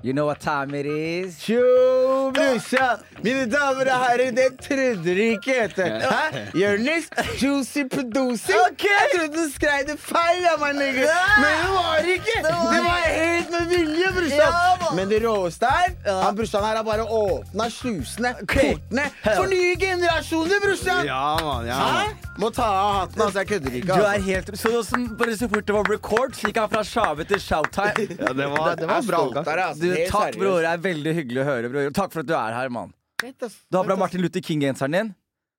You 0.00 0.12
know 0.12 0.26
what 0.26 0.38
time 0.40 0.74
it 0.74 0.86
is? 0.86 1.38
Tjo, 1.42 2.30
brorsan! 2.32 3.00
Mine 3.24 3.46
damer 3.50 3.88
og 3.90 3.98
herrer, 4.04 4.30
det 4.30 4.44
trodde 4.62 5.02
dere 5.04 5.24
ikke, 5.34 5.56
vet 5.58 5.74
du. 5.76 5.82
Hæ? 5.82 6.42
Jonis, 6.54 7.08
juicy 7.42 7.82
producer. 7.94 8.54
Jeg 8.54 9.08
trodde 9.14 9.32
du 9.34 9.50
skrev 9.54 9.88
det 9.88 9.98
feil, 9.98 10.38
ja, 10.46 10.54
my 10.62 10.70
nigga. 10.78 11.08
Men 11.42 11.50
det 11.62 11.70
var 11.74 11.98
det 12.06 12.14
ikke. 12.14 12.36
Det 12.44 12.82
var 12.86 13.02
helt 13.10 13.50
med 13.50 13.66
vilje, 13.74 14.12
brorsan. 14.18 14.77
Men 14.96 15.08
det 15.10 15.18
råeste 15.24 15.68
er 15.68 15.94
han 16.22 16.36
brorsan 16.38 16.64
her 16.64 16.76
har 16.80 16.84
bare 16.86 17.04
åpna 17.04 17.66
slusene, 17.72 18.32
portene, 18.48 19.04
for 19.24 19.46
nye 19.50 19.74
generasjoner, 19.80 20.60
brorsan. 20.64 21.06
Ja, 21.08 21.38
mann. 21.42 21.66
Ja, 21.68 21.78
man. 21.78 22.16
Må 22.38 22.50
ta 22.54 22.66
av 22.68 22.92
hatten, 23.00 23.22
altså. 23.24 23.42
Jeg 23.42 23.48
kødder 23.52 23.78
ikke. 23.80 23.86
Du 23.88 23.92
er 24.02 24.08
Altså. 24.08 24.26
helt 24.28 24.52
Så, 24.58 24.82
så, 24.86 25.00
bare 25.18 25.36
så 25.36 25.48
fort 25.50 25.66
det 25.66 25.74
var 25.74 25.90
record, 25.90 26.36
så 26.38 26.48
gikk 26.50 26.60
han 26.62 26.70
fra 26.72 26.84
sjave 26.86 27.24
til 27.28 27.40
shouttime. 27.42 28.06
Ja, 28.22 28.32
det 28.32 28.46
var, 28.52 28.76
det 28.78 28.86
var 28.88 29.02
er 29.02 29.08
bra. 29.08 29.22
Der, 29.42 29.62
altså. 29.68 29.82
Du, 29.82 29.88
takk, 30.08 30.34
seriøst. 30.34 30.38
bror. 30.38 30.60
Det 30.62 30.70
er 30.72 30.84
veldig 30.88 31.14
hyggelig 31.22 31.42
å 31.42 31.48
høre, 31.48 31.72
bror. 31.72 31.90
Takk 31.98 32.14
for 32.14 32.22
at 32.24 32.30
du 32.30 32.34
er 32.38 32.56
her, 32.60 32.68
mann. 32.68 32.94
Du 33.18 33.26
har 33.78 33.90
ass. 33.90 33.98
Martin 33.98 34.22
Luther 34.22 34.40
King-genseren 34.40 34.94
din. 34.94 35.08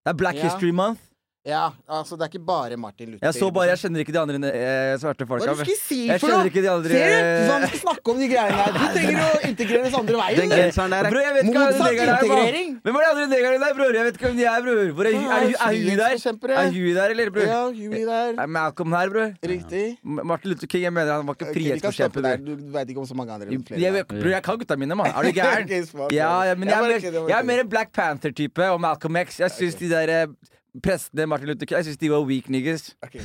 Det 0.06 0.14
er 0.14 0.18
Black 0.22 0.40
Ja. 0.40 0.48
History 0.48 0.72
Month. 0.72 1.02
Ja, 1.50 1.64
altså 1.90 2.18
det 2.20 2.28
er 2.28 2.32
ikke 2.34 2.46
bare 2.46 2.78
Martin 2.78 3.10
Luther. 3.16 3.26
Jeg 3.26 3.34
så 3.40 3.48
bare, 3.56 3.68
jeg 3.72 3.80
kjenner 3.82 4.04
ikke 4.04 4.14
de 4.14 4.20
andre 4.22 4.52
eh, 4.54 4.94
svarte 5.02 5.26
Hva 5.26 5.30
folka. 5.32 5.50
det 5.50 5.58
du 5.58 5.64
skal 5.66 5.80
si 5.82 6.00
Jeg 6.08 6.20
for 6.22 6.30
noe? 6.30 6.46
andre- 6.46 6.94
Ser 6.94 7.10
du? 7.10 7.50
Sånn 7.50 7.66
skal 7.70 7.80
snakke 7.84 8.14
om 8.14 8.20
de 8.22 8.28
greiene 8.30 8.58
der? 8.60 8.72
Du 8.76 8.86
trenger 8.96 9.24
å 9.26 9.40
integreres 9.50 9.98
andre 10.00 10.20
veien. 10.22 10.40
Den 10.40 10.54
genseren 10.54 10.94
der 10.94 11.08
er 11.10 11.14
Bror, 11.14 11.24
jeg 11.26 11.46
Motsatt 11.50 11.90
er, 11.90 12.12
integrering. 12.14 12.70
Hvem 12.86 12.96
er 12.96 13.02
de 13.04 13.10
andre 13.10 13.28
negerne 13.34 13.60
der, 13.64 13.74
bror? 13.80 13.94
Jeg 14.00 14.06
vet 14.10 14.20
ikke 14.20 14.28
hvem 14.30 14.38
de 14.40 14.46
er, 14.54 14.62
bror. 14.68 14.84
Hvor 15.00 15.10
er, 15.10 15.18
er, 15.18 15.20
er, 15.20 15.50
er 15.50 15.74
Huey 15.80 15.96
der? 16.00 16.16
Er 16.60 16.70
hun 16.76 16.94
der, 17.00 17.16
eller, 17.16 17.32
bror? 17.36 17.48
Ja, 17.50 17.62
Huey 17.80 18.06
der. 18.06 18.34
Er 18.46 18.52
Malcolm 18.60 18.94
her, 19.00 19.10
bror? 19.16 19.34
Riktig. 19.54 19.86
Martin 20.04 20.52
Luther 20.54 20.68
King, 20.68 20.84
jeg 20.86 20.94
mener 20.94 21.12
han 21.18 21.28
var 21.28 21.34
ikke 21.40 21.50
vi 21.50 21.58
frihetsforkjemper. 21.60 22.22
der. 22.30 22.38
Du 22.46 22.54
veit 22.78 22.90
ikke 22.94 23.00
om 23.04 23.10
så 23.10 23.18
mange 23.18 23.34
andre. 23.34 23.50
Jeg, 23.50 23.80
jeg, 23.82 23.94
der. 23.94 24.04
bror, 24.14 24.30
jeg 24.36 24.44
kan 24.44 24.58
gutta 24.62 24.76
mine, 24.78 24.96
mann. 25.00 25.10
Er 25.16 25.22
du 25.24 25.32
gæren? 25.40 25.68
Ja, 26.14 26.32
ja, 26.52 26.56
men 26.56 26.70
Jeg 26.70 26.76
jeg 26.76 26.78
er, 26.78 26.88
mer, 26.88 27.00
jeg 27.00 27.30
jeg 27.34 27.40
er 27.40 27.44
mer 27.44 27.60
en 27.66 27.70
Black 27.70 27.92
Panther-type 27.94 28.70
og 28.70 28.80
Malcolm 28.82 29.18
X. 29.26 29.40
Jeg 29.40 29.52
syns 29.58 29.76
de 29.82 29.90
der 29.90 30.14
eh, 30.22 30.28
prestene 30.84 31.26
Martin 31.26 31.48
Luther 31.48 31.66
King 31.66 31.78
Jeg 31.78 31.86
synes 31.86 31.98
de 31.98 32.12
var 32.12 32.22
weak 32.26 32.50
niggers. 32.50 32.96
Ok, 33.02 33.16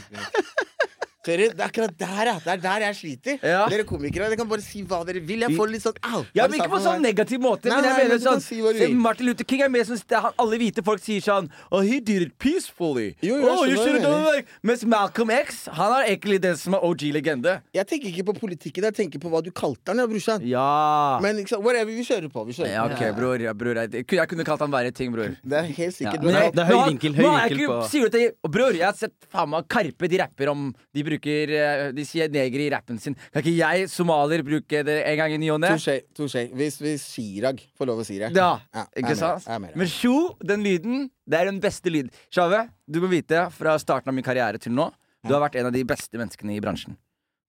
greit. 1.24 1.54
Det 1.56 1.60
er 1.60 1.68
akkurat 1.68 1.94
der, 1.98 2.24
ja. 2.30 2.34
Det 2.44 2.52
er 2.52 2.60
der 2.64 2.84
jeg 2.86 2.94
sliter. 3.00 3.38
Ja. 3.42 3.66
Dere 3.72 3.84
komikere 3.88 4.28
dere 4.28 4.36
kan 4.36 4.48
bare 4.48 4.60
si 4.64 4.82
hva 4.84 5.00
dere 5.08 5.20
vil. 5.24 5.40
Jeg 5.40 5.56
får 5.56 5.70
litt 5.72 5.82
sånn 5.82 5.98
au. 6.04 6.24
Ja, 6.34 6.46
men 6.48 6.60
Ikke 6.60 6.70
på 6.70 6.80
sånn 6.84 7.02
negativ 7.02 7.40
måte. 7.40 7.68
Nei, 7.68 7.76
men 7.80 7.84
jeg 7.84 7.92
nei, 7.94 8.02
mener 8.04 8.18
men 8.18 8.24
sånn 8.26 8.42
si 8.44 8.60
se. 8.78 8.88
Martin 8.94 9.26
Luther 9.26 9.44
King 9.44 9.62
er 9.62 9.68
mer 9.68 9.84
sånn 9.84 10.00
han- 10.14 10.32
Alle 10.38 10.58
hvite 10.58 10.84
folk 10.84 11.00
sier 11.00 11.20
sånn 11.20 11.48
Oh, 11.72 11.80
he 11.80 12.00
did 12.00 12.22
it 12.22 12.38
peacefully. 12.38 13.16
Jo, 13.22 13.36
jo, 13.40 13.48
oh, 13.48 13.64
you 13.64 13.76
skjønner 13.76 14.00
hva 14.00 14.02
done 14.02 14.28
it 14.28 14.34
like 14.36 14.48
Mens 14.62 14.84
Malcolm 14.84 15.30
X 15.30 15.66
Han 15.72 15.92
er 16.00 16.08
egentlig 16.16 16.40
den 16.40 16.56
som 16.56 16.74
er 16.74 16.80
OG-legende. 16.84 17.60
Jeg 17.74 17.86
tenker 17.86 18.08
ikke 18.12 18.24
på 18.32 18.34
politikken, 18.40 18.82
jeg 18.84 18.94
tenker 18.94 19.18
på 19.18 19.30
hva 19.30 19.42
du 19.42 19.50
kalte 19.50 19.88
han, 19.88 19.98
ja, 19.98 20.06
brorsan. 20.06 20.44
Ja. 20.46 21.18
Men 21.22 21.36
liksom, 21.36 21.62
whatever, 21.62 21.90
vi 21.92 22.02
kjører 22.04 22.30
på. 22.32 22.44
Vi 22.46 22.52
kjører 22.52 22.72
ja, 22.72 22.84
ok, 22.84 23.16
bror. 23.16 23.40
Ja, 23.40 23.52
bror 23.52 23.74
jeg, 23.74 23.92
jeg 24.06 24.28
kunne 24.28 24.44
kalt 24.44 24.60
han 24.60 24.70
verre 24.70 24.92
ting, 24.94 25.12
bror. 25.12 25.36
Det 25.44 25.52
er 25.58 25.62
helt 25.72 25.94
sikkert. 25.94 26.22
Men 26.22 26.34
jeg- 26.34 26.52
det 26.54 26.62
er 26.64 26.70
høy 26.72 26.88
vinkel, 26.90 27.14
høy 27.14 27.24
vinkel 27.48 27.66
på- 27.68 27.88
Sier 27.88 28.08
du 28.08 28.18
til 28.18 28.30
Bror, 28.48 28.72
jeg 28.74 28.84
har 28.84 28.92
sett 28.94 29.12
faen 29.32 29.48
meg 29.50 29.66
Karpe 29.68 30.08
de 30.08 30.18
rapper 30.18 30.48
om 30.50 30.74
De 30.94 31.02
bruker 31.02 31.13
eh, 31.22 31.92
De 31.94 32.04
sier 32.06 32.32
neger 32.32 32.64
i 32.64 32.70
rappen 32.74 32.98
sin. 33.00 33.16
Kan 33.32 33.42
ikke 33.42 33.54
jeg, 33.56 33.88
somalier, 33.92 34.42
bruke 34.46 34.82
det 34.86 34.96
en 35.10 35.18
gang 35.20 35.36
i 35.36 35.38
ny 35.40 35.50
og 35.54 35.60
ne? 35.62 35.74
Touché. 35.76 36.46
Hvis, 36.56 36.80
hvis 36.82 37.06
Chirag 37.14 37.62
får 37.78 37.90
lov 37.90 38.02
å 38.02 38.06
si 38.06 38.18
det. 38.20 38.32
Ja, 38.36 38.56
er 38.74 38.90
ikke 39.02 39.16
sant? 39.18 39.48
Men 39.74 39.90
sjo, 39.90 40.34
den 40.42 40.66
lyden, 40.66 41.08
det 41.28 41.40
er 41.40 41.50
den 41.50 41.62
beste 41.62 41.92
lyden. 41.92 42.12
Shave, 42.32 42.66
du 42.86 43.00
må 43.04 43.10
vite 43.12 43.46
fra 43.54 43.78
starten 43.82 44.12
av 44.12 44.16
min 44.16 44.26
karriere 44.26 44.60
til 44.62 44.74
nå, 44.74 44.90
du 45.24 45.32
har 45.32 45.42
vært 45.46 45.56
en 45.60 45.70
av 45.70 45.74
de 45.74 45.84
beste 45.88 46.20
menneskene 46.20 46.56
i 46.56 46.62
bransjen. 46.62 46.98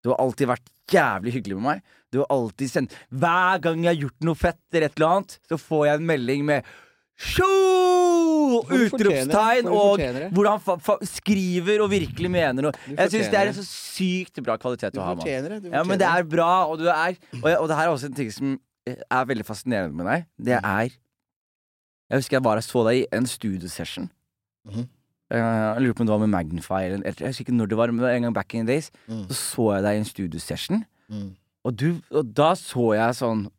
Du 0.05 0.11
har 0.13 0.21
alltid 0.21 0.47
vært 0.52 0.67
jævlig 0.93 1.33
hyggelig 1.33 1.55
med 1.58 1.66
meg. 1.66 1.86
Du 2.13 2.19
har 2.21 2.27
alltid 2.30 2.69
sendt 2.69 2.93
Hver 3.09 3.61
gang 3.63 3.81
jeg 3.81 3.89
har 3.89 4.03
gjort 4.03 4.27
noe 4.27 4.38
fett 4.38 4.61
eller 4.71 4.86
et 4.86 4.99
eller 4.99 5.16
annet, 5.16 5.38
så 5.49 5.58
får 5.58 5.88
jeg 5.88 5.99
en 5.99 6.09
melding 6.11 6.43
med 6.45 6.69
Fortjener- 7.16 8.85
Utropstegn, 8.85 9.67
og 9.71 9.99
hvordan 9.99 10.31
hvor 10.35 10.97
han 10.99 11.08
skriver 11.08 11.81
og 11.83 11.89
virkelig 11.92 12.30
mener 12.31 12.61
noe. 12.67 12.73
Jeg 12.87 13.09
syns 13.14 13.30
det 13.31 13.39
er 13.39 13.48
en 13.52 13.53
så 13.58 13.64
sykt 13.65 14.42
bra 14.43 14.58
kvalitet 14.61 14.93
Du 14.93 14.99
å 14.99 15.03
ha. 15.05 15.15
Du 15.15 15.70
Ja, 15.71 15.83
men 15.83 15.98
det 15.99 16.08
er 16.08 16.23
bra, 16.23 16.65
og 16.70 16.77
du 16.80 16.87
er 16.89 17.15
Og, 17.42 17.49
og 17.61 17.67
det 17.70 17.75
her 17.77 17.87
er 17.87 17.93
også 17.93 18.05
en 18.11 18.14
ting 18.17 18.31
som 18.31 18.59
eh, 18.87 18.95
er 19.09 19.25
veldig 19.25 19.45
fascinerende 19.48 19.95
med 19.95 20.05
deg. 20.05 20.25
Det 20.39 20.59
Mm. 20.61 20.70
er 20.81 20.89
Jeg 22.11 22.20
husker 22.20 22.36
jeg 22.37 22.43
var 22.43 22.58
og 22.58 22.64
så 22.64 22.83
deg 22.87 22.95
i 23.02 23.08
en 23.17 23.25
studiosession. 23.25 24.09
Mhm. 24.67 24.87
Eh, 25.31 25.37
jeg 25.39 25.81
lurer 25.81 25.93
på 25.93 26.02
om 26.02 26.05
det 26.05 26.14
var 26.14 26.20
med 26.27 26.30
Magnify 26.30 26.83
eller 26.86 27.02
Jeg 27.04 27.27
husker 27.31 27.45
ikke 27.45 27.55
når 27.58 27.67
det 27.70 27.77
var, 27.77 27.87
men 27.92 28.05
en 28.05 28.21
gang 28.21 28.33
back 28.33 28.54
in 28.54 28.65
the 28.65 28.73
days. 28.73 28.92
Mm. 29.09 29.25
Så 29.27 29.33
så 29.55 29.73
jeg 29.75 29.83
deg 29.83 29.95
i 29.95 29.98
en 29.98 30.05
studiosession, 30.05 30.86
Mm. 31.09 31.36
og, 31.65 31.75
du, 31.75 32.02
og 32.11 32.33
da 32.33 32.54
så 32.54 32.93
jeg 32.95 33.15
sånn 33.15 33.49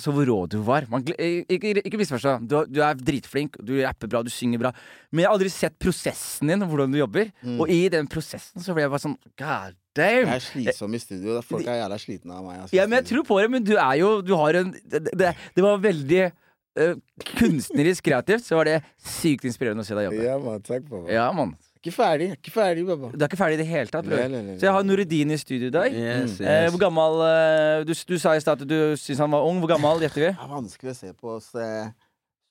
så 0.00 0.12
hvor 0.14 0.26
rå 0.28 0.36
du 0.50 0.58
var. 0.66 0.86
Man, 0.90 1.04
eh, 1.16 1.42
ikke 1.50 1.74
ikke 1.80 2.00
misforstå. 2.00 2.36
Du, 2.48 2.56
du 2.70 2.80
er 2.84 2.98
dritflink, 2.98 3.58
du 3.62 3.76
rapper 3.82 4.10
bra, 4.10 4.22
du 4.24 4.32
synger 4.32 4.62
bra. 4.62 4.74
Men 5.10 5.24
jeg 5.24 5.30
har 5.30 5.38
aldri 5.38 5.50
sett 5.52 5.78
prosessen 5.82 6.52
din 6.52 6.64
hvordan 6.64 6.94
du 6.94 7.00
jobber. 7.00 7.32
Mm. 7.42 7.58
Og 7.62 7.72
i 7.72 7.80
den 7.92 8.08
prosessen 8.10 8.64
så 8.64 8.76
ble 8.76 8.86
jeg 8.86 8.94
bare 8.94 9.04
sånn 9.06 9.18
God 9.40 9.76
damn! 9.96 10.30
Jeg 10.30 10.36
er 10.36 10.46
slitsom 10.46 10.94
i 10.96 11.02
studio. 11.02 11.40
Folk 11.46 11.66
er 11.66 11.82
jævla 11.82 12.00
slitne 12.02 12.38
av 12.38 12.46
meg. 12.46 12.62
Jeg 12.62 12.80
Ja, 12.80 12.88
men 12.88 13.00
jeg 13.00 13.10
tror 13.12 13.28
på 13.28 13.40
det, 13.42 13.50
men 13.56 13.66
du 13.66 13.76
er 13.76 13.98
jo 14.00 14.14
Du 14.24 14.34
har 14.38 14.60
en 14.60 14.72
Det, 14.74 15.04
det, 15.10 15.34
var 15.62 15.82
veldig 15.82 16.30
Uh, 16.74 16.96
kunstnerisk 17.38 18.02
kreativt, 18.02 18.42
så 18.42 18.56
var 18.58 18.66
det 18.66 18.80
sykt 18.98 19.44
inspirerende 19.46 19.84
å 19.84 19.86
se 19.86 19.94
deg 19.94 20.08
jobbe. 20.08 20.24
Ja, 20.26 20.32
man, 20.42 20.58
takk. 20.66 20.88
Ja, 21.06 21.28
mann. 21.30 21.52
Ikke 21.84 21.92
ferdig, 21.92 22.26
ikke 22.38 22.50
ferdig, 22.54 22.82
baba. 22.88 23.10
Du 23.12 23.20
er 23.20 23.28
ikke 23.28 23.36
ferdig 23.36 23.58
i 23.58 23.60
det 23.60 23.66
hele 23.68 23.92
tatt, 23.92 24.06
bror. 24.08 24.16
Nei, 24.22 24.28
nei, 24.32 24.38
nei, 24.46 24.54
Så 24.56 24.64
jeg 24.64 24.72
har 24.72 24.86
Nureddin 24.88 25.34
i 25.34 25.36
studio 25.36 25.68
i 25.68 25.74
dag. 25.74 25.92
Yes, 25.92 26.38
Eh, 26.40 26.62
yes. 26.64 26.70
hvor 26.72 26.80
gammel 26.80 27.18
eh, 27.26 27.82
du, 27.84 27.92
du 28.08 28.14
sa 28.22 28.32
i 28.32 28.40
stad 28.40 28.62
at 28.64 28.70
du 28.70 28.76
syns 28.96 29.20
han 29.20 29.34
var 29.36 29.44
ung. 29.44 29.60
Hvor 29.60 29.68
gammel 29.74 30.00
gjetter 30.00 30.22
vi? 30.24 30.30
Det 30.32 30.46
er 30.46 30.52
vanskelig 30.54 30.94
å 30.94 30.96
se 30.96 31.12
på 31.12 31.34
oss 31.36 31.50
eh, 31.60 31.90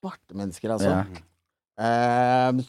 svarte 0.03 0.37
mennesker, 0.37 0.75
altså. 0.75 0.93
Ja. 0.93 1.23
Eh, 1.81 2.61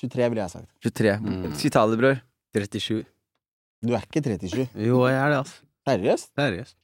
23, 0.00 0.26
ville 0.32 0.42
jeg 0.42 0.54
sagt. 0.56 0.68
23. 0.82 1.14
Mm. 1.22 1.54
Si 1.62 1.70
tallet, 1.70 2.02
bror. 2.02 2.18
37. 2.58 3.04
Du 3.86 3.94
er 3.94 4.02
ikke 4.10 4.24
37. 4.26 4.66
Jo, 4.88 5.04
jeg 5.06 5.20
er 5.22 5.30
det, 5.36 5.38
altså. 5.44 5.62
Seriøst? 5.86 6.32
Seriøst. 6.34 6.76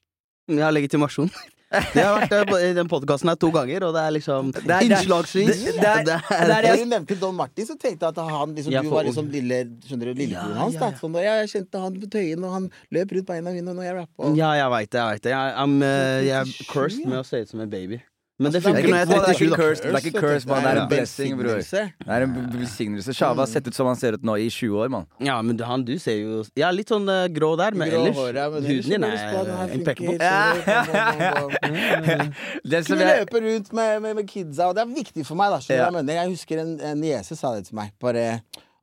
Jeg 0.54 0.62
har 0.62 0.70
legitimasjon. 0.78 1.34
Jeg 1.96 2.04
har 2.06 2.20
vært 2.20 2.32
der 2.34 2.64
i 2.66 2.72
den 2.76 2.88
podkasten 2.90 3.30
her 3.32 3.38
to 3.40 3.50
ganger, 3.54 3.86
og 3.88 3.94
det 3.96 4.02
er 4.06 4.14
liksom 4.16 4.50
innslagsvis. 4.54 5.62
Da 5.76 5.94
du 6.04 6.84
nevnte 6.94 7.18
Don 7.20 7.36
Martin, 7.38 7.68
så 7.68 7.76
tenkte 7.78 8.06
jeg 8.08 8.16
at 8.16 8.20
han 8.32 8.54
liksom, 8.56 8.72
jeg 8.74 8.86
du 8.86 8.92
var 8.94 9.06
liksom 9.08 9.30
lille, 9.32 9.60
skjønner 9.86 10.10
du, 10.10 10.14
lillebroren 10.22 10.56
Ja, 10.56 10.64
hans. 10.64 10.78
ja, 10.78 10.90
ja. 10.90 11.00
Sånn, 11.00 11.16
da, 11.16 11.24
jeg 11.26 11.52
kjente 11.52 11.84
han 11.86 12.00
på 12.02 12.10
tøyen, 12.16 12.44
og 12.48 12.56
han 12.56 12.68
løp 12.94 13.16
rundt 13.16 13.30
beina 13.30 13.54
mine 13.54 13.76
når 13.76 13.88
jeg 13.88 13.96
rappa. 14.00 14.32
Ja, 14.38 14.52
jeg 14.60 14.74
veit 14.76 14.90
det. 14.92 15.00
Jeg 15.02 15.16
vet 15.20 15.26
det. 15.28 15.34
Jeg, 15.36 15.56
I'm, 15.64 15.78
eh, 15.86 16.20
jeg 16.26 16.36
er 16.42 16.70
cursed 16.72 17.06
med 17.06 17.20
å 17.22 17.26
se 17.26 17.42
ut 17.44 17.52
som 17.54 17.64
en 17.66 17.72
baby. 17.72 18.00
Men 18.38 18.52
det 18.52 18.56
Altså, 18.60 18.68
funker 18.68 18.84
er 18.84 18.88
når 18.90 18.96
jeg 18.96 19.00
er 19.00 19.04
det 19.08 19.16
er 19.16 19.20
ikke 19.32 19.38
37, 19.38 19.56
da. 19.56 19.62
det 19.86 19.94
er 19.96 20.00
ikke 20.06 20.20
curse, 20.20 20.44
man. 20.48 20.56
Det 20.60 20.68
er 20.70 20.76
en 20.82 20.88
blessing, 20.90 21.36
bror. 21.38 21.56
Det 21.56 21.62
er 22.06 22.22
en 22.26 22.32
besignelse. 22.34 22.58
velsignelse. 22.58 23.12
Shava 23.16 23.40
har 23.40 23.46
sett 23.48 23.66
ut 23.70 23.74
som 23.78 23.86
han 23.88 23.96
ser 23.96 24.12
ut 24.18 24.24
nå 24.28 24.34
i 24.36 24.50
20 24.52 24.76
år, 24.76 24.88
mann. 24.92 25.06
Ja, 25.24 25.38
men 25.42 25.56
han, 25.64 25.80
du 25.88 25.94
ser 26.02 26.16
jo 26.20 26.42
er 26.60 26.72
litt 26.76 26.88
sånn 26.92 27.08
eh, 27.08 27.28
grå 27.32 27.56
der, 27.56 27.72
men 27.72 27.88
Grå 27.88 27.96
ellers 28.02 28.16
hår, 28.20 28.36
ja, 28.36 28.44
men 28.52 28.60
ellers 28.60 28.84
Huden 28.84 28.92
din 28.92 29.04
er 29.08 29.72
impeccable. 29.78 30.20
som 32.84 32.92
Kunne 32.92 33.08
løpe 33.08 33.40
rundt 33.48 33.72
med, 33.72 34.02
med, 34.04 34.12
med 34.20 34.28
kidsa, 34.28 34.68
og 34.68 34.76
det 34.76 34.84
er 34.84 34.92
viktig 34.92 35.24
for 35.24 35.32
meg. 35.40 35.48
da 35.56 35.64
Ja. 35.72 35.86
Jeg 35.86 35.92
mener 35.96 36.12
Jeg 36.20 36.28
husker 36.36 36.60
en, 36.60 36.76
en 36.80 37.00
niese 37.00 37.32
sa 37.40 37.54
det 37.56 37.64
til 37.70 37.76
meg. 37.80 37.88
Bare 38.02 38.42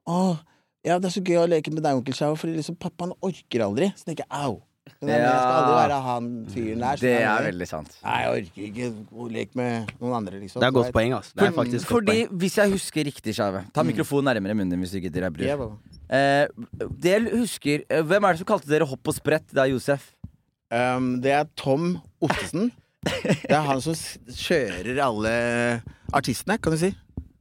Å, 0.09 0.33
ja, 0.83 0.97
det 0.97 1.05
er 1.11 1.13
så 1.13 1.21
gøy 1.21 1.37
å 1.45 1.47
leke 1.47 1.69
med 1.71 1.83
deg, 1.85 1.93
onkel 2.01 2.13
Shao, 2.17 2.33
fordi 2.39 2.55
liksom 2.57 2.75
pappaen 2.81 3.13
orker 3.21 3.61
aldri. 3.69 3.91
Så 3.93 4.03
tenker 4.09 4.25
jeg 4.25 4.33
au. 4.33 4.57
Skjønner 5.03 5.19
ja, 5.19 5.29
Jeg 5.29 5.39
skal 5.43 5.57
aldri 5.59 5.75
være 5.77 5.97
han 6.07 6.27
fyren 6.53 6.83
der. 6.83 7.01
Det 7.03 7.13
er 7.19 7.47
veldig 7.49 7.67
sant. 7.67 7.95
Nei, 8.03 8.17
jeg 8.23 8.33
orker 8.37 8.67
ikke 8.69 8.89
å 9.11 9.27
leke 9.33 9.59
med 9.59 9.91
noen 9.99 10.15
andre, 10.21 10.39
liksom. 10.39 10.63
Det 10.63 10.69
er 10.69 10.75
godt 10.77 10.93
poeng, 10.95 11.15
altså. 11.17 11.33
Det 11.35 11.43
er 11.43 11.51
For- 11.51 11.59
faktisk 11.63 11.83
godt 11.83 11.91
Fordi, 11.91 12.15
poeng. 12.23 12.37
hvis 12.43 12.57
jeg 12.57 12.71
husker 12.71 13.07
riktig, 13.09 13.35
Skeive 13.35 13.63
Ta 13.73 13.83
mikrofonen 13.83 14.29
nærmere 14.31 14.55
munnen 14.55 14.71
din 14.71 14.79
hvis 14.79 14.95
du 14.95 15.29
bror. 15.33 15.43
Ja. 15.43 15.57
Eh, 16.13 16.47
det 16.99 17.11
jeg 17.11 17.31
husker 17.31 17.83
eh, 17.89 18.01
Hvem 18.03 18.23
er 18.23 18.33
det 18.33 18.43
som 18.43 18.45
kalte 18.45 18.69
dere 18.69 18.85
hopp 18.85 19.07
og 19.07 19.15
sprett? 19.15 19.47
Det 19.51 19.61
er 19.63 19.71
Josef. 19.73 20.11
Um, 20.71 21.19
det 21.21 21.31
er 21.31 21.45
Tom 21.55 22.01
Ottesen. 22.21 22.71
Det 23.03 23.51
er 23.51 23.61
han 23.67 23.81
som 23.83 23.93
kjører 23.93 24.97
alle 25.03 25.31
artistene, 26.13 26.57
kan 26.57 26.71
du 26.71 26.79
si. 26.79 26.93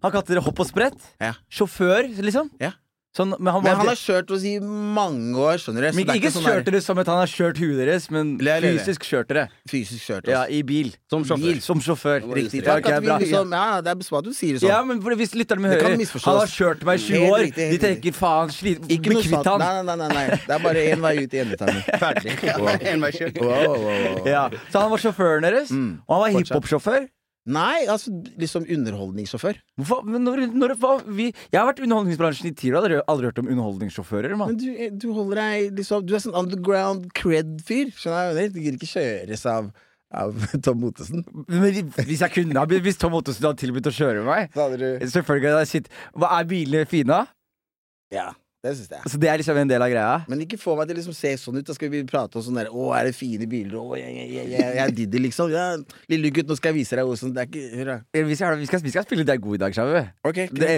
Han 0.02 0.10
kalte 0.10 0.34
dere 0.34 0.42
hopp 0.42 0.58
og 0.58 0.66
sprett? 0.66 0.98
Ja. 1.22 1.34
Sjåfør, 1.48 2.08
liksom? 2.18 2.50
Ja. 2.60 2.72
Sånn, 3.12 3.34
men 3.38 3.52
han 3.52 3.62
Men 3.62 3.76
han 3.76 3.88
har 3.90 3.98
kjørt 4.00 4.30
oss 4.32 4.40
i 4.48 4.54
mange 4.58 5.36
år, 5.36 5.58
skjønner 5.60 5.84
du. 5.84 5.88
Så 5.92 5.96
men 6.00 6.06
det 6.08 6.14
er 6.14 6.20
ikke 6.22 6.30
sånn 6.32 6.46
kjørt 6.46 6.64
der- 6.64 6.72
dere 6.72 6.80
som 6.80 6.98
et 6.98 7.06
han 7.12 7.18
har 7.20 7.26
kjørt 7.28 7.58
huet 7.60 7.76
deres, 7.84 8.06
men 8.10 8.38
Le, 8.38 8.54
le, 8.60 8.60
le. 8.72 8.78
fysisk 8.78 9.04
kjørt 9.04 9.28
dere. 9.28 9.42
Fysisk 9.68 10.00
kjørt 10.00 10.24
oss. 10.24 10.32
Ja, 10.32 10.46
i 10.48 10.62
bil. 10.62 10.94
Som 11.12 11.22
sjåfør. 11.28 11.42
Bil, 11.44 11.60
som 11.60 11.78
sjåfør. 11.84 12.24
Riktig. 12.32 12.64
Takk 12.64 12.88
at 12.88 13.04
bra. 13.04 13.18
liksom, 13.20 13.52
ja, 13.52 13.80
det 13.84 13.90
er 13.92 13.94
bra 14.00 14.18
at 14.18 14.24
du 14.24 14.32
sier 14.32 14.52
det 14.56 14.62
sånn. 14.62 14.68
Ja, 14.72 14.82
men 14.82 15.02
for 15.04 15.12
hvis 15.20 15.34
lytterne 15.36 15.60
kan 15.76 15.92
hører. 15.92 16.24
Han 16.24 16.38
har 16.40 16.46
kjørt 16.46 16.84
meg 16.88 17.00
i 17.00 17.04
20 17.04 17.28
år. 17.28 17.38
riktig, 17.52 17.70
De 17.76 17.78
tenker 17.84 18.12
faen, 18.16 18.48
slit, 18.50 18.80
Ikke 18.88 19.12
bli 19.12 19.22
kvitt 19.28 19.44
han. 19.44 19.60
Nei, 19.60 19.82
nei, 19.82 19.96
nei, 19.96 20.08
nei. 20.08 20.26
Det 20.48 20.48
er 20.56 20.58
bare 20.64 20.80
én 20.88 21.00
vei 21.04 21.16
ut 21.26 21.34
i 21.34 21.38
endetarmen. 21.44 21.82
Ferdig. 22.00 22.38
Wow, 23.42 23.76
wow, 23.76 23.76
wow, 23.76 24.14
wow. 24.16 24.26
Ja, 24.26 24.48
så 24.72 24.80
han 24.80 24.90
var 24.90 24.96
sjåføren 25.04 25.42
deres, 25.42 25.68
Mm. 25.70 26.00
og 26.08 26.14
han 26.16 26.32
var 26.32 26.40
hiphop-sjåfør. 26.40 27.08
Nei, 27.50 27.84
altså 27.90 28.12
liksom 28.38 28.68
underholdningssjåfør. 28.70 29.56
Hvorfor? 29.80 30.04
Men 30.06 30.22
når, 30.22 30.44
når, 30.54 30.74
hva, 30.78 30.92
vi, 31.10 31.30
jeg 31.50 31.58
har 31.58 31.66
vært 31.66 31.80
i 31.82 31.86
underholdningsbransjen 31.88 32.50
i 32.52 32.54
ti 32.54 32.70
år, 32.70 32.86
har 32.86 33.02
aldri 33.10 33.30
hørt 33.32 33.40
om 33.42 33.48
underholdningssjåfører. 33.50 34.36
Man. 34.38 34.52
Men 34.52 34.60
du, 34.60 34.98
du 35.02 35.08
holder 35.16 35.40
deg 35.42 35.80
liksom 35.80 36.04
Du 36.06 36.14
er 36.14 36.22
sånn 36.22 36.38
underground 36.38 37.08
cred-fyr. 37.18 37.90
Skjønner 37.98 38.38
jeg? 38.38 38.52
Du 38.54 38.60
gidder 38.62 38.78
ikke 38.78 38.92
kjøres 38.92 39.46
av 39.50 39.72
Av 40.12 40.36
Tom 40.64 40.84
Ottesen. 40.86 41.24
Men 41.48 41.66
hvis 42.04 42.20
jeg 42.20 42.34
kunne 42.34 42.66
Hvis 42.84 43.00
Tom 43.00 43.14
Ottesen 43.18 43.48
hadde 43.48 43.62
tilbudt 43.64 43.90
å 43.90 43.94
kjøre 43.96 44.22
meg 44.26 44.52
Selvfølgelig 44.52 45.54
hadde 45.54 45.62
jeg 45.64 45.70
sitt 45.70 45.88
Hva 46.12 46.34
er 46.36 46.50
bilene 46.50 46.86
fine? 46.90 47.16
da? 47.16 47.22
Ja, 48.12 48.26
det 48.62 48.72
syns 48.78 48.92
jeg. 48.94 49.10
Så 49.10 49.18
det 49.18 49.28
er 49.32 49.40
liksom 49.40 49.56
en 49.58 49.70
del 49.72 49.82
av 49.82 49.90
greia? 49.90 50.18
Men 50.30 50.44
ikke 50.44 50.58
få 50.60 50.76
meg 50.78 50.86
til 50.86 50.94
å 50.94 51.00
liksom 51.00 51.16
se 51.18 51.32
sånn 51.40 51.56
ut. 51.58 51.66
Da 51.66 51.74
skal 51.74 51.90
vi 51.90 52.04
prate 52.06 52.38
om 52.38 52.44
sånn 52.46 52.60
der 52.60 52.68
Å, 52.70 52.84
er 52.94 53.08
det 53.10 53.14
fine 53.18 53.48
biler? 53.50 53.74
Å, 53.80 53.96
jeg, 53.98 54.12
jeg, 54.14 54.28
jeg, 54.36 54.50
jeg, 54.52 54.68
jeg 54.78 54.82
er 54.84 54.94
Diddy, 55.00 55.22
liksom. 55.26 55.50
Ja, 55.50 55.64
lille 56.12 56.30
gutt, 56.36 56.46
nå 56.46 56.54
skal 56.60 56.70
jeg 56.70 56.78
vise 56.84 56.94
deg 57.00 57.08
hvordan 57.10 57.34
Det 57.34 57.42
er 57.42 57.50
ikke 57.50 57.80
Hurra. 57.80 57.96
Eh, 58.14 58.24
Vi 58.28 58.38
skal, 58.38 58.56
vi 58.62 58.70
skal, 58.70 58.84
vi 58.86 58.94
skal 58.94 59.06
spille 59.08 59.26
Det 59.26 59.34
er 59.34 59.42
god 59.42 59.58
i 59.58 59.62
dag, 59.64 59.74
Sjavu. 59.76 59.98
Ok, 60.30 60.40
Det, 60.54 60.72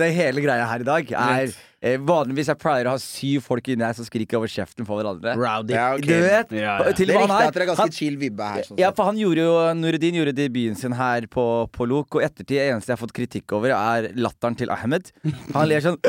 det 0.00 0.10
hele 0.16 0.44
greia 0.46 0.66
her 0.72 0.84
i 0.84 0.88
dag 0.88 1.12
er 1.12 1.52
eh, 1.84 1.98
Vanligvis 2.08 2.48
jeg 2.54 2.60
pleier 2.62 2.88
å 2.88 2.94
ha 2.96 3.02
syv 3.04 3.44
folk 3.44 3.68
inni 3.68 3.84
her 3.84 3.94
som 4.00 4.08
skriker 4.08 4.40
over 4.40 4.50
kjeften 4.50 4.88
på 4.88 4.96
hverandre. 4.96 5.36
Rowdy. 5.36 5.76
Ja, 5.76 5.86
okay. 5.98 6.08
Du 6.08 6.24
vet? 6.24 6.56
Ja, 6.56 6.78
ja. 6.88 6.94
Til 6.96 7.12
Det 7.12 7.18
er 7.20 7.26
riktig 7.26 7.50
at 7.50 7.58
det 7.60 7.64
er 7.66 7.70
ganske 7.74 7.84
Han, 7.84 7.94
chill 8.00 8.16
vibbe 8.20 8.48
her. 8.54 8.64
Sånn 8.70 8.80
ja, 8.80 8.90
for 8.96 9.10
han 9.12 9.20
gjorde 9.20 9.44
jo 9.44 9.54
Nureddin 9.84 10.16
gjorde 10.22 10.34
debuten 10.40 10.78
sin 10.80 10.96
her 10.96 11.28
på, 11.30 11.44
på 11.76 11.88
Lok, 11.92 12.16
og 12.16 12.24
ettertid 12.26 12.64
eneste 12.64 12.94
jeg 12.94 12.96
har 12.96 13.04
fått 13.04 13.14
kritikk 13.20 13.58
over, 13.60 13.76
er 13.76 14.08
latteren 14.16 14.56
til 14.56 14.72
Ahmed. 14.72 15.12
Han 15.52 15.68
ler 15.68 15.84
sånn 15.84 16.00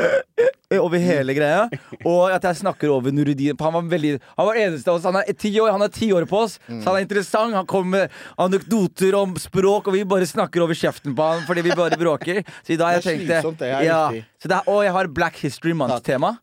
over 0.76 1.00
hele 1.00 1.32
greia. 1.36 1.62
Og 2.04 2.28
at 2.34 2.44
jeg 2.44 2.58
snakker 2.60 2.90
over 2.92 3.14
Nuruddin. 3.14 3.56
Han 3.60 3.76
var 3.78 3.86
veldig 3.88 4.10
Han 4.36 4.48
var 4.50 4.58
eneste 4.60 4.90
av 4.90 4.98
oss. 4.98 5.06
Han 5.08 5.16
er 5.16 5.32
ti 5.32 5.52
år, 5.60 5.70
han 5.72 5.84
er 5.86 5.92
ti 5.94 6.10
år 6.12 6.26
på 6.28 6.42
oss, 6.44 6.58
så 6.66 6.90
han 6.90 6.98
er 6.98 7.06
interessant. 7.06 7.56
Han 7.56 7.68
kommer 7.68 8.04
med 8.04 8.18
anekdoter 8.36 9.16
om 9.16 9.32
språk, 9.40 9.88
og 9.88 9.96
vi 9.96 10.04
bare 10.08 10.28
snakker 10.28 10.64
over 10.66 10.76
kjeften 10.76 11.16
på 11.16 11.30
han 11.30 11.46
fordi 11.48 11.64
vi 11.64 11.76
bare 11.78 11.96
bråker. 12.00 12.42
Så 12.66 12.76
i 12.76 12.80
dag 12.80 12.98
jeg 12.98 13.06
tenkte 13.06 13.40
det 13.62 13.72
er 13.72 13.86
ja, 13.88 14.02
så 14.36 14.50
det 14.50 14.60
er, 14.60 14.68
Og 14.68 14.84
jeg 14.84 14.92
har 14.98 15.08
Black 15.08 15.40
History 15.40 15.72
Month-tema. 15.72 16.36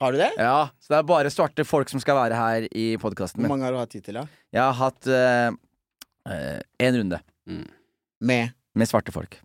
Har 0.00 0.12
du 0.12 0.20
det? 0.20 0.30
Ja, 0.40 0.70
så 0.80 0.94
det 0.94 1.00
er 1.00 1.08
bare 1.08 1.32
svarte 1.32 1.64
folk 1.68 1.90
som 1.92 2.00
skal 2.00 2.16
være 2.16 2.36
her 2.36 2.68
i 2.72 2.94
podkasten 3.00 3.44
Hvor 3.44 3.52
mange 3.52 3.66
har 3.68 3.74
du 3.76 3.80
hatt 3.82 3.92
tid 3.92 4.06
til, 4.06 4.16
da? 4.16 4.24
Jeg 4.52 4.62
har 4.64 4.78
hatt 4.78 5.10
én 6.80 6.96
runde 7.00 7.20
Med 8.20 8.56
med 8.74 8.86
svarte 8.88 9.12
folk. 9.12 9.40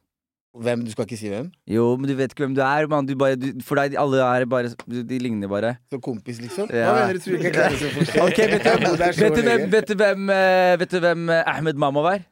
Hvem? 0.63 0.83
Du 0.85 0.91
skal 0.93 1.05
ikke 1.07 1.17
si 1.19 1.29
hvem? 1.31 1.49
Jo, 1.67 1.85
men 1.99 2.09
du 2.09 2.15
vet 2.15 2.31
ikke 2.33 2.45
hvem 2.45 2.55
du 2.55 2.61
er. 2.63 2.87
Man. 2.91 3.05
Du 3.09 3.15
bare, 3.19 3.35
du, 3.39 3.47
for 3.65 3.75
deg, 3.81 3.95
alle 3.99 4.21
er 4.23 4.45
bare 4.49 4.71
De 4.87 5.19
ligner 5.19 5.47
bare. 5.51 5.75
Som 5.91 6.01
kompis, 6.01 6.39
liksom? 6.43 6.69
Ja. 6.71 6.89
Hva 6.91 6.99
mener 7.01 7.19
du? 7.19 7.23
Tror 7.25 7.39
ikke 7.39 7.49
jeg 7.49 7.55
klarer 7.57 7.87
å 7.89 7.93
forstå 7.99 8.27
okay, 8.27 8.45
Ok, 8.45 8.53
Vet 8.55 8.65
du, 8.65 8.97
Det 9.01 9.09
så 9.15 9.25
vet 9.25 9.35
du, 9.35 9.41
hvem, 9.49 9.65
vet 9.75 9.87
du 9.89 9.95
hvem, 10.03 10.29
eh, 10.35 10.75
vet 10.83 10.91
du 10.95 10.99
hvem 11.03 11.25
eh, 11.35 11.43
Ahmed 11.55 11.81
Mamov 11.81 12.11
er? 12.13 12.23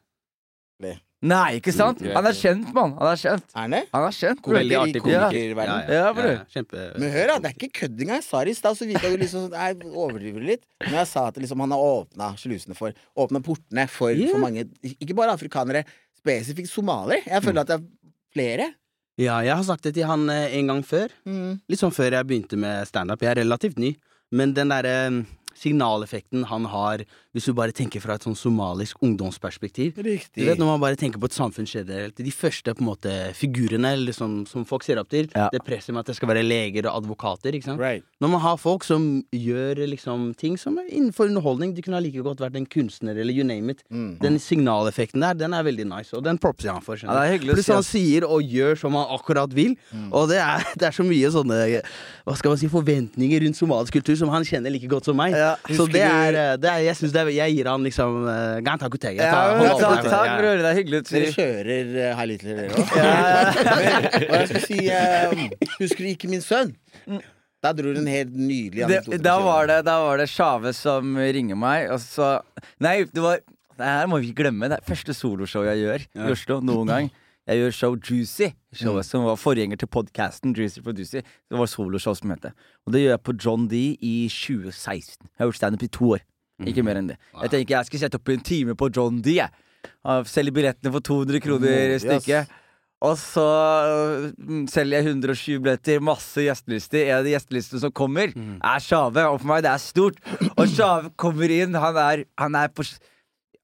Nei. 0.84 0.96
Nei, 1.24 1.56
ikke 1.62 1.72
sant? 1.72 2.02
Mm, 2.04 2.12
Han 2.18 2.26
er 2.28 2.36
kjent, 2.36 2.72
mann. 2.76 2.94
Han 3.00 3.08
er 3.14 3.20
kjent. 3.22 3.46
Er 3.54 3.62
han 3.62 3.72
det? 3.78 3.82
Han 3.94 4.08
er 4.10 4.16
kjent. 4.18 4.42
Veldig 4.58 4.76
artig 4.82 5.02
Ja. 5.08 5.30
verden 5.32 5.94
Ja, 5.96 6.10
bror. 6.18 6.42
Kjempe 6.52 6.82
Men 7.00 7.14
hør, 7.14 7.28
da, 7.32 7.38
det 7.40 7.52
er 7.52 7.56
ikke 7.56 7.70
kødd 7.80 8.02
engang. 8.04 8.20
Jeg 8.20 8.26
sa 8.28 8.42
det 8.44 8.52
i 8.52 8.58
stad, 8.58 8.76
så 8.76 8.88
virka 8.90 9.08
du 9.14 9.16
liksom 9.22 9.46
sånn 9.48 9.56
Jeg 9.56 9.94
overdriver 9.94 10.44
litt. 10.44 10.66
Men 10.84 10.98
jeg 11.00 11.08
sa 11.08 11.28
at 11.32 11.40
liksom, 11.40 11.64
han 11.64 11.72
har 11.72 11.80
åpna 11.80 12.34
slusene 12.42 12.76
for 12.76 12.92
Åpna 13.16 13.40
portene 13.46 13.88
for, 13.88 14.12
Yeah. 14.12 14.32
for 14.36 14.44
mange 14.44 14.66
Ikke 15.00 15.16
bare 15.16 15.32
afrikanere, 15.32 15.86
spesifikt 16.20 16.68
somalier. 16.72 17.24
Jeg 17.26 17.44
føler 17.44 17.62
at 17.64 17.72
det 17.72 17.80
er 17.80 17.88
flere. 18.34 18.74
Ja, 19.22 19.38
jeg 19.46 19.54
har 19.54 19.66
sagt 19.68 19.86
det 19.86 19.94
til 19.98 20.10
han 20.10 20.26
eh, 20.34 20.56
en 20.58 20.72
gang 20.72 20.82
før. 20.86 21.14
Mm. 21.30 21.62
Litt 21.70 21.82
sånn 21.82 21.94
før 21.94 22.18
jeg 22.18 22.30
begynte 22.30 22.58
med 22.60 22.88
standup. 22.90 23.22
Jeg 23.22 23.36
er 23.36 23.44
relativt 23.44 23.82
ny. 23.82 23.94
Men 24.34 24.56
den 24.58 24.74
derre 24.74 24.96
mm, 25.14 25.20
signaleffekten 25.58 26.48
han 26.50 26.66
har, 26.72 27.06
hvis 27.34 27.46
du 27.50 27.54
bare 27.58 27.74
tenker 27.74 28.00
fra 28.04 28.14
et 28.20 28.24
sånn 28.28 28.36
somalisk 28.38 29.00
ungdomsperspektiv 29.02 29.98
Riktig. 30.06 30.44
Du 30.44 30.46
vet 30.46 30.60
Når 30.62 30.68
man 30.70 30.80
bare 30.84 30.96
tenker 31.00 31.20
på 31.20 31.26
et 31.30 31.34
samfunn 31.36 31.66
generelt, 31.66 32.16
de 32.16 32.32
første 32.32 32.74
på 32.76 32.84
en 32.84 32.90
måte 32.92 33.14
figurene 33.38 33.94
eller 33.98 34.14
som, 34.14 34.44
som 34.46 34.66
folk 34.70 34.84
ser 34.86 35.00
opp 35.02 35.10
til, 35.10 35.28
Ja. 35.36 35.50
det 35.52 35.64
presset 35.66 35.94
med 35.94 36.02
at 36.04 36.12
det 36.12 36.16
skal 36.18 36.30
være 36.30 36.44
leger 36.46 36.86
og 36.90 37.02
advokater. 37.04 37.52
ikke 37.54 37.66
sant? 37.72 37.80
Right. 37.82 38.04
Når 38.22 38.30
man 38.36 38.42
har 38.42 38.58
folk 38.58 38.84
som 38.84 39.24
gjør 39.34 39.82
liksom 39.90 40.36
ting 40.38 40.58
som 40.58 40.78
er 40.78 40.86
innenfor 40.92 41.26
underholdning, 41.32 41.74
de 41.76 41.82
kunne 41.82 41.98
ha 41.98 42.04
like 42.06 42.22
godt 42.24 42.40
vært 42.40 42.56
en 42.56 42.66
kunstner 42.70 43.18
eller 43.18 43.34
you 43.34 43.44
name 43.44 43.72
it. 43.72 43.84
Mm. 43.92 44.20
Den 44.22 44.38
signaleffekten 44.40 45.22
der, 45.22 45.34
den 45.34 45.54
er 45.54 45.64
veldig 45.66 45.88
nice, 45.90 46.14
og 46.16 46.24
den 46.24 46.38
propser 46.38 46.70
jeg 46.70 46.74
han 46.78 46.86
for. 46.86 47.02
Ja, 47.02 47.38
Pluss 47.44 47.68
han 47.74 47.84
sier 47.84 48.26
og 48.30 48.44
gjør 48.46 48.78
som 48.78 48.94
han 48.94 49.10
akkurat 49.10 49.52
vil, 49.54 49.76
og 50.12 50.30
det 50.30 50.38
er, 50.38 50.64
det 50.78 50.88
er 50.90 50.92
så 50.96 51.04
mye 51.06 51.30
sånne 51.34 51.82
Hva 52.24 52.36
skal 52.38 52.54
man 52.54 52.60
si, 52.62 52.70
forventninger 52.72 53.42
rundt 53.44 53.58
somalisk 53.58 53.94
kultur 53.98 54.16
som 54.20 54.30
han 54.32 54.46
kjenner 54.48 54.72
like 54.72 54.88
godt 54.88 55.06
som 55.10 55.18
meg. 55.18 55.34
Ja. 55.36 55.56
Så 55.68 55.88
det 55.92 56.02
er, 56.06 56.34
eh, 56.34 56.56
det 56.62 56.70
er 56.70 56.80
Jeg 56.84 56.96
syns 57.00 57.12
det 57.14 57.20
er, 57.22 57.23
jeg 57.32 57.56
gir 57.56 57.70
han 57.72 57.86
liksom 57.86 58.26
uh, 58.28 58.58
Gantakuteg. 58.66 59.20
Ja, 59.22 59.54
men 59.60 59.70
takk, 59.80 60.04
takk, 60.08 60.32
bror. 60.40 60.60
Det 60.60 60.70
er 60.70 60.78
hyggelig 60.80 61.02
Dere 61.08 61.30
kjører 61.36 61.94
uh, 61.94 62.10
High 62.18 62.30
Little, 62.32 62.58
dere 62.58 62.74
òg? 62.74 62.92
Hva 64.28 64.42
jeg 64.42 64.50
skal 64.52 64.66
si 64.66 64.80
eh, 64.92 65.46
Husker 65.78 66.04
du 66.04 66.10
ikke 66.12 66.32
min 66.32 66.44
sønn? 66.44 66.76
Da 67.64 67.72
dro 67.78 67.94
du 67.96 68.02
en 68.02 68.12
helt 68.12 68.36
nydelig 68.36 68.84
anekdote. 68.84 69.22
da 69.24 69.38
var 69.40 69.70
det, 69.72 69.80
da 69.88 69.98
var 70.04 70.20
det 70.20 70.28
Sjave 70.32 70.74
som 70.76 71.16
ringer 71.16 71.60
meg, 71.60 71.88
og 71.96 72.02
så 72.04 72.36
Nei, 72.84 73.04
det 73.08 73.24
var 73.24 73.40
Det 73.44 73.88
her 73.88 74.10
må 74.12 74.20
vi 74.20 74.30
ikke 74.30 74.44
glemme. 74.44 74.68
Det 74.70 74.82
er 74.82 74.88
første 74.88 75.16
soloshow 75.18 75.64
jeg 75.66 75.86
gjør 75.86 76.08
i 76.20 76.32
Oslo 76.36 76.60
noen 76.62 76.92
gang. 76.92 77.14
Jeg 77.44 77.60
gjør 77.60 77.74
show 77.76 77.96
Juicy, 78.00 78.54
showet 78.72 79.04
som 79.04 79.26
var 79.28 79.36
forgjenger 79.36 79.80
til 79.82 79.90
podkasten 79.92 80.54
Juicy 80.56 80.80
Producy. 80.84 81.20
Det 81.20 81.58
var 81.60 81.68
soloshow 81.68 82.16
som 82.16 82.32
het 82.32 82.46
det. 82.46 82.54
Og 82.88 82.94
det 82.96 83.02
gjør 83.02 83.18
jeg 83.18 83.24
på 83.28 83.34
John 83.36 83.66
D 83.68 83.82
i 84.00 84.14
2016. 84.32 85.28
Jeg 85.28 85.42
har 85.42 85.50
gjort 85.50 85.60
standup 85.60 85.84
i 85.84 85.90
to 85.92 86.14
år. 86.16 86.24
Ikke 86.70 86.84
mer 86.86 87.00
enn 87.02 87.12
det. 87.14 87.18
Jeg 87.42 87.54
tenker 87.54 87.78
jeg 87.78 87.90
skal 87.92 88.00
sette 88.06 88.20
opp 88.20 88.30
en 88.34 88.44
time 88.46 88.76
på 88.80 88.90
John 88.96 89.22
D. 89.24 89.38
Selge 90.32 90.54
billettene 90.56 90.92
for 90.94 91.04
200 91.04 91.40
kroner 91.44 91.96
stykket. 92.04 92.60
Og 93.04 93.18
så 93.20 93.44
øh, 93.44 94.28
selger 94.72 95.02
jeg 95.02 95.10
120 95.12 95.60
billetter, 95.60 96.00
masse 96.00 96.40
gjestelister. 96.46 97.02
En 97.10 97.18
av 97.18 97.26
de 97.26 97.34
gjestelistene 97.34 97.82
som 97.84 97.92
kommer, 97.92 98.32
er 98.64 98.80
Sjave. 98.80 99.26
Og 99.28 99.42
for 99.42 99.50
meg, 99.50 99.66
det 99.66 99.74
er 99.74 99.82
stort. 99.84 100.22
Og 100.56 100.70
Sjave 100.72 101.12
kommer 101.20 101.52
inn. 101.52 101.76
Han 101.76 102.00
er, 102.00 102.24
han 102.40 102.56
er 102.56 102.72
på 102.72 102.86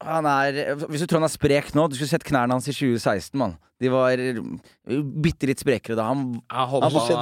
han 0.04 0.26
er, 0.26 0.76
Hvis 0.88 1.02
du 1.04 1.08
tror 1.10 1.20
han 1.20 1.28
er 1.28 1.34
sprek 1.34 1.74
nå 1.76 1.88
Du 1.92 1.96
skulle 1.98 2.12
sett 2.14 2.24
knærne 2.24 2.56
hans 2.56 2.68
i 2.72 2.76
2016, 2.76 3.34
mann. 3.40 3.58
De 3.80 3.88
var 3.92 4.20
bitte 5.24 5.48
litt 5.48 5.62
sprekere 5.62 5.96
da. 5.96 6.06
Han, 6.10 6.42
han, 6.52 6.68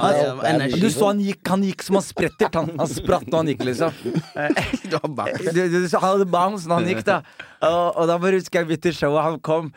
han- 0.02 0.40
energi. 0.56 0.80
du 0.82 0.88
så 0.90 1.06
han 1.12 1.20
gikk, 1.22 1.42
han 1.46 1.62
gikk 1.62 1.84
som 1.86 1.98
han 2.00 2.06
spretter. 2.06 2.50
Han, 2.54 2.72
han 2.80 2.90
spratt 2.90 3.28
når 3.30 3.38
han 3.44 3.50
gikk, 3.52 3.62
liksom. 3.68 3.92
Du. 4.90 4.96
Du, 4.98 5.60
du, 5.68 5.76
du, 5.86 5.88
han 5.94 6.08
hadde 6.08 6.26
bounce 6.32 6.66
når 6.66 6.80
han 6.82 6.88
gikk, 6.90 7.04
da. 7.06 7.20
Og, 7.62 7.96
og 8.02 8.08
da 8.10 8.18
bare 8.18 8.40
husker 8.40 8.62
jeg 8.64 8.70
midt 8.72 8.90
i 8.90 8.94
showet, 8.96 9.22
han 9.22 9.38
kom 9.46 9.70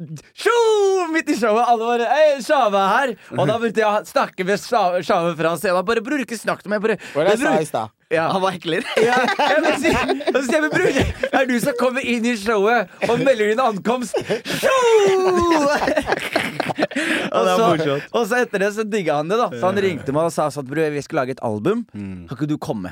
Tjo! 0.00 0.52
Midt 1.12 1.28
i 1.28 1.34
showet, 1.36 1.60
alle 1.68 1.84
bare 1.84 2.06
Hei, 2.08 2.38
Sjave 2.40 2.78
er 2.80 2.88
her! 2.94 3.10
Og 3.36 3.44
da 3.50 3.58
begynte 3.60 3.82
jeg 3.82 3.88
å 3.88 4.00
snakke 4.08 4.46
med 4.48 4.56
Sjave 4.62 5.02
fra 5.36 5.50
scenen. 5.60 5.84
Bare 5.84 6.00
Bror, 6.04 6.22
ikke 6.24 6.38
snakk 6.40 6.62
til 6.64 6.72
meg. 6.72 6.80
Bare, 6.80 6.96
Hva 7.12 7.20
var 7.20 7.28
det 7.28 7.34
jeg 7.36 7.42
sa 7.44 7.52
i 7.60 7.68
stad? 7.68 7.92
ja. 8.10 8.24
Han 8.32 8.40
var 8.42 8.50
hekler. 8.56 8.82
Ja, 9.04 9.18
jeg 9.60 9.74
si, 9.82 9.90
sier 9.92 10.56
jeg, 10.56 10.62
men 10.64 10.72
bror, 10.72 10.88
det 10.96 11.04
er 11.42 11.46
du 11.50 11.54
som 11.62 11.74
kommer 11.78 12.02
inn 12.14 12.24
i 12.26 12.32
showet 12.40 12.88
og 13.10 13.20
melder 13.20 13.46
din 13.52 13.60
ankomst. 13.62 14.16
Tjo! 14.48 14.70
og, 17.36 17.44
så, 17.52 18.00
og 18.10 18.24
så 18.26 18.34
etter 18.40 18.58
det 18.64 18.70
så 18.78 18.82
digga 18.88 19.20
han 19.20 19.28
det, 19.30 19.38
da. 19.40 19.48
Så 19.52 19.64
han 19.68 19.78
ringte 19.84 20.10
meg 20.16 20.24
og 20.30 20.34
sa 20.34 20.48
sånn 20.54 20.66
Bror, 20.70 20.88
vi 20.96 21.02
skal 21.04 21.16
lage 21.22 21.32
et 21.36 21.44
album. 21.46 21.84
Kan 21.92 22.34
ikke 22.38 22.48
du 22.50 22.56
komme? 22.62 22.90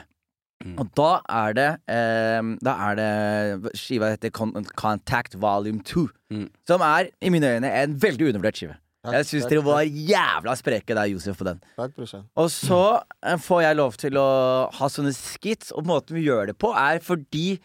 Og 0.67 0.89
da 0.99 1.11
er 1.31 1.55
det 1.55 1.69
eh, 1.87 2.49
Da 2.67 2.75
er 2.89 2.99
det 2.99 3.73
skiva 3.79 4.11
heter 4.15 4.33
Con 4.35 4.53
Contact 4.75 5.37
Volume 5.39 5.85
2. 5.87 6.09
Mm. 6.35 6.49
Som 6.67 6.83
er, 6.83 7.13
i 7.23 7.31
mine 7.31 7.55
øyne, 7.55 7.71
en 7.71 7.95
veldig 8.03 8.33
undervurdert 8.33 8.59
skive. 8.59 8.79
Jeg 9.09 9.29
syns 9.29 9.47
takk, 9.47 9.53
dere 9.53 9.65
var 9.65 9.85
jævla 9.87 10.55
spreke 10.59 10.97
der, 10.97 11.07
Josef, 11.13 11.39
på 11.39 11.47
den. 11.47 11.61
Takk. 11.79 11.95
Og 12.37 12.51
så 12.53 12.83
eh, 13.23 13.39
får 13.41 13.63
jeg 13.65 13.79
lov 13.79 13.97
til 14.01 14.19
å 14.21 14.29
ha 14.75 14.91
sånne 14.91 15.15
skits, 15.17 15.71
og 15.73 15.87
måten 15.89 16.19
vi 16.19 16.27
gjør 16.27 16.51
det 16.51 16.59
på, 16.61 16.73
er 16.75 17.01
fordi 17.05 17.61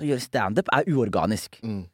å 0.00 0.08
gjøre 0.08 0.24
standup 0.24 0.72
er 0.72 0.88
uorganisk. 0.88 1.60
Mm. 1.62 1.84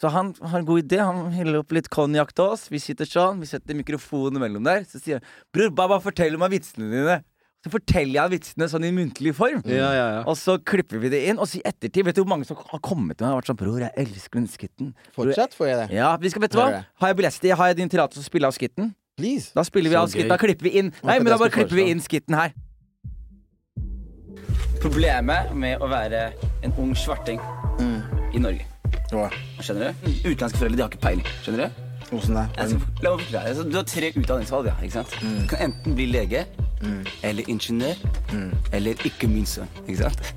Så 0.00 0.10
han 0.12 0.32
har 0.42 0.58
en 0.60 0.66
god 0.68 0.82
idé. 0.82 0.98
Han 1.00 1.34
heller 1.34 1.62
opp 1.62 1.72
litt 1.74 1.88
konjakk 1.92 2.34
til 2.36 2.54
oss. 2.54 2.66
Vi 2.72 2.80
sitter 2.82 3.08
sånn, 3.08 3.40
vi 3.40 3.48
setter 3.48 3.78
mikrofonen 3.78 4.42
mellom 4.42 4.66
der. 4.66 4.82
Så 4.88 5.00
sier 5.00 5.20
han 5.20 5.28
'Bror, 5.54 5.70
bare, 5.70 5.94
bare 5.94 6.04
fortell 6.04 6.36
meg 6.40 6.52
vitsene 6.56 6.90
dine'. 6.92 7.22
Så 7.64 7.70
forteller 7.72 8.18
jeg 8.18 8.32
vitsene 8.34 8.66
sånn 8.68 8.84
i 8.84 8.90
muntlig 8.92 9.32
form. 9.36 9.62
Ja, 9.64 9.88
ja, 9.96 10.08
ja. 10.18 10.24
Og 10.28 10.36
så 10.36 10.58
klipper 10.60 11.00
vi 11.00 11.08
det 11.14 11.22
inn, 11.30 11.38
og 11.40 11.48
så 11.48 11.62
i 11.62 11.64
ettertid 11.64 12.04
Vet 12.04 12.18
du 12.18 12.20
hvor 12.20 12.28
mange 12.34 12.44
som 12.44 12.58
har 12.60 12.82
kommet 12.84 13.16
til 13.16 13.24
meg 13.24 13.32
og 13.32 13.40
vært 13.40 13.48
sånn 13.48 13.60
'Bror, 13.62 13.78
jeg 13.80 13.92
elsker 14.02 14.36
den 14.36 14.50
skitten'. 14.52 14.90
Fortsatt 15.16 15.56
får 15.56 15.70
jeg 15.70 15.78
det. 15.80 15.86
Ja, 15.96 16.10
vi 16.20 16.28
skal, 16.28 16.44
vet 16.44 16.52
du 16.52 16.60
hva? 16.60 16.84
Har 17.00 17.08
jeg 17.08 17.16
billetter? 17.16 17.56
Har 17.56 17.72
jeg 17.72 17.78
din 17.80 17.88
tillatelse 17.88 18.20
til 18.20 18.26
å 18.26 18.28
spille 18.28 18.50
av 18.52 18.58
skitten? 18.58 18.92
Please. 19.16 19.52
Da 19.56 19.64
spiller 19.64 19.88
vi 19.88 19.96
Så 19.96 20.02
av 20.02 20.12
skitten. 20.12 20.28
Da 20.28 20.36
klipper 20.36 20.68
vi 20.68 20.74
inn 20.76 20.92
Nei, 21.02 21.18
men 21.22 21.32
da 21.32 21.38
bare 21.40 21.54
klipper 21.54 21.80
vi 21.80 21.88
inn 21.88 22.04
skitten 22.04 22.36
her. 22.36 22.52
Problemet 24.84 25.54
med 25.56 25.80
å 25.80 25.88
være 25.88 26.34
en 26.62 26.76
ung 26.76 26.92
svarting 26.92 27.40
i 28.34 28.42
Norge 28.42 28.68
Skjønner 29.62 29.94
du? 29.94 30.10
Utenlandske 30.26 30.58
foreldre 30.58 30.76
de 30.76 30.82
har 30.82 30.92
ikke 30.92 31.04
peiling. 31.06 31.28
Skjønner 31.44 31.70
du? 31.70 31.83
Åssen 32.12 32.34
det? 32.36 32.44
Altså, 32.58 32.78
la 33.02 33.10
meg 33.16 33.24
forklare. 33.24 33.48
Altså, 33.48 33.62
du 33.70 33.76
har 33.76 33.86
tre 33.88 34.10
utdanningsvalg. 34.16 34.66
Ja, 34.68 34.74
ikke 34.82 34.92
sant? 35.00 35.14
Du 35.22 35.46
kan 35.50 35.64
enten 35.70 35.94
bli 35.96 36.06
lege, 36.10 36.44
eller 37.24 37.48
ingeniør, 37.48 37.94
eller 38.72 39.06
ikke 39.08 39.28
min 39.30 39.46
sønn. 39.48 39.68
Ikke 39.86 40.02
sant? 40.04 40.34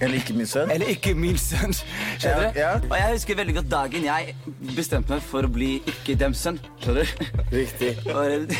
Eller 0.00 0.14
ikke 0.20 0.32
min 0.38 0.46
sønn? 0.46 0.70
Eller 0.70 0.86
ikke 0.94 1.10
min 1.18 1.36
sønn. 1.42 1.72
Skjønner 1.74 2.52
du? 2.52 2.58
Ja, 2.60 2.68
ja. 2.68 2.74
Og 2.86 2.94
jeg 3.00 3.12
husker 3.16 3.34
veldig 3.40 3.54
godt 3.56 3.70
dagen 3.72 4.04
jeg 4.06 4.34
bestemte 4.76 5.10
meg 5.16 5.24
for 5.26 5.42
å 5.42 5.50
bli 5.50 5.72
ikke 5.90 6.14
dems 6.20 6.38
sønn. 6.46 6.60
Skjønner 6.84 7.02
du? 7.02 7.24
Riktig. 7.56 7.96
Og- 8.14 8.54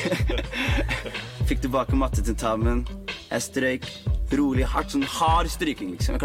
Fikk 1.48 1.62
tilbake 1.64 1.96
mattetentamen. 1.96 2.82
Jeg 3.30 3.42
strøyk. 3.46 3.86
Rolig, 4.36 4.64
hardt. 4.68 4.92
Sånn 4.92 5.06
hard 5.18 5.50
stryking, 5.52 5.94
liksom. 5.96 6.18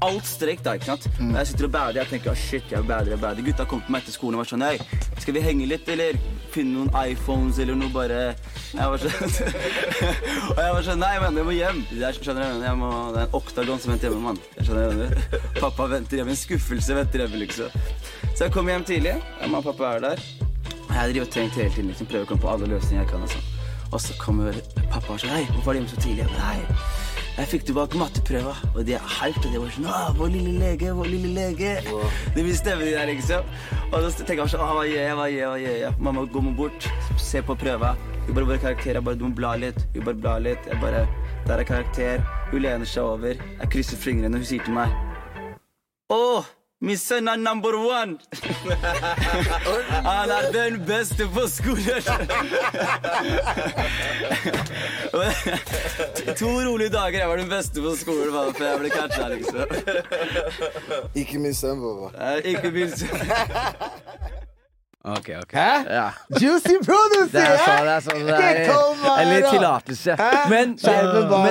Alt 0.00 0.28
strek 0.28 0.62
da, 0.64 0.74
ikke 0.78 0.88
sant. 0.94 1.08
Mm. 1.18 1.34
Jeg 1.36 1.50
sitter 1.50 1.66
og 1.68 1.72
bader, 1.74 2.00
jeg 2.00 2.12
tenker 2.14 2.32
oh, 2.32 2.38
shit, 2.38 2.68
jeg 2.72 2.86
bader, 2.88 3.12
jeg 3.14 3.20
bader. 3.20 3.44
Gutta 3.44 3.66
kom 3.68 3.82
til 3.84 3.94
meg 3.94 4.04
etter 4.04 4.16
skolen 4.16 4.38
og 4.38 4.44
var 4.44 4.50
sånn 4.52 4.64
hei, 4.64 4.76
skal 5.20 5.36
vi 5.36 5.42
henge 5.44 5.68
litt, 5.68 5.88
eller 5.92 6.16
finne 6.50 6.78
noen 6.78 7.10
iPhones 7.12 7.60
eller 7.62 7.76
noe, 7.78 7.90
bare 7.94 8.20
Jeg 8.72 8.86
var 8.90 9.02
sånn 9.02 9.12
Og 10.50 10.58
jeg 10.58 10.72
var 10.74 10.86
sånn 10.86 11.02
nei, 11.02 11.12
men 11.22 11.38
jeg 11.38 11.46
må 11.46 11.54
hjem. 11.54 11.82
Jeg 12.00 12.18
skjønner 12.18 12.64
jeg 12.64 12.78
må, 12.80 12.90
Det 13.14 13.22
er 13.22 13.28
en 13.28 13.36
oktagon 13.38 13.82
som 13.82 13.94
venter 13.94 14.10
hjemme, 14.10 14.22
mann. 14.24 14.40
Jeg 14.56 14.68
skjønner 14.68 15.04
jeg, 15.04 15.42
Pappa 15.60 15.88
venter 15.92 16.22
hjemme, 16.22 16.34
en 16.34 16.42
skuffelse 16.42 16.96
venter 16.96 17.24
hjemme, 17.24 17.42
liksom. 17.44 17.80
Så 18.32 18.46
jeg 18.46 18.54
kommer 18.56 18.76
hjem 18.76 18.88
tidlig, 18.88 19.18
mamma 19.42 19.60
og 19.60 19.70
pappa 19.70 19.94
er 19.96 20.06
der. 20.08 20.24
Jeg 20.90 21.12
driver 21.12 21.26
og 21.26 21.32
tenkt 21.34 21.60
hele 21.60 21.70
tiden, 21.74 21.92
liksom, 21.92 22.08
prøver 22.10 22.26
å 22.26 22.30
komme 22.32 22.44
på 22.46 22.50
alle 22.50 22.70
løsninger 22.72 23.04
jeg 23.04 23.12
kan. 23.12 23.26
Og, 23.26 23.34
sånn. 23.36 23.86
og 23.90 24.02
så 24.02 24.16
kommer 24.22 24.56
pappa 24.90 25.14
og 25.14 25.22
sier 25.22 25.36
hei, 25.36 25.44
hvorfor 25.52 25.74
er 25.74 25.78
du 25.78 25.82
hjemme 25.82 25.92
så 25.92 26.02
tidlig? 26.02 26.24
Jeg 26.24 26.32
bare, 26.40 27.09
jeg 27.40 27.48
fikk 27.48 27.66
tilbake 27.70 27.96
matteprøva, 27.96 28.52
og 28.74 28.84
de 28.84 28.94
er 28.98 29.04
hyped. 29.16 29.46
Og 29.48 29.54
de 29.54 29.60
var 29.62 29.72
sånn 29.74 29.88
Å, 29.88 29.98
vår 30.18 30.32
lille 30.34 30.52
lege, 30.60 30.92
vår 30.96 31.08
lille 31.08 31.30
lege. 31.36 31.72
Det 32.36 32.44
vil 32.44 32.56
stemme 32.58 32.84
de 32.84 32.92
der, 32.92 33.08
liksom. 33.08 33.48
Og 33.90 33.96
da 34.04 34.10
tenker 34.12 34.42
jeg 34.42 34.52
sånn, 34.54 34.64
«Å, 34.64 34.70
hva 34.76 34.84
gjør 34.88 35.00
jeg, 35.06 35.16
hva 35.18 35.28
gjør 35.32 35.56
jeg, 35.62 35.78
jeg? 35.84 35.94
Mamma 36.04 36.26
går 36.34 36.46
meg 36.50 36.56
bort, 36.60 36.88
se 37.20 37.42
på 37.46 37.56
prøva. 37.58 37.94
Hun 38.26 38.36
bare, 38.36 38.46
bare 38.52 38.62
karakterer. 38.66 39.00
Jeg 39.00 39.06
bare, 39.08 39.18
du 39.18 39.26
må 39.26 39.32
bla 39.40 39.54
litt. 39.58 39.80
Hun 39.94 40.04
bare 40.06 40.20
bla 40.26 40.36
litt. 40.42 40.68
Jeg 40.68 40.80
bare, 40.84 41.06
der 41.48 41.64
er 41.64 41.68
karakter. 41.72 42.24
Hun 42.52 42.64
lener 42.66 42.92
seg 42.92 43.08
over. 43.16 43.40
Jeg 43.62 43.72
krysser 43.72 44.00
fingrene, 44.00 44.36
og 44.36 44.44
hun 44.44 44.50
sier 44.52 44.66
til 44.66 44.76
meg 44.76 44.92
Å, 46.10 46.20
er 46.82 47.36
number 47.36 47.74
one! 47.76 48.18
Han 50.04 50.30
er 50.30 50.52
den 50.52 50.86
beste 50.86 51.26
på 51.34 51.46
skolen! 51.48 52.02
to 56.38 56.46
rolige 56.46 56.88
dager. 56.88 57.18
Jeg 57.18 57.28
var 57.28 57.36
den 57.36 57.48
beste 57.48 57.80
på 57.80 57.96
skolen 57.96 58.32
bare 58.32 58.54
før 58.54 58.66
jeg 58.66 58.78
ble 58.78 58.90
catcha, 58.90 59.28
liksom. 59.28 59.66
Ikke 61.14 61.38
min 61.38 61.54
sønn, 61.54 61.80
Baba. 61.80 62.36
Ikke 62.44 62.70
minst 62.70 63.04
Ok, 65.00 65.28
ok. 65.42 65.52
Hæ? 65.52 65.84
Ja. 65.88 66.08
Juicy 66.40 66.74
producer! 66.84 67.32
Det 67.32 67.40
er 67.40 67.60
sånn, 67.64 67.86
det 67.86 67.92
er 67.94 68.02
sånn 68.04 68.26
det 68.26 68.34
er, 68.36 69.22
Eller 69.22 69.46
tillatelse. 69.48 70.16
Men, 70.50 70.74
men, 70.76 71.06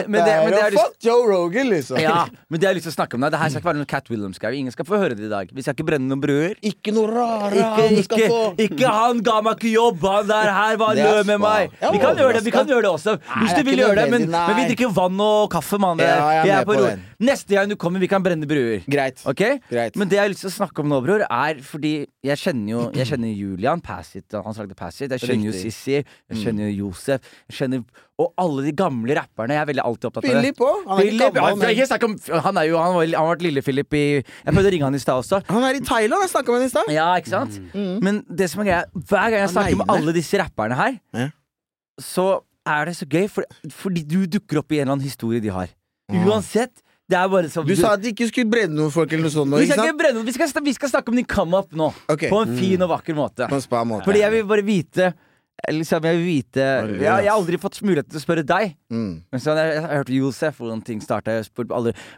men, 0.05 0.19
det, 0.21 0.35
men 0.45 0.53
det 0.53 0.67
Fuck 0.75 0.99
Joe 1.01 1.23
Rogan, 1.25 1.71
liksom. 1.71 1.97
ja, 1.97 2.27
men 2.49 2.61
det 2.61 2.67
har 2.67 2.75
jeg 2.75 2.83
lyst 2.83 2.89
til 2.91 2.93
å 2.93 2.97
snakke 2.99 3.17
om. 3.17 3.25
Det 3.25 3.39
her 3.41 3.49
skal 3.49 3.63
ikke 3.63 3.69
være 3.71 3.79
noen 3.79 3.89
Cat 3.89 4.11
Williams-greier. 4.13 4.57
Ingen 4.59 4.75
skal 4.75 4.85
få 4.85 4.99
høre 5.01 5.17
det 5.17 5.25
i 5.25 5.31
dag. 5.31 5.49
Vi 5.49 5.65
skal 5.65 5.73
ikke 5.73 5.87
brenne 5.87 6.05
noen 6.11 6.21
bruer. 6.21 6.53
Ikke 6.61 6.93
noe 6.93 7.09
rare 7.09 7.55
Ikke, 7.55 7.71
han 7.79 8.05
skal 8.05 8.21
ikke, 8.21 8.27
få. 8.35 8.43
ikke 8.67 8.93
han 8.99 9.23
ga 9.25 9.39
meg 9.47 9.57
ikke 9.57 9.73
jobb, 9.73 10.05
han 10.05 10.29
der 10.29 10.51
her 10.59 10.77
var 10.83 10.93
er 10.93 11.09
lø 11.09 11.25
med 11.31 11.43
meg. 11.47 11.73
Vi 11.81 12.03
kan 12.05 12.21
gjøre 12.21 12.37
det 12.37 12.43
vi 12.45 12.53
kan 12.53 12.69
gjøre 12.69 12.85
det 12.85 12.93
også. 12.93 13.17
Hvis 13.33 13.57
du 13.57 13.63
vil 13.65 13.81
gjøre 13.81 13.97
det, 14.03 14.05
men, 14.13 14.29
men 14.29 14.55
vi 14.61 14.67
drikker 14.69 14.93
vann 14.93 15.25
og 15.25 15.49
kaffe, 15.57 15.81
mann. 15.81 16.05
Ja, 16.05 16.61
ro. 16.69 16.93
Neste 17.17 17.57
gang 17.57 17.73
du 17.73 17.79
kommer, 17.81 17.97
vi 17.97 18.07
kan 18.13 18.21
brenne 18.23 18.45
bruer. 18.47 18.85
Greit. 18.85 19.25
Ok? 19.25 19.41
Greit. 19.73 19.97
Men 19.97 20.13
det 20.13 20.21
jeg 20.21 20.25
har 20.27 20.31
lyst 20.37 20.45
til 20.45 20.53
å 20.53 20.55
snakke 20.61 20.85
om 20.85 20.93
nå, 20.93 21.01
bror, 21.03 21.25
er 21.25 21.65
fordi 21.65 21.93
jeg 22.25 22.35
kjenner 22.39 22.73
jo 22.75 22.85
Jeg 22.93 23.07
kjenner 23.09 23.38
Julian 23.39 23.81
Passit, 23.81 24.35
han 24.35 24.55
lagde 24.57 24.75
Pass 24.77 24.99
It. 25.01 25.11
Jeg 25.15 25.23
kjenner 25.23 25.49
jo 25.49 25.53
Sissy, 25.55 25.71
Sissi, 25.71 25.95
jeg 26.29 26.41
kjenner 26.43 26.67
jo 26.69 26.85
Josef. 26.89 27.21
Jeg 27.49 27.57
kjenner 27.61 27.83
Og 28.19 28.33
alle 28.43 28.65
de 28.65 28.71
gamle 28.75 29.15
rapperne. 29.15 29.55
Jeg 29.55 29.61
er 29.63 29.67
veldig 29.69 29.83
alltid 29.87 30.07
opptatt 30.09 30.25
av 30.25 30.27
det. 30.27 30.39
Philip 30.41 30.57
òg. 30.67 30.81
Han 30.89 30.99
er 30.99 31.05
ikke 31.09 31.19
gammel, 31.23 31.45
han, 31.47 31.59
men 31.61 31.69
ikke 31.75 31.87
snakk 31.87 32.03
om, 32.09 32.15
han 32.49 32.57
er 32.59 32.65
jo 32.67 32.77
Han, 32.83 32.93
var, 32.97 33.05
han 33.07 33.15
har 33.23 33.29
vært 33.31 33.45
Lille-Philip 33.47 33.95
i 33.95 34.03
Jeg 34.19 34.51
prøvde 34.53 34.67
å 34.67 34.73
ringe 34.75 34.89
han 34.89 34.97
i 34.99 35.01
stad 35.05 35.21
også. 35.23 35.39
han 35.47 35.63
er 35.69 35.79
i 35.79 35.83
Thailand. 35.87 36.25
Jeg 36.27 36.33
snakka 36.33 36.51
med 36.51 36.59
han 36.59 36.67
i 36.67 36.73
stad. 36.73 36.91
Ja, 36.97 37.07
ikke 37.21 37.31
sant? 37.35 37.59
Men 38.03 38.21
det 38.27 38.49
som 38.51 38.61
er 38.65 38.69
greia 38.71 38.83
hver 38.93 39.31
gang 39.31 39.39
jeg 39.45 39.53
snakker 39.55 39.79
med 39.83 39.95
alle 39.95 40.15
disse 40.19 40.41
rapperne 40.43 40.75
her, 40.81 40.99
Ja. 41.15 41.29
så 41.99 42.27
er 42.67 42.85
det 42.91 42.97
så 42.99 43.07
gøy, 43.09 43.25
fordi, 43.31 43.71
fordi 43.71 44.03
du 44.05 44.19
dukker 44.37 44.59
opp 44.61 44.71
i 44.75 44.77
en 44.77 44.83
eller 44.83 44.97
annen 44.97 45.07
historie 45.07 45.39
de 45.41 45.49
har. 45.55 45.71
Uansett. 46.11 46.83
Bare 47.09 47.49
sånn 47.49 47.65
Du 47.65 47.73
sa 47.79 47.95
at 47.97 48.03
de 48.03 48.11
ikke 48.13 48.27
skulle 48.29 48.51
brenne 48.51 48.75
noen 48.77 48.93
folk 48.93 49.13
eller 49.13 49.25
noe 49.25 49.33
sånt. 49.33 49.49
nå, 49.49 49.61
vi 49.63 49.71
skal, 49.71 49.95
brenne, 49.97 50.21
vi, 50.27 50.35
skal, 50.35 50.51
vi 50.65 50.75
skal 50.77 50.91
snakke 50.91 51.13
om 51.13 51.17
din 51.17 51.27
come 51.29 51.57
up 51.57 51.73
nå. 51.73 51.89
Okay. 52.05 52.29
På 52.29 52.43
en 52.45 52.53
fin 52.57 52.85
og 52.85 52.91
vakker 52.93 53.17
måte. 53.17 53.49
På 53.49 53.57
en 53.57 53.65
spa 53.65 53.81
måte. 53.87 54.05
Fordi 54.09 54.21
jeg 54.21 54.35
vil 54.37 54.47
bare 54.49 54.65
vite 54.67 55.11
Liksom, 55.67 56.05
jeg 56.07 56.15
vil 56.15 56.23
vite 56.23 56.63
jeg, 56.63 57.01
jeg 57.03 57.09
har 57.27 57.33
aldri 57.33 57.57
fått 57.59 57.81
mulighet 57.83 58.07
til 58.07 58.19
å 58.19 58.23
spørre 58.23 58.45
deg. 58.47 58.77
Mm. 58.93 59.25
Men 59.27 59.41
så, 59.43 59.55
jeg, 59.57 59.73
jeg 59.75 59.83
har 59.83 59.99
hørt 59.99 60.11
Josef, 60.15 60.61
hvordan 60.61 60.83
ting 60.87 61.01
starta. 61.03 61.35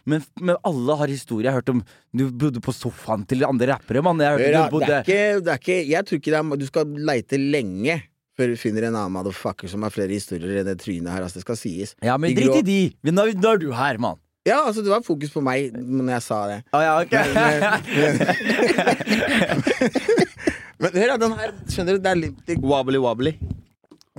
Men, 0.06 0.22
men 0.38 0.60
alle 0.68 0.98
har 1.00 1.10
historie. 1.10 1.48
Jeg 1.48 1.56
har 1.56 1.64
hørt 1.64 1.74
om 1.74 1.82
du 2.14 2.28
bodde 2.30 2.62
på 2.62 2.76
sofaen 2.76 3.26
til 3.26 3.42
andre 3.48 3.72
rappere. 3.74 4.06
Man. 4.06 4.22
Jeg 4.22 4.30
har 4.30 4.38
hørt 4.38 4.46
Hør 4.46 4.58
da, 4.58 4.64
at 4.64 4.72
du 4.72 4.80
det, 4.86 4.94
er 4.94 5.02
ikke, 5.02 5.42
det 5.42 5.54
er 5.56 5.62
ikke 5.64 5.80
Jeg 5.90 6.08
tror 6.08 6.22
ikke 6.22 6.34
det 6.36 6.40
er 6.42 6.62
Du 6.62 6.70
skal 6.70 6.96
leite 7.12 7.42
lenge 7.42 8.02
før 8.38 8.54
du 8.54 8.58
finner 8.58 8.88
en 8.88 8.96
annen 8.96 9.14
motherfucker 9.14 9.70
som 9.70 9.84
har 9.86 9.92
flere 9.94 10.16
historier 10.16 10.62
enn 10.62 10.70
det 10.70 10.78
trynet 10.82 11.12
her. 11.12 11.26
Altså, 11.26 11.42
det 11.42 11.44
skal 11.44 11.58
sies. 11.60 11.96
Ja, 12.06 12.16
men 12.22 12.34
drit 12.38 12.62
i 12.62 12.64
de! 12.66 13.12
Nå, 13.12 13.26
nå 13.38 13.56
er 13.56 13.60
du 13.62 13.72
her, 13.76 14.00
mann. 14.02 14.22
Ja, 14.48 14.64
altså, 14.66 14.82
det 14.82 14.90
var 14.90 15.04
fokus 15.06 15.30
på 15.30 15.38
meg 15.46 15.70
når 15.78 16.16
jeg 16.16 16.22
sa 16.26 16.38
det. 16.50 16.56
Oh, 16.74 16.82
ja, 16.82 16.96
ok. 17.04 17.12
Men 20.82 20.96
hør, 20.98 21.12
da, 21.12 21.18
den 21.22 21.36
her 21.38 21.52
Skjønner 21.70 21.98
du? 21.98 22.02
Det 22.02 22.10
er 22.12 22.18
litt 22.18 22.50
Wobbly 22.64 22.98
wobbly. 23.04 23.34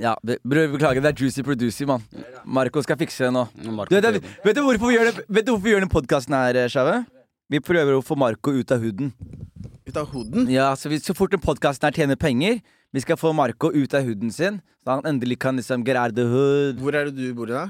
ja, 0.01 0.15
bror, 0.23 0.69
beklager. 0.77 1.01
Det 1.03 1.11
er 1.11 1.17
Juicy 1.25 1.43
Producer, 1.47 1.87
mann. 1.91 2.03
Marco 2.47 2.83
skal 2.87 2.97
fikse 3.01 3.25
det 3.27 3.33
nå. 3.35 3.43
Du, 3.91 3.97
det, 3.99 4.13
vet, 4.45 4.57
du 4.57 4.63
hvorfor 4.63 4.87
vi 4.89 4.95
gjør 4.97 5.11
det, 5.11 5.17
vet 5.27 5.47
du 5.47 5.51
hvorfor 5.53 5.67
vi 5.67 5.71
gjør 5.75 5.85
den 5.85 5.93
podkasten 5.93 6.35
her, 6.39 6.55
Sjave? 6.73 6.97
Vi 7.53 7.59
prøver 7.61 7.93
å 7.99 8.03
få 8.07 8.15
Marco 8.17 8.51
ut 8.55 8.71
av 8.73 8.79
huden. 8.83 9.11
ut 9.89 9.97
av 9.99 10.07
huden? 10.15 10.47
Ja, 10.51 10.71
så, 10.79 10.89
vi, 10.89 11.01
så 11.03 11.15
fort 11.19 11.33
den 11.35 11.43
podkasten 11.43 11.87
her 11.91 11.95
tjener 11.99 12.17
penger, 12.17 12.61
vi 12.95 13.01
skal 13.05 13.17
få 13.21 13.33
Marco 13.37 13.73
ut 13.75 13.95
av 13.99 14.03
huden 14.07 14.31
sin, 14.33 14.61
så 14.85 14.89
han 14.97 15.07
endelig 15.11 15.39
kan 15.43 15.57
liksom 15.59 15.85
get 15.85 15.97
out 15.99 16.11
of 16.15 16.17
the 16.17 16.25
hood. 16.31 16.79
Hvor 16.81 16.95
er 16.97 17.11
det 17.11 17.15
du 17.19 17.35
bor 17.37 17.51
i, 17.51 17.53
da? 17.59 17.67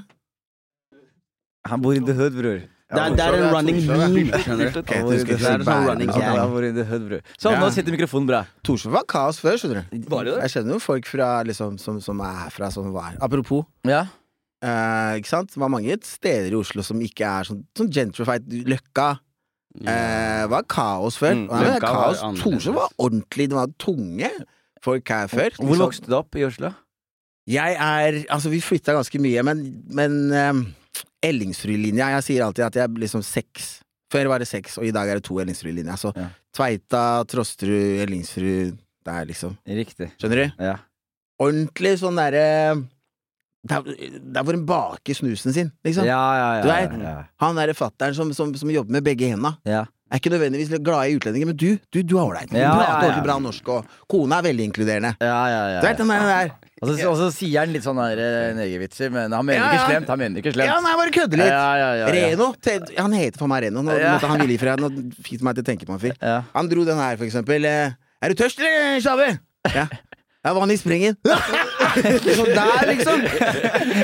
Han 1.69 1.83
bor 1.83 1.95
i 1.95 2.01
the 2.03 2.15
hood, 2.17 2.35
bror. 2.37 2.63
Det 2.93 3.01
er, 3.01 3.13
det 3.17 3.23
er 3.25 3.35
en 3.39 3.53
running 3.55 3.77
meme, 3.87 4.39
skjønner 4.43 4.73
du. 4.75 4.81
Det 4.85 4.97
er 4.97 5.55
en 5.55 5.63
sånn 5.65 5.87
running 5.87 6.09
meg. 6.11 6.25
Han 6.37 6.51
bor 6.53 6.65
in 6.67 6.75
the 6.77 6.83
hood, 6.85 7.05
bror. 7.07 7.21
Sånn, 7.41 7.55
nå 7.61 7.69
sitter 7.73 7.95
mikrofonen 7.95 8.27
bra. 8.29 8.41
Torshov 8.67 8.93
var 8.93 9.07
kaos 9.09 9.39
før, 9.41 9.57
skjønner 9.61 9.85
du. 9.87 10.03
Var 10.11 10.27
det 10.27 10.35
det? 10.35 10.41
Jeg 10.45 10.53
kjenner 10.57 10.77
jo 10.77 10.81
folk 10.83 11.07
fra, 11.09 11.29
liksom, 11.47 11.79
som, 11.81 11.97
som 12.03 12.21
er 12.25 12.35
herfra, 12.43 12.69
som 12.75 12.91
var 12.93 13.15
Apropos, 13.23 13.65
Ja. 13.89 14.03
Uh, 14.63 15.17
ikke 15.19 15.27
sant? 15.27 15.49
Det 15.51 15.59
var 15.59 15.71
mange 15.73 15.97
steder 16.07 16.53
i 16.53 16.55
Oslo 16.55 16.85
som 16.87 17.01
ikke 17.03 17.27
er 17.27 17.49
sånn, 17.49 17.65
sånn 17.75 17.89
gentrified. 17.91 18.45
Løkka 18.71 19.07
uh, 19.17 20.43
var 20.53 20.63
kaos 20.71 21.17
før. 21.19 21.33
Mm, 21.35 21.47
var 21.49 21.65
Løkka 21.67 21.89
kaos. 21.89 22.21
annerledes. 22.23 22.45
Torshov 22.45 22.77
var 22.77 22.93
ordentlig, 23.03 23.49
det 23.51 23.57
var 23.57 23.73
tunge 23.81 24.29
folk 24.83 25.11
her 25.11 25.27
før. 25.31 25.49
Hvor 25.57 25.67
Liksom, 25.73 25.83
vokste 25.83 26.13
du 26.13 26.15
opp 26.19 26.39
i 26.39 26.45
Oslo? 26.47 26.71
Jeg 27.51 27.75
er 27.75 28.21
Altså, 28.31 28.53
vi 28.53 28.61
flytta 28.63 28.95
ganske 28.95 29.19
mye, 29.19 29.43
men, 29.43 29.65
men 29.91 30.15
um, 30.31 30.63
Ellingsrudlinja 31.23 32.09
Jeg 32.17 32.23
sier 32.27 32.45
alltid 32.45 32.65
at 32.67 32.75
jeg 32.77 32.83
er 32.87 32.99
liksom 33.03 33.23
seks. 33.25 33.79
Før 34.13 34.27
var 34.29 34.43
det 34.43 34.47
seks, 34.47 34.77
og 34.77 34.85
i 34.85 34.91
dag 34.93 35.09
er 35.09 35.17
det 35.19 35.25
to 35.25 35.39
Ellingsrudlinjer. 35.41 35.97
Så 35.97 36.11
Ja. 36.15 36.27
Tveita, 36.53 37.03
Trosterud, 37.25 38.01
Ellingsrud 38.03 38.77
Det 39.03 39.13
er 39.13 39.25
liksom 39.25 39.55
Riktig. 39.67 40.11
Skjønner 40.21 40.43
du? 40.43 40.63
Ja. 40.63 40.75
Ordentlig 41.41 41.95
sånn 41.99 42.15
derre 42.19 42.43
der, 43.63 43.81
der 44.35 44.43
hvor 44.43 44.53
hun 44.57 44.65
baker 44.67 45.15
snusen 45.15 45.53
sin, 45.55 45.71
liksom. 45.85 46.03
Ja, 46.05 46.19
ja, 46.35 46.47
ja. 46.57 46.61
Du 46.63 46.67
vet. 46.67 47.27
Han 47.39 47.55
derre 47.55 47.73
fatter'n 47.73 48.13
som, 48.13 48.33
som, 48.35 48.51
som 48.59 48.69
jobber 48.69 48.91
med 48.91 49.03
begge 49.07 49.29
henda. 49.31 49.55
ja. 49.65 49.85
Er 50.13 50.19
ikke 50.21 50.29
nødvendigvis 50.29 50.69
glad 50.85 51.09
i 51.09 51.15
utlendinger, 51.17 51.47
men 51.49 51.57
du, 51.57 51.71
du, 51.89 52.03
du 52.05 52.11
er 52.19 52.21
ålreit. 52.27 52.49
Du 52.51 52.57
Ja, 52.59 52.69
prater 52.69 52.83
ja, 52.85 52.89
ja. 52.93 52.97
ordentlig 53.07 53.23
bra 53.25 53.37
norsk, 53.41 53.69
og 53.73 53.95
kona 54.13 54.37
er 54.37 54.45
veldig 54.45 54.67
inkluderende. 54.69 55.15
ja, 55.19 55.39
ja, 55.49 55.61
ja, 55.73 55.79
Du 55.81 55.87
vet 55.87 55.97
den 56.03 56.11
der, 56.13 56.27
der. 56.29 56.51
Og 56.83 56.89
så, 56.91 57.07
og 57.09 57.15
så 57.17 57.27
sier 57.33 57.63
han 57.63 57.71
litt 57.73 57.85
sånn 57.87 57.97
eh, 58.03 58.51
negervitser, 58.57 59.09
men 59.09 59.31
han 59.33 59.45
mener 59.47 59.63
Ja, 59.63 59.71
ikke 59.73 59.87
slemt. 59.89 60.09
Han 60.13 60.19
mener 60.21 60.43
ikke 60.43 60.53
slemt. 60.53 60.67
Ja, 60.69 60.75
nei, 60.83 60.93
bare 60.99 61.13
kødder 61.15 61.39
litt. 61.41 61.47
Ja, 61.49 61.63
ja, 61.79 61.89
ja, 61.95 62.05
ja. 62.05 62.13
Reno. 62.13 62.49
Han 62.99 63.15
heter 63.17 63.39
for 63.41 63.47
meg 63.49 63.63
Reno. 63.65 63.81
Nå 63.87 63.95
Ja. 63.97 64.13
måtte 64.17 64.29
han 64.29 64.43
ville 64.45 64.59
fred. 64.61 64.83
Nå 64.83 64.89
fikk 65.23 65.41
meg 65.47 65.55
til 65.57 65.63
å 65.63 65.69
tenke 65.71 65.87
på 65.89 65.95
en 65.97 66.01
fyr. 66.03 66.13
Ja. 66.21 66.43
Han 66.53 66.69
dro 66.69 66.83
den 66.85 66.97
her, 67.01 67.17
for 67.17 67.25
eksempel. 67.25 67.65
eh, 67.65 67.95
Er 68.21 68.29
du 68.29 68.35
tørst, 68.43 68.59
eller, 68.59 68.99
Sjave? 69.01 69.39
Ja. 69.73 69.87
Det 70.43 70.51
er 70.51 70.55
vann 70.57 70.71
i 70.73 70.75
springen. 70.75 71.15
sånn 71.23 72.49
der, 72.51 72.81
liksom. 72.89 73.21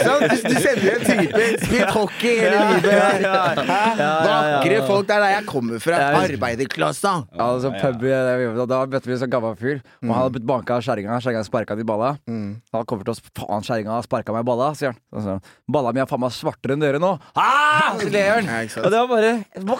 Sånn, 0.06 0.22
du, 0.24 0.36
du 0.46 0.54
sender 0.64 0.94
en 0.94 1.02
type 1.04 1.42
spilt 1.66 1.90
hockey 1.92 2.38
hele 2.40 2.62
livet. 2.70 2.94
ja, 2.94 3.10
ja. 3.20 3.34
Ja, 3.60 3.80
ja, 3.98 3.98
ja. 4.00 4.14
Vakre 4.54 4.78
folk. 4.88 5.10
Det 5.10 5.18
er 5.18 5.24
der 5.26 5.34
jeg 5.34 5.46
kommer 5.50 5.82
fra. 5.84 6.00
Ja. 6.00 6.22
Arbeiderklassa. 6.22 7.14
Altså, 7.36 7.74
pub, 7.82 8.06
da, 8.08 8.80
møtte 8.94 9.10
vi 9.12 9.18
en 9.18 9.22
sånn 9.26 9.34
gammel 9.34 9.58
fyr, 9.60 9.82
og 9.84 10.08
han 10.08 10.16
hadde 10.16 10.34
blitt 10.38 10.48
banka 10.54 10.78
av 10.80 10.88
kjerringa. 10.88 11.20
Kjerringa 11.26 11.44
sparka 11.50 11.76
han 11.76 11.84
i 11.84 11.88
balla. 11.92 12.14
Han 12.30 12.88
kommer 12.88 13.08
til 13.08 13.18
oss, 13.18 13.24
faen, 13.36 13.66
kjerringa 13.68 13.98
har 13.98 14.08
sparka 14.08 14.36
meg 14.38 14.48
i 14.48 14.50
balla, 14.54 14.72
sier 14.80 14.94
han. 14.96 15.02
Så, 15.20 15.38
Balla 15.70 15.92
mi 15.92 16.00
er 16.02 16.08
faen 16.10 16.24
meg 16.24 16.32
svartere 16.40 16.78
enn 16.78 16.84
dere 16.88 17.04
nå. 17.04 17.12
Ah! 17.36 17.98
Og 18.00 18.92
det 18.94 18.96
var 18.96 19.10
bare 19.12 19.36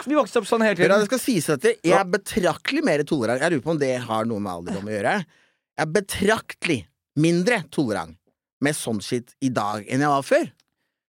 Vi 0.10 0.18
vokste 0.18 0.42
opp 0.42 0.50
sånn 0.50 0.66
hele 0.66 0.76
tiden. 0.76 0.92
det 1.00 1.08
skal 1.08 1.22
sies 1.24 1.48
at 1.56 1.64
jeg 1.72 1.96
er 1.96 2.04
betraktelig 2.10 2.84
mer 2.84 3.06
tolerant. 3.08 3.40
Jeg 3.48 3.56
lurer 3.56 3.64
på 3.64 3.78
om 3.78 3.80
det 3.80 3.96
har 4.10 4.28
noe 4.28 4.44
med 4.44 4.58
alderdom 4.60 4.90
å 4.92 4.98
gjøre. 4.98 5.20
Jeg 5.80 5.88
er 5.88 5.92
betraktelig 5.96 6.80
mindre 7.24 7.62
tolerant 7.72 8.18
med 8.60 8.76
sånn 8.76 9.00
shit 9.00 9.32
i 9.40 9.48
dag 9.56 9.86
enn 9.88 10.04
jeg 10.04 10.12
var 10.12 10.26
før. 10.28 10.50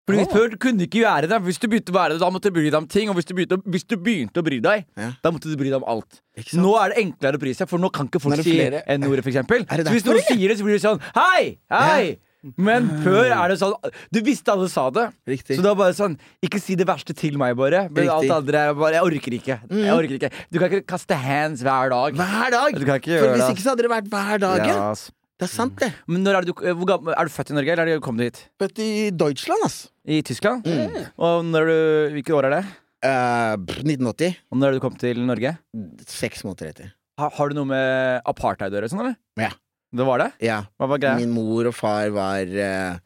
Fordi 0.06 0.24
Før 0.30 0.54
kunne 0.62 0.78
du 0.80 0.84
ikke 0.86 1.02
gjøre 1.04 1.28
det. 1.30 1.38
Hvis 1.46 1.58
du 1.62 1.66
begynte 1.70 1.92
å 1.92 1.96
være 1.96 2.14
det, 2.14 2.20
da 2.22 2.28
måtte 2.34 2.50
du 2.50 2.54
bry 2.56 2.64
deg 2.66 2.78
om 2.78 2.86
ting. 2.90 3.10
Og 3.10 3.18
hvis 3.18 3.26
du 3.28 3.34
begynte, 3.34 3.58
hvis 3.70 3.84
du 3.86 3.96
begynte 3.98 4.42
å 4.42 4.46
bry 4.46 4.58
deg, 4.62 4.86
Ja. 4.96 5.10
da 5.22 5.30
måtte 5.30 5.50
du 5.50 5.56
bry 5.58 5.70
deg 5.70 5.78
om 5.82 5.86
alt. 5.86 6.20
Nå 6.54 6.72
er 6.82 6.90
det 6.94 6.98
enklere 7.04 7.38
å 7.38 7.42
bry 7.42 7.52
seg, 7.54 7.68
for 7.68 7.78
nå 7.78 7.90
kan 7.92 8.08
ikke 8.08 8.22
folk 8.22 8.42
si 8.42 8.56
N-ordet, 8.58 9.22
for 9.22 9.30
eksempel. 9.30 9.66
Så 9.66 9.90
hvis 9.90 10.06
noen 10.06 10.22
sier 10.26 10.48
det, 10.48 10.58
så 10.58 10.64
blir 10.66 10.78
det 10.78 10.82
sånn 10.82 11.00
Hei! 11.14 11.58
Hei! 11.70 12.18
Men 12.56 12.86
før 13.04 13.28
er 13.28 13.52
det 13.52 13.58
sånn 13.60 13.74
Du 14.12 14.20
visste 14.24 14.52
alle 14.54 14.68
sa 14.72 14.86
det. 14.94 15.06
Riktig. 15.28 15.58
Så 15.58 15.64
det 15.64 15.68
var 15.68 15.78
bare 15.82 15.96
sånn 15.96 16.16
Ikke 16.44 16.60
si 16.62 16.76
det 16.78 16.86
verste 16.88 17.12
til 17.16 17.36
meg, 17.40 17.52
bare. 17.58 17.84
Men 17.90 18.06
Riktig. 18.06 18.14
alt 18.16 18.36
andre 18.40 18.64
er 18.70 18.76
bare 18.78 18.96
Jeg 18.96 19.08
orker 19.10 19.36
ikke. 19.36 19.56
Jeg 19.68 19.94
orker 19.94 20.16
ikke. 20.16 20.30
Du 20.48 20.58
kan 20.58 20.72
ikke 20.72 20.88
kaste 20.94 21.18
hands 21.20 21.64
hver 21.66 21.92
dag. 21.92 22.20
Hver 22.20 22.54
dag! 22.56 22.76
Du 22.76 22.86
kan 22.88 23.00
ikke 23.02 23.16
For 23.18 23.34
hvis 23.34 23.44
det. 23.44 23.54
ikke 23.56 23.66
så 23.66 23.74
hadde 23.74 23.86
det 23.86 23.92
vært 23.92 24.12
hver 24.12 24.44
dag. 24.46 24.68
Ja. 24.70 24.92
Det 25.40 25.46
er 25.48 25.52
sant, 25.54 25.78
det. 25.80 25.88
Men 26.04 26.20
når 26.20 26.36
er, 26.36 26.46
du, 26.50 26.52
gammel, 26.84 27.14
er 27.16 27.28
du 27.28 27.32
født 27.32 27.52
i 27.52 27.54
Norge, 27.56 27.72
eller 27.72 27.88
er 27.88 28.00
du 28.04 28.20
hit? 28.20 28.42
Født 28.60 28.80
i 28.84 28.90
Deutschland, 29.08 29.62
ass. 29.64 29.78
I 30.04 30.20
Tyskland? 30.20 30.66
Mm. 30.68 31.06
Og 31.16 31.46
når 31.48 31.70
du, 31.70 31.76
hvilke 32.18 32.34
år 32.36 32.50
er 32.50 32.56
det? 32.58 32.64
Uh, 33.00 33.56
1980. 33.80 34.36
Og 34.52 34.60
når 34.60 34.68
er 34.68 34.76
du 34.76 34.82
kommet 34.84 35.00
til 35.00 35.22
Norge? 35.24 35.54
Seks 36.04 36.44
måneder 36.44 36.74
etter. 36.74 36.90
Har, 37.20 37.32
har 37.38 37.48
du 37.48 37.56
noe 37.56 37.70
med 37.72 38.28
apartheid 38.28 38.68
å 38.68 38.76
gjøre? 38.76 38.90
Sånn, 38.92 39.00
eller? 39.06 39.16
Ja. 39.40 39.48
Det 39.92 40.06
var 40.06 40.18
det? 40.22 40.28
Ja. 40.46 40.60
Hva 40.78 40.86
var 40.92 41.00
greia? 41.02 41.16
Min 41.18 41.32
mor 41.34 41.66
og 41.70 41.74
far 41.74 42.10
var 42.14 42.46
eh, 42.46 42.98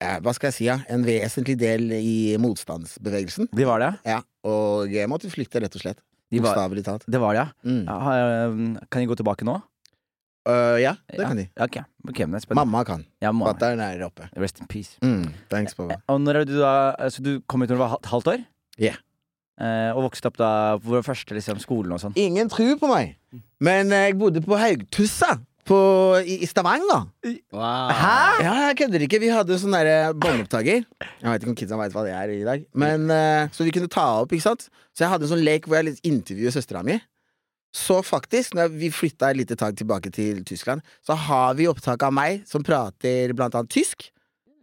eh, 0.00 0.18
Hva 0.22 0.34
skal 0.36 0.48
jeg 0.52 0.54
si, 0.58 0.66
ja? 0.68 0.76
En 0.88 1.02
vesentlig 1.06 1.56
del 1.58 1.90
i 1.98 2.36
motstandsbevegelsen. 2.38 3.48
De 3.54 3.66
var 3.66 3.82
det? 3.82 3.92
Ja. 4.06 4.20
Og 4.46 4.92
jeg 4.94 5.10
måtte 5.10 5.30
flykte, 5.32 5.60
rett 5.64 5.74
og 5.74 5.82
slett. 5.82 5.98
De 6.30 6.38
var, 6.44 6.52
Bokstavelig 6.54 6.84
talt. 6.84 7.04
det 7.08 7.18
var 7.22 7.34
det, 7.34 7.42
ja. 7.42 7.48
Mm. 7.70 7.84
ja. 7.88 7.98
har- 8.04 8.86
Kan 8.90 9.02
de 9.02 9.06
gå 9.10 9.16
tilbake 9.16 9.44
nå? 9.48 9.56
Øh, 10.48 10.78
ja, 10.80 10.94
det 11.10 11.26
kan 11.26 11.36
de. 11.36 11.48
Ja, 11.58 11.64
Ok, 11.66 11.76
ok, 12.08 12.18
men 12.24 12.30
det 12.32 12.38
er 12.38 12.44
spennende. 12.46 12.64
Mamma 12.64 12.84
kan. 12.84 13.02
Ja. 13.20 13.32
Fatter'n 13.32 13.80
er 13.84 14.04
oppe. 14.06 14.28
Rest 14.36 14.60
in 14.62 14.66
peace. 14.70 14.96
Mm. 15.02 15.26
Thanks, 15.50 15.74
pappa. 15.74 15.98
Og 16.08 16.20
når 16.20 16.40
er 16.40 16.44
du 16.48 16.54
da 16.60 16.94
Så 17.10 17.20
du 17.22 17.40
kom 17.48 17.60
hit 17.60 17.70
når 17.70 17.76
du 17.76 17.82
var 17.82 17.96
et 17.98 18.06
halvt 18.12 18.30
år? 18.32 18.44
Ja. 18.78 18.94
Eh, 19.60 19.90
og 19.96 20.04
vokste 20.06 20.30
opp 20.30 20.36
da 20.38 20.78
på 20.78 20.94
den 20.94 21.02
første 21.02 21.34
liksom, 21.34 21.58
skolen 21.58 21.92
og 21.92 21.98
sånn? 22.00 22.14
Ingen 22.16 22.48
tror 22.48 22.76
på 22.78 22.86
meg, 22.92 23.16
men 23.60 23.90
eh, 23.92 24.06
jeg 24.06 24.16
bodde 24.20 24.40
på 24.46 24.54
Haugtussa 24.56 25.40
på, 25.68 25.78
i, 26.24 26.38
i 26.42 26.48
Stavanger. 26.48 27.04
Wow. 27.52 27.92
Ja, 28.42 28.54
jeg 28.68 28.78
kødder 28.80 29.04
ikke. 29.04 29.20
Vi 29.22 29.28
hadde 29.32 29.58
sånn 29.60 29.76
derre 29.76 30.14
båndopptaker. 30.16 30.82
Jeg 31.04 31.28
vet 31.28 31.44
ikke 31.44 31.52
om 31.52 31.58
kidsa 31.60 31.78
veit 31.80 31.94
hva 31.96 32.04
det 32.06 32.14
er 32.16 32.32
i 32.34 32.40
dag. 32.48 32.64
Men, 32.78 33.06
uh, 33.12 33.52
så 33.54 33.66
vi 33.68 33.74
kunne 33.76 33.90
ta 33.92 34.06
opp, 34.22 34.32
ikke 34.32 34.46
sant. 34.48 34.66
Så 34.96 35.04
jeg 35.04 35.12
hadde 35.12 35.28
en 35.28 35.34
sånn 35.36 35.44
lek 35.46 35.68
hvor 35.68 35.78
jeg 35.78 35.90
litt 35.92 36.04
intervjuet 36.08 36.56
søstera 36.56 36.82
mi. 36.86 36.96
Så 37.76 37.98
faktisk, 38.02 38.54
når 38.56 38.72
vi 38.80 38.88
flytta 38.90 39.28
et 39.30 39.36
lite 39.42 39.56
tak 39.60 39.76
tilbake 39.76 40.08
til 40.16 40.40
Tyskland, 40.48 40.80
så 41.04 41.14
har 41.28 41.52
vi 41.58 41.68
opptak 41.68 42.02
av 42.06 42.14
meg 42.16 42.46
som 42.48 42.64
prater 42.64 43.34
blant 43.36 43.54
annet 43.58 43.70
tysk. 43.76 44.08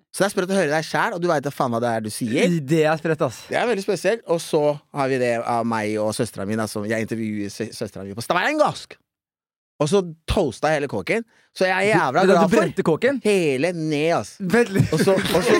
Så 0.09 0.23
det 0.23 0.29
er 0.29 0.31
sprøtt 0.33 0.51
å 0.53 0.57
høre 0.57 0.71
deg 0.71 0.85
sjæl, 0.87 1.13
og 1.13 1.21
du 1.21 1.27
veit 1.27 1.43
da 1.43 1.51
faen 1.51 1.73
hva 1.75 1.81
det 1.83 1.89
er 1.91 2.03
du 2.05 2.09
sier. 2.13 2.49
Det 2.63 2.81
er 2.87 2.97
sprøtt, 2.97 3.21
ass. 3.27 3.41
Det 3.51 3.57
er 3.59 3.67
veldig 3.67 3.83
spesielt. 3.83 4.21
Og 4.31 4.39
så 4.41 4.61
har 4.95 5.09
vi 5.11 5.19
det 5.21 5.33
av 5.43 5.65
meg 5.67 5.97
og 6.01 6.13
søstera 6.15 6.47
mi. 6.47 6.55
som 6.71 6.87
Jeg 6.87 7.03
intervjuer 7.05 7.51
sø- 7.51 7.71
søstera 7.75 8.05
mi 8.07 8.15
på 8.15 8.23
stavangersk! 8.25 8.95
Og 9.83 9.89
så 9.91 9.99
toasta 10.29 10.69
hele 10.71 10.87
kåken. 10.87 11.25
Så 11.55 11.67
jeg 11.67 11.89
er 11.89 11.97
jævla 11.97 12.23
glad 12.23 12.37
for 12.41 12.51
brente 12.53 12.83
kåken? 12.83 13.17
hele 13.23 13.71
ned, 13.75 14.11
ass. 14.15 14.35
Og 14.39 14.99
så, 15.01 15.15
og 15.15 15.43
så, 15.43 15.57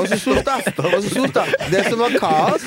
og 0.00 0.06
så 0.08 0.18
slutt, 0.20 0.44
da. 0.46 0.56
Og 0.88 1.02
så 1.04 1.12
sot, 1.12 1.34
da. 1.36 1.44
Det 1.72 1.82
som 1.88 2.00
var 2.00 2.16
kaos, 2.20 2.64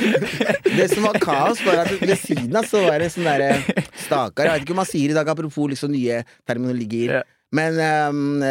Det 0.65 0.87
som 0.93 1.07
var 1.07 1.19
kaos 1.21 1.61
var 1.65 1.83
at 1.85 1.93
ved 2.01 2.15
siden 2.21 2.57
av 2.57 2.69
så 2.69 2.83
var 2.85 3.01
det 3.01 3.11
sånn 3.13 3.25
derre 3.25 3.81
Stakkar. 4.05 4.49
Jeg 4.49 4.53
vet 4.53 4.67
ikke 4.67 4.77
om 4.77 4.81
man 4.81 4.89
sier 4.89 5.13
i 5.13 5.17
dag, 5.17 5.29
apropos 5.33 5.71
liksom 5.73 5.93
nye 5.93 6.21
terminologier. 6.45 7.23
Men 7.55 7.81
um, 7.81 8.45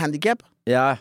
handikap. 0.00 0.44
Ja. 0.68 0.94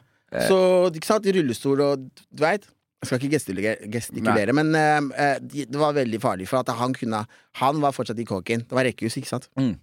Så 0.48 0.58
ikke 0.96 1.12
sant, 1.12 1.27
i 1.27 1.36
rullestol 1.36 1.84
og 1.86 2.08
du 2.08 2.41
veit 2.41 2.63
Jeg 3.03 3.10
skal 3.10 3.20
ikke 3.20 3.36
gestikulere, 3.36 3.89
gestikulere 3.91 4.53
men 4.55 4.72
eh, 4.79 5.36
det 5.43 5.77
var 5.77 5.93
veldig 5.96 6.20
farlig. 6.24 6.48
For 6.50 6.63
at 6.63 6.72
han 6.79 6.96
kunne 6.96 7.25
Han 7.60 7.82
var 7.84 7.96
fortsatt 7.96 8.20
i 8.20 8.25
kåken. 8.27 8.63
Det 8.67 8.75
var 8.75 8.88
rekkehus, 8.88 9.20
ikke 9.20 9.29
sant. 9.36 9.50
Mm. 9.60 9.75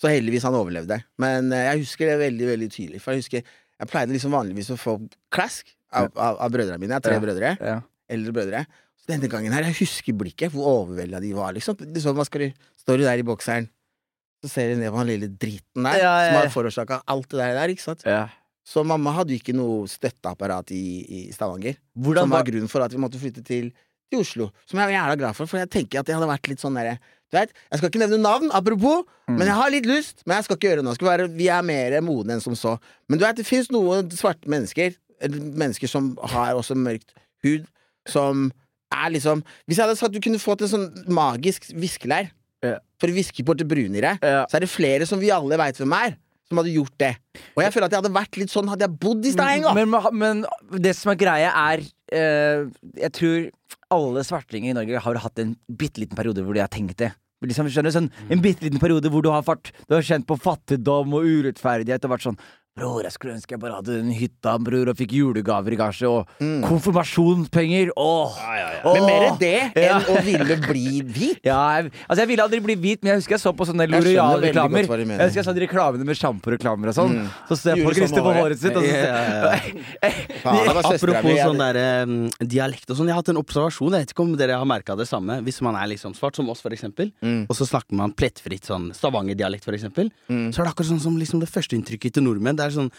Så 0.00 0.10
heldigvis 0.10 0.42
han 0.46 0.56
overlevde. 0.58 0.98
Men 1.22 1.52
eh, 1.54 1.68
jeg 1.70 1.84
husker 1.84 2.10
det 2.10 2.16
veldig 2.24 2.48
veldig 2.50 2.70
tydelig. 2.74 3.00
For 3.04 3.14
jeg 3.14 3.22
husker 3.24 3.42
Jeg 3.74 3.88
pleide 3.90 4.14
liksom 4.14 4.30
vanligvis 4.34 4.68
å 4.70 4.76
få 4.78 4.92
klask 5.34 5.72
av, 5.92 6.06
av, 6.14 6.36
av 6.46 6.50
brødrene 6.54 6.78
mine. 6.78 6.94
Jeg 6.94 7.00
har 7.00 7.04
tre 7.04 7.16
Ja. 7.18 7.22
brødre. 7.24 7.48
Ja. 7.60 7.76
Eldre 8.14 8.32
brødre. 8.36 8.60
Så 9.00 9.08
denne 9.10 9.28
gangen 9.28 9.52
her, 9.52 9.66
jeg 9.66 9.74
husker 9.80 10.14
blikket, 10.16 10.52
hvor 10.54 10.68
overvelda 10.84 11.18
de 11.20 11.32
var, 11.36 11.52
liksom. 11.56 11.76
Sånn, 11.98 12.14
hva 12.16 12.24
skal 12.24 12.46
du, 12.46 12.62
står 12.80 13.02
du 13.02 13.04
der 13.04 13.18
i 13.18 13.26
bokseren, 13.26 13.66
så 14.44 14.48
ser 14.52 14.70
du 14.72 14.80
ned 14.80 14.92
på 14.94 15.00
han 15.00 15.06
lille 15.10 15.26
driten 15.28 15.82
der, 15.88 15.98
Ja, 16.00 16.12
som 16.28 16.38
har 16.38 16.48
forårsaka 16.54 17.00
alt 17.06 17.28
det 17.34 17.38
der, 17.58 17.68
ikke 17.74 17.82
sant. 17.82 18.04
Så 18.64 18.84
mamma 18.86 19.12
hadde 19.18 19.34
ikke 19.36 19.52
noe 19.56 19.88
støtteapparat 19.90 20.70
i, 20.72 20.82
i 21.04 21.20
Stavanger. 21.34 21.76
Hvordan 21.98 22.24
som 22.30 22.30
var 22.38 22.44
grunnen 22.46 22.70
for 22.70 22.80
at 22.86 22.92
vi 22.94 23.02
måtte 23.02 23.18
flytte 23.20 23.42
til, 23.44 23.72
til 24.08 24.20
Oslo. 24.22 24.50
Som 24.70 24.78
jeg 24.80 24.92
er 24.92 24.96
jævla 25.00 25.16
glad 25.20 25.34
for, 25.36 25.50
for 25.50 25.58
jeg 25.60 25.68
tenker 25.74 26.00
at 26.00 26.06
det 26.08 26.14
hadde 26.16 26.30
vært 26.30 26.48
litt 26.48 26.62
sånn 26.62 26.78
derre 26.78 26.94
Du 27.00 27.23
vet, 27.34 27.52
jeg 27.70 27.78
skal 27.80 27.90
ikke 27.90 28.02
nevne 28.04 28.18
navn, 28.24 28.50
apropos, 28.54 29.04
Mm. 29.28 29.38
men 29.38 29.46
jeg 29.48 29.56
har 29.56 29.70
litt 29.72 29.86
lyst. 29.88 30.20
Men 30.26 30.36
jeg 30.36 30.44
skal 30.44 30.56
ikke 30.58 30.68
gjøre 30.68 30.82
noe. 30.84 30.94
Skal 30.98 31.08
være, 31.08 31.28
vi 31.32 31.46
er 31.48 31.62
mer 31.64 31.94
modne 32.04 32.34
enn 32.36 32.42
som 32.44 32.52
så. 32.54 32.74
Men 33.08 33.18
du 33.18 33.24
vet, 33.24 33.36
det 33.36 33.46
fins 33.48 33.70
noen 33.72 34.10
svarte 34.12 34.44
mennesker, 34.52 34.94
mennesker 35.30 35.88
som 35.88 36.10
har 36.34 36.52
også 36.58 36.76
mørkt 36.76 37.14
hud, 37.44 37.64
som 38.06 38.50
er 38.92 39.10
liksom 39.10 39.40
Hvis 39.66 39.78
jeg 39.78 39.86
hadde 39.86 39.96
sagt 39.98 40.12
du 40.12 40.20
kunne 40.20 40.38
fått 40.38 40.60
en 40.62 40.68
sånn 40.68 41.06
magisk 41.08 41.70
viskelær 41.74 42.28
Ja. 42.62 42.78
for 43.00 43.08
å 43.08 43.14
viske 43.16 43.42
bort 43.44 43.58
det 43.58 43.66
brune 43.68 43.96
i 43.96 44.00
deg, 44.00 44.18
Ja. 44.22 44.44
så 44.46 44.56
er 44.56 44.60
det 44.60 44.68
flere 44.70 45.06
som 45.06 45.18
vi 45.20 45.30
alle 45.30 45.56
veit 45.56 45.76
hvem 45.76 45.92
er, 45.92 46.16
som 46.48 46.58
hadde 46.58 46.74
gjort 46.74 46.96
det. 46.98 47.16
Og 47.56 47.62
jeg 47.64 47.72
føler 47.72 47.84
at 47.86 47.92
jeg 47.92 48.02
hadde 48.02 48.14
vært 48.14 48.36
litt 48.36 48.50
sånn 48.52 48.68
hadde 48.68 48.80
jeg 48.86 48.98
bodd 49.00 49.24
i 49.24 49.32
Stavanger. 49.32 49.74
men, 49.74 49.90
men 50.12 50.46
det 50.82 50.94
som 50.96 51.10
er 51.12 51.16
greia, 51.16 51.50
er 51.72 51.78
øh, 52.12 52.70
Jeg 53.00 53.12
tror 53.12 53.50
alle 53.90 54.20
svartlinger 54.24 54.70
i 54.70 54.74
Norge 54.74 55.00
har 55.00 55.14
hatt 55.14 55.38
en 55.38 55.56
bitte 55.72 55.98
liten 55.98 56.14
periode 56.16 56.44
hvor 56.44 56.52
de 56.54 56.60
har 56.60 56.68
tenkt 56.68 56.96
det. 56.96 57.12
Liksom, 57.44 57.68
skjønner 57.68 57.92
sånn, 57.92 58.10
En 58.30 58.42
bitte 58.44 58.64
liten 58.64 58.80
periode 58.82 59.10
hvor 59.12 59.24
du 59.24 59.30
har, 59.32 59.42
fart, 59.46 59.72
du 59.88 59.96
har 59.96 60.04
kjent 60.06 60.26
på 60.28 60.38
fattigdom 60.40 61.16
og 61.18 61.26
urettferdighet 61.26 62.06
og 62.06 62.14
vært 62.14 62.28
sånn 62.28 62.38
Bror, 62.74 63.04
jeg 63.06 63.14
skulle 63.14 63.36
ønske 63.36 63.54
jeg 63.54 63.60
bare 63.62 63.76
hadde 63.76 63.94
den 64.00 64.08
hytta, 64.18 64.56
bror, 64.58 64.88
og 64.90 64.96
fikk 64.98 65.12
julegaver 65.14 65.76
i 65.76 65.76
gasje, 65.78 66.08
og 66.10 66.40
konfirmasjonspenger. 66.64 67.92
Åh! 67.94 68.38
Men 68.82 69.04
mer 69.06 69.26
det 69.38 69.50
Ja. 69.78 70.00
enn 70.00 70.08
å 70.10 70.16
ville 70.26 70.56
bli 70.64 71.02
hvit. 71.06 71.38
Ja, 71.44 71.58
jeg, 71.78 71.92
altså 72.08 72.24
jeg 72.24 72.28
ville 72.32 72.42
aldri 72.42 72.58
bli 72.64 72.74
hvit, 72.74 73.02
men 73.04 73.12
jeg 73.12 73.20
husker 73.20 73.36
jeg 73.36 73.42
så 73.44 73.52
på 73.54 73.66
sånne 73.68 73.84
Jeg 73.86 73.92
L'Oreal-reklamer. 73.92 74.88
mener. 74.90 75.20
Jeg 75.22 75.28
husker 75.30 75.38
jeg 75.42 75.46
så 75.46 75.54
de 75.54 75.62
reklamene 75.68 76.06
med 76.08 76.18
sjamporeklamer 76.18 76.90
og 76.90 76.96
sånn. 76.98 77.14
Så 77.46 77.58
ser 77.60 77.76
jeg 77.76 77.84
på 77.84 77.92
folk 77.92 78.00
riste 78.02 78.16
sånn 78.16 78.26
på 78.26 78.34
håret 78.40 78.58
sitt, 78.58 78.74
og 78.74 78.82
så 78.82 78.90
Ja, 78.90 79.54
ja. 79.54 80.10
Apropos 80.94 81.38
sånn 81.44 81.62
der, 81.62 81.78
um, 82.02 82.16
dialekt 82.42 82.90
og 82.90 82.98
sånn. 82.98 83.06
Jeg 83.06 83.14
har 83.14 83.22
hatt 83.22 83.30
en 83.30 83.38
observasjon. 83.38 83.94
Jeg 83.94 84.08
vet 84.08 84.16
ikke 84.16 84.24
om 84.26 84.34
dere 84.40 84.58
har 84.58 84.66
merka 84.66 84.96
det 84.98 85.06
samme. 85.06 85.38
Hvis 85.46 85.60
man 85.62 85.78
er 85.78 85.86
liksom 85.94 86.16
svart, 86.18 86.34
som 86.40 86.50
oss 86.50 86.64
for 86.64 86.74
eksempel, 86.74 87.12
Mm. 87.22 87.46
og 87.48 87.54
så 87.54 87.68
snakker 87.70 87.94
man 87.94 88.10
plettfritt 88.18 88.66
sånn 88.66 88.90
Stavanger-dialekt, 88.98 89.62
for 89.64 89.78
eksempel, 89.78 90.10
så 90.26 90.58
er 90.58 90.64
det 90.66 90.72
akkurat 90.74 90.90
sånn 90.90 91.00
som 91.06 91.14
liksom 91.22 91.38
det 91.38 91.48
første 91.54 91.78
inntrykket 91.78 92.14
til 92.18 92.24
nordmenn. 92.26 92.56
Det 92.64 92.72
er 92.72 92.78
sånn 92.82 92.94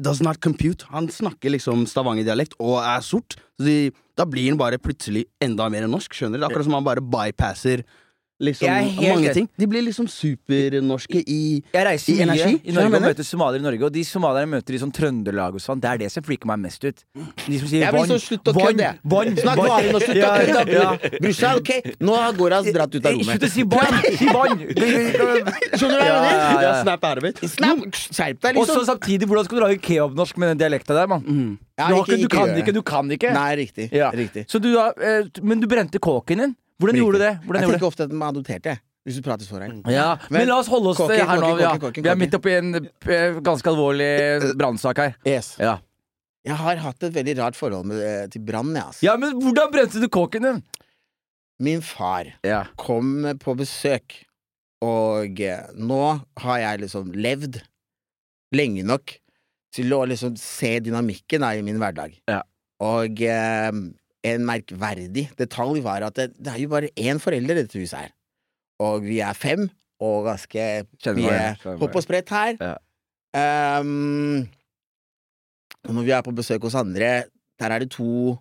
Does 0.00 0.22
not 0.24 0.38
compute. 0.40 0.86
Han 0.94 1.10
snakker 1.12 1.52
liksom 1.52 1.82
Stavanger-dialekt 1.84 2.54
og 2.56 2.78
er 2.80 3.02
sort. 3.04 3.34
Så 3.60 3.66
de, 3.66 3.74
da 4.16 4.24
blir 4.24 4.46
han 4.48 4.56
bare 4.56 4.78
plutselig 4.80 5.26
enda 5.44 5.66
mer 5.68 5.84
enn 5.84 5.92
norsk. 5.92 6.14
Skjønner 6.16 6.40
du? 6.40 6.46
Akkurat 6.46 6.64
som 6.64 6.76
han 6.78 6.86
bare 6.86 7.04
bypasser 7.04 7.82
liksom 8.40 8.68
er 8.72 8.88
mange 9.14 9.32
ting. 9.36 9.48
De 9.60 9.66
blir 9.70 9.84
liksom 9.84 10.08
supernorske 10.10 11.20
i 11.26 11.40
Jeg 11.74 11.86
reiser 11.86 12.12
I 12.12 12.16
mye 12.16 12.26
energi, 12.26 12.60
i 12.64 12.74
Norge 12.76 12.96
og 13.00 13.04
møter 13.04 13.26
somaliere 13.26 13.60
i 13.60 13.66
Norge, 13.66 13.84
og 13.88 13.92
de 13.94 14.04
somalierne 14.08 14.50
møter 14.54 14.76
i 14.76 14.80
sånn 14.82 14.92
Trøndelag 14.96 15.58
og 15.58 15.62
sånn, 15.64 15.82
det 15.82 15.90
er 15.90 16.02
det 16.04 16.10
som 16.14 16.24
freaker 16.26 16.50
meg 16.50 16.62
mest 16.64 16.84
ut. 16.86 17.02
De 17.46 17.60
som 17.60 17.70
sier 17.70 17.90
vann, 17.92 18.10
vann, 18.10 18.82
vann, 19.14 19.32
Snakk 19.40 19.60
vanlig 19.60 19.94
nå, 19.94 20.02
slutt 20.04 20.20
å 20.20 20.34
kødde. 20.50 21.20
Brorsan, 21.20 21.60
ok, 21.60 21.72
nå 22.00 22.16
har 22.16 22.36
Goraz 22.38 22.70
dratt 22.72 22.94
ut 22.96 23.06
av 23.06 23.16
rommet. 23.18 23.30
Slutt 23.30 23.48
å 23.48 23.52
si 23.54 23.66
vann! 23.76 23.98
Si 24.20 24.26
vann! 24.26 24.60
Skjønner 24.60 25.94
du 25.94 26.00
hva 26.00 26.06
jeg 26.06 26.22
mener? 26.24 26.62
ja, 26.64 26.72
snap 26.82 27.04
of 27.10 27.26
it. 27.28 27.40
Skjerp 27.46 28.40
deg, 28.42 28.58
Og 28.58 28.66
så 28.66 28.80
liksom. 28.80 28.86
samtidig, 28.94 29.28
hvordan 29.30 29.46
skal 29.46 29.60
du 29.60 29.64
lage 29.64 29.78
kebabnorsk 29.84 30.40
med 30.40 30.52
den 30.54 30.62
dialekta 30.64 30.96
der, 30.96 31.10
mann? 31.10 31.58
Ja, 31.80 31.88
Du, 31.88 32.28
kan 32.28 32.52
ikke, 32.58 32.72
du 32.76 32.82
kan 32.84 33.10
ikke. 33.10 33.32
Nei, 33.34 33.50
riktig. 33.62 33.88
Ja. 33.96 34.10
riktig. 34.12 34.44
Så 34.50 34.60
du 34.62 34.72
eh, 34.76 35.28
men 35.42 35.60
du 35.62 35.68
brente 35.70 35.98
kåken 36.02 36.44
din. 36.44 36.56
Hvordan 36.80 36.96
gjorde 36.96 37.18
du 37.20 37.24
det? 37.24 37.32
Hvordan 37.44 37.60
Jeg 37.62 37.70
tenker 37.74 37.86
ofte 37.90 38.06
at 38.08 38.12
man 38.16 38.32
adopterte. 38.34 38.78
Hvis 39.06 39.16
du 39.16 39.22
prater 39.24 39.46
så 39.48 39.56
her. 39.60 39.70
Ja, 39.92 40.08
men 40.28 40.46
la 40.48 40.58
oss 40.60 40.68
holde 40.68 40.90
oss 40.92 40.98
Kåken, 41.00 41.22
her 41.24 41.38
nå. 41.40 41.46
kåken, 41.54 41.60
Ja. 41.62 41.70
kåken, 41.72 41.80
kåken, 41.86 42.02
Vi 42.04 42.08
er 42.10 42.18
midt 42.20 42.34
oppi 42.36 42.52
en 42.56 42.74
eh, 42.76 43.38
ganske 43.40 43.70
alvorlig 43.70 44.10
brannsak 44.60 44.98
her. 45.00 45.14
Yes. 45.24 45.54
Ja. 45.58 45.78
Jeg 46.44 46.56
har 46.56 46.76
hatt 46.76 47.02
et 47.08 47.12
veldig 47.14 47.36
rart 47.38 47.56
forhold 47.56 47.86
med, 47.88 48.00
eh, 48.00 48.26
til 48.32 48.40
brann, 48.44 48.74
altså. 48.76 49.02
ja, 49.04 49.16
men 49.16 49.40
hvordan 49.40 49.72
brente 49.72 50.00
du 50.00 50.08
kåken 50.08 50.42
din? 50.42 50.62
Min 51.60 51.80
far 51.84 52.24
Ja. 52.44 52.64
kom 52.76 53.24
på 53.40 53.54
besøk, 53.56 54.24
og 54.82 55.40
eh, 55.40 55.66
nå 55.76 56.20
har 56.38 56.58
jeg 56.58 56.80
liksom 56.86 57.12
levd 57.12 57.60
lenge 58.56 58.84
nok 58.84 59.18
til 59.72 59.92
å 59.92 60.06
liksom 60.08 60.36
se 60.36 60.78
dynamikken 60.80 61.42
i 61.44 61.62
min 61.62 61.78
hverdag. 61.78 62.16
Ja. 62.28 62.42
Og 62.80 63.20
eh, 63.20 63.70
en 64.26 64.46
merkverdig 64.46 65.28
detalj 65.38 65.82
var 65.84 66.04
at 66.06 66.16
det, 66.18 66.30
det 66.36 66.52
er 66.52 66.62
jo 66.62 66.72
bare 66.72 66.92
én 66.98 67.20
forelder 67.22 67.56
i 67.56 67.64
dette 67.64 67.80
huset 67.80 68.04
her. 68.04 68.14
Og 68.80 69.04
vi 69.04 69.20
er 69.24 69.36
fem, 69.36 69.68
og 70.00 70.24
ganske 70.28 70.66
mye 71.16 71.40
hopp 71.80 71.96
og 71.96 72.04
sprett 72.04 72.32
her. 72.32 72.54
Ja. 72.60 72.76
Um, 73.80 74.48
og 75.86 75.92
når 75.96 76.06
vi 76.06 76.14
er 76.16 76.24
på 76.26 76.34
besøk 76.34 76.64
hos 76.66 76.76
andre, 76.78 77.10
der 77.60 77.74
er 77.74 77.84
det 77.84 77.92
to 77.94 78.38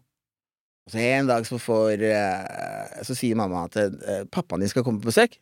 Så 0.89 0.97
en 0.97 1.27
dag 1.29 1.45
så 1.45 1.59
får 1.61 2.01
uh, 2.01 3.03
Så 3.05 3.13
sier 3.13 3.37
mamma 3.37 3.67
at 3.67 3.75
uh, 3.77 4.23
pappaen 4.31 4.63
din 4.63 4.71
skal 4.71 4.83
komme 4.83 5.03
på 5.03 5.11
besøk. 5.11 5.37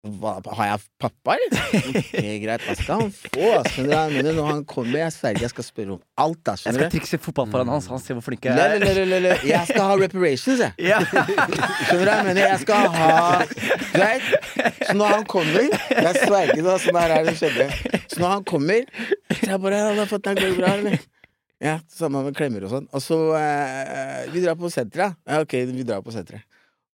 Hva, 0.00 0.38
Har 0.56 0.64
jeg 0.70 0.80
pappa, 1.02 1.34
eller? 1.36 1.64
Okay, 1.90 2.38
greit, 2.40 2.62
hva 2.64 2.74
skal 2.78 3.02
han 3.02 3.10
få? 3.12 3.48
Skjønner 3.68 4.14
du? 4.24 4.30
Når 4.38 4.46
han 4.48 4.62
kommer, 4.64 4.96
jeg 5.02 5.12
sverger 5.12 5.44
jeg 5.44 5.52
skal 5.52 5.66
spørre 5.66 5.96
om 5.98 6.00
alt. 6.24 6.38
da, 6.46 6.54
Jeg 6.56 6.76
skal 6.78 6.92
trikse 6.94 7.18
fotball 7.20 7.50
foran 7.52 7.68
han, 7.68 7.82
han 7.92 8.00
ser 8.00 8.16
hvor 8.16 8.24
flink 8.24 8.48
jeg 8.48 8.56
er. 8.56 8.78
le, 8.80 9.04
le, 9.04 9.18
le. 9.26 9.34
Jeg 9.44 9.68
skal 9.68 9.84
ha 9.90 9.98
reparations, 10.00 10.62
jeg. 10.64 10.72
Ja. 10.88 11.02
Skjønner 11.04 12.00
du 12.00 12.08
hva 12.08 12.16
jeg 12.16 12.28
mener? 12.30 12.42
Jeg 12.48 12.62
skal 12.64 12.96
ha 12.96 13.12
vet? 14.00 14.32
Så 14.88 14.96
når 14.96 15.14
han 15.18 15.28
kommer 15.28 15.68
Jeg 15.68 16.14
sverger 16.24 16.64
da, 16.70 16.78
sånn 16.86 17.00
her 17.02 17.16
er 17.18 17.28
det 17.28 17.36
skjedde. 17.42 17.68
Så 18.08 18.24
når 18.24 18.34
han 18.38 18.48
kommer, 18.48 18.88
så 19.36 19.52
jeg 19.52 19.62
bare 19.68 19.84
«Ja, 19.84 20.08
'Fatter'n, 20.08 20.40
går 20.40 20.48
det 20.48 20.56
bra, 20.62 20.72
eller?' 20.80 20.98
Ja, 21.60 21.76
sammen 21.92 22.24
med 22.24 22.32
klemmer 22.40 22.64
og 22.64 22.72
sånn. 22.72 22.86
Og 22.96 23.02
så 23.04 23.16
eh, 23.36 24.30
Vi 24.32 24.40
drar 24.40 24.56
på 24.56 24.72
senteret. 24.72 25.18
Ja, 25.28 25.42
ok, 25.44 25.58
vi 25.68 25.84
drar 25.84 26.00
på 26.00 26.14
senteret. 26.14 26.46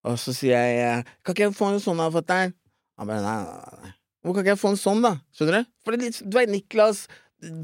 Og 0.02 0.18
så 0.18 0.34
sier 0.34 0.58
jeg 0.58 1.04
'Kan 1.22 1.34
ikke 1.38 1.46
jeg 1.46 1.54
få 1.54 1.70
en 1.70 1.78
sånn 1.82 2.02
av 2.02 2.18
fatter'n?' 2.18 2.54
Han 2.96 3.08
bare 3.10 3.22
nei, 3.24 3.36
nei, 3.44 3.78
nei. 3.84 3.92
Hvor 4.26 4.34
kan 4.34 4.42
ikke 4.42 4.54
jeg 4.54 4.60
få 4.62 4.72
en 4.72 4.80
sånn, 4.80 5.02
da? 5.04 5.12
Skjønner 5.36 5.62
du? 5.62 5.70
For 5.86 5.94
det, 5.94 6.10
du 6.18 6.34
vet, 6.34 6.50
Niklas, 6.50 7.04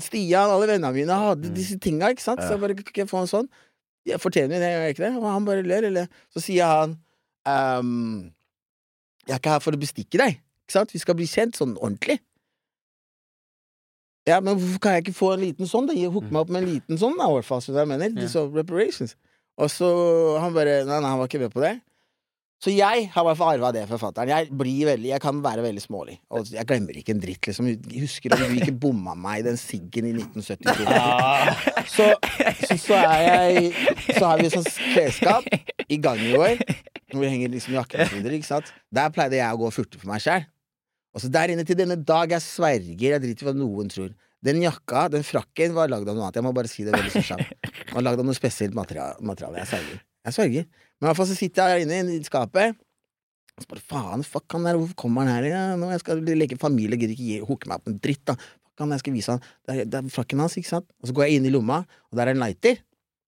Stian, 0.05 0.53
alle 0.53 0.69
vennene 0.69 0.93
mine 0.95 1.17
hadde 1.19 1.51
disse 1.57 1.79
tinga, 1.83 2.13
ikke 2.13 2.23
sant? 2.23 2.43
Så 2.45 2.55
jeg 2.55 2.63
bare 2.63 2.77
kan 2.79 2.87
ikke 2.87 3.03
jeg 3.03 3.11
få 3.11 3.23
en 3.25 3.31
sånn? 3.31 3.49
Jeg 4.07 4.21
fortjener 4.23 4.61
det, 4.63 4.69
gjør 4.75 4.85
jeg 4.85 4.95
ikke 4.97 5.05
det? 5.07 5.13
Og 5.19 5.27
han 5.31 5.47
bare 5.47 5.65
ler, 5.67 5.87
eller 5.89 6.09
Så 6.35 6.43
sier 6.43 6.67
han 6.67 6.95
um, 7.47 8.31
Jeg 9.29 9.37
er 9.37 9.41
ikke 9.41 9.55
her 9.55 9.63
for 9.65 9.75
å 9.75 9.81
bestikke 9.81 10.21
deg, 10.21 10.39
ikke 10.67 10.77
sant? 10.77 10.95
Vi 10.95 11.01
skal 11.03 11.19
bli 11.19 11.29
kjent 11.31 11.59
sånn 11.59 11.77
ordentlig. 11.79 12.19
Ja, 14.29 14.39
men 14.39 14.55
hvorfor 14.55 14.83
kan 14.83 14.97
jeg 14.97 15.07
ikke 15.07 15.19
få 15.19 15.33
en 15.35 15.43
liten 15.43 15.67
sånn, 15.71 15.89
da? 15.91 15.97
Hooke 15.99 16.31
meg 16.31 16.45
opp 16.45 16.53
med 16.53 16.63
en 16.63 16.69
liten 16.77 16.99
sånn, 17.01 17.17
da, 17.19 17.27
i 17.27 17.39
hvert 17.39 17.49
fall. 17.49 17.63
Så 17.65 17.75
jeg 17.75 17.91
mener. 17.91 18.13
Så 18.31 18.45
reparations. 18.55 19.17
Og 19.59 19.71
så 19.71 19.89
han 20.41 20.55
bare 20.55 20.83
Nei, 20.87 21.01
nei, 21.03 21.09
han 21.11 21.19
var 21.21 21.31
ikke 21.31 21.43
med 21.43 21.55
på 21.55 21.63
det. 21.65 21.75
Så 22.63 22.71
jeg 22.71 23.09
har 23.11 23.25
i 23.25 23.27
hvert 23.27 23.39
fall 23.41 23.57
arva 23.57 23.73
det 23.75 23.81
fra 23.91 23.99
fatter'n. 23.99 24.31
Jeg 24.31 24.53
blir 24.55 24.87
veldig, 24.87 25.09
jeg 25.11 25.23
kan 25.25 25.41
være 25.43 25.65
veldig 25.65 25.83
smålig. 25.83 26.13
Og 26.31 26.47
jeg 26.53 26.63
glemmer 26.69 26.95
ikke 27.01 27.11
en 27.17 27.23
dritt, 27.25 27.49
liksom. 27.49 27.67
Jeg 27.73 28.05
husker 28.05 28.37
om 28.37 28.45
du 28.55 28.61
ikke 28.61 28.77
bomma 28.85 29.17
meg 29.19 29.41
i 29.41 29.47
den 29.49 29.59
siggen 29.59 30.07
i 30.07 30.13
1972. 30.15 30.87
Så, 31.91 32.07
så, 32.63 32.77
så 32.79 33.01
er 33.01 33.25
jeg 33.27 33.73
Så 34.15 34.23
har 34.23 34.39
vi 34.39 34.53
sånn 34.53 34.69
klesskap 34.93 35.49
i 35.91 35.99
gangen 36.05 36.37
vår, 36.39 36.63
hvor 37.11 37.25
vi 37.25 37.33
henger 37.33 37.51
liksom 37.51 37.75
jakker 37.81 38.05
og 38.05 38.15
videre, 38.15 38.39
ikke 38.39 38.53
sant. 38.53 38.71
Der 38.95 39.11
pleide 39.15 39.41
jeg 39.41 39.51
å 39.51 39.59
gå 39.59 39.67
og 39.67 39.75
furte 39.75 39.99
for 39.99 40.13
meg 40.13 40.23
sjæl. 40.23 40.47
Og 41.13 41.25
så 41.25 41.33
der 41.35 41.53
inne 41.53 41.67
til 41.67 41.77
denne 41.77 41.99
dag, 41.99 42.31
jeg 42.31 42.47
sverger, 42.47 43.17
jeg 43.17 43.25
driter 43.27 43.43
i 43.43 43.51
hva 43.51 43.57
noen 43.59 43.91
tror. 43.93 44.15
Den 44.43 44.63
jakka, 44.63 45.09
den 45.11 45.27
frakken, 45.27 45.75
var 45.75 45.91
lagd 45.91 46.07
av 46.07 46.15
noe 46.15 46.29
annet. 46.29 46.39
Jeg 46.39 46.47
må 46.47 46.55
bare 46.55 46.71
si 46.71 46.87
det 46.87 46.95
veldig 46.95 47.13
så 47.15 47.27
kjapt. 47.33 47.53
Den 47.67 47.99
var 47.99 48.07
lagd 48.07 48.23
av 48.23 48.31
noe 48.31 48.39
spesielt 48.39 48.79
materiale. 48.79 49.19
materiale. 49.23 49.61
Jeg 49.63 49.71
sverger. 49.75 50.01
Jeg 50.23 50.39
sverger. 50.39 50.71
Men 51.03 51.09
i 51.09 51.11
hvert 51.11 51.19
fall 51.19 51.31
så 51.33 51.35
sitter 51.35 51.67
jeg 51.67 51.83
her 51.83 51.99
inne 51.99 52.15
i 52.15 52.23
skapet. 52.23 52.77
Og 53.59 53.65
så 53.65 53.69
bare 53.73 53.83
faen, 53.83 54.23
fuck 54.23 54.55
han 54.55 54.69
der, 54.69 54.79
hvorfor 54.79 54.95
kommer 55.03 55.27
han 55.27 55.35
her? 55.35 55.49
Ja, 55.51 55.63
nå 55.77 55.89
jeg 55.91 56.01
skal 56.05 56.23
leke 56.23 56.61
familie, 56.63 56.95
gidder 57.01 57.19
ikke 57.19 57.49
hooke 57.49 57.67
meg 57.67 57.81
opp 57.81 57.89
med 57.89 57.97
en 57.97 58.05
dritt, 58.07 58.23
da. 58.31 58.37
Fuck 58.39 58.85
han, 58.85 58.95
jeg 58.95 59.03
skal 59.03 59.17
vise 59.17 59.35
han. 59.35 59.43
Det 59.67 59.75
er, 59.75 59.91
det 59.91 59.99
er 59.99 60.13
frakken 60.15 60.45
hans, 60.45 60.55
ikke 60.61 60.71
sant? 60.71 60.87
Og 61.03 61.11
så 61.11 61.17
går 61.19 61.27
jeg 61.27 61.41
inn 61.41 61.51
i 61.51 61.53
lomma, 61.53 61.81
og 62.07 62.21
der 62.21 62.31
er 62.31 62.39
en 62.39 62.45
lighter. 62.45 62.79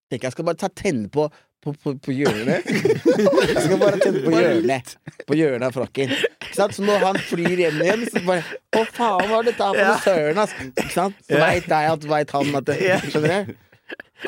Tenker 0.06 0.30
jeg 0.30 0.36
skal 0.36 0.46
bare 0.46 0.62
ta 0.62 0.70
tenne 0.70 1.10
på 1.12 1.26
på, 1.64 1.72
på, 1.80 1.94
på 1.96 2.12
hjørnet. 2.12 2.66
jeg 3.48 3.62
skal 3.64 3.78
bare 3.80 3.98
tenne 4.02 4.20
på 4.20 4.32
hjørnet. 4.36 4.94
På 5.24 5.36
hjørnet 5.38 5.70
av 5.70 5.76
frakken. 5.78 6.12
Ikke 6.12 6.56
sant? 6.58 6.76
Så 6.76 6.84
når 6.84 7.00
han 7.06 7.20
flyr 7.24 7.62
hjem 7.64 7.78
igjen, 7.80 8.04
så 8.12 8.20
bare 8.26 8.44
Å, 8.76 8.82
faen, 8.84 9.30
hva 9.30 9.38
er 9.40 9.48
dette 9.48 9.68
her 9.70 9.78
for 9.78 9.88
noe 9.88 10.02
søren, 10.04 10.40
ass? 10.44 10.56
Ikke 10.74 10.92
sant? 10.92 11.22
Så 11.24 11.40
veit 11.40 11.70
jeg 11.72 11.92
at 11.94 12.08
veit 12.10 12.34
han 12.36 12.58
at 12.60 12.68
det 12.68 12.98
Skjønner 13.08 13.48
du? 13.48 13.54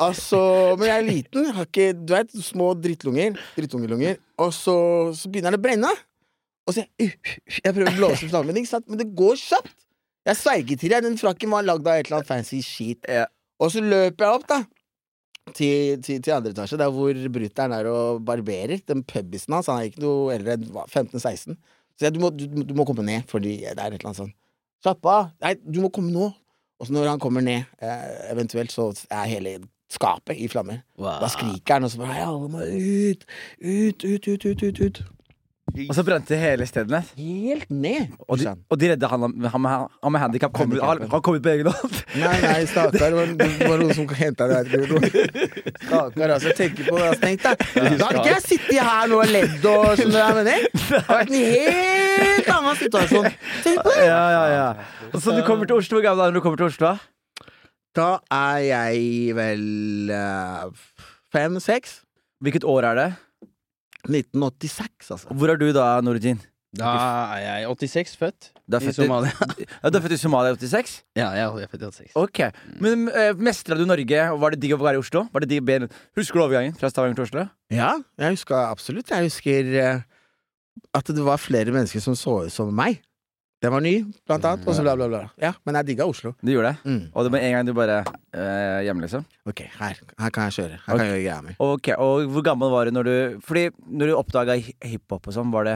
Altså, 0.03 0.39
men 0.77 0.89
jeg 0.89 0.97
er 0.97 1.05
liten, 1.07 1.47
har 1.55 1.65
ikke 1.65 1.87
Du 1.97 2.13
vet, 2.13 2.33
små 2.45 2.73
drittlunger. 2.77 3.39
Drittungelunger. 3.57 4.19
Og 4.43 4.53
så, 4.53 4.77
så 5.17 5.31
begynner 5.31 5.55
det 5.55 5.61
å 5.61 5.63
brenne. 5.63 5.91
Og 6.67 6.75
så 6.75 6.83
jeg, 6.83 7.15
jeg 7.63 7.73
prøver 7.73 7.91
å 7.91 7.97
blåse 7.97 8.29
flammen, 8.29 8.59
ikke 8.59 8.73
sant? 8.75 8.87
men 8.91 9.01
det 9.01 9.09
går 9.17 9.39
kjapt. 9.41 9.75
Jeg 10.27 10.39
sverger 10.41 10.79
til 10.79 10.91
deg, 10.91 11.05
den 11.05 11.19
frakken 11.19 11.53
var 11.53 11.63
lagd 11.63 11.87
av 11.87 11.97
et 11.97 12.09
eller 12.09 12.19
annet 12.19 12.29
fancy 12.29 12.59
skit. 12.65 13.07
Ja. 13.07 13.29
Og 13.63 13.71
så 13.73 13.81
løper 13.81 14.25
jeg 14.25 14.41
opp, 14.41 14.49
da. 14.49 14.63
Til, 15.55 16.01
til, 16.03 16.19
til 16.19 16.33
andre 16.35 16.51
etasje, 16.51 16.75
der 16.77 16.91
hvor 16.91 17.21
brutter'n 17.37 17.73
er 17.77 17.87
og 17.87 18.19
barberer. 18.27 18.81
Den 18.83 19.05
pubisen 19.07 19.55
hans, 19.55 19.69
han 19.71 19.79
er 19.79 19.87
ikke 19.87 20.03
noe 20.03 20.33
eldre 20.35 20.57
enn 20.57 20.67
15-16. 20.67 21.55
Så 21.97 22.05
jeg, 22.05 22.13
du, 22.13 22.19
må, 22.21 22.33
du, 22.35 22.43
du 22.67 22.75
må 22.77 22.85
komme 22.85 23.05
ned, 23.07 23.23
fordi 23.31 23.61
det 23.63 23.71
er 23.71 23.87
et 23.87 23.95
eller 23.95 24.11
annet 24.11 24.19
sånn 24.19 24.35
Slapp 24.83 25.07
av! 25.09 25.31
Nei, 25.41 25.55
du 25.63 25.79
må 25.81 25.89
komme 25.89 26.11
nå! 26.13 26.27
Og 26.79 26.87
så 26.87 26.93
når 26.93 27.09
han 27.09 27.19
kommer 27.19 27.41
ned, 27.41 27.63
eh, 27.81 28.31
eventuelt, 28.31 28.71
så 28.71 29.05
er 29.09 29.23
hele 29.25 29.59
skapet 29.89 30.37
i 30.37 30.47
flammer. 30.47 30.77
Da 31.21 31.27
skriker 31.31 31.73
han, 31.73 31.83
og 31.83 31.91
så 31.91 31.97
bare 31.97 32.13
«Hei, 32.13 32.23
alle 32.27 32.49
må 32.49 32.59
ut! 32.59 33.23
Ut, 33.61 34.03
ut, 34.03 34.27
ut, 34.27 34.45
ut, 34.45 34.63
ut, 34.63 34.79
ut. 34.79 35.03
Og 35.67 35.93
så 35.93 36.03
brente 36.07 36.37
hele 36.39 36.65
stedet 36.65 36.89
ned. 36.89 37.09
Helt 37.19 37.69
ned! 37.69 38.13
Og 38.25 38.39
de, 38.39 38.45
Sånn. 38.47 38.61
og 38.71 38.79
de 38.81 38.87
redda 38.93 39.09
han, 39.11 39.25
han 39.51 39.61
med, 39.61 39.89
han 40.03 40.13
med 40.15 40.21
handikap. 40.23 40.53
Kom, 40.55 40.71
han, 40.79 41.01
han 41.11 41.23
kom 41.25 41.35
ut 41.37 41.43
på 41.43 41.51
egen 41.51 41.67
hånd. 41.69 41.97
Nei, 42.17 42.33
nei, 42.41 42.61
stakkar. 42.71 42.95
Det 42.97 43.11
var, 43.13 43.33
det 43.41 43.67
var 43.67 43.83
noen 43.83 43.93
som 43.97 44.07
henta 44.17 44.47
det 44.49 44.61
her. 44.61 44.65
Stakkar, 45.83 46.33
altså. 46.37 46.53
Tenk 46.57 46.79
på 46.87 46.95
det. 46.95 47.03
Altså, 47.09 47.19
tenk 47.25 47.43
deg. 47.43 47.67
Da 47.75 48.07
hadde 48.07 48.23
ikke 48.23 48.31
jeg 48.31 48.45
sittet 48.47 48.79
her 48.79 49.11
nå 49.11 49.19
og 49.21 49.35
ledd 49.35 49.67
og 49.73 50.01
mener? 50.39 50.65
Det 50.71 51.03
hadde 51.03 51.11
vært 51.11 51.35
en 51.35 51.37
helt 51.51 52.51
annen 52.55 52.81
situasjon. 52.81 53.29
Tenk 53.67 53.83
på 53.83 53.93
det. 53.99 54.07
Ja, 54.07 54.23
ja, 54.33 54.43
ja. 54.55 55.19
Så 55.19 55.35
du 55.35 55.43
kommer 55.45 55.69
til 55.69 55.83
Oslo. 55.83 55.99
Hvor 55.99 56.07
gammel 56.07 56.25
er 56.25 56.31
du 56.31 56.37
når 56.37 56.39
du 56.39 56.45
kommer 56.47 56.63
til 56.63 56.71
Oslo? 56.71 56.95
Da 57.97 58.09
er 58.33 58.59
jeg 58.71 59.37
vel 59.37 59.63
uh, 60.13 60.69
fem-seks. 61.33 62.01
Hvilket 62.45 62.65
år 62.69 62.85
er 62.91 62.99
det? 63.03 63.07
1986, 64.07 65.11
altså. 65.15 65.33
Hvor 65.33 65.53
er 65.53 65.59
du 65.59 65.67
da, 65.75 65.89
Nordin? 66.05 66.39
Da 66.77 66.89
er 67.37 67.43
jeg 67.63 67.67
86 67.79 68.17
født 68.19 68.49
Du 68.67 68.75
er 68.75 68.83
i 68.83 68.89
født 68.89 68.97
i, 68.97 69.05
Somalia. 69.05 69.47
ja, 69.83 69.89
du 69.89 69.97
er 69.97 70.03
født 70.03 70.15
i 70.17 70.19
Somalia 70.19 70.51
i 70.51 70.59
86? 70.59 70.95
ja, 71.15 71.29
jeg 71.31 71.45
er 71.47 71.71
født 71.71 71.85
i 71.85 71.85
86. 71.85 72.11
Ok. 72.19 72.41
Men 72.83 73.07
uh, 73.07 73.31
mestra 73.39 73.77
du 73.79 73.85
Norge? 73.87 74.25
og 74.33 74.41
Var 74.41 74.53
det 74.53 74.61
digg 74.65 74.75
å 74.75 74.81
være 74.81 74.99
i 74.99 75.01
Oslo? 75.01 75.23
Var 75.31 75.45
det 75.45 75.49
digg 75.53 75.87
Husker 76.19 76.39
du 76.39 76.43
overgangen 76.43 76.75
fra 76.77 76.91
Stavanger 76.91 77.15
til 77.15 77.27
Oslo? 77.29 77.47
Ja, 77.73 77.93
jeg 78.19 78.35
husker 78.35 78.59
absolutt. 78.59 79.13
Jeg 79.15 79.29
husker 79.29 79.71
uh, 79.79 80.01
at 80.99 81.13
det 81.15 81.23
var 81.25 81.39
flere 81.41 81.71
mennesker 81.71 82.03
som 82.03 82.17
så 82.19 82.41
ut 82.45 82.53
som 82.53 82.73
meg. 82.75 82.99
Det 83.57 83.71
var 83.73 83.81
ny, 83.81 83.95
blant 84.29 84.45
annet. 84.45 84.67
Og 84.69 84.75
så 84.77 84.83
bla, 84.85 84.93
bla, 84.99 85.07
bla. 85.09 85.23
Ja, 85.41 85.49
men 85.65 85.79
jeg 85.79 85.87
digga 85.87 86.05
Oslo. 86.05 86.35
Du 86.45 86.51
gjorde 86.51 86.75
det? 86.75 86.91
Mm. 86.91 87.07
Og 87.09 87.25
det 87.25 87.31
var 87.33 87.41
en 87.41 87.55
gang 87.55 87.65
du 87.65 87.73
bare 87.73 87.95
øh, 88.05 88.79
hjemme, 88.85 89.01
liksom? 89.01 89.23
Ok, 89.49 89.63
her, 89.79 89.97
her 90.21 90.33
kan 90.35 90.45
jeg 90.45 90.55
kjøre. 90.59 90.77
Her 90.83 90.91
kan 90.91 91.01
jeg 91.01 91.13
gjøre 91.15 91.23
greia 91.23 91.37
mi. 91.41 91.55
Ok, 91.65 91.89
Og 91.97 92.29
hvor 92.35 92.45
gammel 92.45 92.69
var 92.69 92.85
du 92.85 92.93
når 92.93 93.09
du 93.09 93.15
Fordi 93.47 93.63
når 93.89 94.11
du 94.11 94.17
oppdaga 94.19 94.59
hiphop 94.61 95.31
og 95.31 95.33
sånn, 95.33 95.49
var 95.55 95.65
det 95.65 95.75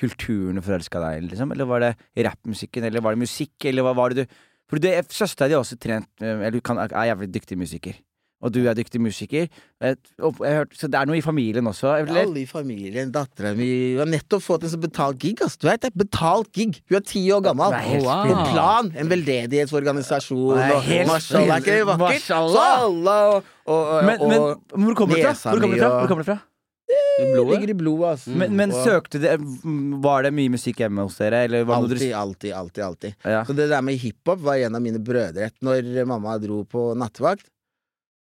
kulturen 0.00 0.58
du 0.58 0.64
forelska 0.64 1.02
deg 1.04 1.20
i, 1.20 1.28
liksom? 1.30 1.54
Eller 1.54 1.70
var 1.70 1.86
det 1.86 1.92
rappmusikken, 2.26 2.88
eller 2.88 3.04
var 3.04 3.14
det 3.14 3.22
musikk, 3.22 3.54
eller 3.70 3.86
hva 3.86 3.94
var 3.94 4.10
det 4.10 4.24
du 4.26 4.38
Fordi 4.72 4.90
du, 4.90 5.14
søstera 5.14 5.46
di 5.46 5.54
har 5.54 5.62
også 5.62 5.78
trent 5.78 6.10
eh, 6.24 6.34
Eller 6.34 6.58
du 6.58 6.64
kan, 6.66 6.82
er 6.82 7.12
jævlig 7.12 7.30
dyktig 7.38 7.58
musiker. 7.62 8.02
Og 8.42 8.52
du 8.54 8.62
er 8.64 8.72
dyktig 8.74 9.00
musiker. 9.04 9.48
Jeg, 9.84 9.96
og 10.24 10.38
jeg 10.40 10.54
hørte, 10.56 10.76
så 10.80 10.88
det 10.88 10.96
er 10.96 11.04
noe 11.10 11.18
i 11.18 11.20
familien 11.20 11.66
også? 11.68 11.90
Eller? 12.00 12.22
Alle 12.22 12.40
i 12.40 12.46
familien, 12.48 13.10
dattera 13.12 13.50
mi 13.54 13.66
har 13.98 14.08
nettopp 14.08 14.40
fått 14.40 14.64
en 14.64 14.70
sånn 14.72 14.80
betalt 14.80 15.18
gig. 15.20 15.42
ass. 15.44 15.58
Du 15.60 15.66
vet 15.68 15.82
det? 15.84 15.90
Betalt 15.94 16.48
gig! 16.56 16.78
Hun 16.88 16.96
er 16.96 17.04
ti 17.04 17.20
år 17.36 17.42
gammel. 17.44 17.72
Er 17.76 17.84
helt 17.84 18.08
På. 18.08 18.46
Plan! 18.54 18.88
En 18.96 19.08
veldedighetsorganisasjon. 19.12 20.58
Er 20.58 20.72
og- 20.74 20.82
helt 20.88 21.08
Mashallah, 21.12 21.56
er 21.56 21.60
ikke 21.60 21.76
det 21.76 21.86
vakkert? 21.86 22.14
Mashallah. 22.16 22.54
Så 22.54 22.84
alle 22.86 23.16
og, 23.34 23.44
og, 23.66 23.82
og, 23.86 24.04
Men, 24.04 24.18
men 24.28 24.38
og 24.40 24.62
hvor 24.86 24.94
kommer 24.94 25.14
det 25.20 25.24
fra? 25.24 25.32
nesa 25.36 25.50
Hvor 25.50 25.60
kommer 25.60 25.76
det 25.76 25.80
mi 25.80 25.84
fra? 25.84 25.90
og- 25.90 26.00
Hvor 26.00 26.08
kommer 26.08 26.24
det 26.24 26.32
fra? 26.32 26.38
Blodet? 27.20 27.50
ligger 27.60 27.70
i 27.70 27.76
blodet, 27.76 28.08
ass. 28.14 28.26
Men, 28.26 28.56
men 28.56 28.72
Og- 28.72 28.84
søkte 28.86 29.20
det 29.20 29.36
Var 30.02 30.22
det 30.22 30.32
mye 30.34 30.48
musikk 30.50 30.80
hjemme 30.80 31.02
hos 31.04 31.18
dere? 31.20 31.44
Eller 31.44 31.64
var 31.68 31.76
Alltid, 31.76 31.98
dere 32.00 32.16
alltid, 32.16 32.52
alltid. 32.52 32.82
alltid 32.84 33.14
ja. 33.24 33.44
Så 33.44 33.54
det 33.54 33.68
der 33.68 33.80
med 33.82 33.98
hiphop 34.00 34.40
var 34.40 34.54
en 34.56 34.74
av 34.74 34.82
mine 34.82 34.98
brødre. 34.98 35.50
Når 35.62 36.06
mamma 36.06 36.38
dro 36.40 36.64
på 36.64 36.94
nattevakt, 36.96 37.44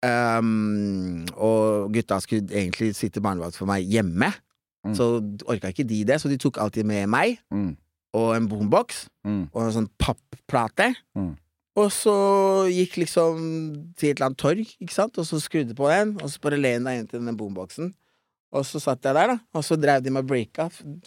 ehm, 0.02 1.26
og 1.36 1.92
gutta 1.94 2.18
skulle 2.22 2.48
egentlig 2.50 2.94
sitte 2.98 3.20
barnevakt 3.24 3.56
for 3.58 3.66
meg 3.70 3.86
hjemme, 3.88 4.32
Mm. 4.84 4.94
så 4.98 5.04
orka 5.46 5.68
ikke 5.70 5.84
de 5.86 6.00
det, 6.04 6.16
så 6.20 6.28
de 6.28 6.36
tok 6.42 6.56
alltid 6.58 6.84
med 6.84 7.06
meg 7.06 7.38
Mm. 7.52 7.76
og 8.14 8.34
en 8.36 8.48
boombox 8.48 9.08
Mm. 9.24 9.48
og 9.54 9.62
en 9.62 9.72
sånn 9.72 9.88
papplate. 9.96 10.94
Mm. 11.16 11.36
Og 11.76 11.88
så 11.92 12.66
gikk 12.68 12.96
liksom 12.96 13.94
til 13.96 14.10
et 14.10 14.16
eller 14.18 14.26
annet 14.26 14.38
torg, 14.38 14.58
ikke 14.80 14.92
sant, 14.92 15.16
og 15.18 15.24
så 15.24 15.38
skrudde 15.40 15.74
på 15.74 15.88
den, 15.88 16.18
og 16.20 16.28
så 16.28 16.40
bare 16.40 16.58
len 16.60 16.82
deg 16.84 16.98
inn 16.98 17.06
til 17.06 17.20
den 17.24 17.36
boomboxen. 17.36 17.94
Og 18.52 18.66
så 18.68 18.76
satt 18.82 19.00
jeg 19.00 19.16
der, 19.16 19.30
da, 19.32 19.34
og 19.56 19.62
så 19.64 19.78
drev 19.80 20.02
de 20.04 20.10
med 20.12 20.26
breaka. 20.28 20.66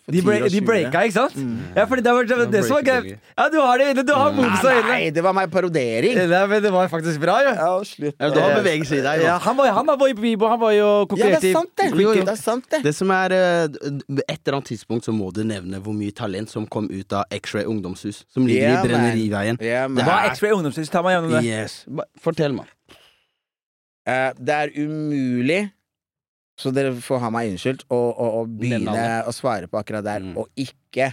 De, 0.09 0.21
bre 0.25 0.47
de 0.49 0.61
breaka, 0.65 1.03
ikke 1.05 1.13
sant? 1.13 1.35
Mm. 1.37 1.75
Ja, 1.75 1.83
fordi 1.85 2.01
det 2.01 2.13
var 2.17 2.25
det, 2.31 2.37
det 2.55 2.61
som 2.65 2.79
var 2.79 2.85
greit. 2.87 3.19
Ja, 3.37 3.45
du 3.53 3.57
har 3.61 3.77
det 3.77 3.89
inne! 3.93 4.05
Du 4.07 4.13
har 4.17 4.31
momsa 4.33 4.63
Nei, 4.65 4.79
inne! 4.79 4.89
nei, 4.89 5.11
det 5.13 5.23
var 5.27 5.35
meg 5.37 5.51
parodering. 5.53 6.17
Nei, 6.17 6.39
men 6.49 6.63
det 6.63 6.71
var 6.73 6.89
faktisk 6.89 7.21
bra, 7.21 7.35
jo. 7.45 7.51
Ja, 7.59 7.67
slutt. 7.85 8.17
Ja, 8.17 8.31
du 8.33 8.39
har 8.41 8.55
bevegelse 8.57 8.97
i 8.97 9.03
deg. 9.05 9.25
Ja, 9.27 9.37
han 9.45 9.59
var, 9.59 9.69
han 9.77 9.91
var 9.91 10.09
i 10.09 10.17
Bibo, 10.17 10.49
han 10.49 10.61
var 10.63 10.73
jo 10.73 10.89
Ja, 11.19 11.29
det 11.35 11.51
er 11.51 11.59
sant, 11.59 11.69
det. 11.77 11.91
Jo, 11.93 12.15
jo. 12.17 12.25
Det 12.25 12.33
er 12.33 12.41
sant, 12.41 12.65
det. 12.73 12.81
Det 12.87 12.95
som 12.97 13.13
er 13.13 13.37
eh, 13.37 13.69
Et 13.69 14.41
eller 14.41 14.57
annet 14.57 14.71
tidspunkt 14.73 15.05
så 15.05 15.13
må 15.13 15.29
du 15.35 15.43
nevne 15.45 15.83
hvor 15.85 15.93
mye 15.93 16.17
talent 16.17 16.49
som 16.49 16.65
kom 16.65 16.89
ut 16.89 17.13
av 17.13 17.29
X-Ray 17.43 17.69
ungdomshus, 17.69 18.23
som 18.33 18.49
ligger 18.49 18.71
yeah, 18.71 18.81
i 18.81 18.89
Brenneriveien. 18.89 19.61
Yeah, 19.61 19.85
men, 19.85 20.01
Det 20.01 20.09
var 20.09 20.31
X-Ray 20.33 20.57
ungdomshus. 20.57 20.89
Ta 20.89 21.05
meg 21.05 21.19
gjennom 21.19 21.37
det. 21.37 21.45
Yes. 21.45 21.83
Fortell 22.25 22.57
meg. 22.57 22.73
Uh, 24.05 24.33
det 24.37 24.53
er 24.53 24.73
umulig, 24.77 25.61
så 26.59 26.71
dere 26.75 26.93
får 27.03 27.19
ha 27.19 27.29
meg 27.35 27.51
unnskyldt, 27.53 27.83
og, 27.91 28.07
og, 28.15 28.35
og 28.41 28.53
begynne 28.61 28.95
å 29.27 29.33
svare 29.35 29.67
på 29.67 29.79
akkurat 29.81 30.05
der, 30.07 30.23
Mm. 30.23 30.37
og 30.39 30.47
ikke 30.55 31.09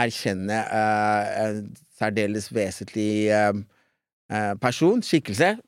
erkjenne 0.00 0.62
uh, 0.64 1.24
en 1.44 1.58
særdeles 1.98 2.48
vesentlig 2.52 3.28
eh, 3.28 4.54
person, 4.60 5.02
skikkelse, 5.04 5.58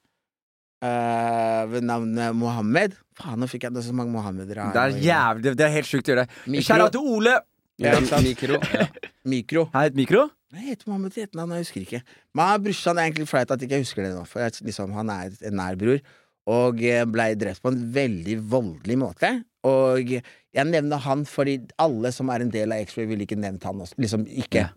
Uh, 0.85 1.65
ved 1.73 1.81
navnet 1.89 2.35
Mohammed. 2.37 2.93
Faen, 3.17 3.39
nå 3.41 3.47
fikk 3.49 3.63
jeg 3.65 3.85
så 3.87 3.95
mange 3.97 4.13
Mohammedere. 4.13 4.67
Det 4.75 4.83
er 4.83 4.97
jævlig, 5.01 5.55
det- 5.57 5.65
er 5.65 5.73
helt 5.73 5.89
sjukt 5.89 6.11
å 6.11 6.13
gjøre 6.13 6.25
det. 6.27 6.61
Kjære 6.67 6.89
til 6.93 7.07
Ole! 7.15 7.39
Ja. 7.81 7.95
Mikro. 8.21 8.59
Ja. 8.75 8.85
Mikro. 9.25 9.63
Hei, 9.73 9.87
er 9.87 9.93
et 9.95 9.97
mikro. 9.97 10.27
Hva 10.53 10.61
heter 10.61 10.91
Mohammed 10.91 11.15
til 11.15 11.25
etternavn? 11.25 11.55
Jeg 11.57 11.65
husker 11.65 11.81
ikke. 11.87 12.01
Men 12.37 12.61
brorsan. 12.67 12.99
Er 13.01 13.09
egentlig 13.09 13.29
flaut 13.31 13.51
at 13.51 13.65
jeg 13.65 13.71
ikke 13.71 13.81
husker 13.81 14.05
det 14.05 14.13
nå, 14.13 14.27
for 14.29 14.45
jeg, 14.45 14.59
liksom, 14.69 14.93
han 14.93 15.09
er 15.15 15.33
en 15.49 15.57
nær 15.57 15.79
bror. 15.81 16.03
Og 16.51 16.83
eh, 16.85 17.05
blei 17.09 17.31
drept 17.41 17.63
på 17.65 17.71
en 17.73 17.81
veldig 17.95 18.37
voldelig 18.53 18.99
måte. 19.01 19.31
Og 19.65 20.11
jeg 20.13 20.69
nevner 20.69 21.01
han 21.07 21.23
fordi 21.25 21.55
alle 21.81 22.11
som 22.13 22.29
er 22.35 22.45
en 22.45 22.51
del 22.53 22.75
av 22.75 22.83
X-Ray, 22.85 23.07
ville 23.09 23.25
ikke 23.25 23.39
nevnt 23.41 23.65
han 23.65 23.81
også. 23.81 23.97
Liksom 24.05 24.27
ikke 24.29 24.67
Ja. 24.67 24.71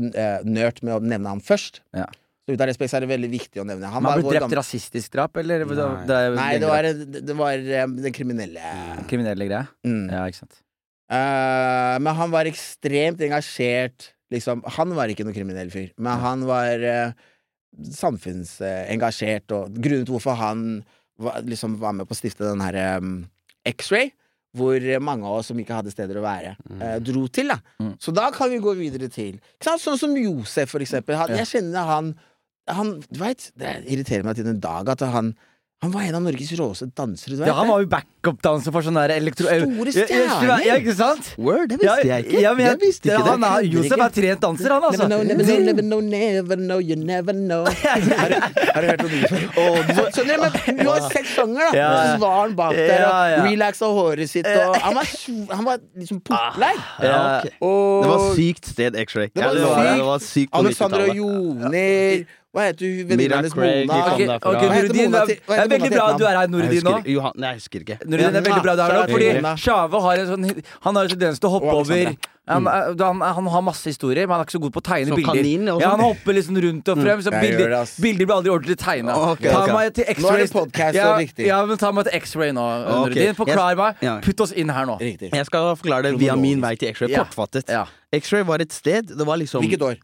uh, 0.00 0.40
nørt 0.48 0.80
med 0.82 0.94
å 0.96 1.00
nevne 1.04 1.28
han 1.34 1.42
først. 1.44 1.82
Ja. 1.92 2.06
Så 2.42 2.56
ut 2.56 2.62
av 2.64 2.66
respekt 2.66 2.94
er 2.96 3.04
det 3.04 3.10
veldig 3.12 3.28
viktig 3.30 3.60
å 3.62 3.66
nevne 3.68 3.86
han. 3.92 4.02
Han 4.02 4.16
ble 4.22 4.30
drept 4.32 4.46
gamle- 4.48 4.58
rasistisk 4.58 5.12
drap, 5.14 5.36
eller? 5.38 5.62
Nei. 5.62 5.76
Det, 5.76 6.08
det 6.08 6.16
er 6.16 6.34
Nei, 6.38 6.48
det 6.58 6.70
var, 6.72 6.88
det 7.28 7.36
var 7.38 7.52
eh, 7.60 7.84
den 8.08 8.16
kriminelle. 8.16 8.72
kriminelle 9.12 9.46
greia? 9.46 9.66
Mm. 9.86 10.08
Ja, 10.10 10.24
ikke 10.26 10.40
sant. 10.40 10.56
Uh, 11.12 12.00
men 12.00 12.16
han 12.18 12.32
var 12.32 12.48
ekstremt 12.48 13.20
engasjert. 13.20 14.08
Liksom. 14.32 14.64
Han 14.80 14.96
var 14.96 15.12
ikke 15.12 15.26
noen 15.28 15.36
kriminell 15.36 15.68
fyr, 15.70 15.92
men 16.00 16.18
han 16.24 16.46
var 16.48 16.80
uh, 16.88 17.12
samfunnsengasjert, 18.00 19.52
og 19.54 19.76
grunnen 19.76 20.06
til 20.08 20.16
hvorfor 20.16 20.38
han 20.40 20.64
liksom, 21.46 21.78
var 21.80 21.94
med 21.96 22.08
på 22.08 22.16
å 22.16 22.18
stifte 22.18 22.44
den 22.48 22.62
her 22.64 22.98
um, 22.98 23.14
X-Ray, 23.68 24.12
hvor 24.56 24.84
mange 25.00 25.24
av 25.24 25.38
oss 25.40 25.48
som 25.48 25.60
ikke 25.60 25.78
hadde 25.78 25.92
steder 25.94 26.18
å 26.20 26.24
være, 26.24 26.56
eh, 26.76 26.98
dro 27.00 27.24
til. 27.32 27.48
da 27.48 27.56
Mm. 27.80 27.94
Så 27.98 28.12
da 28.12 28.30
kan 28.30 28.50
vi 28.52 28.58
gå 28.60 28.74
videre 28.76 29.08
til? 29.08 29.38
Sånn 29.64 29.98
som 29.98 30.12
Josef, 30.16 30.68
for 30.68 30.84
eksempel. 30.84 31.16
Han. 31.16 31.32
Jeg 31.40 31.48
kjenner 31.48 31.88
han, 31.88 32.10
han 32.68 33.00
Du 33.08 33.18
veit, 33.22 33.50
det 33.56 33.84
irriterer 33.86 34.24
meg 34.24 34.36
til 34.36 34.44
den 34.44 34.60
dag 34.60 34.88
at 34.92 35.00
han 35.00 35.32
Han 35.82 35.90
var 35.90 36.02
en 36.06 36.14
av 36.14 36.22
Norges 36.22 36.52
råeste 36.54 36.86
dansere. 36.94 37.34
Du 37.34 37.40
vet 37.40 37.48
Ja, 37.50 37.56
han 37.58 37.66
var 37.66 37.80
jo 37.82 37.88
backup-danser 37.90 38.70
for 38.74 38.86
sånn 38.86 38.98
der 39.00 39.16
elektro... 39.16 39.48
Store 39.50 39.94
stjerner. 39.96 40.62
Ja, 40.62 40.76
ikke 40.78 40.94
sant? 40.94 41.32
Word, 41.42 41.72
det 41.72 41.78
visste 41.80 42.06
jeg 42.06 42.26
ikke. 42.28 42.42
ja, 42.44 42.52
men 42.54 42.68
jeg, 42.68 42.78
det 42.78 42.86
visste 42.86 43.10
ikke 43.10 43.24
han 43.26 43.46
er, 43.48 43.66
Josef 43.66 44.04
er 44.06 44.12
trent 44.14 44.44
danser, 44.44 44.74
han, 44.76 44.86
altså. 44.86 45.08
Never 45.10 45.24
know, 45.42 45.58
never 45.66 45.82
know, 45.82 45.98
never 46.06 46.54
know, 46.54 46.60
never 46.60 46.60
know, 46.62 46.78
you 46.78 46.98
never 47.00 47.34
know. 47.34 47.66
Har 47.82 48.36
har 48.72 48.82
du 48.82 48.88
hørt 48.92 49.02
om 49.02 49.10
det? 49.10 50.12
Skjønner 50.14 50.38
du? 50.38 50.60
Men 50.68 50.78
du 50.78 50.90
har 50.92 51.08
sett 51.10 51.26
sjanger, 51.32 51.64
da. 51.64 51.72
Ja. 51.76 51.88
Så 52.12 52.20
var 52.22 52.36
han 52.38 52.54
bak 52.60 52.76
der 52.78 53.02
og 53.08 53.48
relaxa 53.48 53.88
håret 53.96 54.30
sitt. 54.30 54.46
Og 54.46 54.76
han, 54.84 54.94
var, 55.00 55.10
han 55.56 55.66
var 55.66 55.82
liksom 55.98 56.20
populær. 56.30 56.78
Ja, 57.02 57.18
okay. 57.40 57.56
Og 57.58 58.04
Det 58.06 58.12
var 58.12 58.28
sykt 58.38 58.70
sted, 58.70 59.00
X-ray. 59.02 59.32
Det 59.34 59.42
var 59.42 59.58
sykt. 59.58 59.90
Det 59.98 60.06
var 60.12 60.24
sykt 60.28 60.54
på 60.54 60.62
Alessandro 60.62 61.02
90-tallet. 61.10 61.18
Joner 61.18 62.38
Hva 62.52 62.66
heter 62.68 62.84
hun 62.84 63.06
venninna 63.08 63.38
hennes? 63.40 63.54
Mona? 63.56 63.98
Okay, 64.12 64.26
okay, 64.28 64.66
heter 64.74 64.92
det 64.92 65.56
er 65.56 65.70
veldig 65.72 65.90
bra 65.94 66.08
at 66.12 66.18
du 66.20 66.26
er 66.26 66.36
her, 66.36 66.42
Jeg 66.42 66.50
nå. 66.52 66.58
husker, 66.68 67.08
Johan, 67.14 67.38
nei, 67.40 67.54
jeg 67.54 67.62
husker 67.62 67.86
ikke. 67.86 67.96
Nuruddin, 68.04 68.36
er 68.36 68.44
veldig 68.44 68.64
bra 68.66 68.74
du 68.76 68.82
er 68.84 68.92
her 68.92 68.98
nå, 68.98 69.06
fordi 69.14 69.62
Sjave 69.62 70.02
har 70.04 70.20
en 70.20 70.30
sånn 70.34 70.46
Han 70.84 71.00
har 71.00 71.08
en 71.08 71.14
tendens 71.14 71.40
til 71.40 71.48
å 71.48 71.54
hoppe 71.56 71.72
over 71.80 72.12
han, 72.42 72.66
han, 72.66 73.20
han 73.22 73.46
har 73.46 73.62
masse 73.62 73.86
historier, 73.86 74.26
men 74.26 74.34
han 74.34 74.42
er 74.42 74.48
ikke 74.48 74.56
så 74.56 74.60
god 74.64 74.72
på 74.74 74.80
å 74.82 74.84
tegne 74.88 75.12
så 75.12 75.18
bilder. 75.20 75.46
ja, 75.46 75.74
sånn. 75.78 75.84
han 75.92 76.00
hopper 76.02 76.34
liksom 76.34 76.56
rundt 76.64 76.88
og 76.90 77.02
frem, 77.04 77.22
så 77.22 77.30
bilder, 77.30 77.74
bilder 78.02 78.26
blir 78.26 78.34
aldri 78.34 78.52
ordentlig 78.52 78.78
tegna. 78.82 79.14
Okay, 79.30 79.52
ta 79.54 79.60
meg 79.70 79.94
til 79.94 80.08
Nå 80.10 80.32
er 80.32 80.42
X-ray. 80.42 80.96
ja. 80.98 81.12
Ja, 81.46 81.60
men 81.70 81.78
ta 81.78 81.92
meg 81.94 82.08
til 82.10 82.18
X-ray 82.18 82.50
nå, 82.56 82.66
Ok. 82.98 83.18
Forklar 83.38 83.78
meg. 83.78 84.02
Putt 84.26 84.42
oss 84.42 84.54
inn 84.58 84.74
her 84.74 84.90
nå. 84.90 84.98
Riktig. 85.00 85.30
Jeg 85.30 85.48
skal 85.48 85.70
forklare 85.78 86.10
det 86.10 86.16
via 86.20 86.34
min 86.36 86.60
vei 86.64 86.74
til 86.76 86.90
X-ray. 86.90 87.14
Kortfattet. 87.14 87.70
X-ray 88.12 88.42
var 88.44 88.60
et 88.60 88.74
sted 88.74 89.08
Det 89.16 89.24
var 89.24 89.38
liksom 89.40 89.62
Hvilket 89.64 89.86
år? 89.86 90.00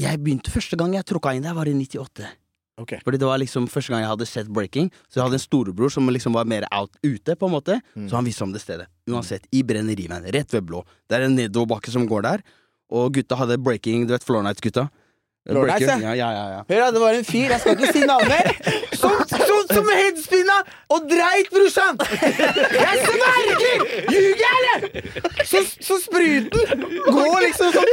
Jeg 0.00 0.18
begynte 0.22 0.50
Første 0.50 0.78
gang 0.78 0.96
jeg 0.96 1.06
tråkka 1.06 1.34
inn 1.36 1.46
der, 1.46 1.54
var 1.56 1.70
i 1.70 1.74
98. 1.76 2.26
Okay. 2.82 2.98
Fordi 3.06 3.20
det 3.22 3.26
var 3.28 3.38
liksom 3.38 3.68
første 3.70 3.92
gang 3.92 4.02
jeg 4.02 4.10
hadde 4.10 4.26
sett 4.26 4.48
breaking. 4.50 4.88
Så 5.06 5.20
jeg 5.20 5.28
hadde 5.28 5.38
en 5.38 5.44
storebror 5.44 5.92
som 5.94 6.10
liksom 6.10 6.34
var 6.34 6.48
mer 6.50 6.66
out 6.74 6.90
ute, 7.06 7.36
på 7.38 7.46
en 7.46 7.54
måte. 7.54 7.78
Mm. 7.94 8.08
Så 8.10 8.18
han 8.18 8.26
visste 8.26 8.42
om 8.46 8.54
det 8.54 8.64
stedet. 8.64 8.88
Uansett, 9.06 9.46
i 9.54 9.62
Brenneriveien, 9.62 10.26
rett 10.34 10.56
ved 10.56 10.66
blå. 10.66 10.82
Det 11.06 11.20
er 11.20 11.28
en 11.28 11.38
nedoverbakke 11.38 11.94
som 11.94 12.08
går 12.10 12.26
der. 12.26 12.42
Og 12.90 13.14
gutta 13.14 13.38
hadde 13.38 13.60
breaking, 13.62 14.08
du 14.08 14.14
vet 14.16 14.26
Floor 14.26 14.42
Nights-gutta? 14.42 14.88
Ja, 15.44 15.60
ja, 15.60 16.14
ja, 16.16 16.44
ja. 16.48 16.60
Hør 16.70 16.78
da, 16.80 16.90
det 16.96 17.00
var 17.02 17.14
en 17.18 17.26
fyr, 17.28 17.52
jeg 17.52 17.60
skal 17.60 17.74
ikke 17.76 17.92
si 17.92 18.04
navnet, 18.08 18.70
som, 19.00 19.12
som, 19.54 19.76
som 19.78 19.90
headspinna 19.94 20.58
og 20.94 21.06
dreit, 21.10 21.48
brorsan! 21.54 21.98
Jeg 22.74 22.94
sverger! 23.04 23.84
Ljuger 24.12 24.42
jeg, 24.44 24.54
eller? 24.60 24.78
Så, 25.48 25.62
så 25.80 25.98
spruten 26.02 26.84
går 27.06 27.38
liksom 27.44 27.72
sånn 27.74 27.90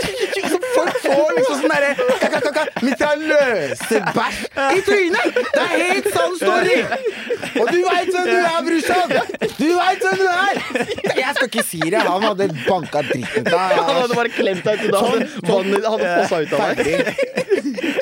Så 0.51 0.59
folk 0.75 0.99
får 1.05 1.31
liksom 1.37 1.61
sånn 1.61 1.73
derre 1.73 1.91
mitrailløse 2.85 4.01
bæsj 4.15 4.41
i 4.77 4.83
trynet! 4.87 5.39
Det 5.51 5.65
er 5.65 5.75
helt 5.91 6.09
sann 6.15 6.37
story! 6.39 6.77
Og 7.61 7.71
du 7.71 7.79
veit 7.85 8.11
hvem 8.15 8.29
du 8.29 8.37
er, 8.39 8.61
brorsan! 8.67 9.15
Du 9.57 9.67
veit 9.77 10.05
hvem 10.05 10.21
du 10.21 10.27
er! 10.29 10.61
Jeg 11.21 11.35
skal 11.37 11.47
ikke 11.49 11.65
si 11.65 11.81
det. 11.85 12.01
Han 12.05 12.23
hadde 12.25 12.47
banka 12.65 13.03
dritten 13.07 13.47
Han 13.51 13.81
av 13.81 13.91
hadde 14.03 14.17
bare 14.17 14.31
klemt 14.33 14.65
deg 14.65 14.85
til 14.85 14.95
da 14.95 15.03
hadde 15.05 15.27
vannet 15.49 15.85
hadde 15.93 16.13
fossa 16.17 16.41
ut 16.41 16.53
av 16.57 16.61
deg. 16.79 16.87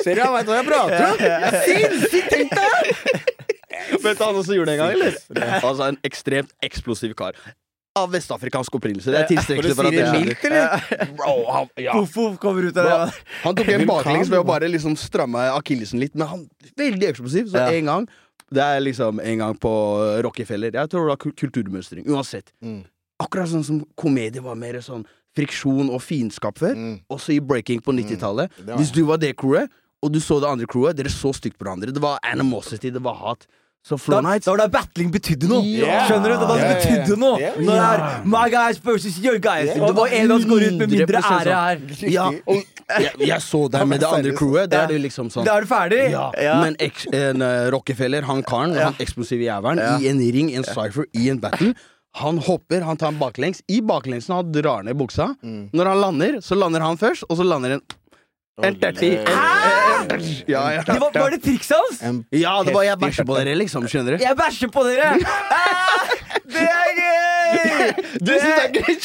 Ser 0.04 0.16
du, 0.16 0.22
han 0.22 0.34
veit 0.36 0.48
hva 0.48 0.60
jeg 0.60 0.68
prater 0.70 1.00
om? 1.10 1.16
Sinnssykt, 1.66 2.30
tenk 2.32 2.50
deg! 2.56 3.28
Vet 4.02 4.18
du 4.18 4.24
han 4.24 4.34
også 4.38 4.54
gjorde 4.56 4.72
en 4.76 4.78
gang, 4.84 4.92
eller? 4.96 5.16
Altså 5.68 5.88
En 5.90 5.98
ekstremt 6.06 6.52
eksplosiv 6.62 7.14
kar. 7.18 7.38
Av 7.98 8.06
vestafrikansk 8.12 8.76
opprinnelse. 8.78 9.10
Det 9.10 9.18
er 9.18 9.26
tilstrekkelig 9.32 9.74
for 9.74 9.88
at 9.88 9.96
det 9.96 10.10
mildt, 10.14 10.44
eller? 10.46 11.08
Bro, 11.18 11.32
han, 11.50 11.70
ja. 11.82 11.96
Kommer 12.38 12.68
ut 12.68 12.76
av 12.78 12.86
det. 12.86 13.22
Han 13.42 13.56
tok 13.58 13.70
en 13.74 13.86
baklengs 13.88 14.30
ved 14.30 14.38
å 14.38 14.46
bare 14.46 14.68
liksom 14.70 14.94
stramme 15.00 15.42
akillesen 15.56 15.98
litt, 15.98 16.14
men 16.14 16.30
han 16.30 16.44
veldig 16.78 17.08
eksplosiv. 17.10 17.50
Så 17.50 17.58
Ja. 17.58 17.70
en 17.74 17.84
gang 17.90 18.08
Det 18.52 18.62
er 18.62 18.80
liksom 18.82 19.20
en 19.22 19.38
gang 19.38 19.54
på 19.62 19.70
Rockefeller. 20.22 20.72
Jeg 20.74 20.88
tror 20.90 21.04
det 21.06 21.10
var 21.12 21.16
kul- 21.22 21.34
kulturmønstring. 21.38 22.06
Uansett. 22.10 22.50
Mm. 22.62 22.80
Akkurat 23.22 23.46
sånn 23.50 23.62
som 23.64 23.84
komedie 23.96 24.40
var 24.42 24.56
mer 24.58 24.74
sånn 24.82 25.04
friksjon 25.38 25.90
og 25.94 26.00
fiendskap 26.02 26.58
før. 26.58 26.74
Mm. 26.74 26.96
Også 27.14 27.30
i 27.36 27.38
breaking 27.38 27.80
på 27.80 27.92
90-tallet. 27.94 28.50
Mm. 28.58 28.76
Hvis 28.78 28.90
du 28.90 29.04
var 29.06 29.18
det 29.22 29.36
crewet, 29.38 29.70
og 30.02 30.10
du 30.12 30.18
så 30.18 30.40
det 30.40 30.48
andre 30.50 30.66
crewet, 30.66 30.96
dere 30.98 31.12
så 31.14 31.30
stygt 31.36 31.58
på 31.58 31.66
hverandre. 31.66 31.92
Det 31.94 32.02
var 32.02 32.18
animosity, 32.26 32.90
det 32.90 33.02
var 33.04 33.14
hat. 33.20 33.46
Så 33.82 33.96
Floor 33.96 34.20
Nights 34.22 34.44
da 34.44 34.52
var 34.52 34.60
det 34.60 34.72
battling 34.74 35.08
betydde 35.12 35.48
noe. 35.48 35.62
Yeah. 35.64 36.02
Skjønner 36.06 36.34
du? 36.34 36.34
Da 36.42 36.48
det 36.50 36.56
Ja, 36.60 36.64
ja, 36.64 36.66
ja. 36.66 36.74
betydde 36.76 37.16
noe. 37.20 37.38
yeah. 37.40 37.54
Når 37.56 37.78
det 37.78 37.84
er 37.88 38.24
my 38.28 38.42
guys 38.52 38.80
versus 38.84 39.16
your 39.24 39.38
guys. 39.40 39.70
Yeah. 39.70 39.86
Og, 39.86 39.94
var 39.96 40.12
en 40.18 40.30
av 40.30 40.36
oss 40.36 40.44
går 40.50 40.64
ut 40.66 40.74
med 40.82 40.90
mindre 40.92 41.22
ære 41.24 41.54
her. 41.56 41.80
Ja, 42.12 42.26
og 42.44 42.60
jeg, 43.00 43.14
jeg 43.30 43.40
så 43.46 43.62
deg 43.72 43.86
med 43.88 44.02
det 44.04 44.10
andre 44.10 44.34
crewet. 44.36 44.68
Da 44.70 44.82
er 44.84 44.92
det 44.92 44.98
liksom 45.06 45.30
sånn 45.32 45.48
Da 45.48 45.54
er 45.56 45.64
du 45.64 45.70
ferdig. 45.70 46.02
Ja, 46.12 46.26
Men 46.60 46.76
eks, 46.78 47.06
en 47.16 47.40
uh, 47.46 47.70
Rockefeller, 47.72 48.28
han 48.28 48.42
karen, 48.44 48.76
han 48.76 49.00
eksplosive 49.00 49.48
jævelen, 49.48 49.80
i 50.04 50.10
en 50.12 50.20
ring, 50.36 50.52
en 50.60 50.66
cypher, 50.68 51.08
i 51.16 51.30
en 51.32 51.40
battle 51.40 51.72
Han 52.20 52.38
hopper, 52.42 52.82
han 52.82 52.98
tar 53.00 53.14
en 53.14 53.18
baklengs. 53.20 53.62
I 53.70 53.80
baklengsen 53.80 54.34
han 54.34 54.52
drar 54.52 54.82
ned 54.84 54.98
buksa. 54.98 55.30
Når 55.72 55.92
han 55.94 56.00
lander, 56.04 56.40
så 56.44 56.58
lander 56.58 56.82
han 56.84 56.98
først, 57.00 57.24
og 57.30 57.38
så 57.40 57.46
lander 57.48 57.78
en 57.78 57.82
en 58.60 58.74
terti. 58.76 59.14
En- 59.16 59.24
en- 59.24 59.38
en- 59.38 59.89
Ja, 60.48 60.62
ja. 60.74 60.82
Det 60.86 60.98
var, 61.00 61.10
var 61.14 61.30
det 61.34 61.40
trikset 61.44 61.76
hans? 61.76 62.02
En 62.06 62.22
ja, 62.34 62.54
det 62.66 62.74
var 62.74 62.86
jeg 62.86 62.98
bæsjer 63.00 63.26
på 63.28 63.36
dere, 63.38 63.56
liksom. 63.58 63.86
Skjønner 63.90 64.16
du? 64.16 64.24
Jeg 64.24 64.36
bæsjer 64.38 64.72
på 64.74 64.84
dere! 64.88 65.12
Ah, 65.50 66.10
det 66.50 66.62
er 66.66 66.90
gøy! 66.96 67.10
Du 68.26 68.30
syns 68.30 68.42
det 68.42 68.64
er 68.64 68.72
gøy? 68.74 68.96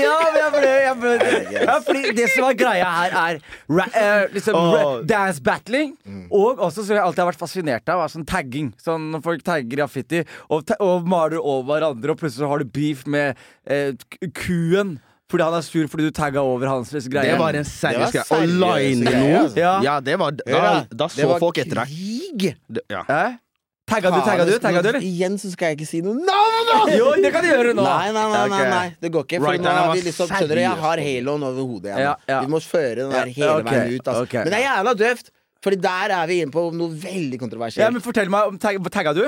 Ja, 0.00 0.14
men 0.32 0.38
jeg 0.40 0.50
ble, 0.54 0.70
jeg 0.82 0.96
ble, 1.02 1.12
ja, 1.54 1.76
fordi 1.86 2.12
det 2.16 2.26
som 2.32 2.46
er 2.48 2.56
greia 2.58 2.88
her, 2.90 3.16
er 3.20 3.38
ra, 3.78 3.86
eh, 4.00 4.24
liksom 4.34 4.58
ra, 4.58 4.82
dance 5.08 5.42
battling. 5.44 5.92
Og 6.30 6.62
også 6.64 6.84
som 6.84 6.96
jeg 6.96 7.02
alltid 7.04 7.22
har 7.24 7.30
vært 7.32 7.42
fascinert 7.42 7.92
av, 7.92 8.02
er 8.04 8.12
sånn 8.14 8.26
tagging. 8.28 8.72
Sånn 8.82 9.10
Når 9.14 9.24
folk 9.26 9.44
tagger 9.46 9.70
graffiti 9.76 10.22
og, 10.48 10.64
ta, 10.68 10.78
og 10.82 11.06
maler 11.10 11.38
over 11.40 11.68
hverandre, 11.74 12.14
og 12.14 12.22
plutselig 12.22 12.44
så 12.44 12.50
har 12.52 12.62
du 12.64 12.70
beef 12.74 13.04
med 13.10 13.38
eh, 13.66 13.92
kuen. 14.38 14.96
Fordi 15.34 15.46
han 15.50 15.54
er 15.58 15.64
sur 15.66 15.86
fordi 15.90 16.06
du 16.06 16.14
tagga 16.14 16.42
over 16.46 16.70
hans 16.70 16.92
greie. 16.94 17.26
Det 17.26 17.38
var 17.40 17.56
en 17.58 17.64
seriøs 17.66 18.12
greie. 18.14 18.26
Å 18.30 18.42
line 18.46 19.02
noen 19.02 19.38
altså. 19.40 19.58
Ja. 19.58 19.72
Ja, 19.82 19.94
det 20.00 20.18
var 20.20 20.36
Da, 20.38 20.60
da 20.86 21.08
det 21.10 21.16
så 21.16 21.26
var 21.32 21.42
folk 21.42 21.58
etter 21.58 21.80
deg. 21.82 21.88
krig! 21.90 22.52
Det- 22.70 22.84
Ja. 22.92 23.02
Eh? 23.08 23.40
Tagga 23.84 24.10
du, 24.14 24.20
tagga 24.24 24.44
du, 24.48 24.52
tagga 24.58 24.80
du, 24.80 24.88
eller? 24.88 25.02
Igjen 25.04 25.34
så 25.36 25.50
skal 25.52 25.74
jeg 25.74 25.76
ikke 25.82 25.88
si 25.90 25.98
noe 26.00 26.14
navn! 26.16 26.92
Jo, 26.96 27.10
det 27.20 27.30
kan 27.34 27.44
du 27.44 27.50
gjøre 27.50 27.74
nå. 27.76 27.82
Nei, 27.84 28.12
nei, 28.16 28.22
nei, 28.32 28.44
nei, 28.48 28.68
nei, 28.70 28.86
det 29.02 29.10
går 29.12 29.26
ikke. 29.26 29.40
For 29.42 29.50
right, 29.50 29.60
nå 29.60 29.74
har 29.76 29.90
vi 29.92 30.04
liksom, 30.06 30.30
skjønner 30.30 30.56
du, 30.56 30.60
jeg 30.62 30.78
har 30.86 31.02
haloen 31.04 31.44
over 31.50 31.66
hodet 31.68 31.90
igjen. 31.90 32.00
Ja, 32.06 32.14
ja. 32.30 32.38
Vi 32.46 32.52
må 32.54 32.60
føre 32.64 32.94
den 33.02 33.12
der 33.12 33.32
hele 33.36 33.50
okay, 33.58 33.74
veien 33.74 33.98
ut. 33.98 34.08
Altså. 34.08 34.22
Okay. 34.24 34.40
Men 34.46 34.54
det 34.54 34.60
er 34.60 34.64
jævla 34.70 34.94
døvt, 35.02 35.28
Fordi 35.64 35.76
der 35.80 36.12
er 36.12 36.26
vi 36.28 36.40
inne 36.44 36.52
på 36.52 36.62
noe 36.76 36.92
veldig 36.92 37.36
Ja, 37.36 37.40
kontroversielt. 37.40 37.92
men 37.92 38.02
Fortell 38.04 38.28
meg, 38.32 38.48
om 38.48 38.58
tagga, 38.60 39.12
du? 39.16 39.26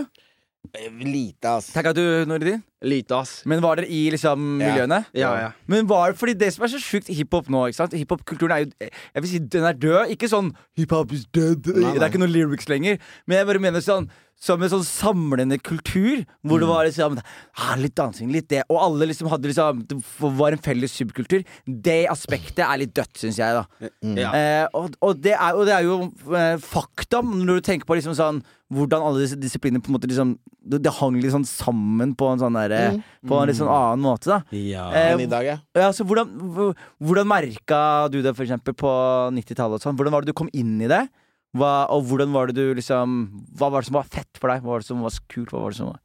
Lite, 1.04 1.52
ass. 1.58 1.70
Tagga 1.72 1.92
du 1.96 2.02
Nordin? 2.28 2.62
Lite, 2.84 3.16
ass. 3.16 3.38
Men 3.48 3.62
var 3.64 3.78
dere 3.80 3.88
i 3.88 4.02
liksom 4.12 4.42
miljøene? 4.60 4.98
Ja, 5.16 5.30
ja. 5.40 5.46
Men 5.66 5.86
var, 5.88 6.12
fordi 6.18 6.34
det 6.36 6.50
som 6.52 6.66
er 6.66 6.74
så 6.74 6.80
sjukt 6.82 7.08
hiphop 7.08 7.48
nå, 7.48 7.62
ikke 7.70 7.78
sant? 7.80 7.96
Hiphop-kulturen 7.96 8.52
er 8.52 8.66
jo 8.66 8.70
Jeg 8.82 9.22
vil 9.24 9.30
si 9.30 9.38
den 9.56 9.64
er 9.64 9.72
død. 9.80 10.12
Ikke 10.12 10.28
sånn 10.28 10.52
hiphop 10.76 11.12
is 11.16 11.24
dead. 11.32 11.62
Det 11.64 11.74
nei. 11.80 11.94
er 11.96 12.08
ikke 12.10 12.20
noen 12.20 12.34
lyrics 12.36 12.68
lenger. 12.68 13.00
Men 13.26 13.40
jeg 13.40 13.48
bare 13.48 13.62
mener 13.64 13.80
sånn 13.84 14.10
som 14.36 14.60
en 14.60 14.68
sånn 14.68 14.82
samlende 14.84 15.56
kultur, 15.64 16.26
hvor 16.44 16.58
Mm. 16.58 16.60
det 16.60 16.66
var 16.68 16.84
liksom 16.84 17.14
ah, 17.56 17.74
Litt 17.80 17.94
dansing, 17.96 18.28
litt 18.30 18.50
det. 18.52 18.64
Og 18.68 18.76
alle 18.76 19.06
liksom 19.08 19.30
hadde 19.32 19.48
liksom 19.48 19.80
Det 19.88 19.96
var 20.20 20.52
en 20.52 20.58
felles 20.60 20.92
subkultur. 20.92 21.42
Det 21.66 22.06
aspektet 22.12 22.60
er 22.60 22.76
litt 22.82 22.92
dødt, 22.92 23.16
syns 23.16 23.38
jeg, 23.40 23.56
da. 23.56 23.64
Ja. 24.04 24.34
Eh, 24.36 24.66
og, 24.74 24.92
og, 25.00 25.16
det 25.24 25.32
er, 25.32 25.56
og 25.56 25.64
det 25.64 25.72
er 25.72 25.88
jo 25.88 26.12
eh, 26.36 26.58
fakta 26.60 27.22
når 27.24 27.62
du 27.62 27.64
tenker 27.72 27.88
på 27.88 27.96
liksom 27.96 28.12
sånn 28.14 28.42
hvordan 28.74 29.00
alle 29.06 29.22
disse 29.22 29.38
disiplinene 29.38 29.80
på 29.80 29.88
en 29.92 29.94
måte 29.96 30.08
liksom 30.10 30.36
Det, 30.66 30.80
det 30.82 30.90
hang 30.98 31.20
sånn 31.22 31.44
sammen 31.46 32.12
på 32.18 32.26
en 32.32 32.40
sånn 32.42 32.56
derre 32.68 33.02
På 33.26 33.40
en 33.40 33.48
litt 33.50 33.56
sånn 33.58 33.70
annen 33.72 34.02
måte, 34.04 34.26
da. 34.30 34.38
Ja. 34.56 34.88
Eh, 34.92 35.12
enn 35.14 35.20
i 35.24 35.26
dag, 35.30 35.44
ja. 35.46 35.56
Ja, 35.74 35.88
så 35.92 36.04
hvordan, 36.06 36.28
hvor- 36.54 36.74
hvordan 37.02 37.26
merka 37.30 38.10
du 38.10 38.20
det 38.22 38.34
for 38.36 38.44
eksempel 38.44 38.74
på 38.74 38.90
90-tallet? 39.32 39.80
og 39.80 39.82
sånn? 39.82 39.96
Hvordan 39.96 40.12
var 40.12 40.22
det 40.22 40.32
du 40.34 40.38
kom 40.38 40.50
inn 40.52 40.80
i 40.82 40.86
det? 40.90 41.08
Hva, 41.56 41.86
og 41.90 42.04
hvordan 42.04 42.32
var 42.34 42.46
det 42.50 42.56
du 42.56 42.74
liksom 42.74 43.14
Hva 43.56 43.70
var 43.72 43.80
det 43.80 43.86
som 43.88 43.94
var 43.96 44.04
fett 44.04 44.36
for 44.36 44.48
deg? 44.50 44.60
Hva 44.62 44.74
var 44.74 44.80
det 44.80 44.86
som 44.90 45.00
var 45.00 45.10
så 45.14 45.22
kult? 45.28 45.50
Hva 45.50 45.60
var 45.62 45.70
det 45.70 45.76
som 45.78 45.86
var 45.92 46.00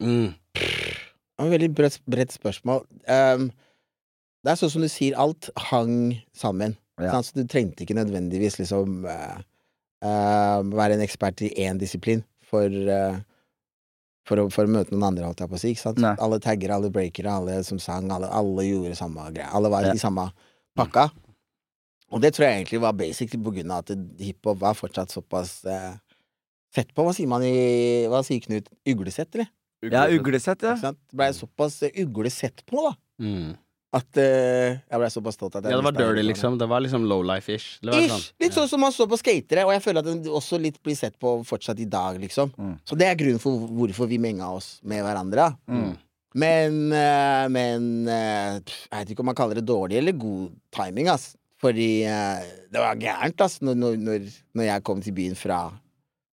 Mm. 0.00 0.34
Det 0.54 1.44
var 1.44 1.46
et 1.46 1.60
veldig 1.60 1.74
bredt, 1.74 1.98
bredt 2.06 2.32
spørsmål. 2.32 2.84
Um, 3.08 3.50
det 4.44 4.52
er 4.52 4.58
sånn 4.60 4.70
som 4.70 4.82
du 4.82 4.88
sier, 4.88 5.16
alt 5.18 5.50
hang 5.70 6.22
sammen. 6.34 6.76
Ja. 7.00 7.10
Sånn, 7.12 7.24
Så 7.26 7.34
du 7.34 7.44
trengte 7.50 7.82
ikke 7.84 7.94
nødvendigvis 7.98 8.58
liksom 8.58 9.04
uh, 9.06 9.38
uh, 10.02 10.62
være 10.62 10.94
en 10.94 11.02
ekspert 11.04 11.42
i 11.42 11.50
én 11.66 11.78
disiplin 11.78 12.22
for, 12.48 12.64
eh, 12.70 13.18
for, 14.28 14.42
å, 14.42 14.48
for 14.52 14.68
å 14.68 14.72
møte 14.72 14.92
noen 14.94 15.06
andre, 15.10 15.24
holdt 15.28 15.40
jeg 15.42 15.50
på 15.50 15.56
å 15.56 15.62
si. 15.62 15.70
Ikke 15.74 15.84
sant? 15.86 16.02
Nei. 16.04 16.14
Alle 16.24 16.38
taggere, 16.44 16.76
alle 16.76 16.90
breakere, 16.94 17.32
alle 17.40 17.58
som 17.66 17.80
sang, 17.82 18.10
alle, 18.14 18.28
alle 18.28 18.66
gjorde 18.68 18.96
samme 18.98 19.24
greia. 19.32 19.48
Alle 19.56 19.70
var 19.72 19.88
Ja. 19.88 19.94
i 19.96 20.02
samme 20.02 20.28
pakka. 20.78 21.08
Og 22.12 22.22
det 22.24 22.30
tror 22.36 22.46
jeg 22.48 22.60
egentlig 22.62 22.80
var 22.80 22.94
basic 22.96 23.34
på 23.36 23.52
grunn 23.52 23.72
av 23.74 23.82
at 23.84 23.90
hiphop 24.22 24.60
var 24.62 24.76
fortsatt 24.78 25.12
såpass 25.12 25.58
eh, 25.68 25.94
sett 26.74 26.94
på. 26.96 27.04
Hva 27.04 27.12
sier 27.16 27.28
man 27.28 27.44
i 27.44 28.06
Hva 28.08 28.22
sier 28.24 28.40
Knut? 28.44 28.68
Uglesett, 28.88 29.34
eller? 29.36 29.50
Ja, 29.84 30.06
uglesett, 30.10 30.62
ja. 30.64 30.74
Ikke? 30.78 30.94
Det 30.96 31.16
blei 31.20 31.28
såpass 31.36 31.82
uglesett 31.92 32.64
på, 32.66 32.80
da. 32.88 32.94
Mm. 33.22 33.52
At 33.96 34.18
eh, 34.20 34.76
jeg 34.84 35.00
ble 35.00 35.08
såpass 35.08 35.38
stolt 35.38 35.54
at 35.56 35.64
jeg 35.64 35.72
Ja, 35.72 35.78
det 35.78 35.84
var 35.86 35.94
mistet 35.94 36.04
dirty, 36.04 36.20
hele 36.20 36.28
liksom. 36.28 36.56
Det 36.60 36.66
var 36.68 36.82
liksom 36.84 37.06
low 37.08 37.22
life-ish. 37.24 37.78
Det 37.80 37.94
var 37.94 38.02
Ish! 38.04 38.26
Litt 38.42 38.56
sånn 38.56 38.68
som 38.68 38.82
man 38.84 38.92
så 38.92 39.06
på 39.08 39.16
skatere, 39.16 39.64
og 39.64 39.72
jeg 39.72 39.80
føler 39.86 40.04
at 40.04 40.10
den 40.10 40.20
også 40.28 40.58
litt 40.60 40.76
blir 40.84 40.98
sett 40.98 41.16
på 41.16 41.38
fortsatt 41.48 41.80
i 41.80 41.86
dag, 41.88 42.18
liksom. 42.20 42.52
Mm. 42.58 42.74
Så 42.84 42.98
det 43.00 43.08
er 43.08 43.16
grunnen 43.16 43.40
for 43.40 43.64
hvorfor 43.78 44.10
vi 44.10 44.20
menga 44.20 44.50
oss 44.58 44.74
med 44.84 45.00
hverandre. 45.06 45.54
Mm. 45.72 45.94
Men, 46.36 46.76
eh, 46.92 47.46
men 47.48 47.86
eh, 48.12 48.58
pff, 48.60 48.82
Jeg 48.90 49.00
vet 49.00 49.12
ikke 49.14 49.24
om 49.24 49.30
man 49.32 49.38
kaller 49.38 49.56
det 49.56 49.64
dårlig 49.64 49.96
eller 50.02 50.12
god 50.20 50.52
timing, 50.76 51.08
ass. 51.08 51.30
Fordi 51.58 52.04
eh, 52.06 52.44
det 52.68 52.84
var 52.84 53.00
gærent, 53.00 53.40
ass, 53.40 53.56
når, 53.64 53.80
når, 53.80 53.96
når, 54.04 54.28
når 54.54 54.68
jeg 54.68 54.84
kom 54.86 55.00
til 55.02 55.16
byen 55.16 55.34
fra, 55.34 55.62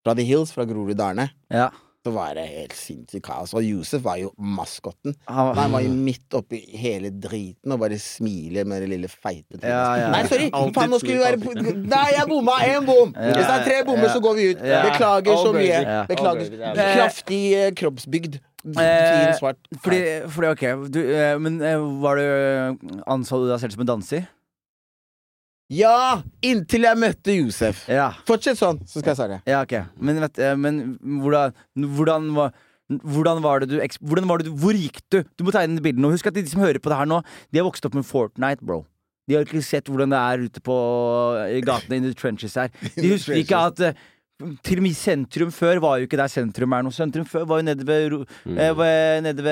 fra 0.03 0.19
The 0.19 0.27
Hills, 0.27 0.51
fra 0.53 0.67
Groruddalene. 0.67 1.31
ja. 1.55 1.71
Så 2.05 2.13
var 2.13 2.35
det 2.37 2.43
helt 2.51 2.75
sinnssykt 2.77 3.25
kaos. 3.25 3.55
Og 3.57 3.65
Josef 3.65 4.03
var 4.05 4.19
jo 4.21 4.29
maskotten. 4.37 5.15
Han, 5.25 5.55
Han 5.57 5.73
var 5.73 5.81
jo 5.87 5.93
midt 5.97 6.35
oppi 6.37 6.59
hele 6.77 7.09
driten 7.09 7.73
og 7.73 7.81
bare 7.81 7.97
smiler 7.97 8.67
med 8.69 8.85
det 8.85 8.91
lille 8.93 9.09
feite 9.09 9.57
trynet. 9.57 9.71
Ja, 9.73 9.87
ja. 10.03 10.11
Nei, 10.13 10.21
sorry! 10.29 10.51
Faen, 10.53 10.93
nå 10.93 10.99
skulle 11.01 11.17
vi 11.17 11.25
være 11.25 11.73
Nei, 11.81 12.03
jeg 12.13 12.29
bomma! 12.29 12.59
Én 12.69 12.85
bom! 12.85 13.15
Ja, 13.17 13.31
Hvis 13.33 13.49
det 13.49 13.55
er 13.57 13.65
tre 13.71 13.79
bommer, 13.89 14.05
ja. 14.11 14.13
så 14.13 14.21
går 14.27 14.37
vi 14.37 14.49
ut. 14.53 14.61
Ja. 14.69 14.83
Beklager 14.91 15.41
så 15.41 15.55
mye. 15.57 15.81
Beklager. 16.13 16.53
Er- 16.61 16.83
Kraftig 16.99 17.43
eh, 17.63 17.71
kroppsbygd. 17.81 18.37
Eh, 18.65 18.77
Fin, 18.77 19.33
svart. 19.41 19.59
fordi, 19.85 19.99
fordi, 20.33 20.49
ok 20.55 20.63
du, 20.93 21.01
eh, 21.13 21.35
Men 21.37 21.59
eh, 21.61 21.83
var 22.01 22.17
du 22.17 23.03
anså 23.13 23.43
du 23.43 23.51
deg 23.51 23.61
selv 23.61 23.75
som 23.77 23.83
en 23.85 23.91
danser? 23.97 24.25
Ja! 25.75 26.23
Inntil 26.45 26.87
jeg 26.87 27.01
møtte 27.01 27.35
Josef. 27.35 27.85
Ja. 27.91 28.13
Fortsett 28.29 28.61
sånn, 28.61 28.81
så 28.87 29.01
skal 29.01 29.13
jeg 29.13 29.21
svare. 29.21 29.41
Ja, 29.49 29.65
ok. 29.65 29.75
Men, 29.99 30.23
vet, 30.23 30.41
eh, 30.43 30.55
men 30.61 30.81
hvordan, 31.23 31.55
hvordan, 31.99 32.31
var, 32.37 32.55
hvordan 33.03 33.43
var 33.45 33.65
det 33.65 33.71
du 33.73 33.77
hvordan 34.07 34.31
var 34.31 34.43
det 34.43 34.51
du, 34.51 34.57
Hvor 34.61 34.77
gikk 34.79 35.03
du? 35.11 35.23
Du 35.37 35.47
må 35.47 35.55
tegne 35.55 35.83
bildene. 35.85 36.13
Husk 36.15 36.31
at 36.31 36.37
de 36.37 36.47
som 36.51 36.63
hører 36.65 36.83
på 36.83 36.93
det 36.93 37.01
her 37.01 37.11
nå, 37.11 37.23
de 37.51 37.61
har 37.61 37.67
vokst 37.67 37.87
opp 37.89 37.97
med 37.99 38.07
Fortnite, 38.07 38.65
bro. 38.65 38.85
De 39.25 39.37
har 39.37 39.47
ikke 39.47 39.63
sett 39.65 39.89
hvordan 39.89 40.13
det 40.13 40.21
er 40.21 40.49
ute 40.49 40.65
på 40.65 40.75
i 41.49 41.63
gatene 41.65 42.01
in 42.01 42.09
the 42.11 42.17
trenches 42.17 42.59
her. 42.61 42.69
De 42.99 43.15
husker 43.15 43.41
ikke 43.41 43.63
at 43.71 43.81
eh, 43.89 44.03
til 44.67 44.81
og 44.81 44.85
med 44.85 44.97
sentrum 44.99 45.53
før 45.55 45.81
var 45.81 46.01
jo 46.01 46.09
ikke 46.09 46.19
der 46.21 46.29
sentrum 46.29 46.75
er 46.77 46.85
nå. 46.85 46.93
Sentrum 46.93 47.25
før 47.29 47.47
var 47.49 47.63
jo 47.63 47.67
nede 47.71 47.87
ved, 47.89 48.19
mm. 48.45 48.59
eh, 48.59 49.23
nede 49.25 49.45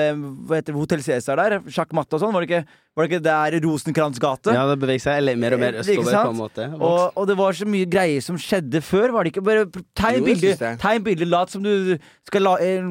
ved 0.51 0.73
Hotell 0.75 1.01
Cæsar 1.01 1.39
der. 1.39 1.57
Sjakk 1.73 1.95
Matte 1.97 2.19
og 2.19 2.21
sånn. 2.21 2.35
Var 2.35 2.45
det 2.45 2.49
ikke, 2.51 2.81
var 2.95 3.07
det 3.07 3.11
ikke 3.11 3.23
der 3.25 3.55
Rosenkrantz 3.65 4.19
gate? 4.21 4.53
Ja, 4.53 4.67
det 4.69 4.75
beveger 4.79 5.01
seg 5.01 5.17
eller 5.17 5.35
mer 5.41 5.53
og 5.55 5.59
mer 5.63 5.73
Eh, 5.73 5.79
østover, 5.81 6.13
på 6.13 6.29
en 6.29 6.37
måte. 6.37 6.65
Og, 6.77 7.13
og 7.17 7.27
det 7.27 7.35
var 7.39 7.51
så 7.57 7.65
mye 7.65 7.87
greier 7.89 8.21
som 8.21 8.37
skjedde 8.37 8.81
før, 8.85 9.11
var 9.15 9.23
det 9.25 9.31
ikke? 9.33 9.43
Bare 9.43 9.63
tegn 9.97 10.19
Jo, 10.19 10.25
bilde, 10.27 10.51
det. 10.59 10.71
tegn 10.83 11.03
bilde, 11.03 11.25
lat 11.25 11.49
som 11.49 11.63
du 11.65 11.97
skal 12.29 12.41
la 12.45 12.53
eh, 12.61 12.85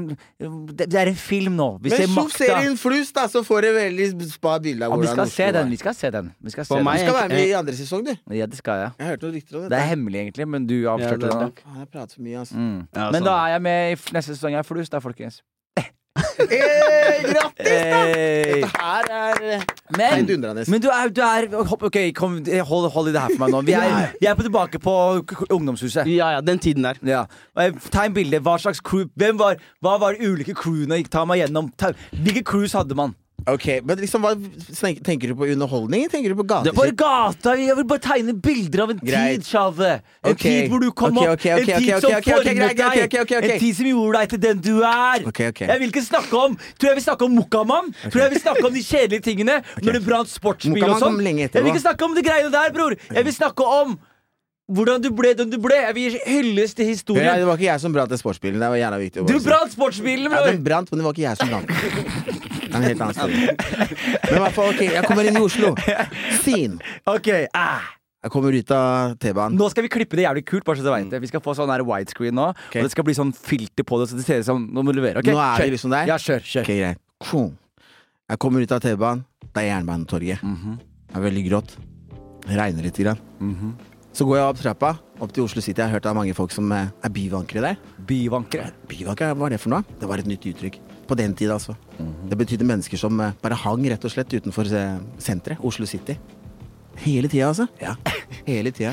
Det 0.74 0.88
det 0.90 0.98
er 0.98 1.06
en 1.12 1.14
film 1.14 1.54
nå. 1.56 1.68
Vi 1.82 1.90
Men 1.90 1.98
ser 2.02 2.10
så 2.10 2.16
makta. 2.18 2.38
serien 2.42 2.76
Flus, 2.76 3.12
da, 3.14 3.28
så 3.30 3.44
får 3.46 3.62
du 3.62 3.68
veldig 3.78 4.08
spa 4.32 4.58
bilde 4.58 4.82
av 4.84 4.90
Ja, 4.90 4.96
vi 4.96 5.06
hvordan 5.06 5.14
skal 5.14 5.24
Oslo 5.26 5.36
se 5.36 5.52
den. 5.52 5.70
Vi 5.70 5.76
skal 5.84 5.94
se 5.94 6.10
den. 6.10 6.32
Vi 6.42 6.50
skal 6.50 6.64
For 6.64 6.76
den. 6.82 6.84
meg- 6.84 6.98
Du 6.98 7.06
skal 7.06 7.14
være 7.20 7.28
med 7.36 7.46
i 7.48 7.52
andre 7.62 7.72
sesong, 7.78 8.04
du. 8.04 8.14
Ja, 8.34 8.46
det 8.46 8.58
skal 8.58 8.74
jeg. 8.82 8.90
Jeg 8.98 9.06
hørte 9.12 9.22
noen 9.28 9.34
rykter 9.38 9.56
om 9.56 9.62
Det 9.62 9.70
Det 9.70 9.78
er 9.78 9.88
hemmelig, 9.94 10.18
egentlig, 10.26 10.48
men 10.48 10.66
du 10.66 10.74
Ja, 10.82 10.96
avslørte 10.96 11.20
det 11.20 11.30
er 11.30 11.38
det. 11.38 11.64
nå. 11.64 11.78
Jeg 11.78 11.88
prater 11.94 12.14
for 12.14 12.22
mye, 12.22 12.38
altså. 12.42 12.54
Mm. 12.58 12.88
Ja, 12.96 13.10
Men 13.10 13.22
sånn. 13.22 13.24
da 13.30 13.38
er 13.46 13.48
jeg 13.54 13.62
med 13.62 13.92
i 13.92 13.94
neste 14.18 14.34
sesong 14.34 14.58
av 14.58 14.66
Flus, 14.66 14.88
da, 14.90 14.98
folkens. 14.98 15.42
Hey, 16.38 17.22
grattis, 17.26 17.66
da! 17.66 18.00
Dette 18.08 18.68
her 18.72 19.08
er 19.12 19.40
eh, 19.52 19.64
Men, 19.96 20.14
heidundrende. 20.16 20.64
men 20.72 20.80
du 20.82 20.88
er, 20.92 21.10
du 21.12 21.20
er 21.20 21.46
Ok, 21.88 21.98
kom, 22.16 22.38
hold, 22.68 22.88
hold 22.94 23.10
i 23.10 23.12
det 23.14 23.20
her 23.22 23.34
for 23.34 23.42
meg 23.44 23.52
nå. 23.54 23.60
Vi 23.68 23.74
er, 23.76 24.14
vi 24.20 24.28
er 24.30 24.36
på 24.38 24.46
tilbake 24.46 24.80
på 24.82 24.94
k- 25.28 25.48
ungdomshuset. 25.52 26.08
Ja, 26.08 26.30
ja, 26.36 26.40
den 26.44 26.58
tiden 26.62 26.86
der. 26.88 27.00
Ja. 27.06 27.24
Og 27.56 27.80
Tegn 27.92 28.14
bilde. 28.16 28.40
Hva 28.44 28.56
slags 28.62 28.80
crew 28.80 29.04
Hvem 29.18 29.38
var, 29.40 29.58
Hva 29.84 29.98
var 30.00 30.16
de 30.16 30.30
ulike 30.32 30.54
crewene? 30.56 31.02
Ta 31.12 31.24
meg 31.28 31.42
gjennom. 31.44 31.68
Ta, 31.78 31.92
hvilke 32.16 32.44
crews 32.48 32.72
hadde 32.78 32.96
man? 32.98 33.12
Ok, 33.46 33.66
men 33.84 33.96
liksom, 33.98 34.22
hva 34.22 34.34
snek- 34.70 35.02
Tenker 35.02 35.28
du 35.28 35.34
på 35.34 35.46
underholdning, 35.50 36.08
tenker 36.08 36.28
du 36.30 36.36
på 36.42 36.46
Det 36.64 36.74
bare 36.74 36.92
gata! 36.92 37.54
Jeg 37.58 37.74
vil 37.76 37.84
bare 37.84 37.98
tegne 37.98 38.34
bilder 38.40 38.82
av 38.84 38.90
en 38.90 38.98
Greit. 39.02 39.40
tid, 39.40 39.46
Sjave. 39.46 40.00
En 40.24 40.32
Ok. 40.32 40.38
tid 40.38 40.68
hvor 40.70 40.80
du 40.80 40.90
kom 40.92 41.16
Ok, 41.18 41.24
opp. 41.24 41.32
ok, 41.34 41.46
ok, 41.46 41.68
en 41.68 41.80
tid 41.82 41.94
ok, 41.94 42.00
som 42.00 42.10
ok, 42.12 42.18
ok, 42.18 42.26
ok, 42.26 42.44
formet 42.44 42.56
greit, 42.56 42.76
deg. 42.76 43.02
ok, 43.02 43.20
ok, 43.22 43.32
ok. 43.42 43.50
En 43.50 43.58
tid 43.60 43.76
som 43.76 43.86
gjorde 43.86 44.18
deg 44.20 44.28
til 44.28 44.38
den 44.38 44.58
du 44.60 44.82
er. 44.82 45.26
Ok, 45.26 45.40
ok. 45.48 45.60
Jeg 45.66 45.78
vil 45.80 45.88
ikke 45.90 46.04
snakke 46.06 46.32
om 46.44 46.56
Tror 46.78 46.88
jeg 46.92 46.94
vil 46.96 47.04
snakke 47.04 47.22
om 47.24 47.34
Mokkamann. 47.36 47.92
Tror 48.10 48.20
jeg 48.22 48.30
vil 48.30 48.40
snakke 48.40 48.64
om 48.66 48.72
de 48.72 48.80
kjedelige 48.82 49.22
tingene. 49.22 49.62
Når 49.82 49.92
det 49.92 50.04
brant 50.06 50.28
sportsbil 50.28 50.72
og 50.72 50.78
Mokkamann 50.78 51.00
sånn. 51.00 51.16
kom 51.16 51.20
lenge 51.24 51.50
Jeg 51.52 51.62
vil 51.62 51.72
ikke 51.72 51.82
snakke 51.88 52.02
om 52.04 52.14
de 52.14 52.22
greiene 52.22 52.50
der, 52.52 52.70
bror. 52.72 52.94
Jeg 53.10 53.24
vil 53.24 53.32
snakke 53.34 53.60
om 53.66 53.98
hvordan 54.70 55.02
du 55.02 55.10
ble 55.10 55.34
den 55.34 55.50
du 55.50 55.58
ble. 55.58 55.74
Jeg 55.74 55.94
vil 55.94 56.18
hylles 56.26 56.74
til 56.74 56.84
til 56.84 56.86
Ja, 56.86 56.92
historien. 56.92 57.36
det 57.40 57.46
var 57.46 57.56
ikke 57.58 57.70
jeg 57.72 57.80
som 57.80 57.92
brant 57.92 58.08
den 58.10 58.18
sportsbilen. 58.18 58.60
Det 58.60 58.68
var 58.68 58.76
jævla 58.78 58.98
viktig. 59.02 59.26
Du 59.26 59.40
brant 59.40 59.72
sportsbilen, 59.72 60.30
Ja, 60.32 60.44
den 60.46 60.62
brant, 60.64 60.90
men 60.92 60.98
det 61.00 61.04
var 61.04 61.12
ikke 61.12 61.26
jeg 61.26 61.36
som 61.36 61.48
brant 61.48 61.68
den. 61.68 61.76
Det 62.72 62.72
er 62.72 62.76
en 62.76 62.82
helt 62.82 63.00
annen 63.02 63.14
story. 63.14 63.34
Men 64.30 64.36
i 64.36 64.42
hvert 64.44 64.54
fall, 64.56 64.68
ok, 64.72 64.80
jeg 64.86 65.04
kommer 65.04 65.24
inn 65.28 65.36
i 65.36 65.42
Oslo. 65.44 65.74
Scene. 66.40 66.78
Ok, 67.06 67.28
ah. 67.54 67.82
Jeg 68.22 68.30
kommer 68.30 68.54
ut 68.54 68.70
av 68.70 69.16
T-banen. 69.18 69.58
Nå 69.58 69.66
skal 69.72 69.82
vi 69.82 69.88
klippe 69.90 70.14
det 70.16 70.22
jævlig 70.24 70.44
kult. 70.46 70.64
bare 70.64 70.78
så 70.78 70.84
du 70.86 70.90
vet 70.92 71.10
det 71.10 71.20
Vi 71.20 71.26
skal 71.26 71.40
få 71.42 71.56
sånn 71.58 71.68
her 71.74 71.82
widescreen 71.82 72.32
nå. 72.38 72.52
okay. 72.68 72.80
Og 72.80 72.86
det 72.86 72.92
skal 72.94 73.04
bli 73.04 73.14
sånn 73.18 73.32
filter 73.34 73.82
på 73.82 73.98
det, 73.98 74.08
så 74.12 74.16
det 74.16 74.24
ser 74.24 74.38
ut 74.40 74.46
som 74.46 74.62
Nå 74.72 74.84
må 74.86 74.94
du 74.94 75.00
levere. 75.00 75.18
ok? 75.18 75.26
Nå 75.34 75.40
er 75.42 75.64
vi 75.66 75.70
liksom 75.74 75.90
der? 75.90 76.06
Ja, 76.06 76.16
kjør. 76.22 76.40
kjør. 76.40 76.62
Ok, 76.62 76.72
greit. 76.78 76.98
Jeg 78.30 78.38
kommer 78.38 78.62
ut 78.62 78.72
av 78.72 78.80
T-banen. 78.80 79.24
Det 79.52 79.60
er 79.64 79.68
Jernbanetorget. 79.74 80.40
Mhm. 80.46 80.78
Det 81.10 81.16
er 81.18 81.24
veldig 81.28 81.44
grått. 81.50 81.74
Det 82.46 82.56
regner 82.56 82.82
litt. 82.86 82.96
Grann. 83.02 83.18
Mhm. 83.40 83.74
Så 84.12 84.26
går 84.28 84.36
jeg 84.36 84.44
opp 84.50 84.58
trappa, 84.60 84.88
opp 85.24 85.30
til 85.32 85.46
Oslo 85.46 85.62
City. 85.64 85.80
Jeg 85.80 85.88
har 85.88 85.96
hørt 85.96 86.06
er 86.08 86.16
mange 86.16 86.34
folk 86.36 86.52
som 86.52 86.68
eh, 86.76 86.90
er 87.00 87.12
byvankere 87.12 87.62
der. 87.64 87.78
Byvankere. 88.08 88.66
Byvankere, 88.90 89.32
hva 89.32 89.46
var 89.46 89.54
det 89.54 89.60
for 89.62 89.72
noe? 89.72 89.86
Det 90.00 90.08
var 90.10 90.20
et 90.20 90.28
nytt 90.28 90.44
uttrykk. 90.50 90.76
På 91.08 91.16
den 91.16 91.32
tida, 91.38 91.56
altså. 91.56 91.74
Mhm. 91.96 92.28
Det 92.28 92.38
betydde 92.42 92.66
mennesker 92.68 93.00
som 93.00 93.20
eh, 93.24 93.32
bare 93.40 93.56
hang 93.62 93.86
rett 93.88 94.04
og 94.04 94.12
slett 94.12 94.34
utenfor 94.36 94.68
eh, 94.68 94.98
senteret. 95.16 95.64
Oslo 95.64 95.88
City. 95.88 96.18
Hele 97.00 97.30
tida, 97.32 97.48
altså. 97.48 97.66
Ja, 97.80 97.94
hele 98.50 98.74
tida. 98.76 98.92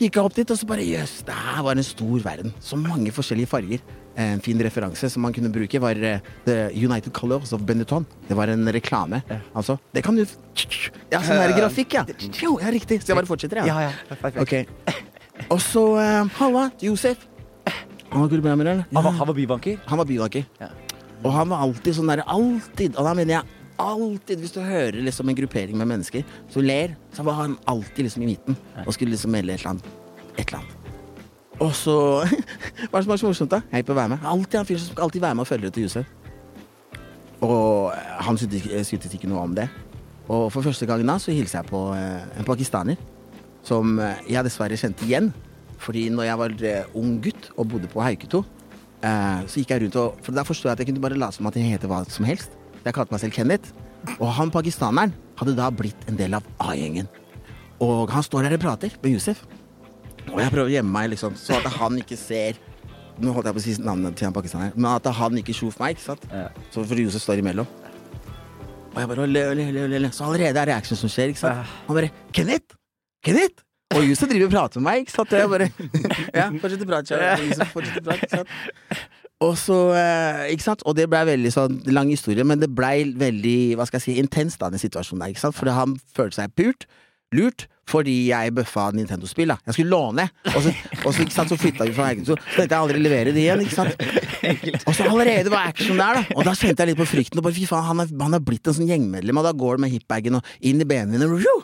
Gikk 0.00 0.14
jeg 0.14 0.22
opp 0.22 0.38
dit, 0.38 0.48
og 0.54 0.56
så 0.62 0.68
bare 0.70 0.86
jøss, 0.86 1.18
det 1.26 1.34
her 1.34 1.66
var 1.66 1.76
en 1.76 1.84
stor 1.90 2.22
verden. 2.24 2.54
Så 2.62 2.78
mange 2.78 3.10
forskjellige 3.12 3.50
farger. 3.50 3.82
En 4.20 4.42
fin 4.44 4.58
referanse 4.60 5.08
som 5.12 5.24
man 5.24 5.34
kunne 5.36 5.50
bruke, 5.52 5.80
var 5.80 5.96
eh, 6.04 6.20
The 6.44 6.58
United 6.76 7.14
Colors 7.16 7.54
of 7.56 7.64
Benetton. 7.68 8.06
Det 8.28 8.36
var 8.36 8.52
en 8.52 8.68
reklame. 8.72 9.22
Altså, 9.54 9.78
det 9.94 10.04
kan 10.04 10.18
du 10.18 10.24
Ja, 11.10 11.22
sånn 11.22 11.40
her 11.40 11.54
grafikk, 11.56 11.96
ja. 11.96 12.04
Jo, 12.44 12.58
ja, 12.60 12.72
riktig. 12.74 13.00
Så 13.02 13.14
jeg 13.14 13.20
bare 13.20 13.30
fortsetter, 13.30 13.62
jeg. 13.62 13.70
Ja, 13.72 13.88
ja. 13.88 13.94
Perfekt. 14.10 14.40
Ok. 14.42 15.48
Og 15.48 15.60
så 15.64 15.84
uh, 15.96 16.28
Halla, 16.36 16.68
Josef. 16.82 17.26
Han 18.10 18.26
var 18.26 18.34
eller? 18.34 18.84
Han 18.92 19.04
var, 19.04 19.12
han 19.12 19.26
var 19.28 19.34
bybanker. 19.34 19.78
Han 19.86 19.98
var 19.98 20.04
bybanker. 20.04 20.44
Ja. 20.58 20.68
Og 21.22 21.32
han 21.32 21.50
var 21.52 21.62
alltid 21.62 21.94
sånn 21.94 22.10
derre 22.10 22.26
Alltid. 22.26 22.96
Og 22.98 23.06
da 23.06 23.14
mener 23.14 23.36
jeg 23.36 23.60
alltid. 23.80 24.42
Hvis 24.42 24.56
du 24.56 24.60
hører 24.64 24.98
liksom 25.06 25.30
en 25.30 25.38
gruppering 25.38 25.78
med 25.78 25.92
mennesker 25.92 26.26
som 26.50 26.66
ler, 26.66 26.96
så 27.14 27.24
var 27.26 27.38
han 27.44 27.56
alltid 27.70 28.08
liksom 28.08 28.26
i 28.26 28.32
midten 28.34 28.58
og 28.84 28.92
skulle 28.96 29.14
liksom 29.14 29.34
melde 29.36 29.54
et 29.54 29.62
eller 29.62 29.76
annet. 29.76 29.90
Et 30.36 30.46
eller 30.48 30.62
annet. 30.62 30.79
Og 31.60 31.74
så 31.76 31.94
Hva 32.88 32.96
er 32.96 32.96
det 32.96 33.04
som 33.04 33.14
er 33.14 33.20
så 33.20 33.28
morsomt, 33.28 33.52
da? 33.52 33.60
Jeg 33.70 33.84
er 33.84 33.86
på 33.86 33.94
å 33.94 33.98
være 34.00 34.14
med. 34.14 34.24
Alltid 34.24 34.60
han 34.60 34.68
fyren 34.68 34.82
som 34.82 34.94
skal 34.94 35.06
alltid 35.06 35.24
være 35.24 35.36
med 35.36 35.44
og 35.44 35.50
følge 35.50 35.70
til 35.76 35.86
Josef. 35.86 36.16
Og 37.44 37.92
han 38.26 38.40
syntes 38.40 39.14
ikke, 39.16 39.28
noe 39.28 39.44
om 39.44 39.54
det. 39.56 39.68
Og 40.30 40.48
for 40.52 40.64
første 40.64 40.86
gang 40.88 41.02
da 41.06 41.16
så 41.20 41.34
hilste 41.34 41.58
jeg 41.58 41.68
på 41.70 41.80
eh, 41.96 42.26
en 42.38 42.46
pakistaner 42.46 43.00
som 43.66 43.98
eh, 44.00 44.24
jeg 44.30 44.46
dessverre 44.46 44.78
kjente 44.78 45.06
igjen. 45.08 45.30
Fordi 45.80 46.08
når 46.12 46.28
jeg 46.28 46.40
var 46.40 46.56
eh, 46.70 46.96
ung 46.98 47.14
gutt 47.24 47.50
og 47.56 47.70
bodde 47.72 47.90
på 47.90 48.02
Hauketo, 48.04 48.42
eh, 49.02 49.40
så 49.48 49.60
gikk 49.60 49.74
jeg 49.74 49.84
rundt 49.84 50.00
og 50.00 50.20
For 50.24 50.36
da 50.36 50.44
forsto 50.46 50.68
jeg 50.68 50.76
at 50.76 50.82
jeg 50.82 50.90
kunne 50.90 51.04
bare 51.04 51.18
late 51.18 51.38
som 51.38 51.48
at 51.50 51.56
jeg 51.56 51.72
heter 51.72 51.90
hva 51.90 52.02
som 52.08 52.28
helst. 52.28 52.56
Jeg 52.84 52.96
kalte 52.96 53.12
meg 53.14 53.24
selv 53.24 53.36
Kenneth. 53.36 53.72
Og 54.18 54.28
han 54.36 54.52
pakistaneren 54.52 55.12
hadde 55.40 55.56
da 55.58 55.68
blitt 55.72 56.08
en 56.08 56.16
del 56.16 56.36
av 56.36 56.46
A-gjengen. 56.62 57.08
Og 57.84 58.12
han 58.12 58.24
står 58.24 58.46
der 58.46 58.56
og 58.56 58.62
prater 58.62 58.94
med 59.02 59.16
Yousef. 59.16 59.42
Og 60.30 60.38
jeg 60.38 60.52
prøver 60.52 60.68
å 60.68 60.74
gjemme 60.76 60.94
meg, 60.94 61.10
liksom, 61.14 61.36
så 61.38 61.58
at 61.58 61.70
han 61.80 61.98
ikke 62.00 62.18
ser 62.18 62.58
Nå 63.20 63.34
holdt 63.36 63.50
jeg 63.50 63.56
på 63.56 63.60
å 63.60 63.62
si 63.66 63.72
navnet 63.84 64.14
til 64.16 64.24
han 64.30 64.32
pakistaneren, 64.32 64.76
men 64.80 64.86
at 64.94 65.04
han 65.12 65.34
ikke 65.36 65.52
sjof 65.52 65.74
meg, 65.76 65.92
ikke 65.92 66.06
sant? 66.06 66.22
Ja. 66.32 66.46
Så 66.72 66.86
fordi 66.88 67.02
Josef 67.04 67.20
står 67.20 67.42
imellom. 67.42 67.66
Og 68.94 68.96
jeg 68.96 69.10
bare 69.10 69.26
le, 69.28 69.42
le, 69.58 69.66
le, 69.76 69.98
le. 70.00 70.10
Så 70.16 70.24
allerede 70.24 70.56
er 70.62 70.70
reaction 70.72 70.96
som 70.96 71.10
skjer, 71.12 71.34
ikke 71.34 71.42
sant? 71.42 71.74
Han 71.88 71.98
bare 71.98 72.08
'Kenneth! 72.32 72.78
Kenneth!' 73.26 73.60
Og 73.92 74.06
Josef 74.06 74.30
driver 74.30 74.46
og 74.46 74.54
prater 74.54 74.80
med 74.80 74.86
meg, 74.88 75.04
ikke 75.04 75.12
sant? 75.18 75.34
Og 75.34 75.42
jeg 75.42 75.50
bare 75.52 75.68
Ja, 76.40 76.46
fortsett 76.62 76.86
å 76.86 76.88
prate, 76.88 77.12
kjære. 78.30 78.46
Og 79.40 79.54
så, 79.56 79.76
eh, 79.96 80.50
ikke 80.54 80.66
sant? 80.70 80.82
Og 80.88 80.96
det 80.96 81.06
blei 81.10 81.22
veldig 81.28 81.52
sånn 81.52 81.78
lang 81.92 82.08
historie, 82.12 82.44
men 82.44 82.60
det 82.60 82.70
blei 82.76 83.10
veldig 83.20 83.76
hva 83.76 83.86
skal 83.88 84.00
jeg 84.00 84.06
si, 84.06 84.16
intens 84.20 84.56
da, 84.60 84.68
den 84.72 84.82
situasjonen 84.82 85.24
der. 85.24 85.34
ikke 85.34 85.44
sant? 85.44 85.56
Fordi 85.56 85.76
han 85.76 85.96
følte 86.16 86.40
seg 86.42 86.56
pult, 86.56 86.88
lurt, 87.36 87.66
fordi 87.90 88.14
jeg 88.30 88.54
bøffa 88.54 88.88
Nintendo-spill. 88.94 89.50
da 89.52 89.56
Jeg 89.66 89.76
skulle 89.76 89.90
låne, 89.92 90.28
og 90.54 90.60
så, 90.64 90.72
og 91.02 91.10
så, 91.16 91.26
sant, 91.34 91.50
så 91.50 91.58
flytta 91.58 91.88
vi 91.88 91.94
fra 91.96 92.10
Haugesund. 92.10 92.38
Så 92.38 92.54
tenkte 92.56 92.76
jeg 92.76 92.80
aldri 92.84 93.02
levere 93.02 93.34
det 93.34 93.42
igjen. 93.42 93.64
Og 94.86 94.94
så 94.96 95.08
allerede 95.08 95.50
var 95.52 95.68
action 95.72 95.98
der, 96.00 96.20
da. 96.20 96.24
Og 96.36 96.46
da 96.46 96.54
kjente 96.56 96.84
jeg 96.84 96.92
litt 96.92 97.00
på 97.00 97.08
frykten. 97.10 97.40
Og 97.42 97.46
bare, 97.46 97.56
fy 97.56 97.66
faen, 97.68 97.86
han 97.90 98.04
er, 98.06 98.14
han 98.22 98.38
er 98.38 98.44
blitt 98.46 98.70
en 98.70 98.78
sånn 98.78 98.88
gjengmedlem, 98.90 99.42
og 99.42 99.46
da 99.48 99.54
går 99.64 99.78
det 99.78 99.86
med 99.86 99.94
hipbagen 99.96 100.38
og 100.40 100.54
inn 100.60 100.80
i 100.82 100.88
benene 100.88 101.18
mine. 101.26 101.54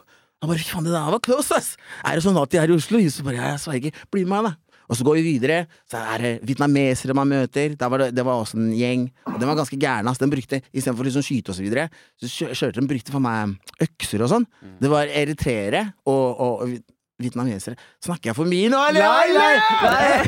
og 0.43 0.51
bare, 0.51 0.61
fy 0.61 0.69
faen, 0.69 0.85
det 0.87 0.95
der 0.95 1.11
var 1.15 1.23
close, 1.25 1.55
ass! 1.57 1.73
Er 2.05 2.19
det 2.19 2.27
sånn 2.27 2.37
at 2.43 2.53
de 2.53 2.61
er 2.61 2.73
i 2.73 2.77
Oslo? 2.77 3.01
Så 3.11 3.25
bare, 3.27 3.41
jeg 3.41 3.63
sverger, 3.63 4.03
bli 4.13 4.27
med 4.27 4.35
meg, 4.35 4.51
da. 4.51 4.66
Og 4.89 4.97
så 4.99 5.05
går 5.07 5.19
vi 5.19 5.25
videre, 5.35 5.67
så 5.91 5.99
er 6.15 6.19
det 6.23 6.33
vietnamesere 6.47 7.15
man 7.17 7.29
møter. 7.31 7.77
Var 7.79 7.99
det, 8.05 8.09
det 8.15 8.25
var 8.27 8.43
også 8.43 8.57
en 8.61 8.73
gjeng. 8.77 9.07
Og 9.27 9.39
den 9.41 9.49
var 9.51 9.57
ganske 9.59 9.79
gæren. 9.83 10.09
ass. 10.11 10.19
Den 10.23 10.31
brukte, 10.31 10.63
Istedenfor 10.73 11.03
å 11.05 11.09
liksom 11.09 11.25
skyte 11.27 11.51
og 11.51 11.57
så 11.59 11.65
videre, 11.67 11.89
så 12.23 12.51
kjørte 12.55 12.81
de 12.81 12.87
brukte 12.91 13.13
for 13.15 13.21
meg 13.25 13.57
økser 13.83 14.23
og 14.27 14.31
sånn. 14.31 14.47
Det 14.81 14.91
var 14.93 15.07
eritreere 15.11 15.89
og, 16.07 16.27
og, 16.41 16.61
og 16.63 16.69
vi- 16.75 16.83
vietnamesere. 17.19 17.77
Snakker 18.05 18.29
jeg 18.31 18.37
for 18.37 18.45
mye 18.51 18.69
nå, 18.69 18.77
eller? 18.91 19.01
Nei, 19.01 20.27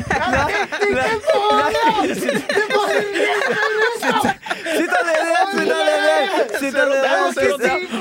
Sitt 3.69 4.93
alene! 4.95 5.41
Sitt 6.59 6.75
alene! 6.75 7.33
Sitt 7.33 7.53
alene! 7.55 7.98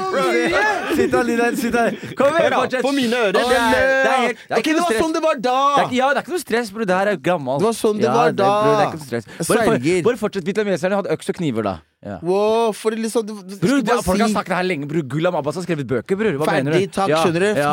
Sitt 0.98 1.14
alene! 1.14 1.48
Sitt 1.58 1.78
alene! 1.78 2.12
Kom 2.18 2.38
igjen, 2.38 2.54
fortsett! 2.58 2.84
På 2.84 2.92
mine 2.96 3.20
ører. 3.28 3.38
Det 3.38 3.42
er, 3.42 3.48
det 3.48 3.58
er, 3.58 4.22
helt, 4.24 4.42
det 4.44 4.56
er 4.56 4.62
ikke 4.62 4.72
det 4.72 4.78
noe 4.78 4.84
var 4.84 4.92
stress. 4.92 5.02
sånn 5.04 5.14
det 5.16 5.22
var 5.24 5.42
da! 5.48 5.56
Det 5.78 5.84
er, 5.84 5.94
ja, 5.98 6.08
det 6.12 6.20
er 6.20 6.26
ikke 6.26 6.34
noe 6.36 6.42
stress, 6.44 6.72
bror. 6.74 6.88
Det 6.88 6.98
her 6.98 7.10
er 7.12 7.16
jo 7.18 7.22
gammelt. 7.28 7.62
Det 7.62 7.68
var 7.68 7.76
sånn 7.78 8.00
det 8.02 8.08
ja, 8.08 8.14
var 8.18 8.34
da. 8.38 8.48
bror, 8.62 8.72
det 8.74 8.82
er 8.82 8.88
ikke 8.90 9.00
noe 9.02 9.10
stress. 9.10 9.28
Bare, 9.38 9.68
for, 9.68 9.86
bare 10.08 10.20
fortsett. 10.24 10.48
Vietnameserne 10.48 11.00
hadde 11.00 11.14
øks 11.16 11.32
og 11.32 11.38
kniver, 11.40 11.68
da. 11.68 11.74
Ja. 12.08 12.16
Wow, 12.22 12.70
for 12.78 12.94
det 12.94 13.02
liksom 13.02 13.24
du, 13.26 13.32
du, 13.42 13.54
du 13.56 13.62
Bror, 13.62 13.80
det, 13.82 13.94
folk 14.06 14.20
har 14.22 14.28
si- 14.30 14.36
sagt 14.38 14.52
det 14.52 14.58
her 14.60 14.66
lenge. 14.68 14.86
Bror, 14.90 15.02
Gulam 15.14 15.38
Abbas 15.40 15.56
har 15.58 15.64
skrevet 15.66 15.88
bøker, 15.90 16.18
bror. 16.20 16.36
Hva 16.38 16.46
Ferdig, 16.46 16.68
mener 16.68 16.84
du? 16.86 16.92
takk, 16.94 17.14
skjønner 17.24 17.42
du? 17.42 17.48
Ja. 17.58 17.72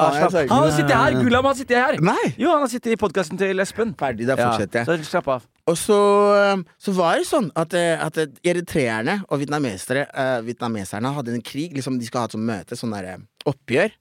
Han 0.49 0.63
har 0.63 0.71
sittet 0.73 0.95
her! 0.97 1.19
Gulam 1.21 1.45
har 1.45 1.59
sittet 1.59 1.77
her! 1.77 1.99
Nei! 2.01 2.31
Jo, 2.41 2.55
han 2.55 2.65
har 2.65 2.71
sittet 2.71 2.95
i 2.95 2.97
podkasten 2.97 3.37
til 3.41 3.61
Espen. 3.61 3.93
Ferdig, 3.99 4.25
da 4.29 4.39
fortsetter 4.39 4.81
jeg. 4.81 4.89
Ja, 4.89 4.97
så 5.05 5.11
slapp 5.13 5.29
av. 5.35 5.45
Og 5.65 5.77
så, 5.81 5.97
eh, 6.37 6.63
så 6.77 6.93
var 6.93 7.17
det 7.17 7.25
sånn 7.25 7.49
at, 7.57 7.73
eh, 7.73 7.97
at 7.97 8.19
eritreerne 8.45 9.17
og 9.25 9.41
vietnamesere, 9.41 10.05
uh, 10.13 10.39
vietnameserne 10.45 11.13
hadde 11.15 11.33
en 11.33 11.45
krig. 11.45 11.73
Liksom, 11.73 11.97
de 11.97 12.05
skulle 12.05 12.21
ha 12.21 12.29
et 12.29 12.35
sånt 12.37 12.45
møte, 12.45 12.77
sånn 12.77 12.93
der 12.93 13.07
eh, 13.15 13.23
oppgjør. 13.49 13.95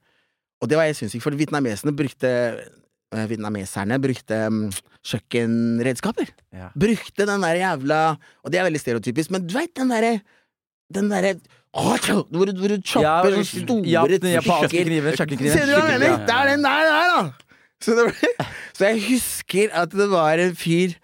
Og 0.60 0.68
det 0.68 0.76
var 0.76 0.88
jeg 0.90 0.98
sinnssykt, 1.00 1.24
for 1.24 1.36
vietnameserne 1.38 1.96
brukte 1.96 2.30
uh, 3.14 3.24
Vietnameserne 3.30 3.96
brukte 4.02 4.42
um, 4.50 4.62
kjøkkenredskaper. 5.06 6.34
Ja. 6.52 6.68
Brukte 6.76 7.28
den 7.28 7.44
der 7.46 7.60
jævla 7.60 7.98
Og 8.42 8.50
det 8.50 8.58
er 8.58 8.66
veldig 8.66 8.80
stereotypisk, 8.82 9.30
men 9.30 9.44
du 9.46 9.54
veit 9.54 9.70
den 9.76 9.92
derre 9.92 10.16
Den 10.90 11.12
derre 11.12 11.36
hvor 11.74 11.98
du, 12.46 12.52
hvor 12.54 12.70
du 12.70 12.76
chopper 12.86 13.34
ja, 13.34 13.42
store 13.42 13.88
ja, 13.90 14.02
den 14.06 14.36
japanske 14.36 14.68
stykker. 14.68 14.84
kniven. 14.86 15.16
Kjøkkenkniven. 15.18 15.56
Ser 15.56 15.66
du 15.66 15.72
hva 15.74 15.80
jeg 15.88 15.98
mener? 15.98 16.06
Ja, 16.06 16.12
ja, 16.12 16.26
Det 16.26 16.34
er 16.34 16.50
den 16.52 16.66
der, 16.66 16.90
der 16.90 17.08
da! 17.10 17.22
Så, 17.82 17.96
det 17.98 18.04
ble, 18.06 18.46
så 18.78 18.90
jeg 18.92 19.00
husker 19.08 19.74
at 19.82 19.96
det 19.98 20.06
var 20.12 20.42
en 20.44 20.54
fyr 20.56 20.94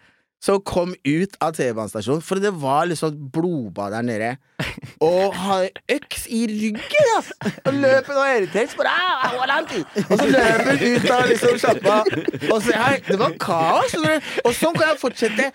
som 0.40 0.56
kom 0.64 0.94
ut 1.04 1.34
av 1.44 1.52
T-banestasjonen, 1.52 2.22
for 2.24 2.40
det 2.40 2.50
var 2.56 2.86
liksom 2.88 3.16
blodbad 3.34 3.92
der 3.92 4.02
nede. 4.08 4.30
Og 5.04 5.34
har 5.36 5.66
øks 5.92 6.22
i 6.32 6.46
ryggen, 6.48 7.10
ass! 7.18 7.28
Og 7.68 7.74
løper 7.76 8.16
og 8.16 8.24
irritert. 8.38 8.72
Bare, 8.78 8.88
«Ah, 8.88 9.34
Og 10.08 10.14
så 10.16 10.26
løper 10.30 10.70
han 10.70 10.80
ut 10.80 11.10
av 11.12 11.26
liksom 11.28 11.58
sjappa. 11.60 11.98
Og 12.54 12.62
så, 12.64 12.72
hei, 12.72 12.94
det 13.08 13.18
var 13.20 13.34
kaos. 13.40 13.92
skjønner 13.92 14.16
du? 14.16 14.30
Og 14.46 14.56
sånn 14.56 14.78
kan 14.78 14.88
jeg 14.94 15.00
fortsette 15.02 15.50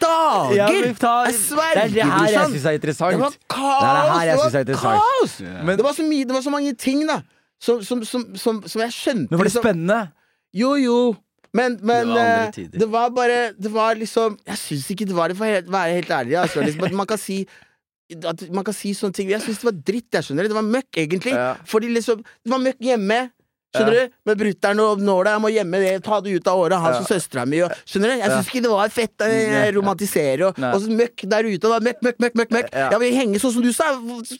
dager! 0.00 0.54
Ja, 0.56 0.68
men 0.80 0.94
ta- 0.96 1.26
jeg 1.28 1.34
sverger, 1.40 1.74
Det 1.74 1.82
er 1.82 1.92
det 1.92 2.06
her 2.06 2.24
jeg 2.26 2.38
brorsan. 2.38 2.52
syns 2.56 2.64
er 2.70 2.78
interessant. 2.80 3.12
Det 3.12 3.20
var 3.20 3.36
kaos! 3.52 3.82
Det 3.82 3.90
er 3.90 4.00
det 4.00 4.14
her 4.16 4.24
jeg 4.30 4.38
synes 4.40 4.54
er 4.54 4.64
interessant. 4.64 5.02
kaos! 5.20 5.36
Men- 5.66 5.76
det, 5.76 5.84
var 5.84 5.92
så 6.00 6.08
mye, 6.08 6.24
det 6.24 6.34
var 6.38 6.46
så 6.48 6.50
mange 6.56 6.72
ting, 6.74 7.04
da. 7.08 7.20
Som, 7.62 7.82
som, 7.86 8.00
som, 8.04 8.24
som, 8.36 8.62
som 8.66 8.80
jeg 8.82 8.90
skjønte 8.96 9.28
Men 9.30 9.38
var 9.38 9.44
det 9.44 9.52
liksom- 9.52 9.62
spennende? 9.68 10.00
Jo, 10.56 10.72
jo. 10.80 10.96
Men, 11.52 11.76
men 11.84 12.08
Det 12.08 12.14
var 12.16 12.30
eh, 12.48 12.78
det 12.80 12.86
var 12.88 13.10
bare 13.12 13.40
Det 13.52 13.72
var 13.72 13.98
liksom 14.00 14.38
Jeg 14.48 14.56
syns 14.56 14.86
ikke 14.94 15.04
det 15.10 15.16
var 15.16 15.28
det, 15.28 15.36
for 15.36 15.44
å 15.44 15.74
være 15.74 15.98
helt 15.98 16.10
ærlig. 16.16 16.38
Altså, 16.40 16.62
liksom, 16.64 16.86
at 16.88 16.96
man 17.02 17.08
kan 17.10 17.20
si 17.20 17.42
at 18.12 18.42
man 18.52 18.64
kan 18.64 18.76
si 18.76 18.90
sånne 18.96 19.16
ting 19.16 19.30
Jeg 19.32 19.44
syns 19.44 19.60
det 19.62 19.68
var 19.68 19.78
dritt. 19.92 20.08
Jeg 20.12 20.26
skjønner 20.26 20.44
det 20.48 20.52
Det 20.52 20.58
var 20.58 20.68
møkk, 20.68 20.90
egentlig. 21.04 21.36
Ja. 21.36 21.52
Fordi 21.68 21.92
liksom 21.92 22.24
Det 22.24 22.52
var 22.52 22.62
møkk 22.64 22.80
hjemme. 22.88 23.20
Skjønner 23.72 23.94
du? 23.96 24.14
Med 24.28 24.38
brutter'n 24.42 24.80
og 24.84 25.00
nåla. 25.00 25.32
Jeg 25.36 25.40
må 25.40 25.50
gjemme 25.54 25.78
det. 25.80 25.92
Ta 26.04 26.20
det 26.20 26.34
ut 26.36 26.48
av 26.52 26.58
året. 26.60 26.78
Han 26.82 26.94
som 27.00 27.06
søstera 27.08 27.46
mi. 27.48 27.60
og- 27.64 27.72
Skjønner 27.88 28.12
du? 28.12 28.18
Jeg 28.20 28.30
syns 28.30 28.48
ikke 28.52 28.62
det 28.66 28.70
var 28.70 28.88
fett. 28.92 29.14
Jeg 29.26 29.74
romantiserer 29.76 30.42
og, 30.48 30.58
og 30.58 30.80
så 30.82 30.90
møkk 30.92 31.24
der 31.32 31.48
ute. 31.48 31.60
Da, 31.72 31.78
møkk, 31.80 32.02
møkk, 32.04 32.18
møkk, 32.20 32.34
møkk, 32.42 32.50
møkk. 32.58 32.68
Ja. 32.72 32.90
Jeg 32.92 33.00
vil 33.00 33.14
henge 33.16 33.40
sånn 33.40 33.54
som 33.56 33.62
du 33.64 33.72
sa. 33.72 33.88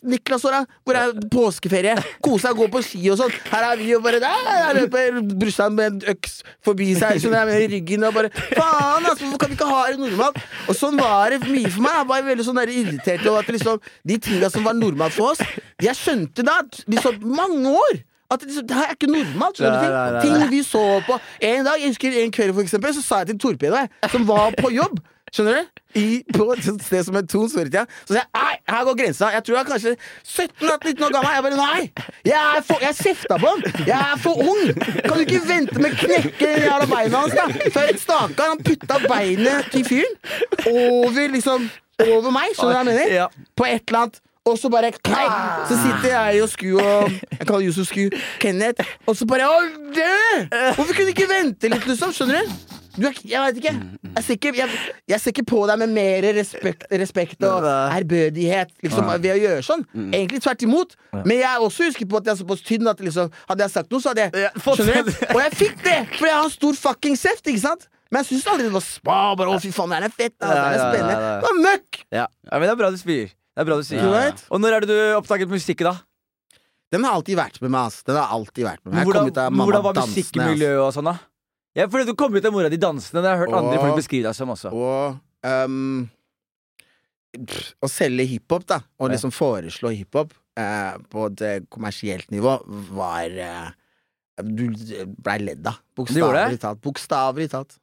Niklas 0.05 0.45
Åra. 0.45 0.63
Hvor 0.85 0.99
er 1.01 1.13
påskeferie? 1.33 1.97
Kose 2.23 2.43
seg, 2.49 2.57
gå 2.61 2.69
på 2.73 2.83
ski 2.85 3.03
og 3.13 3.19
sånn. 3.23 3.33
Her 3.51 3.71
er 3.73 3.77
vi 3.81 3.95
og 3.97 4.03
bare 4.05 4.21
der, 4.21 4.45
Jeg 4.53 4.77
løper 4.83 5.21
brutter'n 5.41 5.73
med 5.73 5.87
en 5.93 6.15
øks 6.15 6.43
forbi 6.65 6.93
seg 6.99 7.21
skjønner 7.23 7.43
jeg, 7.43 7.49
med 7.49 7.71
ryggen 7.73 8.05
og 8.09 8.15
bare 8.15 8.31
Faen, 8.53 9.07
altså! 9.09 9.25
Hvorfor 9.25 9.39
kan 9.39 9.49
vi 9.53 9.57
ikke 9.57 9.71
ha 9.73 9.83
det 9.89 9.99
normalt? 10.03 10.37
Og 10.69 10.77
sånn 10.77 10.99
var 11.01 11.31
det 11.31 11.41
mye 11.49 11.71
for 11.73 11.81
meg. 11.87 11.93
Jeg 12.03 12.09
var 12.13 12.23
veldig 12.29 12.45
sånn 12.47 12.63
irritert 12.67 13.27
over 13.27 13.39
at 13.41 13.53
liksom 13.55 13.81
de 14.05 14.19
tinga 14.19 14.51
som 14.53 14.65
var 14.65 14.75
normalt 14.75 15.13
for 15.17 15.33
oss 15.33 15.41
Jeg 15.83 15.95
skjønte 15.99 16.45
da, 16.47 16.61
liksom 16.91 17.21
mange 17.23 17.73
år 17.73 18.01
at 18.33 18.45
det, 18.45 18.65
det 18.69 18.77
her 18.77 18.91
er 18.91 18.97
ikke 18.97 19.11
normalt. 19.13 19.63
Nei, 19.63 19.71
nei, 19.71 20.11
nei, 20.17 20.25
ting? 20.25 20.51
vi 20.51 20.63
så 20.67 20.85
på. 21.07 21.19
En 21.41 21.65
dag, 21.69 21.81
jeg 21.81 21.95
husker 21.95 22.21
en 22.25 22.35
kveld 22.35 22.55
for 22.57 22.65
eksempel, 22.67 22.95
så 22.97 23.07
sa 23.07 23.23
jeg 23.23 23.33
til 23.33 23.43
Torpedo, 23.47 23.87
som 24.13 24.29
var 24.29 24.55
på 24.59 24.73
jobb 24.75 25.01
Skjønner 25.33 25.63
du? 25.63 25.79
I, 25.97 26.23
på 26.33 26.45
et 26.53 26.65
sted 26.65 27.05
som 27.07 27.17
het 27.17 27.29
Tons 27.33 27.55
før 27.57 27.65
i 27.65 27.71
tida. 27.71 27.83
Så 28.05 28.13
sa 28.13 28.21
jeg 28.21 28.29
nei, 28.37 28.57
her 28.69 28.83
går 28.85 28.97
grensa. 29.01 29.29
Jeg 29.33 29.45
tror 29.47 29.57
jeg 29.57 29.63
er 29.63 29.71
kanskje 29.71 29.93
17-18-19 30.29 31.07
år 31.07 31.15
gammel. 31.15 31.31
Jeg 31.33 31.45
bare 31.47 31.61
nei! 31.61 32.09
Jeg 32.29 32.41
er 32.41 32.67
for, 32.67 32.85
jeg 32.85 32.99
kjefta 32.99 33.39
på 33.41 33.53
ham! 33.53 33.63
Jeg 33.89 33.97
er 33.97 34.21
for 34.21 34.43
ung! 34.45 34.83
Kan 35.07 35.15
du 35.15 35.23
ikke 35.25 35.41
vente 35.49 35.81
med 35.81 35.97
å 35.97 36.01
knekke 36.03 36.51
jævla 36.67 36.89
beina 36.91 37.23
hans, 37.23 37.37
da? 37.39 37.71
Før 37.77 37.95
Stakkar, 38.03 38.53
han 38.53 38.61
putta 38.67 39.01
beinet 39.07 39.73
til 39.73 39.89
fyren 39.89 40.19
over 40.69 41.33
liksom 41.39 41.71
Over 42.03 42.33
meg, 42.35 42.53
skjønner 42.57 42.73
du 42.73 42.77
hva 42.77 42.83
jeg 42.83 42.91
mener? 42.93 43.41
På 43.57 43.69
et 43.69 43.85
eller 43.87 44.03
annet. 44.03 44.23
Og 44.49 44.59
så 44.59 44.69
bare 44.73 44.91
nei, 44.91 45.27
Så 45.71 45.77
sitter 45.79 46.09
jeg 46.11 46.43
og 46.43 46.49
Sku 46.51 46.69
og 46.75 47.11
Jeg 47.13 47.47
kaller 47.47 47.67
Yusuf 47.69 47.87
Sku 47.93 48.09
Kenneth. 48.43 48.83
Og 49.07 49.15
så 49.19 49.27
bare 49.29 49.47
Å, 49.47 49.59
dø! 49.95 50.15
Hvorfor 50.75 50.95
kunne 50.97 51.11
du 51.11 51.15
ikke 51.15 51.29
vente 51.31 51.71
litt, 51.71 51.87
liksom? 51.87 52.15
Skjønner 52.17 52.43
du? 52.43 52.79
Du 52.93 53.07
er, 53.09 53.17
jeg 53.25 53.41
vet 53.41 53.59
ikke. 53.63 53.71
Jeg 54.13 54.25
ser 54.27 54.37
ikke, 54.37 54.51
jeg, 54.59 54.81
jeg 55.09 55.21
ser 55.23 55.33
ikke 55.33 55.45
på 55.49 55.63
deg 55.71 55.79
med 55.81 55.95
mer 55.95 56.27
respekt, 56.37 56.83
respekt 57.01 57.47
og 57.49 57.65
ærbødighet 57.65 58.75
liksom, 58.85 59.09
ved 59.15 59.31
å 59.33 59.39
gjøre 59.41 59.63
sånn. 59.65 59.87
Egentlig 60.11 60.43
tvert 60.45 60.67
imot. 60.67 60.93
Men 61.23 61.39
jeg 61.39 61.63
også 61.65 61.89
husker 61.89 62.11
på 62.11 62.21
at 62.21 62.29
jeg 62.29 62.35
er 62.35 62.41
såpass 62.43 62.67
tynn 62.67 62.93
at 62.93 63.01
liksom, 63.01 63.33
hadde 63.49 63.65
jeg 63.65 63.75
sagt 63.79 63.95
noe, 63.95 64.05
så 64.05 64.13
hadde 64.13 64.27
jeg 64.29 64.53
fått 64.61 64.83
Skjønner 64.83 65.09
du? 65.09 65.13
Og 65.31 65.41
jeg 65.41 65.57
fikk 65.63 65.81
det! 65.87 65.99
For 66.19 66.29
jeg 66.29 66.37
har 66.43 66.53
stor 66.59 66.81
fucking 66.85 67.17
kjeft, 67.17 67.49
ikke 67.49 67.65
sant? 67.65 67.89
Men 68.13 68.21
jeg 68.21 68.35
syns 68.35 68.51
aldri 68.53 68.69
det 68.69 68.77
var 68.77 68.85
spa. 68.85 69.21
Bare, 69.41 69.55
å, 69.57 69.61
fy 69.63 69.73
faen, 69.73 69.95
det 69.97 70.03
er 70.11 70.13
fett. 70.13 70.37
Det 70.37 70.57
er 70.59 70.83
spennende. 70.83 71.21
Det 71.23 71.47
var 71.49 71.63
møkk! 71.65 72.03
Ja, 72.13 72.27
men 72.53 72.67
det 72.69 72.75
er 72.75 72.83
bra 72.83 72.93
du 72.93 73.01
spyr. 73.01 73.33
Det 73.53 73.61
er 73.63 73.69
bra 73.69 73.77
du 73.77 73.85
sier. 73.85 74.01
Ja, 74.01 74.23
ja. 74.31 74.37
Og 74.51 74.61
når 74.63 74.79
er 74.79 74.85
det 74.87 74.89
du 74.95 75.17
oppdaget 75.19 75.51
musikken, 75.53 75.91
da? 75.91 75.99
Den 76.93 77.05
har 77.09 77.17
alltid 77.17 77.37
vært 77.39 77.59
med 77.65 77.71
meg. 77.73 77.89
ass 77.91 78.03
Den 78.05 78.17
har 78.21 78.33
alltid 78.33 78.65
vært 78.67 78.83
med 78.85 78.95
meg. 78.95 79.07
Hvordan, 79.09 79.29
hvordan 79.57 79.85
var 79.85 79.95
dansende, 79.97 80.17
musikkmiljøet 80.17 80.81
og 80.87 80.91
sånn, 80.97 81.09
da? 81.13 81.19
Ja, 81.77 81.87
fordi 81.89 82.05
du 82.11 82.15
kom 82.21 82.35
ut 82.37 82.45
av 82.45 82.53
mora 82.53 82.69
di 82.73 82.77
dansende. 82.81 83.23
Det 83.25 83.31
har 83.31 83.39
jeg 83.39 83.47
hørt 83.47 83.57
andre 83.61 83.79
folk 83.81 83.97
beskrive 84.01 84.29
deg 84.29 84.37
som 84.37 84.51
også. 84.53 84.73
Og 84.77 85.21
um, 85.49 86.03
pff, 87.33 87.71
å 87.81 87.89
selge 87.89 88.27
hiphop, 88.29 88.67
da, 88.69 88.81
og 89.01 89.09
Ja. 89.09 89.15
liksom 89.15 89.33
foreslå 89.33 89.93
hiphop 89.97 90.35
eh, 90.61 90.99
på 91.13 91.29
et 91.33 91.69
kommersielt 91.73 92.29
nivå, 92.31 92.59
var 92.93 93.31
eh, 93.41 93.71
Du 94.43 94.67
blei 95.23 95.39
ledd 95.41 95.67
av. 95.69 95.81
Bokstavelig 95.97 96.61
talt. 96.61 96.81
Bokstavelig 96.85 97.51
talt. 97.53 97.79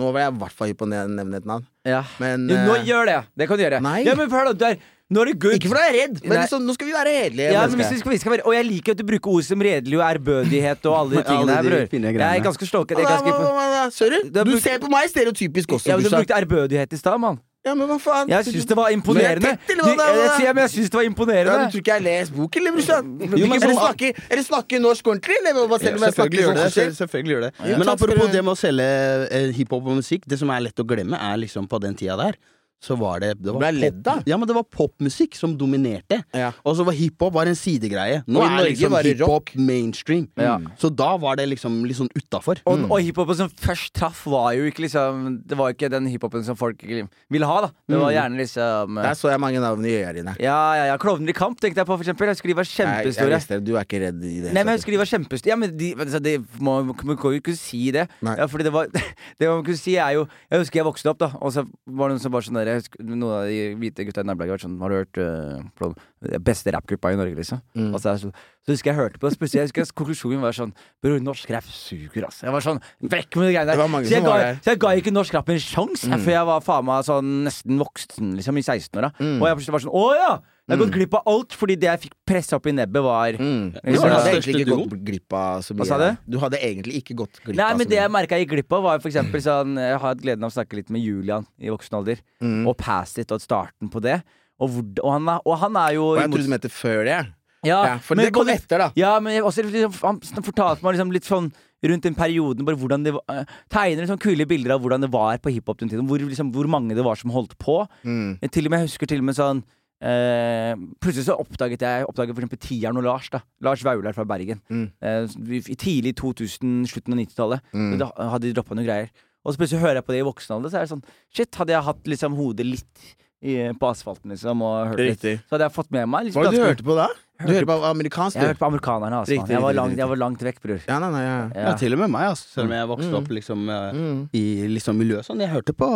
Nå 0.00 0.08
var 0.10 0.24
jeg 0.24 0.32
i 0.34 0.38
hvert 0.42 0.56
fall 0.58 0.68
hypp 0.72 0.78
på 0.82 0.86
å 0.88 0.90
ne- 0.90 1.06
nevne 1.06 1.38
et 1.38 1.44
navn. 1.46 1.64
Ja. 1.86 2.00
Men 2.18 2.48
Jo, 2.50 2.56
nå 2.66 2.74
eh, 2.80 2.84
gjør 2.88 3.06
det! 3.06 3.18
Det 3.38 3.46
kan 3.48 3.56
du 3.60 3.62
gjøre. 3.62 3.78
Nei. 3.84 4.00
Ja, 4.04 4.14
men 4.18 4.28
for 4.32 4.48
da, 4.50 4.52
du 4.58 4.64
er, 4.66 4.76
Nå 5.14 5.20
er 5.20 5.28
det 5.28 5.34
good. 5.38 5.52
Ikke 5.58 5.68
fordi 5.68 5.82
jeg 5.84 5.92
er 5.92 5.96
redd, 6.00 6.14
men 6.24 6.32
liksom, 6.40 6.62
nå 6.64 6.72
skal 6.74 6.86
vi 6.88 6.92
være 6.96 7.10
redelige. 7.12 7.48
Ja, 7.52 7.66
men 7.68 7.76
vi 7.78 7.98
skal, 8.00 8.10
vi 8.14 8.18
skal 8.18 8.32
være, 8.32 8.44
Og 8.48 8.54
jeg 8.56 8.64
liker 8.66 8.94
at 8.96 8.98
du 8.98 9.04
bruker 9.04 9.34
ord 9.36 9.44
som 9.44 9.60
redelig 9.60 9.98
og 10.00 10.04
ærbødighet 10.08 10.86
og 10.88 10.94
alle 10.98 11.10
de 11.18 11.22
tingene 11.30 11.54
her, 11.54 11.62
bror. 11.68 11.84
Jeg 11.92 12.40
er 12.40 12.44
ganske 12.48 13.34
hva- 13.36 13.90
Sorry? 13.92 14.20
Du 14.32 14.40
Du 14.48 14.58
ser 14.64 14.78
på 14.80 14.88
meg 14.90 15.10
stereotypisk 15.12 15.76
også. 15.76 15.86
ja, 15.92 15.96
men 16.00 16.08
Du 16.08 16.10
brukte 16.16 16.34
ærbødighet 16.40 16.96
i 16.96 16.96
stad, 16.96 17.20
mann. 17.20 17.38
Ja, 17.64 17.72
men 17.74 17.88
hva 17.88 17.96
faen? 17.96 18.28
Jeg 18.28 18.44
syns 18.44 18.66
det 18.68 18.76
var 18.76 18.90
Men 18.90 18.98
imponerende. 19.00 19.52
jeg 19.54 19.72
er 19.72 19.72
eller 19.72 20.18
jeg, 20.20 20.44
jeg, 20.44 20.54
men 20.54 20.62
jeg 20.66 20.70
syns 20.74 20.90
det 20.92 20.98
var 20.98 21.04
Ja, 21.06 21.08
imponerende. 21.08 21.54
du 21.64 21.70
tror 21.72 21.80
ikke 21.80 21.92
jeg 21.94 22.00
har 22.00 22.04
lest 22.04 22.34
boken, 22.36 22.60
eller, 22.60 22.72
brorsan? 22.76 23.06
Er 23.24 23.60
sånn- 23.64 23.78
snakke, 23.78 24.10
er 24.30 24.36
det 24.36 24.44
snakke 24.46 24.80
norsk 24.84 25.06
ordentlig, 25.06 25.36
eller 25.40 25.68
hva 25.72 25.78
selv 25.80 25.96
om 25.96 26.04
jeg 26.04 26.12
snakker 26.12 26.14
selvfølgelig 26.14 26.44
gjør 26.44 26.58
sånn 26.60 26.88
det. 26.90 26.96
Selvfølgelig 27.00 27.34
gjør 27.34 27.40
det. 27.46 27.52
Ja, 27.70 27.78
Men 27.78 27.88
apropos 27.88 28.28
det 28.34 28.42
med 28.44 28.52
å 28.52 28.58
selge 28.60 28.88
eh, 29.30 29.52
hiphop 29.56 29.86
og 29.88 29.96
musikk, 30.02 30.26
det 30.28 30.38
som 30.38 30.50
er 30.50 30.60
lett 30.60 30.76
å 30.76 30.84
glemme, 30.84 31.16
er 31.16 31.36
liksom 31.40 31.66
på 31.66 31.80
den 31.80 31.94
tida 31.96 32.16
der 32.20 32.36
så 32.84 32.96
var 33.00 33.22
det, 33.22 33.32
det 33.40 33.52
var 33.54 33.62
Ble 33.64 33.90
pop. 34.04 34.28
Ja, 34.28 34.36
men 34.40 34.48
det 34.48 34.56
var 34.56 34.66
popmusikk 34.68 35.36
som 35.38 35.54
dominerte. 35.58 36.20
Ja. 36.36 36.50
Og 36.66 36.76
så 36.78 36.84
var 36.86 36.96
hiphop 36.96 37.34
var 37.34 37.48
en 37.50 37.56
sidegreie. 37.58 38.22
Nå 38.28 38.42
er 38.44 38.68
liksom 38.68 38.94
det 38.98 39.14
hiphop 39.14 39.54
mainstream. 39.56 40.26
Ja. 40.40 40.58
Så 40.80 40.90
da 40.92 41.14
var 41.20 41.38
det 41.40 41.46
liksom 41.52 41.80
litt 41.88 41.98
sånn 41.98 42.10
utafor. 42.16 42.60
Og, 42.68 42.84
og 42.90 43.00
hiphopen 43.04 43.38
som 43.38 43.52
først 43.64 43.94
traff, 43.96 44.24
var 44.30 44.54
jo 44.56 44.68
ikke 44.68 44.84
liksom 44.86 45.24
Det 45.44 45.56
var 45.58 45.74
ikke 45.74 45.90
den 45.92 46.06
hiphopen 46.08 46.44
som 46.46 46.56
folk 46.58 46.80
ville 46.84 47.48
ha, 47.48 47.56
da. 47.66 47.70
Det 47.90 48.00
var 48.00 48.14
gjerne 48.14 48.40
liksom 48.40 49.00
Der 49.00 49.16
så 49.18 49.32
jeg 49.32 49.42
mange 49.42 49.60
navn 49.62 49.84
i 49.88 49.94
øya 49.98 50.12
dine. 50.16 50.36
Ja, 50.42 50.58
ja, 50.78 50.84
ja. 50.92 50.98
Klovner 51.00 51.32
i 51.32 51.36
kamp 51.36 51.60
tenkte 51.60 51.82
jeg 51.82 51.88
på, 51.88 51.96
for 51.96 52.04
eksempel. 52.04 52.28
Jeg 52.30 52.38
husker 52.38 52.52
de 52.52 52.58
var 52.58 52.68
Jeg, 52.68 52.76
jeg 52.78 53.16
kjempestore. 53.16 53.60
du 53.64 53.74
er 53.76 53.86
ikke 53.86 54.00
redd 54.04 54.22
i 54.24 54.34
det. 54.44 54.52
Nei, 54.52 54.62
men 54.62 54.74
jeg 54.74 54.82
husker 54.82 54.96
de 54.96 55.00
var 55.02 55.10
kjempestore. 55.10 55.52
Ja, 55.52 55.58
men 55.60 55.74
de, 55.78 55.90
altså, 56.06 56.20
de 56.24 56.36
må, 56.58 56.76
man 56.84 57.18
kan 57.20 57.36
jo 57.36 57.40
ikke 57.40 57.56
si 57.58 57.82
det. 57.94 58.06
Nei. 58.24 58.36
Ja, 58.40 58.48
fordi 58.50 58.68
det 58.68 58.74
var 58.74 58.90
Det 59.40 59.48
man 59.48 59.64
kunne 59.66 59.80
si, 59.80 59.96
er 60.00 60.16
jo 60.18 60.26
Jeg 60.50 60.60
husker 60.64 60.80
jeg 60.80 60.86
vokste 60.88 61.10
opp, 61.12 61.20
da, 61.20 61.30
og 61.40 61.52
så 61.54 61.64
var 61.86 62.10
det 62.10 62.16
noen 62.16 62.22
som 62.22 62.32
var 62.34 62.44
sånn 62.46 62.58
der 62.58 62.68
jeg 62.70 62.73
husker, 62.73 62.73
Noen 63.04 63.22
av 63.28 63.46
de 63.48 63.58
hvite 63.80 64.04
gutta 64.08 64.22
i 64.24 64.28
nabolaget 64.28 64.54
vært 64.54 64.64
sånn 64.64 64.78
Har 64.82 64.92
du 64.92 64.96
hørt 64.98 65.20
uh, 65.20 66.38
beste 66.44 66.72
rappgruppa 66.74 67.12
i 67.14 67.18
Norge, 67.18 67.36
liksom? 67.38 67.60
Mm. 67.76 67.90
Og 67.94 68.00
så, 68.02 68.14
er 68.14 68.22
så, 68.22 68.30
husker 68.70 68.92
jeg 68.92 68.98
hørte 68.98 69.20
på 69.20 69.28
det, 69.28 69.34
spesielt 69.36 69.60
jeg 69.62 69.84
husker 69.84 69.94
konklusjonen 70.00 70.42
var 70.44 70.56
sånn 70.56 70.72
Bror, 71.04 71.20
norsk 71.24 71.52
rap 71.54 71.68
suger, 71.68 72.26
ass. 72.28 72.42
Jeg 72.46 72.54
var 72.54 72.64
sånn 72.64 72.80
Vekk 73.02 73.38
med 73.40 73.50
de 73.50 73.54
greiene 73.56 73.74
der. 73.74 73.84
Så 74.08 74.14
jeg, 74.16 74.24
ga, 74.24 74.38
så 74.64 74.74
jeg 74.74 74.82
ga 74.86 74.94
ikke 75.02 75.14
norsk 75.14 75.38
rap 75.38 75.52
en 75.54 75.62
sjanse 75.62 76.10
Mm. 76.14 76.20
før 76.24 76.34
jeg 76.36 76.46
var 76.48 76.64
faen 76.64 76.84
meg 76.88 77.06
sånn 77.06 77.30
nesten 77.46 77.78
voksen, 77.80 78.34
liksom, 78.38 78.58
i 78.60 78.64
16-åra. 78.64 79.10
Mm. 79.18 79.38
Og 79.40 79.48
jeg 79.48 79.56
plutselig 79.60 79.76
var 79.78 79.84
sånn 79.86 79.96
Å 80.00 80.04
ja! 80.18 80.32
Jeg 80.64 80.78
har 80.78 80.80
gått 80.80 80.94
glipp 80.94 81.14
av 81.18 81.26
alt 81.28 81.52
fordi 81.52 81.74
det 81.76 81.88
jeg 81.90 82.00
fikk 82.06 82.14
pressa 82.24 82.56
opp 82.56 82.66
i 82.66 82.72
nebbet, 82.72 83.02
var 83.04 83.32
Mm. 83.36 83.72
Du 83.74 83.98
hadde 84.00 84.30
egentlig 84.32 84.62
ikke 84.64 84.76
gått 84.78 85.04
glipp 85.04 85.32
av 85.36 85.60
så 85.60 85.74
mye. 85.74 85.84
Hva 85.84 85.86
sa 85.90 85.98
du? 86.00 86.16
Du 86.32 86.38
hadde 86.40 86.56
egentlig 86.56 87.02
ikke 87.02 87.16
gått 87.20 87.36
glipp 87.44 87.52
av 87.52 87.60
Nei, 87.60 87.74
men 87.76 87.86
det 87.90 87.98
jeg 87.98 88.10
merka 88.10 88.38
jeg 88.38 88.46
gikk 88.46 88.54
glipp 88.56 88.72
av, 88.72 88.82
var 88.82 88.98
eksempel 88.98 89.42
sånn 89.44 89.76
Jeg 89.76 89.92
har 89.98 90.00
hatt 90.08 90.22
gleden 90.22 90.42
av 90.46 90.50
å 90.50 90.56
snakke 90.56 90.78
litt 90.80 90.88
med 90.94 91.02
Julian 91.04 91.44
i 91.60 91.68
voksen 91.68 91.98
alder, 92.00 92.18
Mm. 92.40 92.66
og 92.66 92.76
Pass 92.78 93.18
It 93.18 93.30
og 93.32 93.40
starten 93.44 93.90
på 93.92 94.00
det. 94.00 94.22
Og, 94.58 94.70
hvor, 94.70 94.84
og, 95.04 95.10
han, 95.12 95.28
er, 95.28 95.40
og 95.44 95.58
han 95.58 95.76
er 95.76 95.92
jo 95.98 96.04
Og 96.14 96.18
jeg 96.22 96.30
trodde 96.30 96.46
du 96.48 96.50
mente 96.54 96.70
før 96.72 97.04
det. 97.04 97.18
ja, 97.64 97.84
Ja, 97.84 97.98
for 97.98 98.14
men 98.16 98.24
det 98.26 98.32
kom 98.32 98.48
etter, 98.48 98.78
da. 98.78 98.90
Ja, 98.96 99.18
men 99.20 99.42
også, 99.42 99.64
liksom, 99.68 99.92
han 100.00 100.20
fortalte 100.44 100.82
meg 100.82 100.94
liksom 100.96 101.12
litt 101.12 101.24
sånn 101.28 101.52
rundt 101.84 102.02
den 102.06 102.14
perioden 102.16 102.64
bare 102.64 102.76
hvordan 102.80 103.04
det 103.04 103.12
var, 103.12 103.20
eh, 103.28 103.44
Tegner 103.68 104.06
sånn 104.08 104.18
kule 104.18 104.46
bilder 104.48 104.72
av 104.72 104.80
hvordan 104.80 105.02
det 105.04 105.10
var 105.12 105.36
på 105.36 105.52
hiphop 105.52 105.76
den 105.82 105.90
tiden. 105.90 106.06
Hvor, 106.08 106.16
liksom, 106.18 106.50
hvor 106.54 106.64
mange 106.66 106.94
det 106.96 107.04
var 107.04 107.16
som 107.16 107.28
holdt 107.30 107.58
på. 107.58 107.86
Mm. 108.04 108.38
Til 108.48 108.64
og 108.64 108.70
med, 108.70 108.80
jeg 108.80 108.88
husker 108.88 109.06
til 109.06 109.18
og 109.20 109.24
med 109.24 109.34
sånn 109.36 109.62
eh, 110.04 110.74
Plutselig 111.00 111.26
så 111.28 111.36
oppdaget 111.40 111.84
jeg 111.86 112.06
Oppdaget 112.10 112.36
for 112.36 112.44
eksempel 112.44 112.60
Tieren 112.62 113.00
og 113.00 113.06
Lars. 113.06 113.30
da 113.32 113.40
Lars 113.64 113.82
Vaular 113.86 114.12
fra 114.16 114.24
Bergen. 114.28 114.60
Mm. 114.70 114.86
Eh, 115.00 115.26
I 115.72 115.76
tidlig 115.80 116.14
2000, 116.20 116.84
slutten 116.92 117.16
av 117.16 117.22
90-tallet. 117.24 117.60
Mm. 117.74 117.98
Da 118.02 118.10
hadde 118.34 118.48
de 118.50 118.54
droppa 118.58 118.76
noen 118.76 118.86
greier. 118.88 119.10
Og 119.44 119.52
så 119.52 119.60
plutselig 119.60 119.82
hører 119.84 120.00
jeg 120.00 120.06
på 120.08 120.14
det 120.16 120.22
i 120.22 120.28
voksen 120.30 120.54
alder, 120.56 120.72
så 120.72 120.78
er 120.80 120.86
det 120.86 120.92
sånn 120.94 121.04
Shit, 121.34 121.54
hadde 121.60 121.74
jeg 121.76 121.84
hatt 121.84 122.06
liksom 122.08 122.36
hodet 122.38 122.64
litt 122.64 123.04
i, 123.44 123.58
på 123.76 123.88
asfalten, 123.90 124.30
liksom, 124.32 124.62
og 124.64 124.86
hørt 124.94 125.00
litt, 125.04 125.18
Riktig. 125.20 125.34
så 125.44 125.52
hadde 125.58 125.66
jeg 125.66 125.74
fått 125.74 125.90
med 125.92 126.08
meg 126.08 126.24
liksom, 126.30 126.40
Hva 126.40 126.46
var 126.48 126.54
det 126.54 126.60
du 126.62 126.64
hørte 126.64 126.86
på 126.86 126.94
da? 126.96 127.08
Du 127.44 127.50
hørte 127.52 127.66
på 127.68 127.76
amerikansk, 127.90 128.38
Jeg 128.38 128.46
hørte 128.48 128.60
på 128.62 128.68
amerikanerne, 128.70 129.18
altså. 129.20 129.34
Riktig, 129.34 129.52
jeg, 129.52 129.60
var 129.66 129.74
langt, 129.76 129.98
jeg 130.00 130.08
var 130.08 130.16
langt 130.22 130.44
vekk, 130.46 130.62
bror. 130.64 130.80
Ja, 130.88 130.96
nei, 131.02 131.10
nei, 131.12 131.20
ja. 131.26 131.34
Ja. 131.52 131.64
Ja, 131.66 131.74
til 131.76 131.92
og 131.92 132.00
med 132.00 132.12
meg, 132.14 132.30
altså. 132.30 132.46
Selv 132.54 132.70
om 132.70 132.72
jeg 132.78 132.88
vokste 132.88 133.10
Mm. 133.10 133.18
opp 133.20 133.28
liksom 133.36 133.68
eh, 133.74 133.92
Mm. 133.92 134.22
i 134.32 134.42
liksom 134.72 134.96
miljøet 134.96 135.28
sånn. 135.28 135.40
Jeg 135.44 135.50
hørte 135.52 135.74
på 135.76 135.90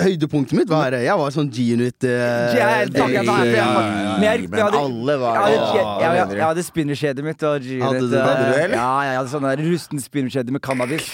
Høydepunktet 0.00 0.52
mitt 0.58 0.68
var 0.68 0.90
Jeg 1.04 1.16
var 1.20 1.30
sånn 1.34 1.50
G-Unit 1.54 2.04
uh, 2.04 2.10
jeg- 2.10 2.54
jeg- 2.54 2.90
jeg- 2.94 3.24
jeg- 3.24 4.50
jeg 4.50 4.62
alle 4.80 5.16
var 5.20 5.34
Jeg 5.34 5.58
hadde, 5.58 5.76
jeg, 5.76 6.16
jeg, 6.18 6.36
jeg 6.38 6.44
spinnerkjedet 6.66 7.24
mitt 7.24 7.42
og 7.42 7.60
G-Unit. 7.60 7.84
Eh? 8.18 8.74
Ja, 8.74 8.88
jeg 9.08 9.16
hadde 9.18 9.30
sånn 9.34 9.46
der 9.48 9.62
rusten 9.64 9.98
spinnerkjede 10.02 10.50
med 10.50 10.62
cannabis. 10.62 11.06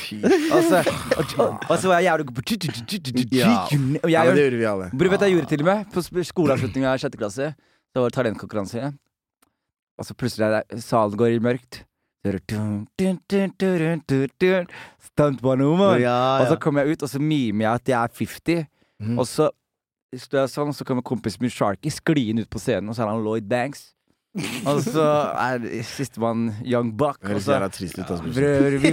Og 0.50 0.62
så, 0.70 0.80
og, 1.70 1.76
så 1.78 1.88
var 1.90 2.00
jeg 2.00 2.08
jævlig 2.10 2.26
god 2.30 2.36
Ja. 3.36 3.52
Og 4.04 4.10
Ja, 4.10 4.24
det 4.30 4.44
gjorde 4.46 4.58
vi 4.58 4.64
alle. 4.72 4.90
Vet 5.10 5.20
jeg 5.20 5.34
gjorde 5.36 5.48
til 5.48 5.60
og 5.60 5.66
med? 5.66 5.86
På 5.92 6.00
skoleavslutninga 6.24 6.94
i 6.94 6.98
sjette 7.04 7.18
klasse. 7.20 7.54
Det 7.92 7.98
var 8.00 8.08
det 8.08 8.16
talentkonkurranse. 8.16 8.92
Og 9.98 10.06
så 10.06 10.14
plutselig 10.16 10.46
er 10.48 10.62
det 10.70 10.82
salen 10.82 11.16
går 11.18 11.36
i 11.36 11.40
mørkt. 11.42 11.82
Stuntmann-humor. 15.10 15.96
Ja, 16.02 16.40
Og 16.42 16.50
så 16.52 16.58
kommer 16.60 16.84
jeg 16.84 16.96
ut, 16.98 17.06
og 17.06 17.12
så 17.12 17.20
mimer 17.22 17.64
jeg 17.66 17.72
at 17.80 17.92
jeg 17.92 17.96
er 18.00 18.18
50. 18.20 18.66
Mm. 19.00 19.16
Og 19.18 19.26
så 19.28 19.48
står 20.16 20.42
jeg 20.44 20.52
sånn, 20.52 20.72
og 20.72 20.76
så 20.76 20.84
kommer 20.84 21.06
kompisen 21.06 21.44
min 21.44 21.52
Sharky 21.54 21.92
skliende 21.94 22.44
ut 22.44 22.52
på 22.52 22.60
scenen, 22.60 22.90
og 22.90 22.98
så 22.98 23.06
er 23.06 23.12
han 23.14 23.24
Lloyd 23.24 23.48
Banks. 23.50 23.90
Og 24.68 24.78
så 24.84 25.02
er 25.42 25.64
sistemann 25.88 26.52
Young 26.62 26.92
Buck. 26.98 27.18
Høres 27.26 27.48
så 27.48 27.56
jævla 27.56 27.68
trist 27.74 27.98
ut. 27.98 28.12
Altså. 28.14 28.28
Vi, 28.30 28.92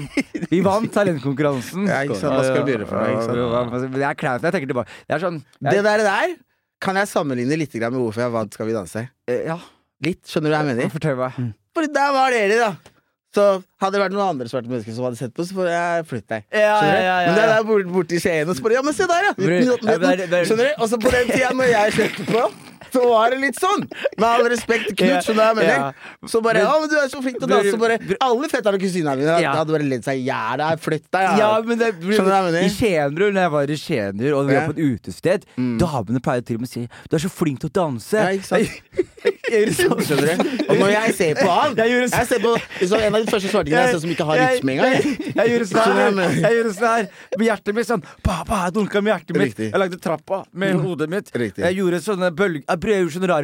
vi 0.49 0.61
vant 0.65 0.89
talentkonkurransen. 0.95 1.85
Ja, 1.85 1.99
ikke 2.07 2.17
sant? 2.17 2.33
Hva 2.33 2.47
skal 2.47 2.65
du 2.65 2.71
gjøre 2.73 2.87
for 2.89 3.03
meg? 3.03 3.91
Det 3.93 4.07
er 4.07 4.17
kleint. 4.17 4.47
Jeg 4.47 4.55
tenker 4.55 4.71
tilbake. 4.73 4.97
Det 5.05 5.19
sånn 5.21 5.37
Det 5.61 5.75
der, 5.77 5.85
der, 5.85 6.05
der 6.07 6.33
kan 6.81 6.97
jeg 6.97 7.09
sammenligne 7.11 7.57
litt 7.59 7.73
med 7.77 7.97
hvorfor 7.97 8.21
jeg 8.25 8.33
vant 8.33 8.53
Skal 8.57 8.69
vi 8.69 8.73
danse. 8.75 9.05
Ja, 9.29 9.59
Litt, 10.05 10.21
skjønner 10.29 10.51
du 10.51 10.53
hva 10.53 10.59
jeg 10.61 10.69
mener? 10.75 10.91
fortell 10.93 11.15
meg. 11.17 11.37
For 11.73 11.89
der 11.93 12.11
var 12.13 12.33
dere, 12.33 12.57
da. 12.61 12.96
Så 13.35 13.43
hadde 13.81 13.91
det 13.97 14.01
vært 14.01 14.13
noen 14.15 14.29
andre 14.31 14.47
svarte 14.49 14.69
mennesker 14.71 14.93
som 14.95 15.03
hadde 15.05 15.17
sett 15.19 15.33
på, 15.35 15.43
så 15.45 15.53
får 15.57 15.67
jeg 15.69 16.05
flytte 16.09 16.29
deg. 16.37 16.45
Ja, 16.55 16.77
ja, 16.81 16.93
ja, 17.03 17.15
Men 17.27 17.35
det 17.35 17.43
er 17.43 17.51
der 17.51 17.65
borte 17.67 17.91
bort 17.93 18.11
i 18.15 18.19
Skien, 18.23 18.47
og 18.49 18.55
så 18.55 18.63
bare 18.63 18.77
Ja, 18.77 18.81
men 18.87 18.93
se 18.97 19.07
der, 19.11 19.27
ja! 19.27 19.33
Er- 19.35 20.23
er- 20.39 20.45
Skjønner 20.47 20.63
du? 20.71 20.81
Og 20.81 20.89
så 20.89 20.97
på 21.03 21.11
den 21.11 21.27
tida 21.33 21.51
når 21.53 21.69
jeg 21.73 21.91
kjørte 21.97 22.25
på, 22.31 22.45
så 22.93 23.03
var 23.09 23.31
det 23.31 23.39
litt 23.41 23.59
sånn. 23.59 23.83
Med 24.17 24.27
all 24.27 24.47
respekt, 24.51 24.93
Knut, 24.97 25.23
skjønner 25.25 25.33
du 25.35 25.41
hva 25.41 25.47
jeg 25.47 25.55
mener? 25.55 25.77
ja. 25.77 26.27
Så 26.27 26.41
bare 26.43 26.63
'Å, 26.65 26.79
men 26.81 26.89
du 26.89 26.95
er 26.97 27.07
så 27.11 27.21
flink 27.23 27.39
til 27.39 27.47
å 27.47 27.51
danse. 27.51 27.77
Bare 27.79 27.99
Alle 28.21 28.47
fetterne 28.51 28.75
og 28.75 28.81
kusinene 28.81 29.17
mine 29.17 29.39
Ja. 29.41 29.53
hadde 29.55 29.71
bare 29.71 29.83
ledd 29.87 30.03
seg 30.03 30.17
i 30.21 30.25
hjel. 30.27 30.63
Flytt 30.79 31.07
deg, 31.11 31.37
ja. 31.39 31.61
Men 31.61 31.77
det? 31.79 32.63
I 32.63 32.69
Skien, 32.69 33.15
bror, 33.15 33.31
når 33.31 33.41
jeg 33.41 33.51
var 33.51 33.63
i 33.63 33.77
Skien 33.77 34.33
og 34.33 34.47
vi 34.47 34.53
var 34.55 34.67
på 34.67 34.75
et 34.77 34.83
utested, 34.99 35.43
damene 35.57 36.19
pleide 36.21 36.45
til 36.45 36.55
og 36.57 36.61
med 36.61 36.69
å 36.69 36.73
si 36.73 36.87
'Du 37.09 37.15
er 37.15 37.19
så 37.19 37.29
flink 37.31 37.59
til 37.59 37.69
å 37.69 37.73
danse'. 37.73 38.13
Ja, 38.13 38.29
ikke 38.35 38.45
sant? 38.45 38.67
Sånn. 39.47 39.99
Skjønner 40.03 40.35
du? 40.37 40.63
Og 40.67 40.75
når 40.81 40.89
jeg 40.91 41.13
ser 41.15 41.35
på 41.39 41.47
han 41.47 41.75
Jeg 41.77 41.89
Jeg 42.11 42.27
ser 42.27 42.39
på 42.43 42.51
En 42.97 43.15
av 43.15 43.25
de 43.25 43.31
første 43.31 43.47
svartingene 43.51 43.83
jeg 43.87 43.93
ser 43.95 43.99
som 44.03 44.09
ikke 44.11 44.25
har 44.27 44.37
rytme 44.41 44.73
engang. 44.75 44.93
Jeg, 44.97 45.33
jeg. 45.35 45.47
gjorde 45.51 45.67
sånn 45.71 45.97
her, 45.97 46.33
jeg 46.41 46.57
gjorde 46.57 46.73
sånn 46.75 46.87
her 46.91 47.07
med 47.37 47.47
hjertet 47.47 47.75
mitt 47.77 47.87
sånn 47.87 48.03
Pappa, 48.23 48.59
jeg 48.67 48.73
dunka 48.77 49.01
med 49.03 49.13
hjertet 49.13 49.37
mitt. 49.39 49.57
Jeg 49.57 49.79
lagde 49.81 49.99
trappa 50.03 50.43
med 50.53 50.75
hodet 50.83 51.09
mitt. 51.09 51.31
Jeg 51.33 51.75
gjorde 51.79 52.01
sånne 52.03 52.31
bølger 52.35 52.63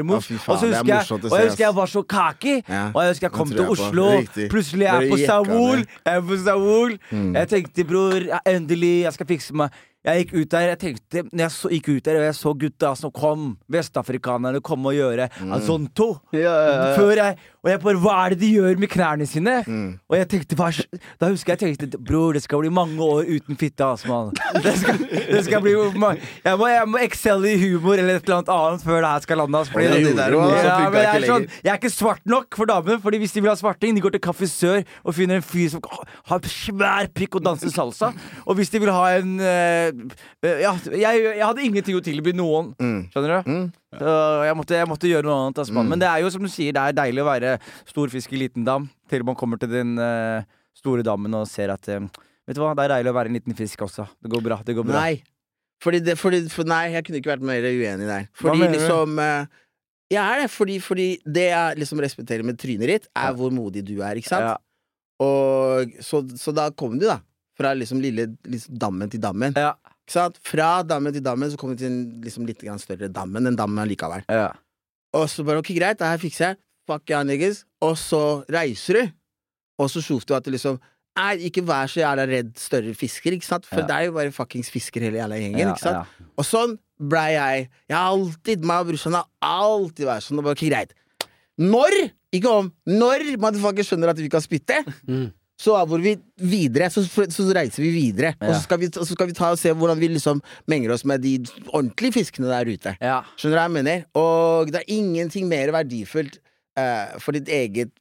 Moves. 0.08 0.26
Å, 0.26 0.34
fy 0.34 0.38
faen, 0.40 0.54
og 0.56 0.60
så 0.60 0.66
er 0.66 0.74
husker 0.74 0.92
jeg, 0.94 1.22
og 1.32 1.38
jeg 1.38 1.50
husker 1.50 1.66
jeg 1.66 1.76
var 1.76 1.92
så 1.94 2.04
kaki. 2.16 2.56
Ja, 2.68 2.84
Og 2.94 3.00
jeg 3.04 3.14
husker 3.14 3.28
jeg 3.28 3.36
kom 3.38 3.50
jeg 3.54 3.58
til 3.58 3.72
Oslo. 3.76 4.06
på. 4.12 4.48
Plutselig 4.54 4.88
er 4.90 5.02
jeg 5.02 5.12
på 5.14 5.18
Saul. 5.24 5.84
Jeg 5.84 6.14
er 6.18 6.22
på 6.30 6.38
Saul. 6.44 6.98
Mm. 7.12 7.34
Jeg 7.36 7.52
tenkte, 7.54 7.86
bror, 7.90 8.20
ja, 8.30 8.40
endelig, 8.46 8.94
jeg 9.04 9.14
skal 9.14 9.30
fikse 9.34 9.54
meg. 9.64 9.82
Jeg 10.04 10.26
gikk 10.26 10.34
ut 10.42 10.50
der, 10.52 10.66
jeg 10.74 10.80
tenkte 10.82 11.22
Når 11.32 11.44
jeg 11.46 11.52
så, 11.56 11.70
gikk 11.72 11.86
ut 11.94 12.04
der 12.04 12.18
og 12.20 12.24
jeg 12.28 12.36
så 12.36 12.52
gutta 12.60 12.90
som 13.00 13.12
kom, 13.16 13.46
vestafrikanerne 13.72 14.60
kom 14.66 14.86
og 14.90 14.96
gjøre 14.98 15.30
Mm. 15.40 15.52
Azonto 15.56 16.08
Ja, 16.36 16.40
ja, 16.42 16.72
ja. 16.74 16.88
Før 16.98 17.12
jeg 17.16 17.38
Og 17.64 17.70
jeg 17.72 17.80
bare 17.80 18.00
Hva 18.04 18.16
er 18.26 18.34
det 18.34 18.40
de 18.42 18.50
gjør 18.58 18.78
med 18.82 18.90
knærne 18.92 19.26
sine? 19.30 19.54
Mm. 19.68 19.94
Og 20.12 20.18
jeg 20.18 20.28
tenkte 20.34 20.58
hva, 20.60 20.68
Da 21.22 21.30
husker 21.32 21.54
jeg 21.56 21.62
tenkte 21.78 21.98
Bror, 22.04 22.34
det 22.36 22.44
skal 22.44 22.60
bli 22.60 22.72
mange 22.74 23.00
år 23.02 23.24
uten 23.32 23.56
fitte, 23.60 23.86
ass, 23.88 24.04
mann. 24.10 24.34
Det 24.60 24.74
det 25.34 25.44
skal 25.48 25.62
bli 25.64 25.74
mange 26.02 26.20
jeg 26.44 26.60
må, 26.60 26.68
jeg 26.68 26.90
må 26.92 27.00
excelle 27.06 27.54
i 27.54 27.58
humor 27.62 27.96
eller 27.96 28.18
et 28.20 28.28
eller 28.28 28.42
annet 28.42 28.52
annet 28.54 28.84
før 28.84 29.00
det 29.04 29.10
her 29.14 29.24
skal 29.26 29.40
lande. 29.44 29.60
ass, 29.64 29.70
fordi 29.72 30.04
det 30.04 30.14
der 30.18 30.36
også 30.38 30.60
ja, 30.68 30.76
men 30.90 31.00
jeg, 31.00 31.22
er 31.22 31.28
sånn, 31.30 31.48
jeg 31.64 31.72
er 31.72 31.80
ikke 31.80 31.92
svart 31.94 32.26
nok 32.30 32.58
for 32.60 32.70
damene, 32.70 33.00
Fordi 33.04 33.20
hvis 33.24 33.34
de 33.36 33.44
vil 33.46 33.52
ha 33.54 33.56
svarting, 33.60 33.96
de 33.96 34.04
går 34.04 34.16
til 34.18 34.24
Kaffe 34.24 34.48
Sør 34.50 34.84
og 35.04 35.16
finner 35.16 35.40
en 35.40 35.46
fyr 35.46 35.70
som 35.74 35.84
har 36.30 36.44
svær 36.52 37.10
pikk 37.16 37.40
og 37.40 37.46
danser 37.48 37.72
salsa. 37.74 38.12
Og 38.46 38.58
hvis 38.60 38.72
de 38.74 38.82
vil 38.84 38.92
ha 38.94 39.06
en 39.22 39.34
eh, 39.40 39.93
Ja, 40.44 40.74
jeg, 40.90 41.22
jeg 41.24 41.44
hadde 41.44 41.64
ingenting 41.64 41.98
å 41.98 42.04
tilby 42.04 42.34
noen. 42.36 42.74
Mm. 42.82 43.00
Skjønner 43.14 43.34
du? 43.34 43.52
Mm. 43.52 43.66
Så 44.00 44.16
jeg 44.48 44.58
måtte, 44.60 44.78
jeg 44.80 44.90
måtte 44.90 45.12
gjøre 45.12 45.28
noe 45.28 45.40
annet. 45.42 45.62
Altså, 45.64 45.76
mm. 45.76 45.90
Men 45.94 46.04
det 46.04 46.10
er 46.10 46.24
jo 46.24 46.32
som 46.34 46.46
du 46.46 46.52
sier, 46.52 46.76
det 46.76 46.84
er 46.84 46.98
deilig 46.98 47.24
å 47.24 47.30
være 47.30 47.56
stor 47.90 48.14
fisk 48.14 48.36
i 48.36 48.44
liten 48.46 48.68
dam 48.68 48.90
til 49.12 49.26
man 49.28 49.38
kommer 49.40 49.62
til 49.62 49.72
den 49.72 49.96
uh, 50.02 50.46
store 50.78 51.06
dammen 51.06 51.36
og 51.38 51.48
ser 51.50 51.74
at 51.74 51.92
uh, 51.94 52.08
Vet 52.44 52.58
du 52.58 52.60
hva, 52.60 52.74
det 52.76 52.84
er 52.84 52.92
deilig 52.98 53.12
å 53.14 53.16
være 53.16 53.32
en 53.32 53.38
liten 53.38 53.56
fisk 53.56 53.86
også. 53.86 54.04
Det 54.20 54.28
går 54.34 54.42
bra. 54.44 54.58
det 54.68 54.74
går 54.76 54.84
bra 54.84 54.98
Nei. 55.06 55.22
Fordi 55.84 56.00
det, 56.04 56.18
fordi, 56.20 56.42
for 56.52 56.68
nei, 56.68 56.90
jeg 56.92 57.06
kunne 57.08 57.22
ikke 57.22 57.32
vært 57.32 57.46
mer 57.48 57.64
uenig 57.64 58.08
der. 58.08 58.26
Fordi 58.36 58.68
liksom 58.72 59.16
uh, 59.20 59.48
Jeg 60.12 60.22
er 60.22 60.44
det, 60.44 60.50
fordi, 60.52 60.78
fordi 60.84 61.08
det 61.24 61.48
jeg 61.50 61.80
liksom 61.80 62.04
respekterer 62.04 62.44
med 62.48 62.60
trynet 62.60 62.92
ditt, 62.92 63.08
er 63.16 63.36
hvor 63.38 63.52
modig 63.56 63.86
du 63.88 63.96
er, 64.02 64.20
ikke 64.20 64.32
sant? 64.32 64.52
Ja. 64.52 64.58
Og 65.24 65.96
så, 66.04 66.24
så 66.40 66.54
da 66.56 66.70
kom 66.76 66.98
du, 67.00 67.08
da. 67.08 67.22
Fra 67.58 67.74
liksom 67.78 68.00
lille 68.02 68.32
liksom 68.50 68.78
dammen 68.82 69.12
til 69.14 69.22
dammen. 69.22 69.54
Ja. 69.56 69.76
Fra 70.08 70.84
damme 70.84 71.12
til 71.16 71.24
damme, 71.24 71.50
så 71.50 71.58
kom 71.58 71.72
vi 71.72 71.78
til 71.80 71.88
en 71.88 72.22
liksom 72.24 72.46
litt 72.46 72.60
større 72.82 73.08
dam, 73.12 73.36
enn 73.40 73.48
en 73.48 73.56
dam 73.56 73.78
allikevel. 73.80 74.24
Ja. 74.30 74.52
Og 75.14 75.30
så 75.30 75.46
bare 75.46 75.60
ok, 75.62 75.74
greit, 75.78 75.98
det 76.00 76.08
her 76.08 76.18
fikser 76.18 76.48
jeg. 76.52 76.58
Fuck 76.88 77.10
yeah, 77.10 77.24
niggas. 77.24 77.64
Og 77.82 77.96
så 77.98 78.44
reiser 78.52 78.94
du. 79.00 79.12
Og 79.80 79.90
så 79.90 80.02
sjofte 80.04 80.34
du 80.34 80.36
at 80.36 80.44
du 80.44 80.52
liksom 80.52 80.80
Nei, 81.16 81.36
ikke 81.46 81.62
vær 81.62 81.86
så 81.86 82.00
jævla 82.02 82.24
redd 82.26 82.56
større 82.58 82.90
fisker, 82.98 83.36
ikke 83.36 83.46
sant? 83.46 83.68
For 83.70 83.84
Ja. 83.84 83.86
det 83.86 83.96
er 83.96 84.06
jo 84.08 84.14
bare 84.16 84.32
fuckings 84.34 84.72
fisker 84.74 85.00
hele 85.06 85.20
jævla 85.20 85.38
gjengen, 85.38 85.60
Ja, 85.60 85.74
ikke 85.76 85.84
sant? 85.84 86.08
ja. 86.20 86.30
Og 86.42 86.44
sånn 86.44 86.72
blei 86.98 87.34
jeg. 87.36 87.70
Jeg 87.88 87.98
har 87.98 88.08
alltid, 88.16 88.66
meg 88.66 88.80
og 88.82 88.88
brorsan 88.90 89.14
har 89.14 89.28
alltid 89.46 90.08
vært 90.10 90.26
sånn. 90.26 90.40
Og 90.42 90.44
bare, 90.48 90.58
ok, 90.58 90.64
greit. 90.72 90.96
Når, 91.62 91.94
ikke 92.34 92.50
om, 92.50 92.72
når 92.90 93.28
motherfucker 93.38 93.86
skjønner 93.86 94.10
at 94.10 94.18
vi 94.18 94.30
kan 94.34 94.42
spytte, 94.42 94.80
Mm. 95.06 95.30
Så 95.64 95.78
avgår 95.80 96.04
vi 96.04 96.14
videre. 96.44 96.90
Så, 96.92 97.06
så 97.08 97.48
reiser 97.56 97.84
vi 97.86 97.92
videre. 97.96 98.34
Og 98.42 98.52
så 98.52 98.62
skal 98.66 98.82
vi, 98.82 98.90
og 98.92 99.08
så 99.08 99.16
skal 99.16 99.30
vi 99.30 99.38
ta 99.38 99.54
og 99.54 99.60
se 99.62 99.72
hvordan 99.72 100.02
vi 100.02 100.12
liksom 100.12 100.42
menger 100.72 100.96
oss 100.96 101.06
med 101.08 101.24
de 101.24 101.38
ordentlige 101.72 102.20
fiskene 102.20 102.52
der 102.52 102.68
ute. 102.68 102.96
Ja. 103.00 103.22
Skjønner 103.38 103.56
du 103.56 103.60
hva 103.62 103.68
jeg 103.70 103.76
mener? 103.80 104.06
Og 104.20 104.74
det 104.74 104.84
er 104.84 104.96
ingenting 104.98 105.48
mer 105.52 105.72
verdifullt 105.76 106.42
eh, 106.80 107.16
for 107.24 107.38
ditt 107.38 107.52
eget 107.54 107.94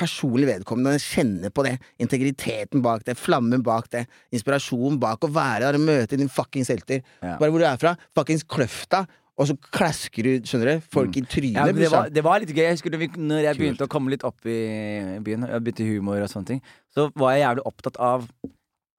personlig 0.00 0.48
vedkommende 0.48 0.96
å 0.96 1.02
kjenne 1.02 1.50
på 1.52 1.64
det. 1.66 1.74
Integriteten 2.00 2.80
bak 2.84 3.04
det, 3.04 3.18
flammen 3.20 3.64
bak 3.66 3.90
det, 3.92 4.06
inspirasjonen 4.32 5.00
bak 5.02 5.26
å 5.26 5.32
være 5.34 5.66
der 5.66 5.76
og 5.76 5.84
møte 5.84 6.18
din 6.20 6.30
fuckings 6.32 6.70
helter. 6.72 7.02
Ja. 7.20 7.36
Bare 7.40 7.52
hvor 7.52 7.60
du 7.60 7.66
er 7.68 7.80
fra. 7.80 7.96
Fuckings 8.16 8.46
Kløfta. 8.48 9.04
Og 9.40 9.48
så 9.48 9.54
klasker 9.72 10.26
du, 10.26 10.30
skjønner 10.44 10.76
du, 10.76 10.86
folk 10.92 11.16
i 11.16 11.22
trynet. 11.24 11.56
Ja, 11.56 11.64
det, 11.72 11.88
var, 11.88 12.10
det 12.12 12.22
var 12.26 12.42
litt 12.42 12.50
gøy. 12.52 12.60
Jeg 12.66 12.76
husker 12.76 12.92
når, 12.92 13.00
vi, 13.00 13.08
når 13.30 13.44
jeg 13.46 13.56
begynte 13.56 13.86
å 13.86 13.90
komme 13.90 14.12
litt 14.12 14.24
opp 14.28 14.44
i 14.44 14.58
byen, 15.24 15.46
jeg 15.48 15.64
begynte 15.64 15.86
humor 15.88 16.20
og 16.20 16.28
sånne 16.28 16.50
ting, 16.52 16.60
så 16.92 17.06
var 17.16 17.32
jeg 17.38 17.46
jævlig 17.46 17.64
opptatt 17.70 17.96
av 18.04 18.26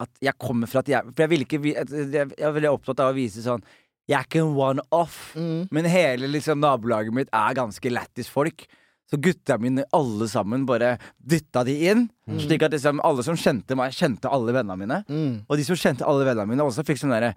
at 0.01 0.09
jeg 0.25 0.33
kommer 0.41 0.65
fra 0.71 0.81
at 0.81 0.89
jeg 0.89 1.11
For 1.13 1.21
jeg 1.21 1.29
ville 1.29 1.45
ikke 1.45 1.59
Jeg 1.61 2.25
var 2.41 2.55
veldig 2.55 2.71
opptatt 2.73 3.03
av 3.05 3.11
å 3.11 3.13
vise 3.13 3.43
sånn 3.45 3.61
Jeg 4.09 4.15
er 4.17 4.25
ikke 4.25 4.41
en 4.41 4.55
one-off, 4.57 5.19
Mm. 5.37 5.67
men 5.69 5.85
hele 5.93 6.25
liksom 6.33 6.57
nabolaget 6.59 7.13
mitt 7.13 7.29
er 7.31 7.53
ganske 7.55 7.91
lættis 7.93 8.27
folk. 8.27 8.65
Så 9.11 9.19
gutta 9.21 9.57
mine, 9.61 9.83
alle 9.93 10.25
sammen, 10.31 10.65
bare 10.65 10.95
dytta 11.19 11.61
de 11.67 11.75
inn. 11.91 12.05
Slik 12.41 12.63
at 12.65 12.73
liksom 12.73 12.99
alle 13.05 13.23
som 13.27 13.35
kjente 13.37 13.75
meg, 13.77 13.91
kjente 13.93 14.31
alle 14.31 14.55
vennene 14.55 14.77
mine. 14.79 14.97
Mm. 15.07 15.33
Og 15.45 15.59
de 15.59 15.65
som 15.67 15.77
kjente 15.79 16.07
alle 16.07 16.25
vennene 16.27 16.47
mine, 16.49 16.63
også 16.65 16.83
fikk 16.87 16.99
sånn 17.03 17.11
derre 17.13 17.33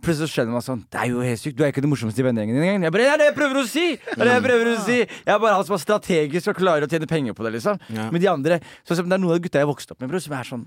Plutselig 0.00 0.28
så 0.30 0.34
skjønner 0.34 0.54
man 0.56 0.64
sånn 0.64 0.82
Det 0.88 1.00
er 1.00 1.10
jo 1.10 1.24
helt 1.24 1.40
sykt, 1.40 1.56
du 1.58 1.64
er 1.64 1.72
ikke 1.74 1.82
den 1.84 1.90
morsomste 1.92 2.22
i 2.22 2.24
vennegjengen 2.24 2.56
din 2.56 2.64
engang. 2.64 2.86
Jeg 2.86 2.94
bare, 2.94 3.04
det 3.04 3.10
er 3.12 3.20
det 3.20 3.26
jeg 3.28 3.36
prøver 3.36 3.60
å 3.60 3.64
si! 3.68 3.86
Det 4.00 4.16
er 4.16 4.30
det 4.30 4.36
jeg 4.38 4.44
prøver 4.46 4.70
å 4.70 4.76
si 4.86 4.96
Jeg 5.00 5.32
er 5.34 5.42
bare 5.42 5.58
han 5.58 5.66
som 5.68 5.76
er 5.76 5.82
strategisk 5.82 6.52
og 6.52 6.60
klarer 6.60 6.86
å 6.86 6.90
tjene 6.90 7.08
penger 7.10 7.36
på 7.36 7.44
det, 7.46 7.52
liksom. 7.58 7.82
Ja. 7.92 8.08
Men 8.12 8.22
de 8.22 8.30
andre 8.32 8.60
Sånn 8.88 9.02
som 9.02 9.10
det 9.10 9.18
er 9.18 9.22
noen 9.22 9.36
av 9.36 9.44
gutta 9.44 9.60
jeg 9.60 9.68
vokste 9.68 9.96
opp 9.96 10.00
med, 10.00 10.12
bro, 10.12 10.22
som 10.22 10.36
er 10.38 10.48
sånn 10.48 10.64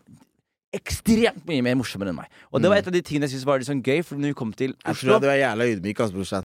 ekstremt 0.74 1.46
mye 1.46 1.62
mer 1.66 1.78
morsommere 1.78 2.10
enn 2.10 2.18
meg. 2.18 2.30
Og 2.50 2.62
det 2.62 2.70
var 2.72 2.82
et 2.82 2.88
av 2.90 2.96
de 2.96 3.02
tingene 3.06 3.28
jeg 3.28 3.36
syntes 3.36 3.46
var 3.46 3.62
litt 3.62 3.70
sånn 3.70 3.84
gøy, 3.86 4.02
for 4.02 4.18
når 4.18 4.34
vi 4.34 4.38
kom 4.40 4.54
til 4.58 4.74
Jeg 4.74 4.96
Oslo 4.96 5.12
tror 5.12 5.20
at 5.20 5.26
du 5.26 5.30
er 5.30 5.42
jævla 5.44 5.70
ydmyk, 5.70 6.02
ass, 6.02 6.14
brorsan. 6.18 6.42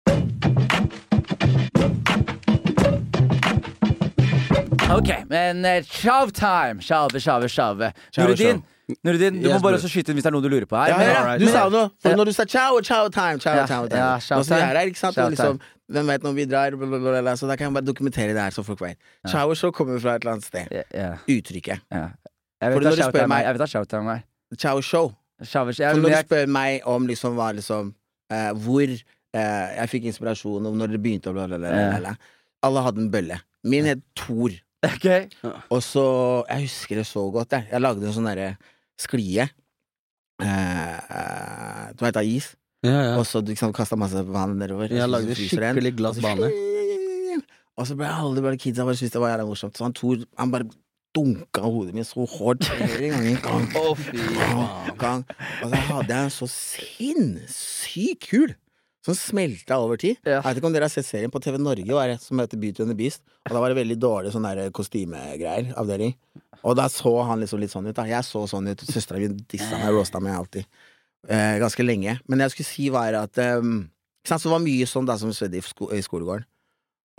Ok, 4.98 5.12
men 5.32 5.64
uh, 5.64 5.80
showtime! 5.84 6.84
Sjave, 6.84 7.20
sjave, 7.24 7.48
sjave. 7.52 7.92
Ciao, 8.12 8.26
Nuruddin, 8.28 8.64
Nuruddin, 9.04 9.42
du 9.42 9.50
Yes, 9.50 9.58
må 9.58 9.64
bare 9.66 9.76
også 9.82 9.90
skyte 9.92 10.14
inn 10.14 10.16
hvis 10.18 10.24
det 10.24 10.30
er 10.32 10.36
noe 10.38 10.44
du 10.46 10.48
lurer 10.48 10.66
på 10.70 10.78
her. 10.80 10.94
Ja, 10.94 10.98
Men- 10.98 11.10
da. 11.28 11.38
du 11.38 11.48
sa 11.52 11.68
noe. 11.70 11.90
For 12.00 12.16
når 12.16 12.26
du 12.26 12.32
sa 12.32 12.46
ciao, 12.46 12.80
ciao 12.82 13.10
time, 13.10 13.40
ciao, 13.40 13.56
Ja, 13.56 13.66
ciao 13.68 13.88
time. 13.88 14.00
ja, 14.00 14.20
ciao 14.20 14.44
time. 14.44 14.60
er 14.62 14.78
her, 14.80 14.86
ikke 14.88 15.02
sant? 15.02 15.16
Ciao 15.16 15.30
liksom, 15.30 15.60
hvem 15.92 16.08
vet 16.08 16.24
når 16.24 16.34
vi 16.36 16.46
drar, 16.46 16.72
blablabla, 16.72 17.34
så 17.36 17.48
da 17.48 17.56
kan 17.60 17.68
jeg 17.68 17.74
bare 17.74 17.86
dokumentere 17.86 18.32
det 18.34 18.40
her, 18.42 18.50
så 18.56 18.64
folk 18.64 18.80
vet. 18.82 18.98
Ciao 19.28 19.54
show 19.54 19.72
kommer 19.72 20.00
fra 20.00 20.16
et 20.16 20.24
eller 20.24 20.32
annet 20.38 20.46
sted. 20.46 20.68
Ja, 20.72 20.84
ja, 20.94 21.12
Uttrykket. 21.28 21.82
ja. 21.92 22.08
Jeg 22.62 22.74
For 22.74 22.80
vet 22.80 22.88
hva 22.88 22.96
du 22.96 23.04
spør 23.04 23.22
er. 23.28 23.44
Jeg 23.44 24.16
er. 24.16 24.24
Ciao 24.58 24.82
show. 24.82 25.14
For 25.44 25.72
jeg, 25.78 25.96
når 25.98 26.10
du 26.10 26.16
spør 26.24 26.48
meg 26.48 26.82
om 26.86 27.06
liksom 27.08 27.36
hva 27.36 27.52
liksom 27.54 27.94
uh, 28.34 28.54
Hvor 28.58 28.88
uh, 28.88 29.68
jeg 29.78 29.90
fikk 29.90 30.08
inspirasjon, 30.10 30.66
om 30.66 30.78
når 30.80 30.88
det 30.96 31.02
begynte, 31.04 31.28
og 31.28 31.36
bla, 31.36 31.46
bla, 31.48 31.58
bla, 31.58 31.70
bla, 31.70 32.00
bla. 32.00 32.16
Alle 32.64 32.82
hadde 32.82 33.04
en 33.04 33.12
bølle. 33.12 33.42
Min 33.64 33.86
het 33.86 34.00
Thor. 34.16 34.50
Okay. 34.88 35.26
Og 35.74 35.82
så 35.82 36.46
Jeg 36.48 36.62
husker 36.68 36.96
det 36.96 37.06
så 37.10 37.32
godt, 37.34 37.52
jeg. 37.52 37.66
Jeg 37.72 37.82
lagde 37.82 38.06
en 38.06 38.14
sånn 38.14 38.28
derre 38.30 38.52
sklie. 39.02 39.48
Eh, 40.43 41.91
du 41.98 42.04
veit 42.06 42.20
av 42.20 42.26
is? 42.26 42.52
Ja, 42.86 42.93
ja. 42.93 43.14
Og 43.18 43.26
så 43.26 43.41
liksom, 43.45 43.74
kasta 43.76 43.98
masse 44.00 44.22
vann 44.28 44.58
nedover. 44.62 44.91
Jeg 44.93 45.10
lagde 45.10 45.38
skikkelig 45.38 45.95
glatt 45.98 46.20
bane. 46.24 46.52
Og 47.78 47.86
så 47.86 47.98
ble 47.98 48.10
alle 48.10 48.41
bare 48.41 48.58
kidsa 48.58 48.86
bare 48.86 48.98
syntes 48.98 49.14
det 49.14 49.22
var 49.22 49.34
jævla 49.36 49.48
morsomt. 49.50 49.78
Så 49.78 49.86
han 49.86 49.95
Tor 49.98 50.22
han 50.38 50.54
bare 50.54 50.70
dunka 51.18 51.62
hodet 51.66 51.95
mitt 51.98 52.10
så 52.10 52.26
hardt 52.30 52.66
flere 52.70 53.10
ganger. 53.14 53.41
Gang, 53.48 53.68
gang, 53.74 54.98
gang. 55.02 55.26
Og 55.64 55.70
så 55.74 55.82
hadde 55.89 56.14
jeg 56.14 56.30
en 56.30 56.34
så 56.34 56.48
sinnssykt 56.54 58.28
kul 58.30 58.54
som 59.06 59.16
smelta 59.16 59.78
over 59.80 60.00
tid. 60.02 60.18
Ja. 60.24 60.41
Jeg 60.41 60.48
vet 60.50 60.60
ikke 60.60 60.70
om 60.70 60.76
dere 60.76 60.88
har 60.89 60.93
sett 60.93 61.08
serien 61.08 61.32
på 61.32 61.41
TV 61.43 61.60
Norge 61.62 61.95
var 61.95 62.10
det, 62.12 62.18
som 62.24 62.39
heter 62.41 62.60
Beauty 62.60 62.84
and 62.84 62.91
the 62.91 62.98
Beast. 62.98 63.24
Og 63.48 63.56
da 63.56 63.62
var 63.64 63.72
det 63.72 63.80
veldig 63.80 63.98
dårlig 64.02 64.34
sånn 64.34 64.48
kostymegreier. 64.76 65.72
Avdeling. 65.80 66.16
Og 66.66 66.76
da 66.78 66.88
så 66.91 67.14
han 67.30 67.41
liksom 67.43 67.62
litt 67.62 67.72
sånn 67.74 67.88
ut. 67.88 67.95
da 67.95 68.08
Jeg 68.10 68.26
så 68.28 68.43
sånn 68.50 68.68
ut. 68.72 68.84
Søstera 68.89 69.22
mi 69.22 69.30
dissa 69.48 69.78
meg, 69.80 69.93
roasta 69.95 70.22
meg 70.24 70.36
alltid. 70.36 70.68
Eh, 71.28 71.56
ganske 71.62 71.86
lenge. 71.86 72.18
Men 72.28 72.39
det 72.39 72.50
jeg 72.50 72.56
skulle 72.58 72.72
si, 72.72 72.89
var 72.93 73.18
at 73.20 73.39
um, 73.60 73.88
sant, 74.28 74.41
Så 74.41 74.50
det 74.50 74.56
var 74.56 74.66
mye 74.66 74.88
sånn 74.89 75.08
da 75.08 75.18
som 75.20 75.32
skjedde 75.36 75.60
i, 75.60 75.64
sko 75.66 75.89
i 75.95 76.04
skolegården. 76.04 76.48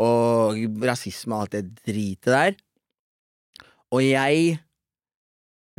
Og 0.05 0.85
rasisme 0.87 1.35
og 1.35 1.47
alt 1.47 1.57
det 1.57 1.65
dritet 1.89 2.31
der. 2.31 2.57
Og 3.95 4.05
jeg 4.05 4.59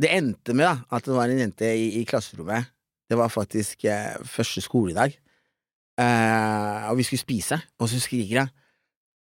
Det 0.00 0.08
endte 0.16 0.54
med 0.56 0.64
da 0.64 0.96
at 0.96 1.04
det 1.04 1.12
var 1.12 1.28
en 1.28 1.38
jente 1.42 1.68
i, 1.76 2.00
i 2.00 2.04
klasserommet. 2.08 2.70
Det 3.10 3.18
var 3.20 3.28
faktisk 3.28 3.84
eh, 3.84 4.16
første 4.24 4.62
skoledag. 4.64 5.12
Eh, 6.00 6.88
og 6.90 6.96
vi 7.00 7.04
skulle 7.04 7.20
spise, 7.20 7.58
og 7.80 7.90
så 7.92 7.98
skriker 8.00 8.40
hun 8.46 8.50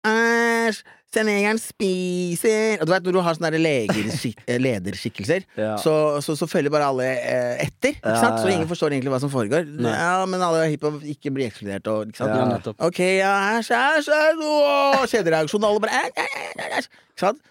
Æsj, 0.07 0.83
senegeren 1.11 1.57
spiser 1.59 2.77
Og 2.81 2.87
du 2.87 2.91
vet 2.93 3.07
når 3.07 3.15
du 3.15 3.19
har 3.25 3.35
sånne 3.37 3.49
eh, 4.51 4.59
lederskikkelser, 4.61 5.41
Ja. 5.57 5.73
så, 5.81 5.93
så, 6.23 6.35
så 6.37 6.47
følger 6.47 6.69
bare 6.71 6.85
alle 6.91 7.07
uh, 7.17 7.65
etter. 7.65 7.97
Ja, 8.03 8.13
sant? 8.21 8.39
Så 8.43 8.51
ingen 8.53 8.69
forstår 8.69 8.93
egentlig 8.93 9.11
hva 9.15 9.19
som 9.23 9.31
foregår. 9.33 9.65
Nei. 9.67 9.91
Ja, 9.95 10.25
Men 10.29 10.43
alle 10.45 10.61
er 10.65 10.71
hypp 10.75 10.85
på 10.85 10.91
å 10.93 11.01
ikke 11.15 11.33
bli 11.33 11.47
ekskludert. 11.49 11.89
Og? 11.91 12.13
Ja, 12.19 12.29
Ja. 12.45 12.73
Ok, 12.87 13.01
ja, 13.17 13.33
æsj, 13.57 13.73
æsj, 13.73 14.11
æsj, 14.21 15.11
kjedereaksjon. 15.15 15.65
Alle 15.67 15.83
bare 15.83 16.05
æsj, 16.05 16.25
æsj, 16.27 16.89
æsj? 17.23 17.43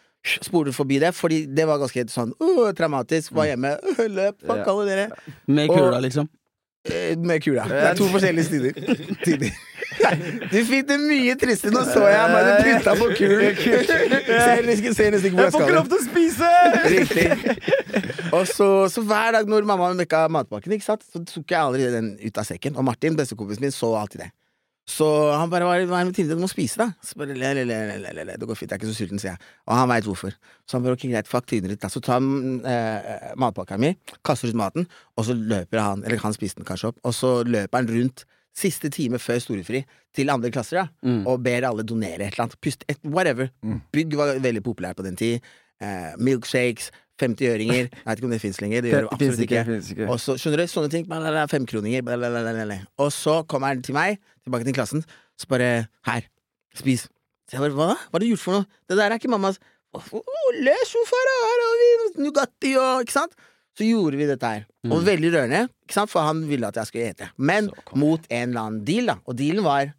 Spoler 0.42 0.74
forbi 0.74 0.96
det, 1.02 1.12
fordi 1.14 1.44
det 1.54 1.66
var 1.68 1.78
ganske 1.82 2.02
sånn 2.10 2.32
uh, 2.42 2.70
traumatisk. 2.78 3.34
Var 3.36 3.52
hjemme, 3.52 3.76
øh, 3.92 4.06
løp, 4.20 4.40
fuck 4.42 4.62
Ja. 4.62 4.70
alle 4.72 4.86
dere. 4.88 5.04
Med 5.46 5.70
kula, 5.70 6.00
liksom. 6.02 6.30
Eh, 6.90 7.16
Med 7.18 7.42
kula. 7.44 7.64
Det 7.70 7.82
er 7.90 7.96
to 7.98 8.06
forskjellige 8.12 8.44
stider. 8.44 8.72
tider. 9.24 9.50
Du 10.52 10.58
fikk 10.66 10.86
det 10.90 10.96
mye 11.00 11.34
triste. 11.40 11.70
Nå 11.72 11.82
så 11.88 12.02
jeg 12.10 12.32
meg 12.32 12.46
du 12.46 12.52
putta 12.68 12.94
på 13.00 13.06
kul. 13.16 13.44
Ser 13.56 14.66
nesten 14.66 14.96
ser 14.96 15.14
nesten 15.14 15.30
ikke 15.30 15.38
hvor 15.38 15.46
jeg 15.48 15.54
skal. 15.56 15.74
hen. 15.74 15.88
til 15.90 15.98
å 15.98 16.04
spise! 16.04 16.50
Riktig. 16.92 17.28
Og 18.36 18.44
så, 18.50 18.68
så 18.92 19.02
hver 19.06 19.38
dag 19.38 19.48
når 19.50 19.66
mamma 19.68 19.92
mekka 19.96 20.26
matpakken, 20.32 20.74
ikke 20.76 20.84
sant? 20.90 21.06
så 21.06 21.22
tok 21.24 21.54
jeg 21.54 21.60
aldri 21.60 21.86
den 21.94 22.12
ut 22.20 22.42
av 22.42 22.46
sekken. 22.48 22.76
Og 22.76 22.84
Martin, 22.86 23.16
bestekompisen 23.18 23.64
min, 23.66 23.74
så 23.74 23.94
alltid 23.98 24.26
det. 24.26 24.30
Så 24.86 25.06
han 25.34 25.50
bare 25.50 25.66
var, 25.66 25.82
med 26.06 26.14
Tilde, 26.14 26.36
du 26.38 26.40
må 26.44 26.46
spise, 26.50 26.78
da. 26.78 26.92
Så 27.02 27.16
bare, 27.18 27.34
le, 27.34 27.48
le, 27.58 27.64
le, 27.66 27.78
le, 27.88 27.96
le, 28.04 28.12
le, 28.14 28.24
le. 28.28 28.36
Det 28.38 28.46
går 28.46 28.54
fint, 28.58 28.70
jeg 28.70 28.76
er 28.78 28.82
ikke 28.84 28.92
så 28.92 28.98
sulten, 29.00 29.18
sier 29.18 29.32
jeg. 29.32 29.40
Og 29.66 29.74
han 29.74 29.88
veit 29.90 30.06
hvorfor. 30.06 30.36
Så 30.62 30.76
han 30.76 30.84
bare 30.86 30.94
ok, 30.94 31.06
greit, 31.10 31.26
fuck 31.30 31.48
tiden 31.50 31.72
ditt. 31.72 31.80
da. 31.82 31.90
Så 31.90 31.98
tar 32.06 32.20
han 32.20 32.60
eh, 32.62 33.32
matpakka 33.42 33.78
mi, 33.82 33.90
kaster 34.26 34.52
ut 34.52 34.58
maten, 34.60 34.86
og 35.18 35.26
så 35.26 35.34
løper 35.34 35.82
han, 35.82 36.04
eller 36.06 36.22
han 36.22 36.36
spiste 36.36 36.62
den 36.62 36.68
kanskje 36.70 36.92
opp, 36.92 37.00
og 37.02 37.16
så 37.18 37.32
løper 37.48 37.80
han 37.82 37.90
rundt 37.90 38.22
siste 38.56 38.88
time 38.94 39.18
før 39.20 39.42
storefri 39.42 39.82
til 40.16 40.30
andre 40.32 40.48
klasser, 40.54 40.78
da, 40.84 40.86
Mm. 41.04 41.26
og 41.28 41.42
ber 41.44 41.66
alle 41.68 41.82
donere 41.84 42.22
et 42.24 42.30
eller 42.32 42.46
annet. 42.46 42.60
Pust, 42.64 42.86
et, 42.88 43.02
whatever. 43.04 43.50
Mm. 43.66 43.82
Bygg 43.92 44.14
var 44.16 44.38
veldig 44.40 44.62
populært 44.64 44.96
på 44.96 45.04
den 45.04 45.18
tid. 45.18 45.42
Eh, 45.82 46.14
milkshakes, 46.16 46.88
50-øringer. 47.22 47.88
Jeg 47.88 47.90
vet 48.06 48.20
ikke 48.20 48.28
om 48.28 48.34
det 48.34 48.40
fins 48.42 48.60
lenger. 48.62 48.84
Det 48.84 48.92
gjør 48.92 49.06
det 49.06 49.12
absolutt 49.16 49.44
ikke. 49.46 49.64
ikke. 49.80 50.08
Og 50.12 50.20
så, 50.22 50.36
skjønner 50.40 50.62
du, 50.62 50.66
sånne 50.72 50.92
ting. 50.92 51.06
Femkroninger. 51.52 52.80
Og 53.02 53.12
så 53.14 53.40
kommer 53.48 53.72
han 53.72 53.84
til 53.86 53.96
meg, 53.96 54.20
tilbake 54.44 54.68
til 54.68 54.76
klassen, 54.76 55.04
så 55.36 55.48
bare 55.50 55.70
Her, 56.08 56.28
spis. 56.76 57.08
Så 57.46 57.56
jeg 57.56 57.62
bare, 57.62 57.74
Hva 57.76 57.90
da? 57.92 57.98
Hva 58.10 58.18
har 58.18 58.24
du 58.24 58.30
gjort 58.30 58.42
for 58.42 58.58
noe? 58.58 58.68
Det 58.88 58.98
der 58.98 59.10
er 59.10 59.20
ikke 59.20 59.30
mammas. 59.32 59.60
Les 60.60 60.90
hvorfor 60.92 61.28
her 61.30 61.60
har 61.62 61.76
vi 61.80 62.24
Nugatti 62.24 62.74
og 62.76 63.04
Ikke 63.06 63.14
sant? 63.14 63.36
Så 63.76 63.84
gjorde 63.84 64.16
vi 64.16 64.26
dette 64.28 64.48
her. 64.48 64.64
Og 64.88 65.02
veldig 65.04 65.30
rørende, 65.34 65.66
ikke 65.84 65.98
sant? 65.98 66.10
for 66.10 66.24
han 66.24 66.46
ville 66.48 66.68
at 66.68 66.78
jeg 66.80 66.88
skulle 66.88 67.10
ete. 67.12 67.28
Men 67.36 67.68
mot 67.92 68.22
en 68.32 68.48
eller 68.48 68.60
annen 68.62 68.84
deal, 68.88 69.10
da. 69.12 69.18
Og 69.28 69.36
dealen 69.36 69.66
var 69.66 69.90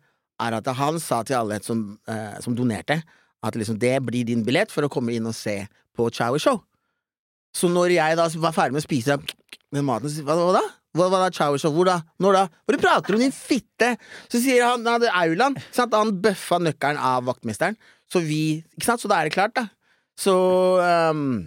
er 0.42 0.56
at 0.58 0.70
han 0.80 0.98
sa 1.02 1.22
til 1.26 1.38
alle 1.38 1.60
som, 1.66 2.00
eh, 2.10 2.40
som 2.42 2.56
donerte, 2.58 3.02
at 3.44 3.56
liksom 3.56 3.78
det 3.78 4.00
blir 4.06 4.26
din 4.26 4.44
billett 4.46 4.74
for 4.74 4.86
å 4.86 4.90
komme 4.90 5.14
inn 5.14 5.30
og 5.30 5.36
se 5.38 5.60
på 5.98 6.10
Chower 6.14 6.42
Show. 6.42 6.64
Så 7.56 7.70
når 7.72 7.96
jeg 7.96 8.18
da 8.20 8.28
var 8.42 8.56
ferdig 8.56 8.78
med 8.78 8.84
å 8.84 8.88
spise 8.88 9.18
den 9.74 9.86
maten, 9.88 10.12
hva, 10.24 10.36
hva 10.38 10.54
da? 10.60 10.66
Hva, 10.98 11.10
hva 11.12 11.22
da, 11.26 11.30
Chower 11.34 11.62
Show? 11.62 11.74
Hvor 11.76 11.88
da? 11.90 12.00
Når 12.24 12.38
da? 12.38 12.44
Du 12.70 12.80
prater 12.82 13.18
om, 13.18 13.22
din 13.22 13.34
fitte? 13.36 13.94
Så 14.32 14.42
sier 14.42 14.66
han, 14.66 14.86
han 14.88 15.04
det 15.04 15.12
er 15.12 15.20
Auland. 15.20 15.60
han 15.78 16.16
bøffa 16.24 16.60
nøkkelen 16.64 17.00
av 17.02 17.28
vaktmesteren. 17.30 17.78
Så 18.12 18.22
vi, 18.24 18.64
ikke 18.78 18.88
sant? 18.88 19.04
Så 19.04 19.12
da 19.12 19.20
er 19.20 19.30
det 19.30 19.36
klart, 19.36 19.56
da. 19.58 19.68
Så 20.18 20.34
um, 21.12 21.46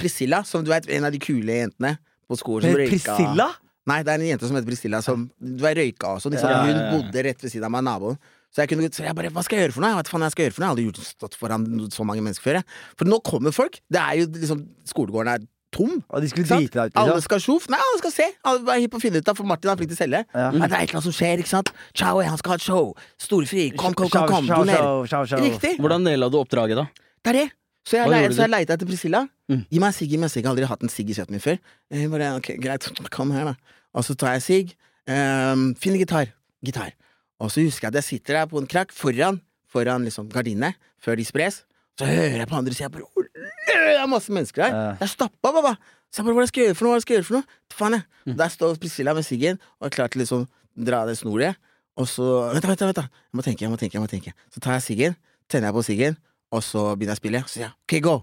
Priscilla, 0.00 0.42
som 0.44 0.64
du 0.64 0.72
vet, 0.72 0.88
en 0.92 1.06
av 1.08 1.14
de 1.14 1.20
kule 1.22 1.60
jentene 1.62 1.96
på 2.28 2.38
skolen 2.40 2.68
som 2.68 2.80
røyka 2.80 2.92
Priscilla? 2.92 3.48
Nei, 3.88 4.02
det 4.04 4.12
er 4.12 4.20
en 4.20 4.28
jente 4.28 4.48
som 4.48 4.58
heter 4.58 4.68
Priscilla, 4.68 5.00
som 5.04 5.24
du 5.38 5.64
er 5.66 5.78
røyka 5.80 6.16
også. 6.18 6.32
Liksom. 6.34 6.50
Ja, 6.52 6.60
ja, 6.66 6.74
Hun 6.74 6.98
bodde 6.98 7.24
rett 7.26 7.46
ved 7.46 7.52
siden 7.52 7.66
av 7.70 7.72
meg, 7.74 7.86
naboen. 7.86 8.20
Så 8.50 8.64
jeg 8.64 8.72
kunne 8.72 8.90
så 8.90 9.06
jeg 9.06 9.14
bare 9.14 9.30
Hva 9.30 9.44
skal 9.46 9.60
jeg 9.60 9.68
gjøre 9.68 9.76
for 9.76 9.84
noe? 9.84 9.92
Jeg 9.92 10.00
vet 10.00 10.10
faen 10.10 10.26
jeg 10.26 10.34
skal 10.34 10.46
gjøre 10.46 10.56
for 10.56 10.62
noe. 10.62 10.66
Jeg 10.66 10.70
har 10.70 10.76
aldri 10.76 10.88
gjort, 10.88 11.14
stått 11.14 11.38
foran 11.38 11.66
så 11.94 12.06
mange 12.08 12.24
mennesker 12.26 12.48
før. 12.48 12.60
Jeg. 12.60 12.78
For 12.98 13.10
nå 13.10 13.20
kommer 13.26 13.54
folk. 13.54 13.80
Det 13.86 14.02
er 14.02 14.20
jo 14.20 14.28
liksom 14.34 14.64
Skolegården 14.90 15.32
er 15.36 15.46
tom. 15.70 16.00
Og 16.10 16.24
de 16.24 16.30
skulle 16.30 16.48
drite 16.48 16.74
deg 16.74 16.90
ut. 16.90 16.98
Alle 16.98 17.20
skal 17.22 17.42
sjof. 17.42 17.68
Nei, 17.70 17.78
alle 17.78 18.00
skal 18.02 18.14
se. 18.14 18.26
Alle 18.50 18.74
er 18.74 18.82
hypp 18.82 18.94
på 18.96 18.98
å 18.98 19.04
finne 19.04 19.22
ut 19.22 19.30
av, 19.30 19.38
for 19.38 19.46
Martin 19.46 19.70
er 19.70 19.78
flink 19.78 19.92
til 19.92 19.98
å 19.98 20.02
selge. 20.02 20.22
Ja. 20.34 20.48
Det 20.50 20.64
er 20.64 20.66
et 20.66 20.74
eller 20.74 20.98
annet 20.98 21.06
som 21.06 21.14
skjer, 21.14 21.44
ikke 21.44 21.52
sant. 21.52 21.70
Ciao, 21.94 22.18
han 22.26 22.40
skal 22.40 22.56
ha 22.56 22.58
et 22.58 22.66
show. 22.66 22.90
Storfri. 23.22 23.68
Kom, 23.78 23.94
kom, 23.94 24.10
kom. 24.10 24.26
kom. 24.30 24.50
Doner. 24.50 25.06
Riktig. 25.46 25.76
Hvordan 25.78 26.06
naila 26.08 26.30
du 26.32 26.40
oppdraget, 26.40 26.80
da? 26.80 26.88
Det 27.22 27.34
er 27.34 27.38
det. 27.44 27.48
Så 27.86 27.96
jeg, 27.96 28.32
så 28.36 28.44
jeg 28.44 28.52
leita 28.52 28.74
etter 28.76 28.88
Priscilla. 28.88 29.24
Mm. 29.50 29.62
Gi 29.72 29.80
meg 29.80 29.88
en 29.88 29.96
sigg, 29.96 30.10
gi 30.12 30.18
meg 30.20 30.28
en 30.28 30.32
sigg. 30.34 30.42
Jeg 30.42 30.50
har 30.50 30.56
aldri 30.56 30.68
hatt 30.68 30.82
en 30.84 30.92
sigg 30.92 31.10
i 31.10 31.16
kjøttet 31.16 31.34
mitt 31.34 31.44
før. 31.44 31.56
Jeg 31.94 32.10
bare, 32.12 32.32
ok, 32.38 32.50
Greit, 32.60 32.90
kom 33.14 33.32
her, 33.34 33.52
da. 33.52 33.78
Og 33.96 34.06
så 34.06 34.14
tar 34.18 34.36
jeg 34.36 34.44
sigg. 34.46 34.74
Um, 35.10 35.70
Finn 35.80 35.96
gitar. 35.98 36.34
Gitar. 36.66 36.92
Og 37.40 37.50
så 37.52 37.64
husker 37.64 37.88
jeg 37.88 37.94
at 37.94 37.98
jeg 38.02 38.08
sitter 38.08 38.40
der 38.40 38.50
på 38.50 38.60
en 38.60 38.68
krakk 38.70 38.92
foran, 38.94 39.40
foran 39.70 40.04
liksom 40.04 40.28
gardinene, 40.32 40.74
før 41.00 41.16
de 41.16 41.24
spres. 41.24 41.62
Så 41.98 42.08
hører 42.08 42.42
jeg 42.42 42.48
på 42.48 42.56
andre 42.56 42.74
sida 42.76 42.88
Det 42.90 43.96
er 43.96 44.06
masse 44.08 44.32
mennesker 44.32 44.62
der. 44.62 44.76
Det 45.00 45.06
er 45.08 45.12
stappa, 45.14 45.52
pappa! 45.52 45.74
Så 46.10 46.20
jeg 46.20 46.26
bare, 46.26 46.40
hva 46.40 46.46
skal 46.50 46.62
jeg 46.62 46.70
gjøre 46.70 46.78
for 46.78 46.86
noe? 46.88 46.94
Hva 46.96 47.02
skal 47.04 47.14
jeg 47.14 47.20
gjøre 47.20 47.28
for 47.28 47.36
noe? 47.38 47.58
Faen, 47.70 47.94
jeg. 47.94 48.06
Mm. 48.26 48.36
Der 48.40 48.48
står 48.50 48.78
Priscilla 48.82 49.12
med 49.14 49.26
siggen 49.26 49.60
og 49.78 49.86
er 49.86 49.92
klar 49.94 50.10
til 50.10 50.22
liksom 50.24 50.46
dra 50.88 51.04
det 51.06 51.14
snoret. 51.20 51.58
Og 52.00 52.08
så 52.10 52.24
Vent, 52.54 52.64
da, 52.64 52.70
vent, 52.72 52.80
da, 52.80 52.88
vent. 52.90 52.98
da 52.98 53.04
Jeg 53.06 53.38
må 53.38 53.44
tenke, 53.46 53.64
jeg 53.66 53.70
må 53.70 53.78
tenke. 53.78 53.94
jeg 53.98 54.02
må 54.02 54.08
tenke 54.10 54.32
Så 54.50 54.62
tar 54.62 54.78
jeg 54.78 54.82
siggen, 54.88 55.16
tenner 55.50 55.70
jeg 55.70 55.76
på 55.76 55.84
siggen, 55.86 56.16
og 56.50 56.64
så 56.66 56.82
begynner 56.96 57.14
jeg 57.14 57.20
å 57.20 57.22
spille. 57.22 57.42
Så 57.46 57.54
sier 57.54 57.66
jeg 57.68 57.74
OK, 57.76 57.94
go! 58.06 58.16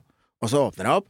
Og 0.43 0.51
så 0.51 0.61
åpner 0.68 0.89
jeg 0.89 1.01
opp, 1.01 1.07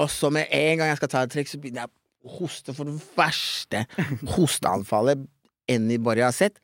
og 0.00 0.06
så 0.10 0.30
med 0.32 0.46
en 0.54 0.78
gang 0.80 0.88
jeg 0.92 1.00
skal 1.02 1.10
ta 1.12 1.22
et 1.26 1.34
trekk, 1.34 1.50
så 1.50 1.58
begynner 1.60 1.84
jeg 1.84 1.92
å 2.24 2.36
hoste 2.38 2.72
for 2.76 2.88
det 2.88 2.94
verste 3.18 3.82
hosteanfallet 4.36 5.26
anybody 5.70 6.22
har 6.24 6.32
sett. 6.36 6.60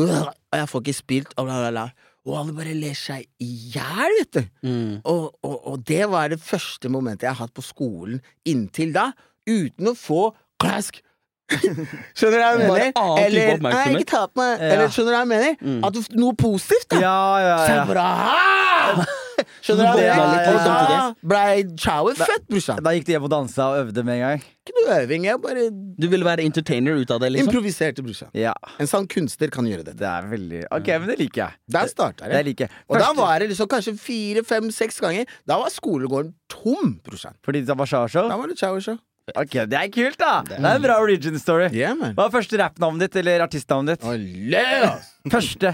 Og 0.00 0.58
jeg 0.58 0.68
får 0.70 0.82
ikke 0.84 0.96
spilt, 0.96 1.32
og 1.38 1.48
bla, 1.48 1.60
bla, 1.62 1.70
bla. 1.70 2.10
Og 2.24 2.36
alle 2.40 2.54
bare 2.56 2.74
ler 2.76 2.96
seg 2.96 3.26
i 3.44 3.48
hjel, 3.74 4.14
vet 4.18 4.36
du. 4.38 4.44
Mm. 4.64 4.92
Og, 5.04 5.26
og, 5.44 5.56
og 5.70 5.82
det 5.86 6.04
var 6.10 6.30
det 6.32 6.40
første 6.42 6.88
momentet 6.92 7.28
jeg 7.28 7.34
har 7.36 7.44
hatt 7.44 7.56
på 7.56 7.64
skolen 7.64 8.22
inntil 8.48 8.94
da, 8.96 9.10
uten 9.48 9.92
å 9.92 9.96
få 9.98 10.30
klask. 10.62 11.02
skjønner 12.16 12.38
du 12.38 12.40
hva 12.40 12.46
jeg 12.48 12.62
mener? 12.62 12.94
Eller, 13.20 13.60
nei, 13.60 13.82
ikke 13.98 14.08
ta 14.14 14.22
på 14.30 14.40
meg. 14.40 14.56
Ja. 14.56 14.70
Eller 14.72 14.94
skjønner 14.94 15.12
du 15.12 15.16
hva 15.18 15.20
jeg 15.20 15.32
mener? 15.34 15.60
Mm. 15.60 15.82
At 15.84 15.98
du, 15.98 16.00
noe 16.16 16.38
positivt, 16.40 16.88
da. 16.94 17.02
Ja, 17.04 17.20
ja, 17.44 17.58
Så 17.60 17.68
jeg 17.74 17.82
ja. 17.82 17.86
bare 17.92 18.08
«Ah!» 18.08 19.20
Skjønner 19.64 19.94
du 19.96 20.00
Ja, 20.02 20.16
ja, 20.16 20.40
ja. 20.44 20.58
da 20.64 21.14
blei 21.22 21.62
chowen 21.80 22.16
født, 22.18 22.44
brorsan. 22.50 22.82
Da 22.84 22.92
gikk 22.96 23.06
du 23.08 23.12
hjem 23.14 23.26
og 23.28 23.32
dansa 23.32 23.68
og 23.72 23.78
øvde 23.86 24.04
med 24.06 24.18
en 24.18 24.24
gang? 24.24 24.44
Ikke 24.64 24.74
noe 24.80 24.98
øving, 25.04 25.24
jeg 25.28 25.40
bare 25.44 25.64
Du 26.00 26.06
ville 26.08 26.24
være 26.24 26.44
entertainer 26.48 26.96
ut 27.02 27.10
av 27.14 27.20
det, 27.20 27.32
liksom? 27.34 27.50
improviserte, 27.52 28.02
brorsan. 28.04 28.30
Ja. 28.34 28.52
En 28.80 28.86
sann 28.90 29.06
kunstner 29.10 29.50
kan 29.52 29.66
gjøre 29.68 29.84
det. 29.90 29.96
Det 30.00 30.08
er 30.08 30.28
veldig 30.30 30.62
Ok, 30.72 30.88
men 30.98 31.08
det 31.12 31.18
liker 31.20 31.42
jeg. 31.44 31.58
Der 31.76 31.90
starta 31.92 32.24
jeg. 32.28 32.32
det. 32.32 32.44
liker 32.50 32.66
jeg. 32.68 32.84
Og 32.88 32.98
da 33.02 33.12
var 33.18 33.38
det 33.44 33.50
liksom 33.52 33.68
kanskje 33.68 33.96
fire, 34.00 34.44
fem, 34.44 34.70
seks 34.72 35.00
ganger. 35.04 35.26
Da 35.46 35.58
var 35.60 35.68
skolegården 35.74 36.32
tom, 36.48 36.96
brorsan. 37.04 37.36
Fordi 37.44 37.60
det 37.66 37.76
var 37.78 37.86
Shasho? 37.86 38.24
Da 38.28 38.36
var 38.40 38.46
det 38.48 38.58
chow 38.58 38.80
show. 38.80 38.96
Ok, 39.40 39.54
det 39.72 39.72
er 39.72 39.88
kult, 39.88 40.18
da! 40.20 40.42
Det 40.44 40.58
er 40.60 40.74
en 40.76 40.82
bra 40.84 40.98
origin 41.00 41.38
story. 41.40 41.70
Yeah, 41.72 41.94
man. 41.96 42.12
Hva 42.12 42.26
er 42.28 42.32
første 42.34 42.58
rappnavnet 42.60 43.06
ditt, 43.06 43.16
eller 43.22 43.40
artistnavnet 43.40 43.96
ditt? 43.96 44.04
Olé, 44.04 44.60
ass. 44.84 45.14
Første. 45.32 45.70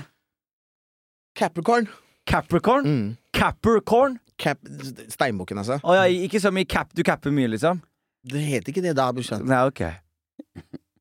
Capricorn. 1.36 1.88
Capricorn? 2.30 2.84
Mm. 2.86 3.16
Capricorn? 3.36 4.18
Cap 4.40 4.60
Steinbukken, 5.12 5.60
altså. 5.60 5.78
Å 5.84 5.96
ja, 5.98 6.06
ikke 6.26 6.40
som 6.42 6.56
i 6.56 6.64
cap, 6.68 6.92
du 6.96 7.02
capper 7.06 7.34
mye, 7.34 7.50
liksom? 7.52 7.82
Det 8.30 8.40
heter 8.44 8.72
ikke 8.72 8.84
det 8.84 8.94
da, 8.98 9.08
brorsan. 9.16 9.44
Nei, 9.48 9.60
ok. 9.68 9.84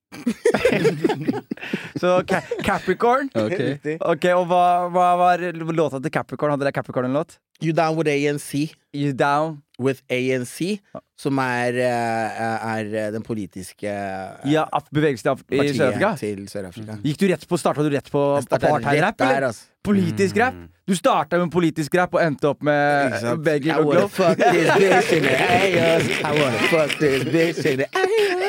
Så 1.99 2.24
ca 2.28 2.41
Capricorn? 2.64 3.30
Ok. 3.45 3.62
Ok, 4.01 4.26
Og 4.36 4.45
hva, 4.49 4.64
hva 4.93 5.07
var 5.20 5.43
låta 5.76 5.99
til 6.01 6.12
Capricorn? 6.14 6.53
Hadde 6.55 6.66
dere 6.68 6.76
Capricorn 6.76 7.10
en 7.10 7.18
låt? 7.20 7.38
You 7.62 7.74
down 7.76 7.97
with 7.99 8.07
ANC. 8.10 8.70
You 8.95 9.12
Down? 9.14 9.60
With 9.80 10.01
ANC, 10.12 10.80
som 11.16 11.38
er, 11.39 11.76
eh, 11.80 12.39
er 12.68 12.88
eh, 12.99 13.12
den 13.16 13.24
politiske 13.24 13.88
eh, 13.88 14.49
Ja, 14.51 14.66
af- 14.76 14.89
bevegelsen 14.91 15.30
av- 15.32 15.43
i 15.55 15.70
Sør-Afrika? 15.72 16.10
Sør-Afrika. 16.51 16.97
Gikk 17.03 17.20
du 17.22 17.28
rett 17.32 17.45
på, 17.47 17.60
Starta 17.60 17.86
du 17.86 17.89
rett 17.93 18.10
på 18.12 18.24
apartheid-rap, 18.41 19.22
eller? 19.24 19.47
Altså. 19.53 19.70
Politisk 19.88 20.36
rap? 20.41 20.57
Du 20.89 20.95
starta 20.99 21.38
med 21.39 21.51
politisk 21.53 21.95
rap 21.95 22.14
og 22.18 22.24
endte 22.26 22.49
opp 22.49 22.64
med 22.68 23.14
Ikke 23.14 23.32
og 23.38 23.43
Beggar 23.45 23.80
I 23.80 23.86
wanna 23.88 23.99
Glow? 24.01 24.07
fuck 24.10 24.38
this 24.38 24.68
bitch 24.76 25.14
in 25.16 25.24
the 25.24 25.36
ass. 25.47 26.12
I 26.28 26.32
wanna 26.41 26.68
fuck 26.74 26.99
this 26.99 27.24
bitch 27.32 27.64
in 27.66 27.78
the 27.86 27.88
ass. 27.93 28.49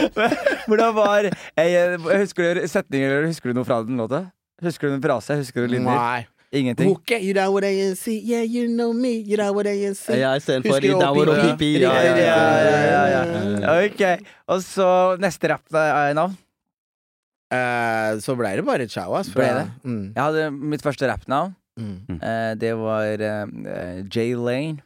Hvordan 0.68 0.94
var 0.96 1.28
jeg, 1.28 1.98
Husker 2.04 2.60
du 2.60 2.68
setninger 2.70 3.16
eller 3.16 3.30
husker 3.30 3.52
du 3.52 3.60
noe 3.60 3.68
fra 3.68 3.82
den 3.86 4.00
låta? 4.00 4.26
Husker 4.62 4.88
du 4.88 4.96
en 4.96 5.02
frase? 5.04 5.36
Husker 5.40 5.66
du 5.66 5.74
linjer? 5.74 5.96
Nei. 5.96 6.26
Ingenting? 6.52 6.90
Okay, 6.92 7.22
you 7.24 7.32
know 7.32 7.50
what 7.50 7.64
I 7.64 7.94
see, 7.96 8.18
Yeah, 8.20 8.42
you 8.44 8.68
know 8.68 8.92
me. 8.92 9.24
You 9.24 9.38
know 9.38 9.54
what 9.56 9.66
I 9.66 9.94
see. 9.96 10.18
Ja, 10.20 10.34
istedenfor 10.36 10.84
i 10.84 10.90
Dower 10.92 11.30
og? 11.32 11.40
Pipi. 11.40 11.80
Ja, 11.80 11.94
ja, 11.96 12.16
ja, 12.16 12.26
ja, 12.28 13.04
ja, 13.08 13.22
ja. 13.56 13.76
Ok. 13.86 14.26
Og 14.52 14.60
så 14.60 14.88
neste 15.22 15.48
rappnavn. 15.54 16.36
Eh, 17.52 18.20
så 18.20 18.36
ble 18.36 18.52
det 18.60 18.66
bare 18.68 18.88
chow, 18.88 19.16
ass. 19.16 19.32
Ble 19.32 19.48
det? 19.48 19.66
Mm. 19.84 20.04
Jeg 20.12 20.22
hadde 20.22 20.46
mitt 20.52 20.84
første 20.84 21.08
rappnavn. 21.08 21.56
Mm. 21.80 22.20
Uh, 22.20 22.52
det 22.60 22.74
var 22.76 23.24
uh, 23.24 24.00
Jay 24.12 24.36
Lane. 24.36 24.84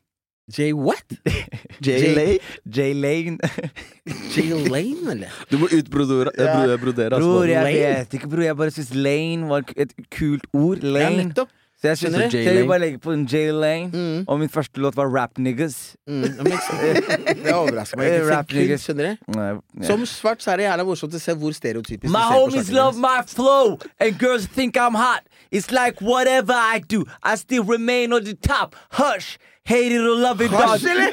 Jay 0.52 0.72
what? 0.72 1.02
Jay 1.82 2.14
Lay. 2.14 2.38
Jay 2.70 2.94
Lane. 2.94 3.38
Jay 4.34 4.52
Lane, 4.54 5.10
eller? 5.10 5.28
Du 5.50 5.58
må 5.58 5.66
utbrodere 5.74 6.30
Ja. 6.38 6.54
bro- 6.66 6.76
brodere. 6.84 7.10
Bror, 7.18 7.44
jeg 7.50 7.64
vet 7.66 8.14
ikke, 8.14 8.28
bror. 8.30 8.42
Jeg 8.46 8.56
bare 8.56 8.70
syns 8.70 8.94
Lane 8.94 9.48
var 9.50 9.64
et 9.76 9.92
kult 10.14 10.46
ord. 10.54 10.78
Ja, 10.82 10.88
Lane. 10.98 11.24
nettopp. 11.24 11.48
Så 11.76 11.88
jeg 11.90 11.98
synes 11.98 12.14
Skjønner 12.14 12.30
det 12.30 12.32
så 12.32 12.38
jeg 12.52 12.56
vil 12.56 12.68
bare 12.70 12.78
legge 12.80 12.98
på 13.04 13.12
en 13.12 13.26
Jay 13.28 13.50
Lane. 13.52 13.90
Mm. 13.92 14.24
Og 14.28 14.38
min 14.40 14.48
første 14.48 14.80
låt 14.80 14.96
var 14.96 15.10
Rap 15.12 15.36
Niggas. 15.38 15.96
Mm. 16.08 16.22
Det 16.22 17.52
overrasker 17.60 17.98
meg. 18.00 18.06
ikke. 18.14 18.30
Rap 18.30 18.52
niggas. 18.54 18.86
Skjønner 18.86 19.10
du? 19.18 19.34
Nei. 19.36 19.84
Som 19.84 20.06
svart 20.08 20.40
så 20.46 20.54
er 20.54 20.56
det 20.62 20.64
jævla 20.70 20.86
morsomt 20.88 21.18
å 21.18 21.20
se 21.20 21.34
hvor 21.36 21.52
stereotypisk 21.52 22.08
My 22.14 22.22
du 22.22 22.22
ser 22.22 22.32
på 22.32 22.38
homies 22.46 22.70
love 22.72 22.96
my 23.02 23.18
flow, 23.28 23.76
and 24.00 24.16
girls 24.22 24.46
think 24.46 24.76
I'm 24.80 24.94
hot. 24.96 25.26
It's 25.50 25.70
like 25.70 26.00
whatever 26.00 26.54
I 26.56 26.78
do, 26.80 27.04
I 27.22 27.34
still 27.36 27.62
remain 27.64 28.12
on 28.12 28.24
the 28.24 28.34
top. 28.34 28.74
Hush, 28.96 29.36
hate 29.66 29.92
it 29.92 30.00
or 30.00 30.16
love 30.16 30.40
it, 30.40 30.50
dog. 30.50 30.60
Hasj, 30.60 30.86
eller? 30.86 31.10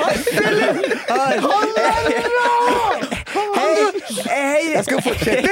Hasj, 0.00 0.28
eller? 0.46 0.72
Hey, 3.36 3.74
hey, 4.30 4.72
Jeg 4.74 4.84
skal 4.84 5.02
fortsette. 5.02 5.48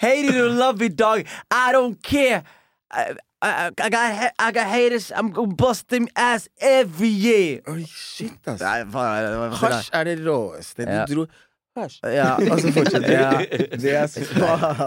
hate 0.00 0.26
it 0.30 0.36
or 0.40 0.48
love 0.48 0.82
it, 0.82 0.96
dog. 0.98 1.24
I 1.50 1.72
don't 1.72 2.02
care. 2.02 2.42
I, 2.90 3.14
I, 3.42 3.70
I 3.78 3.88
got 3.90 4.32
I 4.38 4.52
got 4.52 4.66
haters. 4.66 5.12
I'm 5.14 5.30
gonna 5.32 5.54
bust 5.54 5.88
them 5.88 6.08
ass 6.16 6.48
every 6.60 7.08
year. 7.08 7.60
Oi, 7.68 7.84
shit, 7.86 8.32
ass. 8.46 8.60
Hasj 8.62 9.90
er 9.92 10.04
det 10.04 10.18
råeste. 10.26 10.86
Du 10.86 11.14
dro. 11.14 11.26
Ja. 11.74 12.36
Og 12.38 12.60
så 12.62 12.70
fortsetter 12.74 13.10
Ja. 13.10 13.30
du. 13.40 13.76
Det 13.82 14.02
så 14.12 14.22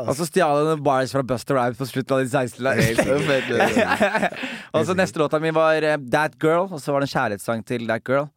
Og 0.07 0.13
så 0.15 0.27
stjal 0.29 0.69
han 0.69 0.83
bars 0.83 1.11
fra 1.11 1.23
Buster 1.27 1.57
Rhymes 1.59 1.77
på 1.81 1.87
slutten 1.89 2.15
av 2.15 2.23
de 2.23 2.29
16 2.31 2.63
lagene. 2.63 3.89
Og 4.77 4.85
så 4.87 4.95
neste 4.95 5.19
låta 5.19 5.39
mi 5.43 5.51
var 5.55 5.83
eh, 5.83 5.97
That 6.11 6.37
Girl, 6.41 6.67
og 6.71 6.79
så 6.79 6.93
var 6.95 7.03
det 7.03 7.09
en 7.09 7.15
kjærlighetssang 7.15 7.65
til 7.67 7.87
That 7.91 8.07
Girl. 8.07 8.27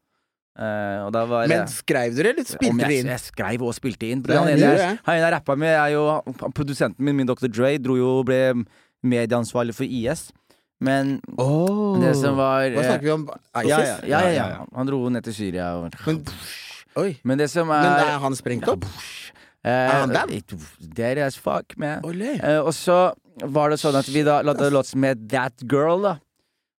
Uh, 0.60 1.06
og 1.06 1.12
da 1.14 1.22
var 1.30 1.46
Men 1.48 1.68
skrev 1.70 2.12
dere, 2.18 2.32
eller 2.34 2.42
om 2.42 2.48
spilte 2.50 2.80
dere 2.82 2.96
inn? 2.98 3.06
jeg 3.14 3.22
skrev 3.22 3.62
og 3.64 3.70
spilte 3.76 4.08
inn. 4.10 4.24
Ja, 4.28 4.40
Han 4.42 4.50
ene 4.50 5.20
jeg, 5.22 5.32
rappa 5.32 5.54
med, 5.56 5.70
er 5.72 5.94
jo 5.94 6.02
produsenten 6.52 7.06
min, 7.06 7.16
min 7.16 7.30
Dr. 7.30 7.46
Dre, 7.48 7.70
dro 7.80 7.94
jo 7.96 8.10
ble 8.26 8.40
medieansvarlig 9.06 9.76
for 9.78 9.86
IS. 9.86 10.26
Men 10.80 11.18
det 12.02 12.12
som 12.18 12.36
var 12.40 12.66
Hva 12.72 12.82
eh, 12.82 12.88
snakker 12.88 13.04
vi 13.06 13.12
om? 13.14 13.24
ja, 13.30 13.62
ISIS? 13.62 13.94
ja, 14.10 14.20
ja, 14.24 14.32
ja, 14.32 14.46
ja. 14.56 14.66
Han 14.74 14.88
dro 14.90 15.00
ned 15.12 15.24
til 15.28 15.36
Syria 15.38 15.70
og 15.78 15.94
Men, 16.06 16.22
oi. 16.96 17.20
Men 17.24 17.38
det 17.38 17.50
som 17.50 17.68
er 17.70 17.82
Men 17.82 18.08
er 18.08 18.18
han 18.18 18.32
sprengt 18.38 18.68
opp? 18.68 18.84
eh, 19.64 19.90
han 19.92 20.08
down? 20.08 20.32
Dead 20.94 21.18
as 21.18 21.36
fuck, 21.36 21.76
man. 21.76 22.02
Eh, 22.04 22.58
og 22.60 22.72
så 22.74 23.12
var 23.44 23.70
det 23.70 23.78
sånn 23.80 23.94
at 23.98 24.08
vi 24.08 24.22
da 24.26 24.40
lagde 24.42 24.70
låt 24.72 24.86
som 24.86 25.02
het 25.04 25.28
That 25.28 25.62
Girl, 25.70 26.02
da. 26.02 26.18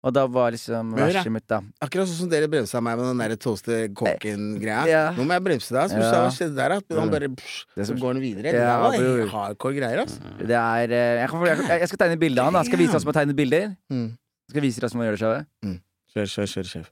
Og 0.03 0.15
da 0.17 0.23
var 0.27 0.51
liksom 0.55 0.95
verset 0.97 1.29
mitt, 1.29 1.45
da. 1.47 1.59
Akkurat 1.85 2.09
sånn 2.09 2.23
som 2.23 2.29
dere 2.33 2.47
bremsa 2.49 2.81
meg 2.81 2.97
med 2.97 3.05
den 3.11 3.19
der 3.21 3.35
toaste 3.37 3.83
kåken-greia. 3.93 4.87
Ja. 4.89 5.03
Nå 5.13 5.27
må 5.29 5.35
jeg 5.37 5.45
bremse 5.45 5.75
deg. 5.77 5.83
ass. 5.83 5.93
Ja. 5.93 6.23
Skjedde 6.33 6.57
der? 6.57 6.73
At 6.79 6.85
han 6.97 7.11
bare 7.13 7.29
psh, 7.29 7.67
Det 7.77 7.85
Så 7.85 7.89
som- 7.93 7.99
går 8.01 8.15
han 8.15 8.23
videre. 8.23 8.47
Ja, 8.49 8.91
det 8.91 9.01
var 9.05 9.29
hardcore 9.29 9.75
greier, 9.77 10.01
altså. 10.01 10.21
Det 10.41 10.57
er 10.57 10.91
eh, 10.91 11.21
jeg, 11.21 11.29
kan, 11.29 11.45
jeg, 11.45 11.81
jeg 11.85 11.89
skal 11.89 11.99
tegne 11.99 12.19
bilde 12.19 12.39
av 12.41 12.45
han. 12.49 12.55
da 12.55 12.63
Skal 12.65 12.79
vise 12.79 12.95
oss 12.97 13.03
som 13.05 13.13
har 13.13 13.21
tegnet 13.21 13.37
bilder. 13.37 13.77
Mm. 13.93 14.17
Skal 14.49 14.63
vise 14.63 14.81
dere 14.81 14.89
hvordan 14.89 14.97
man 14.97 15.07
gjør 15.07 15.19
det 15.19 15.21
sjøl. 15.21 15.77
Kjør, 16.17 16.27
kjør, 16.33 16.49
kjør, 16.55 16.65
kjør. 16.73 16.89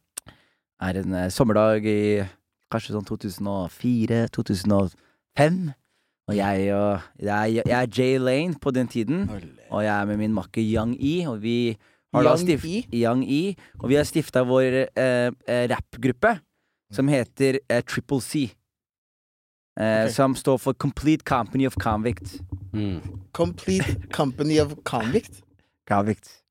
er 0.83 0.97
en 1.01 1.15
uh, 1.15 1.29
sommerdag 1.33 1.87
i 1.89 2.29
kanskje 2.73 2.93
sånn 2.97 3.07
2004-2005. 3.09 5.61
Og 6.29 6.35
jeg 6.37 6.67
og 6.77 7.01
jeg, 7.25 7.63
jeg 7.65 7.73
er 7.79 7.87
Jay 7.97 8.19
Lane 8.21 8.59
på 8.61 8.69
den 8.77 8.89
tiden, 8.93 9.23
og 9.71 9.81
jeg 9.85 9.95
er 9.95 10.05
med 10.11 10.19
min 10.21 10.35
makker 10.37 10.61
Young 10.61 10.93
E. 11.01 11.15
Og 11.31 11.39
vi 11.43 11.55
har 12.13 12.23
da 12.27 12.35
Young 12.35 12.43
stift, 12.43 12.65
E? 12.69 12.83
Young 13.01 13.23
E. 13.25 13.55
Og 13.81 13.89
vi 13.89 13.95
har 13.97 14.05
stifta 14.05 14.43
vår 14.45 14.77
eh, 14.85 15.31
eh, 15.49 15.65
rappgruppe, 15.73 16.35
som 16.93 17.09
heter 17.09 17.59
eh, 17.69 17.81
Triple 17.85 18.21
C. 18.21 18.53
eh, 19.79 20.05
Ok. 20.05 20.11
som 20.13 20.35
står 20.35 20.59
for 20.59 20.73
Complete 20.75 21.25
Company 21.25 21.67
of 21.67 21.77
Convict. 21.81 22.41
Mm. 22.75 23.01
Complete 23.33 23.97
Company 24.13 24.59
of 24.61 24.75
Convict. 24.85 25.41
Convict. 25.89 26.43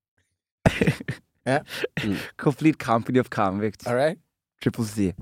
Ja. 1.46 1.60
Complete 2.38 2.78
Company 2.80 3.20
of 3.20 3.30
Convict. 3.30 3.86
All 3.88 3.96
right? 3.96 4.18
Triple 4.62 4.86
C. 4.86 5.14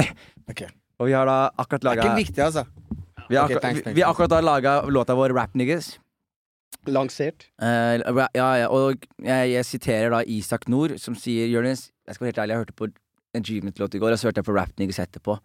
Ok. 0.50 0.64
Og 1.00 1.08
vi 1.08 1.14
har 1.16 1.26
da 1.26 1.36
akkurat 1.58 1.82
Det 1.82 1.92
er 1.92 2.00
ikke 2.02 2.16
viktig, 2.20 2.42
altså. 2.44 2.64
Vi 3.28 3.36
har 3.36 3.46
okay, 3.46 3.56
akkurat, 3.56 3.62
thanks, 3.64 3.86
vi, 3.86 3.94
vi 3.96 4.02
har 4.04 4.12
akkurat 4.12 4.30
da 4.34 4.40
laga 4.44 4.74
låta 4.92 5.16
vår 5.16 5.32
Rap 5.34 5.54
Niggas. 5.56 5.94
Lansert. 6.86 7.46
Uh, 7.62 7.96
ja, 8.36 8.48
ja, 8.60 8.68
og 8.68 9.06
jeg, 9.24 9.54
jeg 9.54 9.64
siterer 9.64 10.12
da 10.12 10.20
Isak 10.28 10.68
Nord, 10.68 10.98
som 11.00 11.16
sier 11.16 11.48
Jonis, 11.48 11.88
jeg 12.04 12.16
skal 12.16 12.26
være 12.26 12.32
helt 12.34 12.42
ærlig, 12.44 12.52
jeg 12.54 12.64
hørte 12.66 12.76
på 12.76 12.90
en 12.90 12.94
Achievement-låt 13.40 13.96
i 13.96 14.02
går, 14.02 14.14
og 14.14 14.20
så 14.20 14.28
hørte 14.28 14.42
jeg 14.42 14.48
på 14.50 14.56
Rap 14.58 14.76
Niggas 14.78 15.00
etterpå. 15.06 15.38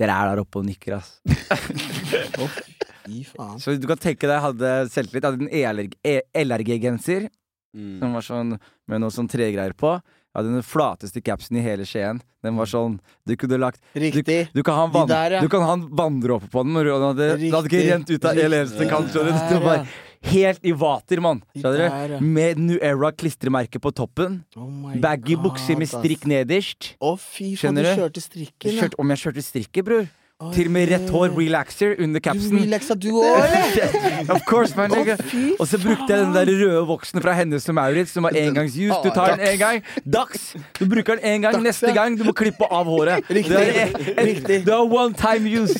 Dere 0.00 0.16
er 0.16 0.30
der 0.30 0.44
oppe 0.44 0.60
og 0.60 0.68
nikker, 0.68 1.00
ass. 1.00 1.16
Fy 3.08 3.24
faen. 3.26 3.58
Så 3.60 3.74
du 3.80 3.88
kan 3.88 3.98
tenke 4.00 4.28
deg, 4.28 4.36
jeg 4.36 4.44
hadde 4.44 4.72
selvtillit. 4.92 5.26
Jeg 5.50 5.66
hadde 5.66 5.88
en 6.12 6.46
LRG-genser 6.46 7.30
Mm. 7.70 8.00
som 8.00 8.14
var 8.16 8.24
sånn 8.26 8.56
med 8.90 8.98
noe 9.02 9.14
sånn 9.14 9.28
tregreier 9.30 9.76
på. 9.78 9.92
Hadde 10.36 10.52
den 10.54 10.62
flateste 10.62 11.20
capsen 11.24 11.58
i 11.58 11.62
hele 11.64 11.86
Skien. 11.88 12.20
Den 12.44 12.54
var 12.56 12.68
sånn 12.70 13.00
Du 13.26 13.34
kunne 13.36 13.58
lagt 13.60 13.80
Riktig. 13.98 14.44
Du 14.54 14.62
kan 14.66 14.78
ha 14.78 14.84
en, 14.86 14.92
De 14.94 15.02
der, 15.10 15.34
ja. 15.36 15.40
du 15.42 15.50
kan 15.50 15.64
ha 15.66 15.74
en 15.74 15.88
vanndråpe 15.90 16.46
på 16.52 16.62
den, 16.64 16.76
og 16.78 16.86
den 16.86 17.08
hadde, 17.08 17.26
den 17.40 17.56
hadde 17.56 17.70
ikke 17.72 17.82
rent 17.88 18.12
ut 18.12 18.24
av 18.30 18.38
en 18.38 18.54
eneste 18.60 18.86
kant. 18.90 19.10
du? 19.12 19.32
Det 19.50 19.58
var 19.64 19.82
helt 20.30 20.64
i 20.64 20.72
vater, 20.76 21.20
mann. 21.24 21.42
De 21.56 21.64
du? 21.64 21.82
ja. 21.82 22.20
Med 22.20 22.62
New 22.62 22.78
Era-klistremerke 22.78 23.82
på 23.82 23.92
toppen. 23.96 24.42
Oh 24.56 24.94
Baggy 25.02 25.34
God, 25.34 25.50
bukser 25.50 25.78
med 25.80 25.90
strikk 25.90 26.26
nederst. 26.30 26.94
Å, 27.00 27.16
fy 27.18 27.56
faen, 27.58 27.74
du 27.80 27.82
du? 27.82 27.90
kjørte 27.90 28.22
strikken, 28.24 28.70
ja. 28.74 28.84
Kjørt, 28.84 28.98
om 29.02 29.14
jeg 29.14 29.24
kjørte 29.26 29.46
strikken, 29.46 29.88
bror. 29.90 30.10
Oi, 30.40 30.54
Til 30.56 30.70
og 30.70 30.72
med 30.72 30.88
rett 30.88 31.10
hår, 31.12 31.34
relaxer, 31.36 31.90
under 32.00 32.16
Du 32.16 32.24
capsen. 32.24 32.56
relaxa 32.62 32.94
du 32.96 33.10
òg, 33.20 33.56
of 34.34 34.40
course, 34.48 34.72
my 34.72 34.86
nigga. 34.88 35.18
Og 35.60 35.66
så 35.68 35.76
brukte 35.76 36.06
jeg 36.08 36.22
den 36.22 36.32
der 36.32 36.48
røde 36.48 36.86
voksen 36.88 37.20
fra 37.20 37.34
Hennes 37.36 37.68
og 37.68 37.74
Maurits, 37.76 38.14
som 38.16 38.24
var 38.24 38.32
engangsjus. 38.40 38.94
Du 39.04 39.10
tar 39.12 39.34
den 39.36 39.42
en 39.50 39.58
gang. 39.60 39.82
Dags! 40.00 40.54
Du 40.78 40.86
bruker 40.88 41.18
den 41.20 41.24
en 41.28 41.42
gang. 41.44 41.58
Dags, 41.58 41.64
Neste 41.66 41.90
ja. 41.90 41.94
gang 41.98 42.16
du 42.16 42.24
må 42.24 42.32
klippe 42.32 42.64
av 42.72 42.88
håret. 42.88 43.28
Riktig. 43.30 44.62
Du 44.64 44.72
er 44.72 44.80
one 44.80 45.12
time 45.12 45.44
use. 45.60 45.76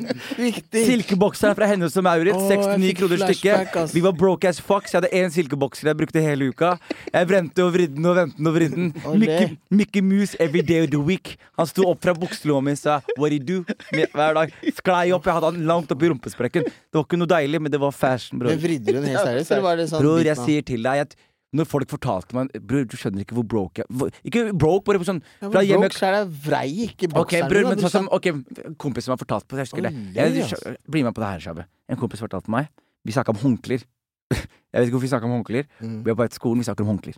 Riktig. 0.44 0.84
Silkebokseren 0.90 1.56
fra 1.56 1.70
Hennes 1.72 1.96
og 1.96 2.04
Maurits, 2.04 2.36
69 2.52 2.84
fikk 2.90 3.00
kroner 3.00 3.24
stykket. 3.24 3.96
Vi 3.96 4.04
var 4.04 4.12
broke 4.12 4.52
as 4.52 4.60
fuck, 4.60 4.92
så 4.92 4.98
jeg 4.98 5.06
hadde 5.06 5.22
én 5.24 5.32
silkebokser 5.32 5.88
jeg 5.88 6.00
brukte 6.02 6.20
hele 6.20 6.50
uka. 6.52 6.74
Jeg 7.08 7.30
vrente 7.32 7.64
og 7.64 7.72
vridde 7.78 7.96
den 7.96 8.12
og 8.12 8.20
ventet 8.20 8.44
og 8.52 8.56
vridde 8.60 8.76
den. 8.76 8.92
Mickey, 9.24 9.56
Mickey 9.72 10.04
Mouse 10.04 10.36
every 10.38 10.60
day 10.60 10.84
of 10.84 10.92
the 10.92 11.00
week. 11.00 11.38
Han 11.56 11.66
sto 11.72 11.88
opp 11.88 12.04
fra 12.04 12.12
bukselomma 12.12 12.68
mi 12.68 12.76
og 12.76 12.78
sa 12.84 13.00
'what 13.16 13.32
do 13.32 13.36
you 13.40 13.64
do?' 13.64 13.64
Hver 14.12 14.34
dag. 14.34 14.54
Sklei 14.74 15.12
opp, 15.14 15.24
jeg 15.28 15.34
hadde 15.38 15.50
han 15.52 15.66
langt 15.68 15.92
oppi 15.94 16.08
rumpesprekken. 16.10 16.64
Det 16.66 16.98
var 16.98 17.04
ikke 17.06 17.18
noe 17.20 17.30
deilig, 17.30 17.60
men 17.62 17.70
det 17.74 17.80
var 17.82 17.92
fashion, 17.94 18.38
bror. 18.42 18.50
Men 18.50 18.58
vridde 18.62 18.86
du 18.90 18.98
den 19.00 19.10
helt 19.12 19.22
seriøst, 19.22 19.52
eller 19.52 19.62
var 19.62 19.76
det 19.76 19.86
sånn 19.90 20.02
Bror, 20.02 20.24
jeg 20.26 20.36
sier 20.36 20.62
til 20.72 20.82
deg 20.82 21.04
at 21.06 21.14
når 21.52 21.68
folk 21.68 21.88
fortalte 21.92 22.32
meg 22.32 22.48
Bror, 22.64 22.84
du 22.88 22.96
skjønner 22.96 23.26
ikke 23.26 23.34
hvor 23.36 23.44
broke 23.44 23.82
jeg 23.82 23.86
hvor- 23.92 24.12
Ikke 24.24 24.44
broke, 24.56 24.84
bare 24.88 25.04
sånn 25.04 25.20
Ja, 25.42 25.50
fra 25.52 25.60
hjemme 25.60 25.88
Broke 25.90 26.08
er 26.08 26.24
vrei 26.26 26.68
ikke 26.88 27.10
Ok, 27.10 27.16
bokseren 27.18 27.48
bror, 27.52 27.68
men 27.68 27.78
sånn 27.78 27.90
som 27.92 28.06
brorsan. 28.08 28.38
Ok, 28.72 28.76
kompisen 28.80 29.12
har 29.12 29.18
fortalt 29.20 29.44
på 29.46 29.56
det, 29.56 29.66
jeg 29.66 29.68
husker 29.68 29.82
det. 29.82 29.92
Jeg, 30.16 30.46
ass. 30.46 30.64
bli 30.88 31.02
med 31.04 31.12
på 31.14 31.20
det 31.20 31.28
her, 31.28 31.40
Shabe. 31.44 31.66
En 31.92 31.96
kompis 32.00 32.20
fortalte 32.24 32.48
meg 32.48 32.68
Vi 33.04 33.12
snakka 33.12 33.34
om 33.36 33.42
håndklær. 33.44 33.84
Jeg 34.72 34.80
vet 34.80 34.86
ikke 34.88 34.96
hvorfor 34.96 35.04
vi 35.04 35.12
snakka 35.12 35.28
om 35.28 35.34
håndklær. 35.36 35.66
Mm. 35.82 35.96
Vi 36.06 36.12
var 36.16 36.28
på 36.28 36.32
skolen, 36.32 36.62
vi 36.62 36.64
snakker 36.64 36.86
om 36.86 36.96
håndklær. 36.96 37.16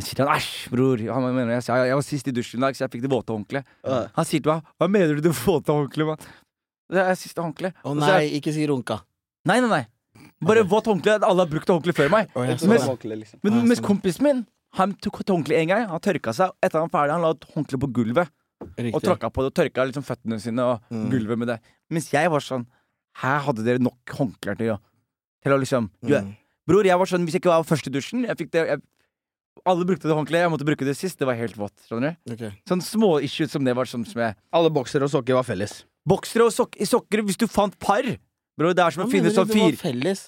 Jeg 0.00 0.06
sier 0.06 0.16
til 0.18 0.24
han 0.26 0.38
æsj, 0.38 0.52
bror. 0.72 1.02
Han 1.12 1.26
mener 1.36 1.52
jeg, 1.58 1.64
jeg 1.68 1.96
var 1.98 2.04
sist 2.06 2.28
i 2.28 2.32
dusjen 2.34 2.60
i 2.62 2.64
dag, 2.64 2.76
så 2.76 2.86
jeg 2.86 2.92
fikk 2.94 3.02
det 3.04 3.10
våte 3.12 3.34
håndkleet. 3.34 3.66
Uh. 3.84 4.06
Han 4.16 4.24
sier 4.28 4.40
til 4.40 4.52
meg 4.54 4.70
hva 4.80 4.88
mener 4.88 5.18
du 5.18 5.20
det 5.26 5.34
våte 5.36 5.74
håndkleet, 5.74 6.08
mann? 6.08 6.30
Det 6.92 7.02
er 7.02 7.16
siste 7.16 7.40
håndkle. 7.44 7.70
Å 7.84 7.90
oh, 7.92 7.96
nei, 7.96 8.24
ikke 8.38 8.52
si 8.52 8.64
runka. 8.68 8.98
Nei, 9.48 9.58
nei, 9.64 9.68
nei. 9.70 9.82
Bare 10.44 10.64
våt 10.68 10.88
håndkle. 10.90 11.18
Alle 11.24 11.44
har 11.44 11.50
brukt 11.50 11.70
håndkle 11.70 11.94
før 11.96 12.10
meg. 12.12 12.28
Oh, 12.36 12.44
mens, 12.44 12.64
liksom. 12.64 13.40
Men 13.44 13.54
Ah, 13.60 13.62
mens 13.70 13.80
kompisen 13.84 14.26
min 14.26 14.42
Han 14.76 14.94
tok 15.04 15.20
håndkle 15.28 15.56
en 15.60 15.68
gang. 15.68 15.86
Han 15.88 16.00
tørka 16.00 16.32
seg. 16.36 16.52
Etter 16.64 16.80
han 16.80 16.88
var 16.88 16.94
ferdig, 16.98 17.12
han 17.12 17.24
la 17.26 17.32
håndkle 17.54 17.78
på 17.80 17.88
gulvet 17.92 18.28
og 18.62 18.78
Riktig. 18.80 19.02
tråkka 19.04 19.28
på 19.32 19.42
det. 19.44 19.50
Og 19.52 19.56
tørka 19.58 19.84
liksom 19.88 20.04
føttene 20.06 20.38
sine 20.40 20.62
og 20.64 20.80
Mm. 20.90 21.10
gulvet 21.12 21.38
med 21.38 21.48
det. 21.48 21.58
Mens 21.90 22.08
jeg 22.12 22.30
var 22.30 22.40
sånn 22.40 22.66
Her 23.20 23.40
hadde 23.44 23.64
dere 23.64 23.78
nok 23.78 24.00
håndklær 24.08 24.56
til 24.56 24.72
å 24.72 24.78
Til 25.44 25.52
å 25.52 25.58
liksom 25.60 25.90
Mm. 26.02 26.36
Bror, 26.66 26.84
jeg 26.84 26.96
var 26.98 27.06
sånn 27.06 27.24
Hvis 27.26 27.32
jeg 27.36 27.42
ikke 27.42 27.52
var 27.52 27.64
først 27.64 27.86
i 27.86 27.90
dusjen 27.90 28.24
jeg 28.26 28.36
fikk 28.38 28.50
det, 28.52 28.66
jeg, 28.68 28.80
Alle 29.68 29.86
brukte 29.86 30.08
det 30.08 30.16
håndkleet. 30.16 30.46
Jeg 30.46 30.52
måtte 30.52 30.66
bruke 30.66 30.86
det 30.88 30.96
sist. 30.98 31.18
Det 31.20 31.28
var 31.28 31.38
helt 31.38 31.56
vått. 31.58 31.74
Skjønner 31.86 32.16
du? 32.26 32.34
Okay. 32.34 32.52
Sånn 32.68 32.82
små 32.82 33.14
issues 33.22 33.52
som 33.54 33.64
det 33.64 33.76
var 33.78 33.88
sånn 33.90 34.06
som 34.08 34.24
jeg 34.24 34.36
Alle 34.52 34.72
boksere 34.74 35.06
og 35.06 35.12
sokker 35.12 35.38
var 35.38 35.46
felles. 35.46 35.82
Boksere 36.08 36.48
og 36.48 36.54
sok 36.54 36.78
sokker 36.88 37.22
Hvis 37.22 37.38
du 37.38 37.46
fant 37.46 37.76
par 37.78 38.06
Bror, 38.52 38.74
det 38.76 38.82
er 38.84 38.92
som 38.92 39.06
å 39.06 39.08
finne 39.08 39.30
sånn 39.32 39.48
fire? 39.48 39.72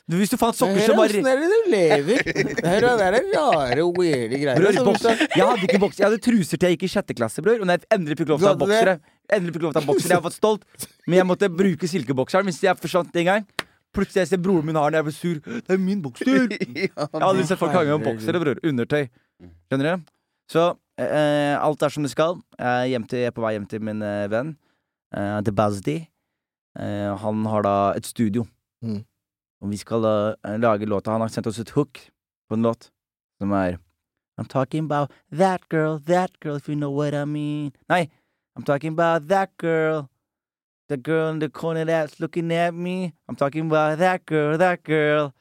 Hvis 0.09 0.31
du 0.33 0.39
fant 0.41 0.57
sokker 0.57 0.81
som 0.87 0.97
var 0.97 1.13
Åssen 1.13 1.27
er 1.29 1.43
det 1.43 1.49
du 1.51 1.67
lever? 1.69 2.23
Det 2.25 2.65
her 2.65 2.87
er- 2.89 3.19
rare, 3.35 3.83
weirde 3.93 4.39
greier. 4.41 4.57
Bror, 4.57 4.79
boks, 4.87 5.05
jeg 5.05 5.45
hadde 5.45 5.67
ikke 5.69 5.81
boks 5.83 5.99
Jeg 6.01 6.07
hadde 6.09 6.21
truser 6.25 6.57
til 6.57 6.71
jeg 6.71 6.79
gikk 6.79 6.87
i 6.89 6.93
sjette 6.95 7.17
klasse, 7.19 7.45
bror. 7.45 7.61
Og 7.61 7.69
når 7.69 7.83
jeg 7.83 7.91
endelig 7.99 8.17
fikk 8.23 8.33
lov 8.33 8.41
til 8.41 8.49
å 8.49 8.55
ha 8.55 8.61
boksere 8.63 8.97
Endelig 9.29 9.55
fikk 9.57 9.67
lov 9.67 9.75
til 9.75 9.81
å 9.81 9.85
ha 9.85 9.89
boksere 9.93 10.15
Jeg 10.15 10.21
var 10.23 10.31
fått 10.31 10.39
stolt, 10.41 10.65
men 11.07 11.19
jeg 11.21 11.29
måtte 11.29 11.51
bruke 11.53 11.89
silkebokseren 11.89 12.49
hvis 12.49 12.63
jeg 12.65 12.81
forsvant 12.81 13.21
en 13.21 13.29
gang. 13.29 13.47
Plutselig 13.95 14.25
jeg 14.25 14.31
ser 14.33 14.41
broren 14.43 14.67
min 14.67 14.77
har 14.79 14.91
den, 14.91 14.99
jeg 14.99 15.07
blir 15.07 15.17
sur. 15.17 15.41
Det 15.65 15.75
er 15.77 15.79
min 15.81 16.01
bokser! 16.03 16.49
Jeg 16.75 16.91
har 16.97 17.23
aldri 17.29 17.45
sett 17.47 17.61
folk 17.61 17.73
hange 17.77 17.95
om 17.95 18.03
boksere, 18.03 18.41
bror. 18.43 18.59
Undertøy. 18.67 19.07
Skjønner 19.71 19.97
du? 20.01 20.09
Så 20.51 20.65
eh, 21.01 21.55
alt 21.57 21.83
er 21.87 21.95
som 21.95 22.03
det 22.05 22.11
skal. 22.13 22.41
Jeg 22.59 22.97
er, 22.99 23.07
til, 23.11 23.23
jeg 23.23 23.31
er 23.31 23.37
på 23.37 23.45
vei 23.45 23.53
hjem 23.57 23.69
til 23.71 23.85
min 23.87 24.03
eh, 24.05 24.27
venn. 24.33 24.55
eh, 25.15 25.39
The 25.47 25.55
Bazdi. 25.55 25.97
Eh, 26.79 27.11
han 27.23 27.45
har 27.47 27.63
da 27.65 27.75
et 27.97 28.07
studio. 28.11 28.45
Mm. 28.85 29.01
Og 29.63 29.71
vi 29.73 29.79
skal 29.81 30.03
da 30.05 30.15
eh, 30.45 30.59
lage 30.61 30.87
låta. 30.91 31.15
Han 31.15 31.23
har 31.25 31.31
sendt 31.33 31.47
oss 31.53 31.63
et 31.63 31.71
hook 31.79 32.03
på 32.51 32.59
en 32.59 32.67
låt 32.67 32.91
som 33.41 33.53
er 33.57 33.79
I'm 34.37 34.49
talking 34.51 34.85
about 34.91 35.13
that 35.31 35.63
girl, 35.71 36.01
that 36.11 36.33
girl, 36.43 36.57
if 36.57 36.67
you 36.69 36.75
know 36.75 36.91
what 36.91 37.15
I 37.15 37.25
mean. 37.25 37.71
Nei, 37.89 38.09
I'm 38.59 38.65
talking 38.67 38.91
about 38.93 39.29
that 39.29 39.53
girl. 39.63 40.09
The 40.89 40.97
girl 40.99 41.31
in 41.33 41.39
the 41.41 41.49
corner 41.49 41.85
that's 41.87 42.21
looking 42.21 42.53
at 42.53 42.75
me. 42.75 43.15
I'm 43.29 43.37
talking 43.37 43.67
about 43.71 43.99
that 43.99 44.27
girl, 44.27 44.59
that 44.59 44.83
girl. 44.85 45.33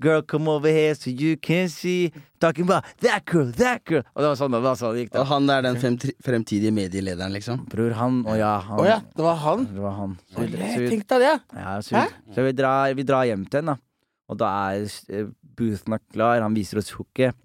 Girl, 0.00 0.22
come 0.22 0.48
over 0.48 0.68
here 0.68 0.94
so 0.94 1.08
you 1.08 1.36
can 1.36 1.68
see. 1.68 2.10
Talking 2.40 2.64
about 2.64 2.82
that 3.00 3.24
girl, 3.24 3.52
that 3.52 3.84
girl. 3.86 4.02
Og 4.16 4.24
det 4.24 4.28
var 4.32 4.38
sånn 4.40 4.50
det, 4.56 4.60
var 4.64 4.74
sånn 4.80 4.94
det 4.96 5.04
gikk. 5.04 5.18
Og 5.20 5.28
han 5.30 5.50
er 5.54 5.62
den 5.62 5.78
frem- 5.78 5.98
fremtidige 6.26 6.72
medielederen, 6.74 7.30
liksom. 7.32 7.60
Bror, 7.70 7.94
han 7.94 8.18
og 8.26 8.36
ja, 8.40 8.56
han. 8.66 8.80
Å 8.82 8.86
ja, 8.88 8.96
det 9.14 9.22
var 9.24 9.38
han? 9.44 9.62
Det 9.70 9.84
var 9.84 9.94
han. 10.00 10.16
Så 10.34 10.42
vi, 10.42 10.50
så 10.58 10.80
vi, 10.82 10.88
Tenk 10.90 11.06
deg 11.14 11.22
det. 11.24 11.34
ja, 11.62 11.76
så 11.86 11.94
vi, 11.94 12.34
så 12.34 12.46
vi, 12.48 12.54
drar, 12.58 12.96
vi 12.98 13.06
drar 13.06 13.28
hjem 13.30 13.46
til 13.46 13.60
henne, 13.62 13.76
da. 13.78 13.84
Og 14.28 14.40
da 14.42 14.50
er 14.74 14.88
eh, 15.14 15.30
Boothen 15.58 15.94
er 15.96 16.02
klar. 16.12 16.42
Han 16.44 16.58
viser 16.58 16.82
oss 16.82 16.90
hooket. 16.98 17.38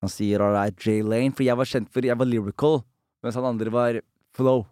Han 0.00 0.12
sier 0.14 0.46
all 0.46 0.54
right, 0.54 0.78
Jay 0.78 1.02
Lane. 1.02 1.34
For 1.34 1.42
jeg 1.44 1.58
var 1.58 1.68
kjent 1.68 1.90
for 1.92 2.06
Jeg 2.06 2.16
var 2.22 2.30
lyrical, 2.30 2.84
mens 3.24 3.34
han 3.40 3.50
andre 3.50 3.74
var 3.74 3.98
flow. 4.38 4.62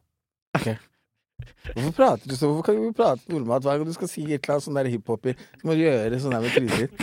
Hvorfor 1.72 1.92
prater 1.96 2.28
du 2.28 2.36
så? 2.36 2.48
Hvorfor 2.48 2.66
kan 2.68 2.80
du 2.80 2.92
prate 2.96 3.32
normalt 3.32 3.66
hver 3.66 3.80
gang 3.80 3.88
du 3.88 3.96
skal 3.96 4.10
si 4.10 4.24
et 4.26 4.38
eller 4.38 4.56
annet 4.56 4.66
sånn 4.66 4.78
der 4.80 4.90
hiphoper? 4.92 5.38
Så 5.60 5.68
må 5.68 5.76
du 5.76 5.84
gjøre 5.84 6.20
sånn 6.22 6.36
der 6.36 6.44
med 6.44 6.54
trynet 6.56 6.78
ditt. 6.84 6.94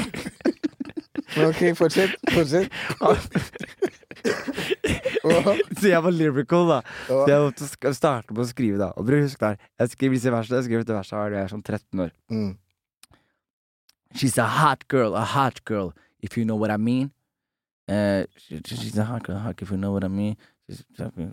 Men 1.36 1.52
ok, 1.52 1.62
fortsett. 1.78 2.16
Fortsett. 2.34 2.72
Så 5.80 5.92
jeg 5.92 6.04
var 6.04 6.12
lyrical, 6.16 6.68
da. 6.70 6.80
Så 7.08 7.26
jeg 7.30 7.44
måtte 7.46 7.94
starte 7.96 8.34
med 8.34 8.44
å 8.44 8.50
skrive, 8.50 8.80
da. 8.82 8.90
Og 8.98 9.08
bare 9.08 9.22
husk 9.24 9.40
der. 9.42 9.60
Jeg 9.80 9.94
skriver 9.94 10.18
disse 10.18 10.34
versene. 10.34 10.60
Jeg 10.60 10.68
skrev 10.70 10.84
dette 10.84 10.98
verset 10.98 11.16
da 11.18 11.38
jeg 11.38 11.46
er 11.46 11.54
sånn 11.54 11.66
13 11.66 12.04
år. 12.06 12.12
Mm. 12.34 12.52
She's 14.18 14.38
a 14.42 14.48
hot 14.58 14.88
girl, 14.90 15.14
a 15.16 15.24
hot 15.36 15.64
girl, 15.66 15.94
if 16.20 16.38
you 16.38 16.46
know 16.46 16.56
what 16.58 16.72
I 16.72 16.78
mean. 16.78 17.12
Uh, 17.88 18.26
she's 18.66 18.98
a 18.98 19.06
hot 19.06 19.24
girl, 19.24 19.38
hot 19.38 19.58
girl, 19.58 19.68
if 19.68 19.72
you 19.72 19.78
know 19.78 19.92
what 19.92 20.04
I 20.04 20.08
mean. 20.08 20.36
She's, 20.70 20.84
if 21.00 21.12
you 21.18 21.24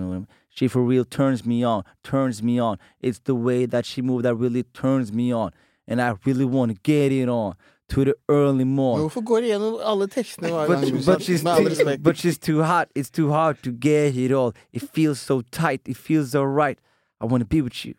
know 0.00 0.08
what 0.08 0.14
I 0.14 0.18
mean. 0.18 0.28
She 0.48 0.68
for 0.68 0.82
real 0.82 1.04
turns 1.04 1.44
me 1.44 1.62
on, 1.62 1.84
turns 2.02 2.42
me 2.42 2.58
on. 2.58 2.78
It's 3.00 3.18
the 3.20 3.34
way 3.34 3.66
that 3.66 3.84
she 3.84 4.00
moves 4.02 4.22
that 4.22 4.34
really 4.34 4.62
turns 4.62 5.12
me 5.12 5.32
on. 5.32 5.50
And 5.86 6.00
I 6.00 6.14
really 6.24 6.44
want 6.44 6.72
to 6.72 6.78
get 6.82 7.12
it 7.12 7.28
on 7.28 7.54
to 7.90 8.04
the 8.04 8.16
early 8.28 8.64
morning. 8.64 8.74
morn. 8.74 9.00
Hvorfor 9.10 9.22
går 9.24 9.40
du 9.40 9.46
gjennom 9.48 9.80
alle 9.84 10.06
tekstene 10.08 10.48
hver 10.50 10.66
But, 10.66 10.80
gang? 10.80 10.90
but, 10.92 11.18
Brorsan? 11.18 11.22
she's 11.22 11.42
too, 11.42 11.98
but 11.98 12.16
she's 12.16 12.38
too 12.38 12.62
hot. 12.62 12.88
It's 12.94 13.10
too 13.10 13.30
hard 13.30 13.62
to 13.62 13.70
get 13.70 14.16
it 14.16 14.32
all. 14.32 14.54
It 14.72 14.82
feels 14.82 15.20
so 15.20 15.42
tight. 15.42 15.82
It 15.86 15.96
feels 15.96 16.30
so 16.32 16.42
right. 16.42 16.78
I 17.20 17.26
want 17.26 17.42
to 17.42 17.46
be 17.46 17.60
with 17.62 17.84
you 17.84 17.94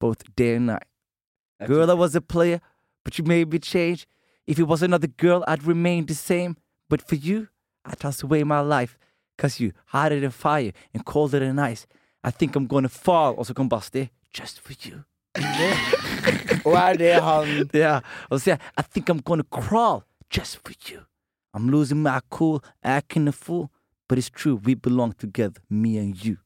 both 0.00 0.18
day 0.36 0.56
and 0.56 0.66
night. 0.66 0.84
Girl, 1.66 1.90
I 1.90 1.94
was 1.94 2.14
a 2.16 2.20
player, 2.20 2.60
but 3.04 3.16
you 3.18 3.24
made 3.24 3.52
me 3.52 3.58
change. 3.60 4.06
If 4.46 4.58
it 4.58 4.64
was 4.64 4.82
another 4.82 5.06
girl, 5.06 5.44
I'd 5.46 5.62
remain 5.64 6.06
the 6.06 6.14
same. 6.14 6.56
But 6.90 7.00
for 7.00 7.14
you, 7.14 7.48
I 7.86 7.94
toss 7.94 8.22
away 8.22 8.42
my 8.44 8.60
life. 8.60 8.98
Cause 9.42 9.58
you 9.64 9.72
hotter 9.92 10.20
than 10.22 10.30
fire 10.30 10.70
and 10.94 11.04
colder 11.04 11.40
than 11.42 11.58
ice. 11.58 11.86
I 12.22 12.30
think 12.30 12.54
I'm 12.56 12.68
gonna 12.70 12.88
fall. 12.88 13.34
Og 13.38 13.46
så 13.48 13.54
kom 13.58 13.68
Basti. 13.68 14.04
Just 14.38 14.60
for 14.62 14.72
you. 14.86 15.02
Og 16.66 16.74
er 16.78 16.94
det 17.00 17.14
han 17.24 17.68
Ja. 17.74 17.96
Og 18.30 18.38
så 18.38 18.44
sier 18.44 18.54
jeg 18.54 18.60
I 18.78 18.82
think 18.92 19.10
I'm 19.10 19.22
gonna 19.26 19.44
crawl. 19.50 20.02
Just 20.30 20.60
for 20.62 20.72
you. 20.90 21.00
I'm 21.56 21.68
losing 21.70 22.00
my 22.02 22.20
cool, 22.30 22.62
acting 22.82 23.26
a 23.28 23.32
fool. 23.32 23.68
But 24.08 24.18
it's 24.18 24.30
true, 24.30 24.60
we 24.64 24.74
belong 24.74 25.12
together, 25.18 25.60
me 25.70 25.98
and 25.98 26.14
you. 26.24 26.36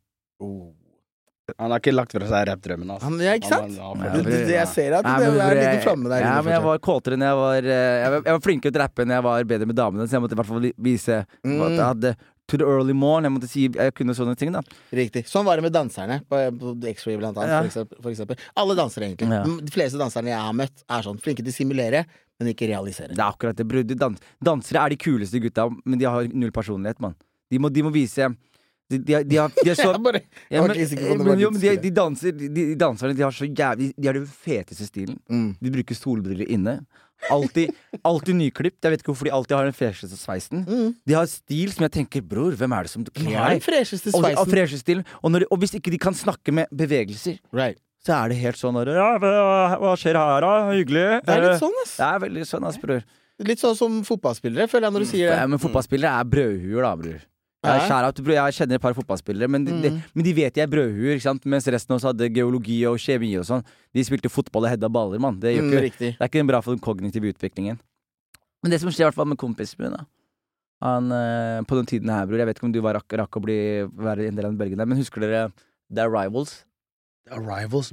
Han 1.59 1.71
har 1.71 1.79
ikke 1.79 1.93
lagt 1.95 2.11
fra 2.15 2.27
seg 2.27 2.49
rappdrømmen. 2.49 2.89
Altså. 2.91 3.07
Han, 3.07 3.21
ja, 3.23 3.35
ikke 3.39 3.49
sant? 3.53 3.77
Han, 3.79 4.01
han, 4.01 4.01
Ja, 4.03 4.11
han, 4.11 4.25
Det, 4.25 4.33
det, 4.33 4.39
det, 4.49 4.55
jeg 4.57 4.69
ser 4.73 4.97
at 4.99 5.07
det 5.07 5.29
er 5.31 5.55
liten 5.61 5.83
flamme 5.85 6.11
der. 6.11 6.25
Ja, 6.25 6.33
men 6.43 6.53
jeg 6.57 6.63
var 6.65 6.81
kåtere 6.83 7.19
når 7.21 7.29
jeg 7.31 7.39
var 7.41 7.69
eh, 7.71 7.99
Jeg 8.03 8.11
var, 8.15 8.25
jeg 8.27 8.37
var 8.39 8.43
flinkere 8.49 8.75
til 8.75 8.81
å 8.81 8.83
rappe 8.83 9.07
når 9.07 9.15
jeg 9.19 9.25
var 9.29 9.47
bedre 9.53 9.69
med 9.71 9.79
damene, 9.79 10.07
så 10.11 10.17
jeg 10.19 10.25
måtte 10.25 10.35
i 10.35 10.41
hvert 10.41 10.51
fall 10.51 10.67
vise 10.89 11.21
Mm. 11.47 11.61
at 11.63 11.77
jeg 11.77 11.85
hadde 11.87 12.13
To 12.47 12.57
the 12.61 12.65
early 12.65 12.95
morn. 12.95 13.27
Jeg 13.27 13.35
måtte 13.35 13.49
si 13.51 13.65
jeg 13.67 13.95
kunne 13.99 14.15
sånne 14.15 14.37
ting, 14.39 14.53
da. 14.55 14.61
Riktig. 14.95 15.25
Sånn 15.27 15.47
var 15.49 15.59
det 15.59 15.65
med 15.67 15.75
danserne 15.75 16.21
på, 16.31 16.39
på 16.61 16.75
X-Ray, 16.93 17.17
blant 17.19 17.39
annet. 17.43 17.51
Ja. 17.51 17.59
For, 17.65 17.71
eksempel, 17.73 18.03
for 18.05 18.13
eksempel. 18.13 18.45
Alle 18.63 18.77
dansere, 18.79 19.09
egentlig. 19.09 19.31
Ja. 19.35 19.43
De 19.67 19.75
fleste 19.75 19.99
danserne 19.99 20.31
jeg 20.31 20.39
har 20.45 20.55
møtt, 20.55 20.85
er 20.87 21.07
sånn 21.09 21.19
flinke 21.23 21.43
til 21.43 21.51
å 21.51 21.57
simulere, 21.57 22.05
men 22.39 22.53
ikke 22.53 22.69
realisere. 22.71 23.17
Det 23.17 23.23
er 23.23 23.33
akkurat 23.33 23.59
det. 23.59 23.97
Dans 23.99 24.21
dansere 24.45 24.85
er 24.85 24.95
de 24.95 25.01
kuleste 25.01 25.41
gutta, 25.43 25.67
men 25.85 25.99
de 25.99 26.07
har 26.07 26.29
null 26.31 26.55
personlighet, 26.55 27.03
mann. 27.03 27.17
De 27.51 27.59
de 27.59 27.83
må 27.87 27.91
vise 27.95 28.31
de, 28.89 28.99
de, 28.99 29.15
har- 29.17 29.25
de, 29.27 29.37
har, 29.37 29.51
de 29.65 29.75
så 29.75 29.91
bare, 30.07 30.21
ja, 30.51 30.63
men, 30.63 30.77
men, 31.27 31.41
jo, 31.43 31.51
de, 31.51 31.73
de, 31.83 31.91
danser, 31.91 32.31
de, 32.39 32.49
de 32.55 32.75
danserne 32.79 33.17
de 33.19 33.25
har 33.25 33.35
så 33.35 33.49
jævlig 33.49 33.89
De 33.99 34.07
har 34.07 34.15
den 34.15 34.27
feteste 34.31 34.87
stilen. 34.87 35.19
mm. 35.27 35.57
De 35.59 35.73
bruker 35.75 35.99
solbriller 35.99 36.47
inne. 36.55 36.77
Alltid, 37.33 37.73
alltid 38.07 38.37
nyklipt. 38.39 38.79
Jeg 38.85 38.93
vet 38.93 39.01
ikke 39.03 39.11
hvorfor 39.13 39.27
de 39.29 39.33
alltid 39.35 39.57
har 39.57 39.65
den 39.69 39.75
fresheste 39.77 40.19
sveisen. 40.21 40.63
Mm. 40.69 40.93
De 41.09 41.17
har 41.17 41.27
stil 41.31 41.73
som 41.75 41.87
jeg 41.87 41.95
tenker 41.99 42.23
Bror, 42.23 42.55
hvem 42.59 42.75
er 42.77 42.87
det 42.87 42.93
som 42.93 43.05
kler 43.09 43.33
deg? 43.33 43.63
Og, 44.15 44.23
og. 44.45 44.53
Og, 45.23 45.33
de, 45.35 45.47
og 45.51 45.59
hvis 45.63 45.75
ikke 45.79 45.91
de 45.95 45.99
kan 45.99 46.15
snakke 46.15 46.55
med 46.55 46.71
bevegelser, 46.71 47.39
Right. 47.53 47.81
så 48.07 48.15
er 48.21 48.29
det 48.31 48.39
helt 48.45 48.61
sånn 48.61 48.79
ja, 48.87 49.09
hva, 49.19 49.95
skjer 49.99 50.19
her, 50.21 50.41
da? 50.45 50.53
Hyggelig. 50.73 51.07
Det 51.27 51.35
er 51.35 51.43
litt 51.47 51.55
Eh, 51.57 51.63
sånn, 51.65 51.79
ass. 51.83 51.97
Det 51.97 52.07
er 52.11 52.21
veldig 52.29 52.47
sånn, 52.47 52.69
ass, 52.69 52.79
bror. 52.83 53.03
Litt 53.47 53.61
sånn 53.61 53.77
som 53.77 53.97
fotballspillere, 54.07 54.69
føler 54.71 54.87
jeg, 54.89 54.95
når 54.97 55.01
du 55.05 55.09
sier 55.11 55.27
det. 55.33 55.41
Ja, 55.41 55.47
men 55.51 55.61
fotballspillere 55.61 56.21
er 56.21 56.31
brødhuer, 56.31 56.83
da, 56.87 56.93
bror. 56.97 57.25
Jeg, 57.65 57.91
out, 57.91 58.19
jeg 58.21 58.55
kjenner 58.55 58.79
et 58.79 58.83
par 58.83 58.95
fotballspillere, 58.95 59.49
men 59.51 59.65
de, 59.65 59.73
de, 59.83 59.91
Mm. 59.91 60.03
men 60.15 60.25
de 60.25 60.33
vet 60.37 60.55
de 60.55 60.61
er 60.61 60.69
brødhuer. 60.71 61.19
Mens 61.45 61.67
resten 61.67 61.93
av 61.93 61.97
oss 61.97 62.05
hadde 62.05 62.29
geologi 62.31 62.85
og 62.87 62.99
kjemi 62.99 63.33
og 63.41 63.47
sånn. 63.49 63.65
De 63.95 64.05
spilte 64.05 64.29
fotball 64.31 64.65
og 64.69 64.71
hedda 64.71 64.89
baller, 64.93 65.19
mann. 65.19 65.41
Det, 65.41 65.57
Mm, 65.59 65.71
det 65.71 66.17
er 66.21 66.29
ikke 66.29 66.47
bra 66.47 66.61
for 66.61 66.75
den 66.77 66.81
kognitive 66.85 67.33
utviklingen. 67.33 67.81
Men 68.63 68.71
det 68.71 68.81
som 68.81 68.91
skjer 68.91 69.07
i 69.07 69.09
hvert 69.11 69.15
fall 69.19 69.27
med 69.27 69.39
kompisen 69.39 69.79
min, 69.79 69.93
da 69.97 70.05
Han, 70.83 71.11
eh, 71.11 71.63
På 71.65 71.75
den 71.77 71.87
tiden 71.87 72.09
her, 72.11 72.27
bror 72.27 72.37
Jeg 72.39 72.47
vet 72.47 72.59
ikke 72.59 72.67
om 72.69 72.73
du 72.73 72.81
var 72.83 72.95
rakk, 72.95 73.09
rakk 73.17 73.31
å 73.39 73.43
bli, 73.43 73.87
være 73.97 74.29
en 74.29 74.37
del 74.37 74.45
av 74.45 74.53
den 74.53 74.59
bølgen 74.59 74.77
der, 74.77 74.87
men 74.87 74.99
husker 74.99 75.21
dere 75.21 75.53
The 75.93 76.03
Arrivals? 76.03 76.65
The 77.27 77.35
Arrivals? 77.39 77.91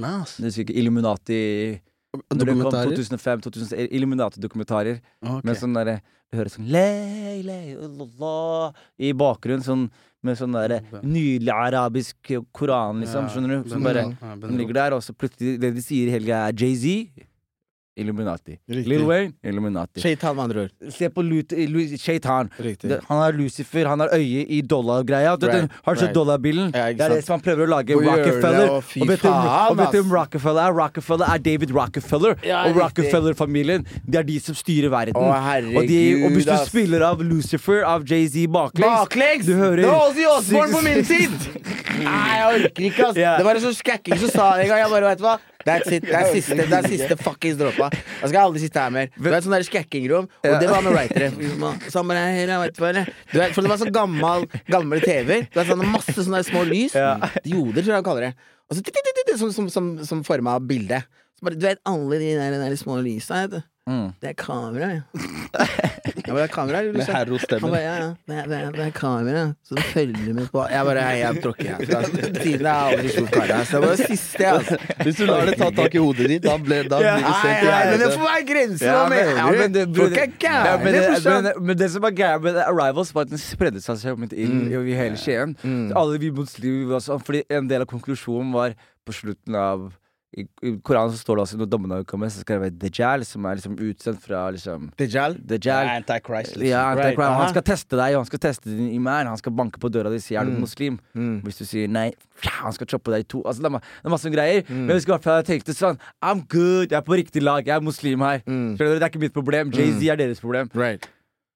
ikke 0.59 0.75
Illuminati 0.75 1.79
Når 2.13 2.45
det 2.45 2.55
kom 2.59 2.75
2005 2.93 3.43
2006 3.47 3.93
Illuminati-dokumentarer. 3.97 4.99
Okay. 5.23 5.41
Med 5.47 5.57
sånn 5.57 5.77
derre 5.77 5.99
Du 6.29 6.37
hører 6.37 6.49
sånn 6.53 6.69
lei, 6.73 7.41
lei, 7.45 7.73
la, 7.73 8.71
I 9.01 9.13
bakgrunnen, 9.17 9.65
sånn 9.65 9.87
med 10.23 10.37
sånn 10.39 10.55
derre 10.55 10.79
nydelig 11.03 11.51
arabisk 11.51 12.31
koran, 12.55 13.01
liksom. 13.03 13.27
Skjønner 13.29 13.59
du? 13.59 13.69
Som 13.69 13.83
bare 13.85 14.05
som 14.23 14.55
ligger 14.57 14.77
der, 14.77 14.95
og 14.95 15.03
så 15.03 15.13
plutselig 15.13 15.57
det 15.61 15.73
de 15.75 15.83
sier 15.83 16.07
i 16.07 16.13
helga, 16.15 16.45
er 16.47 16.55
Jay-Z. 16.57 17.25
Illuminati. 17.95 18.57
Riktig. 18.69 18.87
Lil 18.89 19.03
Wayne. 19.05 19.33
Illuminati. 19.45 20.01
Shaitan, 20.01 20.35
med 20.35 20.43
andre 20.43 20.61
ord. 20.65 20.93
Se 20.93 21.09
på 21.13 21.21
Lut 21.21 21.51
Lu 21.51 21.81
Shaitan. 21.97 22.49
Riktig. 22.57 22.97
Han 23.07 23.19
har 23.21 23.33
Lucifer, 23.37 23.85
han 23.85 23.99
har 24.01 24.09
øye 24.17 24.45
i 24.49 24.61
dollargreia. 24.61 25.35
Right, 25.37 25.69
Har 25.83 25.93
du 25.93 25.99
sett 25.99 26.07
right. 26.07 26.15
dollarbillen? 26.15 26.71
Ja, 26.73 26.87
det 26.93 27.01
er 27.01 27.15
det 27.15 27.25
som 27.25 27.35
han 27.37 27.43
prøver 27.45 27.67
å 27.67 27.69
lage. 27.75 27.93
Hvor 27.93 28.01
det, 28.01 28.15
Rockefeller. 28.25 28.81
fy 28.81 29.01
og 29.03 29.11
vet 29.11 29.21
du 29.21 29.29
og 29.29 29.77
vet 29.77 29.93
du 29.93 29.99
hvem 30.01 30.15
Rockefeller 30.17 30.61
er? 30.63 30.73
Rockefeller 30.79 31.33
er 31.35 31.43
David 31.45 31.75
Rockefeller. 31.77 32.35
Ja, 32.43 32.63
og. 32.65 32.79
Rockefeller-familien, 32.81 33.85
det 34.07 34.21
er 34.23 34.27
de 34.27 34.39
som 34.41 34.57
styrer 34.57 34.89
verden. 34.93 35.13
Å, 35.15 35.29
og, 35.77 35.87
de, 35.87 36.01
og 36.25 36.33
hvis 36.33 36.49
du 36.49 36.53
ass. 36.55 36.67
spiller 36.73 37.05
av 37.05 37.21
Lucifer, 37.21 37.83
av 37.85 38.07
Jay-Z 38.09 38.47
baklengs 38.49 39.03
Baklengs! 39.03 39.45
Du 39.45 39.53
hører 39.53 39.83
Det 39.83 39.87
var 39.91 40.09
Ozzy 40.09 40.25
Osbourne 40.25 40.73
på 40.73 40.81
min 40.81 41.05
tid! 41.05 41.37
Nei, 42.03 42.29
jeg 42.33 42.45
orker 42.57 42.85
ikke, 42.89 43.07
ass. 43.11 43.17
Yeah. 43.17 43.37
Det 43.37 43.45
var 43.45 43.59
en 43.59 43.65
sånn 43.67 43.77
skækking 43.77 44.17
som 44.25 44.31
sa 44.33 44.47
det 44.57 44.65
en 44.65 44.73
gang. 44.73 44.81
Jeg 44.81 44.91
bare, 44.95 45.11
vet 45.13 45.21
du 45.21 45.27
hva? 45.27 45.37
That's 45.67 45.91
it. 45.91 46.05
Det 46.07 46.15
er 46.17 46.29
siste, 46.33 46.57
det 46.59 46.77
er 46.77 46.87
siste 46.93 47.17
fuckings 47.19 47.57
dråpa. 47.59 47.89
Jeg 47.93 48.31
skal 48.31 48.39
aldri 48.41 48.63
sitte 48.63 48.83
her 48.83 48.93
mer. 48.93 49.11
Du 49.15 49.29
er 49.29 49.37
et 49.37 49.45
sånn 49.45 49.55
der 49.55 49.65
skækkingrom, 49.67 50.29
og 50.29 50.55
det 50.61 50.69
var 50.71 50.83
med 50.85 50.95
writere. 50.97 51.31
Så 51.89 52.03
«Her, 52.03 52.33
jeg 52.35 52.49
er». 52.51 53.11
Du 53.31 53.39
vet, 53.39 53.55
For 53.55 53.63
det 53.63 53.71
var 53.71 53.81
sånn 53.81 53.93
gammel, 53.95 54.47
gamle 54.69 55.01
TV-er. 55.03 55.47
Det 55.53 55.63
er 55.63 55.69
sånn 55.71 55.85
masse 55.89 56.15
sånne 56.19 56.43
små 56.47 56.65
lys. 56.69 56.95
Dioder, 57.45 57.81
tror 57.81 57.95
jeg 57.95 57.99
de 57.99 58.07
kaller 58.09 58.29
det. 58.29 58.33
Og 58.69 58.77
så 58.77 58.85
titt, 58.85 58.99
som, 59.39 59.51
som, 59.55 59.69
som, 59.71 59.91
som 60.07 60.23
forma 60.27 60.55
bildet. 60.63 61.07
Så 61.39 61.47
bare, 61.47 61.57
du 61.59 61.65
vet 61.65 61.81
alle 61.89 62.19
de 62.21 62.33
der, 62.39 62.57
der 62.61 62.75
små 62.79 62.99
lysa, 63.03 63.45
vet 63.45 63.57
du. 63.57 63.61
Mm. 63.83 64.13
Det 64.21 64.29
er 64.29 64.35
kamera, 64.39 64.87
ja. 64.93 65.01
det 66.15 66.43
er 66.43 66.47
kamera, 66.47 66.81
liksom. 66.85 66.97
Med 67.01 67.09
herrostemmen. 67.11 67.73
ja, 67.73 67.95
ja, 67.99 68.05
det 68.29 68.37
er, 68.37 68.45
det 68.47 68.59
er, 68.59 68.69
det 68.77 68.85
er 68.85 68.91
kamera, 68.95 69.41
så 69.67 69.75
du 69.75 69.81
følger 69.81 70.33
med 70.37 70.45
på 70.53 70.61
Jeg 70.71 70.85
bare, 70.87 71.01
hei, 71.03 71.17
jeg 71.19 71.41
tråkker 71.43 71.71
herfra. 71.73 71.99
Tiden 72.37 72.69
er 72.69 72.93
aldri 72.93 73.09
stor 73.11 73.27
kar. 73.33 73.51
Så 73.67 73.81
Det 73.81 73.81
var 73.83 73.97
det 73.99 74.07
siste, 74.13 74.45
altså. 74.47 74.77
Hvis 75.01 75.19
du 75.19 75.25
lar 75.27 75.49
det 75.49 75.57
ta 75.59 75.67
tak 75.75 75.97
i 75.97 76.03
hodet 76.03 76.29
ditt, 76.31 76.45
da, 76.45 76.55
ble, 76.63 76.77
da 76.87 77.01
blir 77.01 77.09
i 77.11 77.25
nei, 77.27 77.81
men 77.89 77.99
det 78.05 78.07
får 78.13 78.23
være 78.23 78.45
grenser, 78.51 78.87
Ja, 78.87 79.01
men, 79.11 79.33
ja, 79.41 79.47
men, 79.51 79.73
du? 79.73 79.79
det, 79.79 79.83
bro, 79.97 80.07
det- 80.13 80.29
ja, 80.47 80.77
men, 80.79 80.95
det, 80.95 81.03
men, 81.27 81.49
men 81.67 81.81
det 81.83 81.89
som 81.91 82.07
er 82.07 82.15
gærent 82.21 82.47
med 82.47 82.61
Arrivals, 82.63 83.11
var 83.15 83.27
at 83.27 83.33
den 83.33 83.41
spredde 83.41 83.83
seg 83.83 83.99
så 83.99 84.15
inn 84.15 84.29
i, 84.71 84.77
i 84.79 84.95
hele 84.95 85.19
Skien. 85.19 85.57
Mm. 85.63 85.91
Alle 85.99 86.21
vi 86.23 86.31
muslimer 86.31 86.95
var 86.95 87.03
sånn, 87.03 87.19
Fordi 87.23 87.43
en 87.51 87.67
del 87.67 87.83
av 87.83 87.91
konklusjonen 87.91 88.55
var 88.55 88.77
på 89.03 89.11
slutten 89.15 89.59
av 89.59 89.89
i, 90.37 90.43
Koranen 90.81 91.11
så 91.13 91.19
står 91.21 91.37
det 91.37 91.43
også 91.43 91.57
når 91.61 91.67
dommene 91.69 91.97
kommer, 92.09 92.29
så 92.33 92.41
skal 92.41 92.57
det 92.57 92.63
være 92.65 92.77
Dejal, 92.81 93.25
som 93.25 93.45
er 93.45 93.59
liksom 93.59 93.75
utsendt 93.77 94.21
fra 94.23 94.49
liksom 94.55 94.87
Dejal? 94.97 95.35
Dejal. 95.39 95.85
Ja, 95.85 95.95
Antichrist, 95.99 96.55
liksom. 96.57 96.67
Ja, 96.69 96.83
antichrist. 96.91 97.19
Right. 97.19 97.37
Han 97.41 97.49
skal 97.53 97.65
teste 97.67 97.99
deg, 97.99 98.15
og 98.15 98.23
han 98.23 98.29
skal 98.31 98.39
teste 98.47 98.69
din 98.71 98.89
iman. 98.95 99.29
Han 99.29 99.37
skal 99.37 99.53
banke 99.53 99.79
på 99.83 99.91
døra 99.93 100.09
di 100.09 100.15
og 100.17 100.25
si 100.25 100.35
'er 100.35 100.45
du 100.45 100.51
Mm. 100.51 100.61
muslim'? 100.63 100.97
Mm. 101.15 101.41
Hvis 101.43 101.57
du 101.57 101.65
sier 101.65 101.87
nei, 101.87 102.11
han 102.43 102.71
skal 102.73 102.87
choppe 102.87 103.11
deg 103.11 103.19
i 103.19 103.27
to. 103.29 103.43
Altså, 103.45 103.61
det, 103.61 103.71
er, 103.73 103.79
det 103.79 104.05
er 104.05 104.09
masse 104.09 104.29
greier. 104.29 104.61
Mm. 104.67 104.75
Men 104.75 104.87
jeg 104.89 104.95
husker 104.97 105.13
i 105.13 105.15
hvert 105.17 105.23
fall 105.23 105.43
jeg 105.43 105.45
tenkte 105.45 105.73
sånn 105.77 105.97
I'm 106.23 106.47
good, 106.47 106.89
jeg 106.89 106.97
er 106.97 107.01
på 107.01 107.13
riktig 107.15 107.41
lag, 107.43 107.65
jeg 107.65 107.75
er 107.75 107.81
muslim 107.81 108.19
her. 108.21 108.41
Mm. 108.47 108.77
Det 108.77 109.01
er 109.01 109.09
ikke 109.09 109.19
mitt 109.19 109.33
problem. 109.33 109.69
Jay-Z 109.71 110.01
er 110.09 110.15
deres 110.15 110.39
problem. 110.39 110.69
Right. 110.73 111.07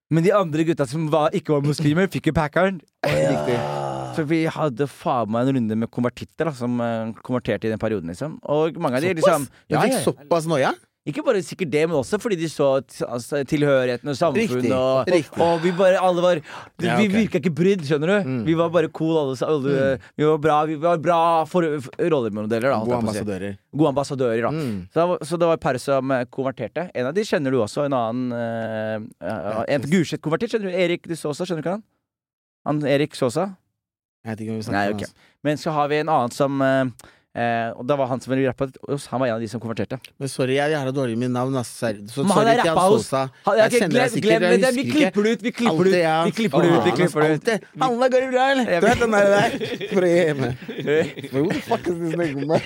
Men 0.09 0.23
de 0.23 0.31
andre 0.33 0.63
gutta 0.63 0.85
som 0.87 1.09
var, 1.11 1.29
ikke 1.31 1.49
var 1.53 1.61
muslimer, 1.61 2.07
fikk 2.07 2.27
jo 2.27 2.31
packeren. 2.33 2.81
Så 4.17 4.25
vi 4.27 4.41
hadde 4.51 4.89
faen 4.89 5.31
meg 5.33 5.47
en 5.47 5.59
runde 5.59 5.79
med 5.83 5.91
konvertitter 5.93 6.49
da, 6.49 6.55
som 6.57 6.81
eh, 6.83 7.13
konverterte 7.23 7.69
i 7.69 7.73
den 7.73 7.81
perioden. 7.81 8.09
liksom 8.11 8.39
Og 8.43 8.77
mange 8.81 8.99
av 8.99 9.05
de 9.05 9.15
liksom 9.19 9.47
Du 9.69 9.77
ja, 9.77 9.85
fikk 9.85 10.01
såpass 10.05 10.49
noia? 10.49 10.73
Ikke 11.07 11.23
bare 11.23 11.39
sikkert 11.45 11.69
det, 11.71 11.85
men 11.87 11.95
også 11.95 12.17
fordi 12.19 12.35
de 12.35 12.49
så 12.51 12.65
altså, 13.07 13.39
tilhørigheten 13.47 14.11
og 14.11 14.15
samfunnet. 14.19 14.65
Og, 14.75 15.07
riktig. 15.07 15.39
og 15.39 15.61
vi 15.63 15.71
bare 15.77 16.01
alle 16.03 16.23
var 16.23 16.41
Vi 16.41 16.87
Ja, 16.89 16.97
ok. 16.99 17.13
virka 17.13 17.39
ikke 17.39 17.53
brydd, 17.55 17.85
skjønner 17.87 18.11
du. 18.11 18.27
Mm. 18.27 18.41
Vi 18.49 18.55
var 18.59 18.73
bare 18.73 18.89
cool, 18.91 19.15
alle. 19.21 19.37
sa- 19.39 19.47
mm. 19.47 20.01
Vi 20.17 20.25
var 20.27 20.37
bra, 20.37 20.57
vi 20.67 20.75
var 20.75 20.97
bra 20.97 21.45
for, 21.45 21.63
for, 21.79 21.91
rollemodeller. 22.11 22.67
Da, 22.73 22.79
Gode 22.83 22.97
ambassadører. 22.99 23.55
si. 23.55 23.77
Gode 23.77 23.93
ambassadører, 23.93 24.41
da. 24.41 24.51
Mm. 24.51 24.89
Så, 24.91 25.07
så 25.23 25.39
det 25.39 25.47
var 25.47 25.53
et 25.53 25.63
par 25.63 25.79
som 25.79 26.11
eh, 26.11 26.25
konverterte. 26.25 26.89
En 26.93 27.07
av 27.07 27.13
de 27.15 27.23
kjenner 27.23 27.55
du 27.55 27.61
også. 27.63 27.85
En 27.87 27.95
annen 27.95 29.07
uh, 29.23 29.63
En 29.67 29.87
Gulset-konvertitt, 29.87 30.51
skjønner 30.51 30.73
du? 30.73 30.75
Erik 30.75 31.07
de 31.07 31.15
Sosa, 31.15 31.47
skjønner 31.47 31.63
du 31.63 31.69
ikke 31.69 31.77
han? 31.77 31.87
Han 32.67 32.83
Erik 32.83 33.15
Sosa? 33.15 33.53
Jeg 34.27 34.33
vet 34.33 34.41
ikke 34.43 34.51
om 34.51 34.59
vi 34.59 34.63
Nei, 34.75 34.87
okay. 34.91 35.07
om 35.07 35.07
ok. 35.07 35.27
Men 35.47 35.59
så 35.61 35.71
har 35.71 35.87
vi 35.87 36.01
en 36.01 36.09
annen 36.11 36.33
som 36.35 36.61
eh, 36.61 37.11
eh, 37.37 37.69
Og 37.77 37.85
da 37.87 37.97
var 37.99 38.09
han 38.11 38.21
som 38.23 38.33
ville 38.33 38.49
rappe. 38.49 38.67
Han 39.11 39.21
var 39.21 39.27
en 39.29 39.35
av 39.37 39.43
de 39.43 39.49
som 39.51 39.61
konverterte. 39.63 39.99
Men 40.19 40.31
sorry, 40.31 40.57
jeg 40.57 40.65
er 40.65 40.75
jævla 40.75 40.93
dårlig 40.95 41.17
med 41.21 41.31
navn. 41.35 41.55
ass. 41.61 41.71
Så 41.77 41.93
Men 42.23 42.33
han 42.33 42.47
er 42.53 42.61
rappa 42.63 42.87
hos-. 42.89 43.11
Jeg 43.11 43.71
deg 43.71 43.89
glem, 43.93 44.09
sikkert, 44.15 44.39
glem 44.41 44.61
det. 44.61 44.73
Vi 44.75 44.83
klipper 44.91 45.21
det 45.23 45.31
ut. 45.37 45.41
Vi 45.47 45.51
klipper 45.51 45.83
det 45.83 45.93
ut. 45.93 46.21
Vi 46.27 46.35
klipper 46.41 46.61
det 46.61 46.69
ut. 46.73 46.83
Vi 46.83 46.91
klipper 46.97 47.19
det 47.21 47.31
ut. 47.37 47.47
Alle 47.87 48.09
går 48.13 48.31
bra, 48.31 48.49
eller? 48.55 48.65
Du 48.67 48.87
vet 48.87 48.99
den 49.05 49.11
der 49.15 49.25
å 49.97 50.11
hjemme. 50.11 50.49
Who 51.31 51.47
the 51.51 51.61
fuck 51.61 51.87
is 51.87 51.95
this 52.01 52.15
nigga, 52.17 52.45
man? 52.47 52.61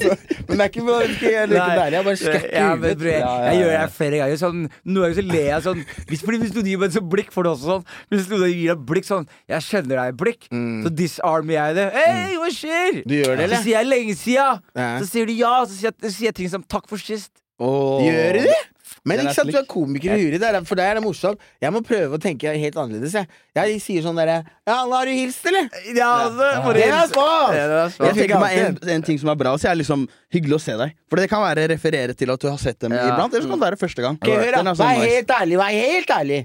Så- 0.00 0.16
Men 0.48 0.58
det 0.58 0.64
er 0.64 0.68
ikke 0.70 0.84
bare 0.86 1.08
skal 1.14 1.30
jeg 1.30 1.48
liker 1.50 1.74
der. 1.78 1.90
Jeg 1.94 2.04
bare 2.04 2.16
skrekker 2.16 2.54
Ja, 2.54 2.74
men, 2.74 2.98
jeg, 2.98 3.60
gjør 3.60 3.70
det 3.70 3.92
flere 3.94 4.16
ganger. 4.20 4.36
Sånn, 4.40 4.60
noen 4.84 5.02
ganger 5.04 5.16
så 5.20 5.24
ler 5.30 5.46
jeg 5.46 5.62
sånn 5.66 5.84
hvis, 6.10 6.22
fordi 6.26 6.40
hvis 6.42 6.54
du 6.54 6.60
gir 6.62 6.78
meg 6.80 6.88
et 6.90 6.96
sånt 6.96 7.10
blikk, 7.12 7.30
får 7.34 7.46
du 7.46 7.50
også 7.52 7.68
sånn. 7.70 7.84
Hvis 8.10 8.28
noen 8.32 8.50
gir 8.50 8.74
deg 8.74 8.84
blikk 8.88 9.06
sånn 9.06 9.28
Jeg 9.50 9.60
kjenner 9.68 10.00
deg 10.00 10.14
i 10.14 10.16
blikk. 10.24 10.48
Mm. 10.50 10.82
Så 10.84 10.92
disarmer 10.94 11.54
jeg 11.54 11.78
det. 11.78 11.86
Hei, 12.00 12.34
hva 12.40 12.50
skjer? 12.54 13.00
Du 13.04 13.14
gjør 13.18 13.36
det, 13.36 13.44
eller? 13.46 13.56
Så 13.60 13.62
sier 13.68 13.78
jeg 13.80 13.90
lenge 13.90 14.16
sia. 14.18 14.48
Ja. 14.74 14.90
Så 15.02 15.10
sier 15.12 15.26
du 15.30 15.32
ja. 15.36 15.54
Så 15.66 15.76
sier 15.78 15.90
jeg, 15.92 16.00
så 16.06 16.16
sier 16.16 16.30
jeg 16.32 16.38
ting 16.40 16.50
som 16.52 16.62
takk 16.64 16.88
for 16.90 16.98
sist. 17.02 17.32
Gjør 17.60 18.38
du 18.40 18.44
det? 18.48 18.60
Men 19.06 19.20
ikke 19.22 19.32
sant, 19.32 19.48
du 19.52 19.56
er 19.56 19.64
komiker 19.70 20.12
i 20.12 20.24
huet, 20.26 20.42
for 20.68 20.76
deg 20.76 20.90
er 20.90 20.98
det 20.98 21.02
morsomt. 21.04 21.40
Jeg 21.62 21.72
må 21.72 21.80
prøve 21.86 22.18
å 22.18 22.20
tenke 22.20 22.50
helt 22.52 22.76
annerledes. 22.76 23.14
Jeg, 23.16 23.28
jeg 23.56 23.78
sier 23.80 24.02
sånn 24.04 24.18
derre 24.18 24.40
Ja, 24.66 24.74
alle 24.82 24.98
har 24.98 25.08
du 25.08 25.12
hilst, 25.14 25.44
eller? 25.48 25.68
Ja, 25.96 26.08
altså, 26.26 26.72
Det 26.74 26.82
er 26.84 27.74
er 27.78 27.94
Jeg 28.10 28.16
tenker 28.18 28.42
meg 28.42 28.58
en, 28.58 28.78
en 28.96 29.04
ting 29.06 29.20
som 29.22 29.30
er 29.32 29.38
bra, 29.40 29.54
så 29.62 29.70
er 29.70 29.78
liksom 29.80 30.04
hyggelig 30.34 30.58
å 30.58 30.62
se 30.66 30.76
deg. 30.82 30.96
For 31.08 31.22
det 31.22 31.30
kan 31.32 31.40
være 31.44 31.68
referere 31.72 32.16
til 32.18 32.32
at 32.34 32.42
du 32.44 32.48
har 32.50 32.58
sett 32.60 32.80
dem 32.82 32.92
Ja. 32.96 33.06
iblant, 33.12 33.32
eller 33.32 33.46
så 33.46 33.52
kan 33.54 33.62
det 33.62 33.68
være 33.70 33.80
første 33.80 34.04
gang. 34.04 34.18
Okay, 34.20 34.36
hør 34.36 34.58
da, 34.58 34.74
sånn 34.74 34.82
Vær 34.90 35.04
helt 35.06 35.34
ærlig, 35.38 35.60
vær 35.62 35.76
helt 35.78 36.14
ærlig. 36.18 36.40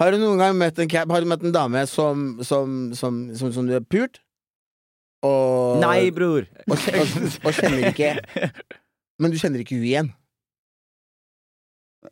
Har 0.00 0.10
du 0.12 0.18
noen 0.20 0.40
gang 0.42 0.56
møtt 0.56 0.78
en, 0.80 0.88
cap- 0.90 1.08
du 1.08 1.28
møtt 1.28 1.42
en 1.44 1.52
dame 1.52 1.86
som 1.86 2.26
Som, 2.44 2.76
som, 2.96 3.22
som, 3.36 3.52
som 3.56 3.66
du 3.68 3.72
har 3.78 3.84
pult? 3.84 4.20
Og 5.26 5.80
Nei, 5.82 6.10
bror. 6.16 6.46
og, 6.64 6.76
og, 6.76 7.10
og 7.44 7.52
kjenner 7.52 7.90
ikke 7.90 8.14
Men 9.20 9.30
du 9.34 9.36
kjenner 9.36 9.60
ikke 9.60 9.76
hun 9.76 9.84
igjen? 9.84 10.08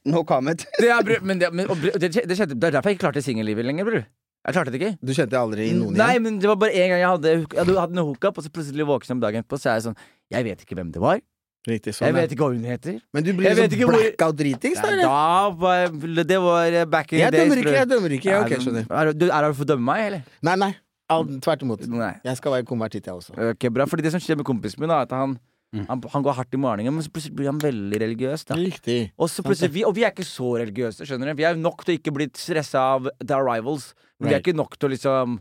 No 0.04 0.20
comment. 0.28 0.60
Det 0.78 0.90
er, 0.92 1.00
bror, 1.06 1.22
men 1.24 1.38
det, 1.40 1.48
men, 1.56 1.68
og 1.72 1.80
det, 1.80 1.94
det, 2.02 2.10
kjente, 2.36 2.52
det 2.52 2.68
er 2.68 2.74
derfor 2.76 2.90
jeg 2.92 2.98
ikke 2.98 3.06
klarte 3.06 3.22
singellivet 3.24 3.64
lenger, 3.64 3.86
bror. 3.88 4.02
Jeg 4.44 4.54
klarte 4.54 4.72
det 4.74 4.80
ikke. 4.82 4.90
Du 5.00 5.14
kjente 5.16 5.38
aldri 5.40 5.70
noen 5.72 5.94
igjen? 5.96 6.02
Nei, 6.02 6.18
men 6.24 6.36
det 6.42 6.48
var 6.50 6.58
bare 6.60 6.76
en 6.76 6.92
gang 6.92 7.00
jeg 7.00 7.08
hadde, 7.14 7.32
jeg 7.32 7.48
hadde 7.62 7.78
hatt 7.80 7.94
en 7.96 8.02
hookup, 8.04 8.36
og 8.40 8.44
så 8.44 8.52
plutselig 8.52 8.84
våknet 8.88 9.08
jeg 9.10 9.16
om 9.16 9.22
dagen 9.24 9.42
etterpå, 9.42 9.58
så 9.62 9.72
er 9.72 9.78
jeg 9.80 9.86
sånn 9.88 9.98
Jeg 10.36 10.46
vet 10.50 10.64
ikke 10.66 10.76
hvem 10.78 10.92
det 10.94 11.02
var. 11.02 11.22
Riktig, 11.68 11.92
sånn, 11.96 12.06
Jeg 12.08 12.16
vet 12.16 12.32
ikke 12.36 12.44
hva 12.44 12.50
hun 12.54 12.68
heter. 12.68 12.98
Men 13.16 13.24
du 13.26 13.32
blir 13.36 13.48
sånn 13.56 13.64
liksom 13.66 13.82
hvor- 13.90 13.96
blackout-dritings, 13.98 14.78
da? 14.84 14.92
Eller? 14.92 15.08
da 15.08 16.24
det 16.34 16.38
var 16.44 16.78
back 16.92 17.12
in 17.12 17.18
Jeg 17.24 17.32
the 17.32 17.38
days. 17.38 17.48
dømmer 17.48 17.62
ikke, 17.64 17.74
jeg 17.80 17.88
dømmer 17.94 18.14
ikke. 18.18 18.30
Ja, 18.30 18.42
ok, 18.44 18.52
Er- 18.52 18.62
skjønner. 18.64 18.86
Er, 18.92 19.12
du- 19.12 19.30
er 19.32 19.48
det 19.48 19.56
for 19.56 19.64
å 19.64 19.70
dømme 19.72 19.84
meg, 19.88 20.04
eller? 20.06 20.22
Nei, 20.48 20.56
nei. 20.64 20.70
Tvert 21.08 21.62
imot. 21.64 21.86
Nei. 21.88 22.14
Jeg 22.24 22.36
skal 22.36 22.52
være 22.52 22.66
konvertitt, 22.68 23.06
jeg 23.08 23.14
også. 23.14 23.36
Ok, 23.52 23.68
bra, 23.72 23.86
fordi 23.88 24.04
det 24.04 24.12
som 24.12 24.20
skjer 24.20 24.36
med 24.40 24.46
kompisen 24.48 24.80
min, 24.84 24.90
er 24.90 25.06
at 25.08 25.14
han, 25.16 25.38
Mm. 25.68 25.82
han, 25.84 26.00
han 26.14 26.22
går 26.24 26.32
hardt 26.32 26.54
i 26.56 26.56
morgenen, 26.56 26.94
men 26.96 27.04
så 27.04 27.10
plutselig 27.12 27.34
blir 27.36 27.50
han 27.50 27.58
veldig 27.60 27.98
religiøs. 28.00 28.46
da 28.48 28.54
Riktig. 28.56 29.10
Og 29.20 29.28
så 29.28 29.42
plutselig, 29.44 29.68
vi, 29.74 29.82
og 29.84 29.92
vi 29.94 30.00
er 30.06 30.14
ikke 30.14 30.24
så 30.24 30.54
religiøse, 30.62 31.04
skjønner 31.04 31.28
du. 31.28 31.34
Vi 31.36 31.44
er 31.44 31.58
nok 31.60 31.84
til 31.84 31.92
å 31.92 31.98
ikke 31.98 32.14
bli 32.16 32.26
stressa 32.32 32.80
av 32.94 33.10
The 33.20 33.34
Arrivals. 33.36 33.90
Men 34.18 34.30
vi 34.30 34.34
er 34.34 34.40
ikke 34.40 34.56
nok 34.56 34.78
til 34.78 34.88
å 34.88 34.92
liksom 34.94 35.34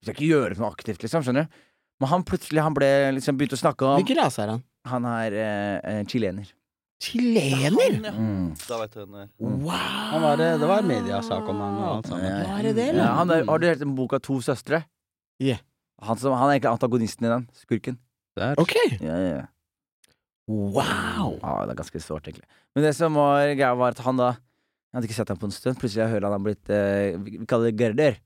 Vi 0.00 0.06
skal 0.08 0.14
ikke 0.16 0.30
gjøre 0.30 0.56
noe 0.56 0.70
aktivt, 0.72 1.02
liksom. 1.04 1.20
Skjønner 1.26 1.44
du? 1.44 1.60
Men 2.00 2.08
han 2.08 2.24
plutselig 2.24 2.64
han 2.64 2.72
ble 2.76 2.88
liksom 3.18 3.36
begynte 3.36 3.58
å 3.58 3.60
snakke 3.60 3.84
om 3.84 4.00
Hvilken 4.00 4.22
rase 4.24 4.40
er 4.46 4.54
han? 4.54 4.64
Han 4.88 5.04
er 5.04 5.36
eh, 5.36 5.76
eh, 5.84 6.00
chilener. 6.08 6.48
Chilener? 7.04 8.08
Mm. 8.16 8.54
Da 8.64 8.80
vet 8.80 8.96
hvem 8.96 9.12
det 9.14 9.22
er. 9.26 9.30
Wow! 9.38 9.70
Han 10.14 10.22
var, 10.24 10.36
det 10.40 10.48
det 10.60 10.68
var 10.72 10.82
mediasak 10.88 11.48
om 11.52 11.60
han 11.60 11.78
Var. 11.82 12.02
Ja, 12.24 12.34
Hva 12.48 12.58
er 12.58 12.66
det 12.70 12.74
det, 12.78 12.88
eller? 12.94 13.04
Ja, 13.04 13.12
han 13.20 13.30
er, 13.36 13.44
har 13.48 13.60
du 13.60 13.66
hørt 13.68 13.84
boka 14.00 14.20
To 14.24 14.40
søstre? 14.44 14.84
Yeah. 15.42 15.62
Han, 16.04 16.18
som, 16.20 16.34
han 16.36 16.48
er 16.50 16.58
egentlig 16.58 16.72
antagonisten 16.74 17.26
i 17.26 17.32
den. 17.32 17.48
Skurken. 17.56 17.98
Der. 18.38 18.58
Ok. 18.60 18.74
Ja, 19.00 19.14
ja, 19.14 19.34
ja. 19.40 19.44
Wow! 20.50 21.38
Ja, 21.40 21.64
det 21.64 21.72
er 21.72 21.78
ganske 21.78 22.00
sårt, 22.02 22.28
egentlig. 22.28 22.46
Men 22.74 22.84
det 22.84 22.92
som 22.98 23.16
var 23.16 23.46
greia, 23.54 23.72
var 23.78 23.94
at 23.94 24.02
han 24.04 24.18
da 24.20 24.34
Jeg 24.34 24.98
hadde 24.98 25.08
ikke 25.08 25.16
sett 25.16 25.30
ham 25.32 25.38
på 25.40 25.48
en 25.48 25.54
stund. 25.54 25.78
Plutselig 25.80 26.04
jeg 26.04 26.12
hører 26.12 26.28
han 26.28 26.36
har 26.36 26.42
blitt 26.44 26.70
eh, 26.70 27.16
Vi 27.18 27.38
vi 27.40 27.46
kaller 27.50 27.72
det 27.72 27.80
gerder. 27.80 28.18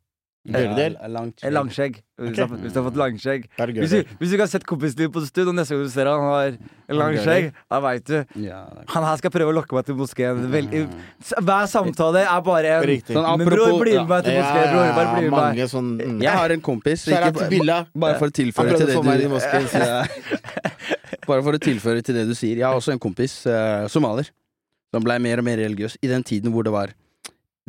Gørder? 0.48 0.94
Langskjegg. 1.12 1.52
Langskjegg. 1.52 1.98
Hvis, 2.18 2.34
du 2.34 2.40
har, 2.42 2.48
fått- 2.50 2.62
hvis 2.64 2.72
du 2.74 2.78
har 2.80 2.86
fått 2.88 2.96
langskjegg. 2.98 3.44
Hvis 3.78 3.90
du, 3.92 3.98
hvis 4.18 4.30
du 4.30 4.34
ikke 4.34 4.42
har 4.46 4.50
sett 4.50 4.64
kompisen 4.66 4.98
din 4.98 5.10
på 5.14 5.20
en 5.22 5.26
stund, 5.28 5.48
og 5.52 5.54
neste 5.54 5.76
gang 5.76 5.84
du 5.86 5.92
ser 5.94 6.08
han 6.10 6.24
har 6.24 6.56
langskjegg, 6.98 7.50
da 7.70 7.80
veit 7.84 8.04
du. 8.08 8.16
Ja, 8.42 8.60
det 8.74 8.86
Han 8.94 9.04
her 9.06 9.16
skal 9.20 9.30
prøve 9.30 9.52
å 9.52 9.56
lokke 9.58 9.76
meg 9.78 9.86
til 9.86 9.94
moskeen. 10.00 10.42
Hver 10.50 11.68
samtale 11.70 12.24
er 12.26 12.40
bare 12.46 12.72
en 12.78 12.86
Riktig. 12.90 13.14
Sånn 13.14 13.28
Men 13.38 13.46
bror, 13.46 13.62
apropos- 13.68 13.82
bli 13.84 13.94
med 13.98 14.08
meg 14.08 14.24
til 14.24 14.34
Ja, 14.34 14.42
moskeen, 14.42 14.72
bror. 14.72 14.94
Bare 14.98 15.14
bli 15.14 15.22
med 15.22 15.30
meg. 15.30 15.38
mange 15.38 15.68
sånn 15.68 15.90
mm. 16.00 16.22
Jeg 16.22 16.36
har 16.42 16.50
en 16.50 16.60
kompis 16.60 17.06
ikke- 17.06 17.48
til 17.48 17.66
Bare 17.94 18.18
for 18.18 18.26
å 18.26 18.32
prøvde 18.32 18.76
til 18.78 18.86
det 18.86 19.02
du 19.02 19.24
inn 19.24 19.30
moskeen 19.30 19.68
Bare 21.28 21.42
for 21.44 21.52
å 21.52 21.58
tilføre 21.60 22.02
til 22.02 22.14
det 22.14 22.26
du 22.28 22.34
sier. 22.34 22.56
Jeg 22.56 22.64
har 22.66 22.74
også 22.74 22.92
en 22.92 22.98
kompis, 22.98 23.46
uh, 23.46 23.86
somalier, 23.88 24.30
som 24.94 25.04
blei 25.04 25.18
mer 25.20 25.38
og 25.38 25.44
mer 25.44 25.58
religiøs 25.60 25.98
i 26.02 26.08
den 26.08 26.22
tiden 26.24 26.50
hvor 26.54 26.64
det 26.64 26.72
var 26.72 26.94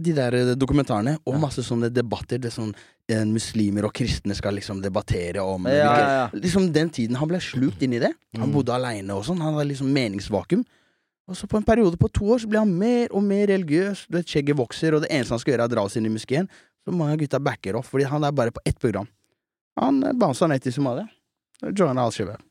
de 0.04 0.14
der 0.18 0.34
eh, 0.38 0.54
dokumentarene 0.56 1.18
og 1.28 1.38
masse 1.42 1.64
sånne 1.66 1.90
debatter. 1.94 2.40
Det 2.42 2.52
sånn 2.54 2.72
eh, 3.10 3.24
Muslimer 3.26 3.86
og 3.90 3.94
kristne 3.94 4.36
skal 4.38 4.56
liksom 4.58 4.82
debattere 4.82 5.44
om 5.44 5.66
Ja, 5.68 5.76
ja, 6.00 6.10
ja. 6.18 6.26
Liksom 6.34 6.72
Den 6.74 6.90
tiden 6.90 7.16
han 7.20 7.28
ble 7.32 7.40
slukt 7.44 7.82
inn 7.86 7.94
i 7.94 8.00
det. 8.00 8.14
Han 8.38 8.50
Mm. 8.50 8.54
bodde 8.56 8.74
aleine 8.76 9.16
og 9.16 9.24
sånn. 9.26 9.42
Han 9.42 9.54
hadde 9.58 9.70
liksom 9.74 9.92
meningsvakuum. 9.94 10.64
Og 11.30 11.36
så 11.38 11.46
på 11.48 11.58
en 11.60 11.64
periode 11.68 11.98
på 12.02 12.10
to 12.12 12.26
år 12.34 12.40
så 12.42 12.50
ble 12.50 12.58
han 12.64 12.72
mer 12.74 13.08
og 13.14 13.22
mer 13.24 13.46
religiøs. 13.52 14.08
Du 14.10 14.18
vet, 14.18 14.26
Skjegget 14.26 14.58
vokser, 14.58 14.96
og 14.96 15.04
det 15.04 15.12
eneste 15.14 15.36
han 15.36 15.40
skal 15.40 15.54
gjøre, 15.54 15.62
er 15.68 15.70
å 15.70 15.76
dra 15.76 15.84
oss 15.86 15.96
inn 16.00 16.06
i 16.08 16.10
moskeen. 16.10 16.48
Så 16.84 16.92
mange 16.96 17.14
av 17.14 17.20
gutta 17.22 17.40
backer 17.40 17.76
off, 17.78 17.90
fordi 17.92 18.08
han 18.10 18.24
er 18.24 18.32
bare 18.34 18.50
på 18.56 18.60
ett 18.66 18.80
program. 18.80 19.08
Han 19.78 20.02
bouncer 20.18 20.48
ned 20.50 20.62
til 20.64 20.74
Somalia. 20.74 21.06
Joiner 21.62 22.02
Al-Shabaab. 22.02 22.42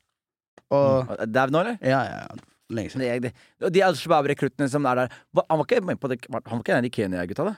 Og 0.71 1.11
Dau 1.33 1.47
nå, 1.51 1.61
eller? 1.65 1.79
Ja, 1.83 2.03
ja, 2.05 2.19
ja. 2.29 2.48
Lenge 2.69 2.91
siden. 2.93 3.23
Det, 3.23 3.31
det, 3.33 3.65
og 3.65 3.73
de 3.73 3.81
Al 3.81 3.95
Shabaab-rekruttene 3.97 4.67
som 4.69 4.85
er 4.91 4.95
der 5.03 5.13
hva- 5.33 5.45
Han 5.49 5.59
var 5.63 5.65
ikke 5.65 5.85
med 5.89 5.97
på 6.03 6.09
det 6.13 6.19
Han 6.29 6.43
var 6.45 6.59
ikke 6.61 6.73
en 6.75 6.77
av 6.77 6.83
de 6.85 6.91
Kenya-gutta, 6.93 7.45
da? 7.49 7.55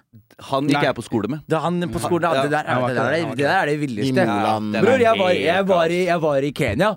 Han 0.53 0.69
gikk 0.71 0.85
jeg 0.87 0.95
på 0.95 1.03
skole 1.03 1.27
med. 1.33 1.41
Det 1.51 1.57
er 1.59 1.65
han 1.65 1.81
på 1.91 1.99
skolen 1.99 2.23
Ja, 2.29 2.43
det, 2.45 2.51
der, 2.53 2.65
ja, 2.71 2.77
det, 2.87 2.95
der, 2.95 3.11
det, 3.11 3.19
er- 3.25 3.35
det 3.35 3.45
der 3.49 3.57
er 3.59 3.67
det 3.67 3.75
villeste. 3.81 4.27
Moland. 4.31 4.75
Ja, 4.79 4.83
Bror, 4.85 5.03
jeg 5.03 5.19
var, 5.19 5.31
jeg, 5.35 5.67
var 5.67 5.87
i, 5.91 5.99
jeg 6.07 6.21
var 6.23 6.47
i 6.47 6.53
Kenya. 6.61 6.91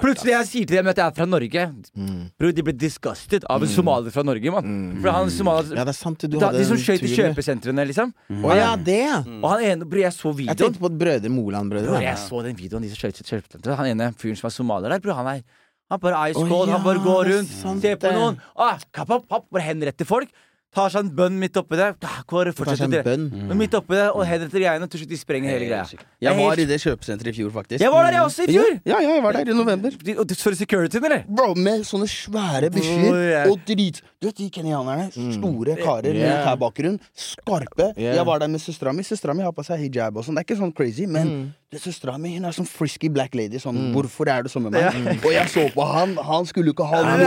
Plutselig 0.00 0.32
jeg 0.32 0.48
sier 0.48 0.66
til 0.72 0.76
dem 0.80 0.88
at 0.88 0.96
jeg 1.02 1.06
er 1.06 1.14
fra 1.18 1.26
Norge. 1.28 1.66
Mm. 1.92 2.24
Bror, 2.40 2.52
de 2.56 2.64
ble 2.70 2.72
disgusted 2.80 3.44
av 3.52 3.62
en 3.62 3.68
somalier 3.68 4.16
fra 4.16 4.24
Norge, 4.24 4.50
mann. 4.56 4.64
Mm. 4.64 5.04
Ja, 5.04 5.84
det 5.84 5.92
er 5.92 5.98
sant. 6.00 6.24
Du 6.24 6.38
da, 6.38 6.46
hadde 6.48 6.58
De 6.64 6.64
som 6.72 6.80
skøyt 6.80 7.04
i 7.04 7.12
kjøpesentrene, 7.14 7.84
liksom. 7.92 8.14
Å 8.48 8.56
ja, 8.56 8.72
det. 8.80 9.02
Og 9.42 9.48
han 9.52 9.60
ene 9.74 9.84
Bror, 9.84 10.00
jeg 10.08 10.16
så 10.16 10.32
videoen. 10.32 10.56
Jeg 10.56 10.62
tenkte 10.64 10.80
på 10.88 10.92
Brødre 11.04 11.28
Moland-brødre. 11.36 12.00
jeg 12.02 12.16
så 12.24 12.42
den 12.48 12.56
videoen 12.56 12.82
de 12.88 12.88
som 12.94 13.02
skøyt 13.04 13.20
i 13.20 13.28
kjøpesentrene. 13.28 13.76
Han 13.76 13.92
ene 13.92 14.12
fyren 14.16 14.40
som 14.40 14.48
er 14.48 14.56
somalier 14.56 14.96
der, 14.96 15.04
bror, 15.04 15.20
han 15.20 15.34
er 15.36 15.42
han 15.90 16.00
bare 16.02 16.26
ice 16.30 16.36
cold, 16.40 16.52
oh, 16.52 16.66
ja, 16.68 16.76
han 16.76 16.84
bare 16.84 17.04
går 17.04 17.24
rundt, 17.32 17.50
sant 17.62 17.80
ser 17.82 17.96
på 17.96 18.12
noen, 18.12 18.36
ah, 18.56 18.76
kapp, 18.92 19.08
kapp, 19.08 19.24
kapp, 19.28 19.48
bare 19.50 19.62
henretter 19.70 20.04
folk. 20.08 20.28
Tar 20.76 20.90
seg 20.92 21.06
en 21.06 21.08
bønn 21.16 21.38
midt 21.40 21.56
oppi 21.56 21.78
det. 21.80 21.86
Går, 22.28 22.50
fortsetter 22.52 22.90
det? 22.92 22.98
bønn. 23.06 23.22
Midt 23.56 23.72
oppi 23.78 23.96
det, 23.96 24.10
og 24.12 24.20
henretter 24.28 24.60
greiene, 24.60 24.84
til 24.92 25.00
slutt 25.00 25.08
de 25.14 25.16
sprenger 25.16 25.48
hele 25.54 25.64
greia. 25.70 25.86
Jeg 26.20 26.36
var 26.36 26.50
helt- 26.52 26.60
i 26.60 26.66
det 26.68 26.76
kjøpesenteret 26.82 27.30
i 27.32 27.36
fjor, 27.38 27.48
faktisk. 27.54 27.80
Jeg 27.80 27.90
var 27.90 28.04
der, 28.04 28.12
jeg 28.18 28.20
også, 28.26 28.44
i 28.44 28.52
fjor! 28.52 28.68
Ja, 28.84 28.98
ja, 29.00 29.14
jeg 29.14 29.22
var 29.24 29.32
der 29.32 29.48
i 29.48 29.56
november. 29.56 29.96
Og 30.20 30.34
For 30.36 30.52
securityen, 30.52 31.04
eller? 31.08 31.24
Bro, 31.24 31.54
med 31.56 31.86
sånne 31.88 32.04
svære 32.12 32.68
bikkjer 32.70 33.08
oh, 33.08 33.16
yeah. 33.16 33.48
og 33.50 33.64
drit 33.64 34.02
Du 34.20 34.26
vet 34.28 34.36
de 34.36 34.50
kenyanerne? 34.50 35.08
Store 35.38 35.74
karer 35.80 36.02
med 36.12 36.20
Yeah. 36.20 36.36
militærbakgrunn. 36.36 37.00
Skarpe. 37.16 37.94
Yeah. 37.96 38.16
Jeg 38.20 38.26
var 38.26 38.38
der 38.44 38.48
med 38.52 38.60
søstera 38.60 38.92
mi. 38.92 39.02
Søstera 39.02 39.34
mi 39.34 39.42
har 39.42 39.52
på 39.56 39.64
seg 39.64 39.78
hijab 39.88 40.16
og 40.20 40.24
sånn. 40.26 40.36
Det 40.36 40.44
er 40.44 40.48
ikke 40.52 40.60
sånn 40.60 40.74
crazy, 40.76 41.06
men 41.06 41.28
Mm. 41.28 41.54
Det 41.68 41.82
søstera 41.82 42.14
mi 42.16 42.30
hun 42.32 42.46
er 42.48 42.54
sånn 42.56 42.64
frisky 42.64 43.10
black 43.12 43.34
lady. 43.36 43.58
Sånn, 43.60 43.76
hvorfor 43.92 44.28
er 44.32 44.46
du 44.46 44.48
sånn 44.48 44.64
med 44.64 44.72
meg? 44.78 45.08
Og 45.26 45.32
jeg 45.34 45.50
så 45.52 45.66
på 45.74 45.84
han. 45.84 46.14
Han 46.24 46.46
skulle 46.48 46.70
jo 46.70 46.74
ikke 46.76 46.86
ha 46.88 47.00
noe. 47.04 47.26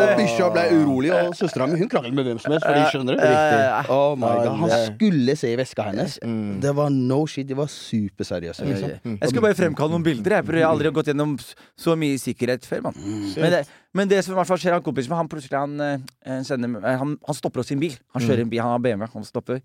Og 0.00 0.10
bikkja 0.18 0.48
ble 0.52 0.64
urolig, 0.74 1.12
og 1.16 1.32
søstera 1.38 1.64
mi 1.70 1.78
hun 1.80 1.88
kranglet 1.88 2.12
med 2.18 2.28
hvem 2.28 2.40
som 2.42 2.52
helst, 2.52 2.66
fordi 2.66 2.82
skjønner 2.92 3.16
du? 3.16 3.22
Riktig. 3.24 3.94
Oh 3.94 4.12
my 4.20 4.32
god 4.42 4.60
Han 4.60 4.74
skulle 4.90 5.36
se 5.40 5.52
i 5.54 5.56
veska 5.56 5.86
hennes. 5.88 6.18
Mm. 6.20 6.58
Det 6.60 6.74
var 6.76 6.92
no 6.92 7.22
shit. 7.24 7.48
De 7.48 7.56
var 7.56 7.70
superseriøse, 7.72 8.68
liksom. 8.68 9.16
Jeg 9.16 9.32
skulle 9.32 9.46
bare 9.46 9.56
fremkalle 9.56 9.96
noen 9.96 10.04
bilder. 10.04 10.36
Jeg, 10.36 10.48
jeg 10.60 10.66
har 10.66 10.74
aldri 10.74 10.92
gått 11.00 11.08
gjennom 11.08 11.38
så 11.40 11.96
mye 12.00 12.20
sikkerhet 12.20 12.68
før. 12.68 12.90
Man. 12.90 13.00
Men, 13.00 13.48
det, 13.54 13.62
men 13.96 14.12
det 14.12 14.20
som 14.26 14.36
i 14.36 14.40
hvert 14.42 14.50
fall 14.50 14.60
skjer, 14.60 14.76
han 14.76 14.84
kompisen 14.84 15.14
min, 15.14 15.22
han 15.22 15.32
plutselig 15.32 15.56
han, 15.56 15.80
eh, 15.86 16.42
sender, 16.44 16.76
eh, 16.84 17.00
han, 17.00 17.16
han 17.24 17.38
stopper 17.38 17.64
oss 17.64 17.72
i 17.72 17.78
en 17.78 17.84
bil. 17.86 17.96
Han 18.12 18.28
kjører 18.28 18.44
en 18.44 18.52
bil, 18.52 18.60
han 18.60 18.76
har 18.76 18.84
BMW. 18.84 19.08
Han 19.16 19.24
stopper. 19.24 19.64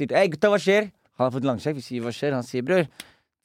Hei, 0.00 0.24
gutta, 0.32 0.48
hva 0.48 0.56
skjer? 0.56 0.88
Han 1.18 1.26
har 1.26 1.32
fått 1.34 1.44
langsjekk. 1.48 1.76
Vi 1.80 1.82
sier 1.84 2.04
hva 2.04 2.12
skjer? 2.14 2.32
Han 2.36 2.46
sier 2.46 2.62
bror, 2.66 2.86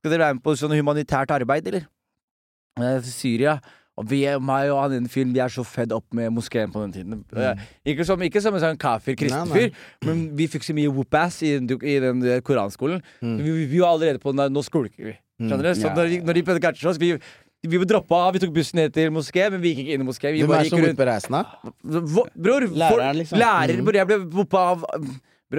skal 0.01 0.11
dere 0.13 0.27
være 0.29 0.37
med 0.37 0.43
på 0.45 0.53
sånn 0.59 0.75
humanitært 0.77 1.31
arbeid, 1.35 1.67
eller? 1.71 1.87
Eh, 2.79 3.01
Syria. 3.07 3.57
Og 3.95 4.09
vi 4.11 4.25
meg 4.43 4.69
og 4.73 4.81
han 4.81 4.91
ene 4.97 5.07
fyren, 5.07 5.29
vi 5.31 5.39
er 5.39 5.47
så 5.47 5.63
fed 5.63 5.93
opp 5.95 6.03
med 6.17 6.27
moskeen 6.35 6.67
på 6.73 6.81
den 6.83 6.91
tiden. 6.91 7.21
Mm. 7.31 7.61
Ikke 7.87 8.03
som, 8.03 8.19
ikke 8.27 8.41
som 8.43 8.53
en 8.57 8.59
sånn 8.59 8.77
kafir 8.79 9.15
kristen 9.15 9.47
fyr, 9.47 9.69
men 10.03 10.25
vi 10.35 10.49
fikk 10.51 10.65
så 10.67 10.75
mye 10.75 10.91
whoop-ass 10.91 11.37
i, 11.47 11.53
den- 11.63 11.79
i 11.79 11.93
den 12.03 12.19
koranskolen. 12.43 12.99
Mm. 13.23 13.37
Vi, 13.39 13.53
vi, 13.71 13.79
var 13.79 13.93
allerede 13.95 14.19
på 14.19 14.33
den 14.35 14.51
nå 14.51 14.63
skulker 14.67 14.99
vi. 15.13 15.15
Skjønner 15.39 15.63
du? 15.69 15.71
Så 15.79 15.87
Ja. 15.87 15.93
når, 15.95 16.09
de- 16.11 16.19
når 16.27 16.33
de 16.33 16.43
prøvde 16.43 16.59
å 16.59 16.65
catche 16.67 16.89
oss, 16.91 16.99
vi, 16.99 17.13
vi 17.63 17.79
droppa 17.87 18.15
av, 18.27 18.33
vi 18.35 18.39
tok 18.43 18.51
bussen 18.53 18.81
ned 18.83 18.91
til 18.93 19.09
moské, 19.15 19.47
men 19.49 19.61
vi 19.63 19.71
gikk 19.73 19.85
ikke 19.85 19.95
inn 19.95 20.03
i 20.03 20.09
moské. 20.11 20.33
Vi 20.35 20.43
Hvem 20.43 20.57
er 20.59 20.67
som 20.67 20.79
reisen, 21.07 21.39
Bror, 22.35 22.67
Læreren, 22.67 23.15
liksom. 23.23 23.39
Lærer, 23.39 23.79
Mm. 23.79 23.85
bror, 23.87 23.95
jeg 23.95 24.07
ble 24.11 24.17
whoppa 24.35 24.57
av 24.75 24.83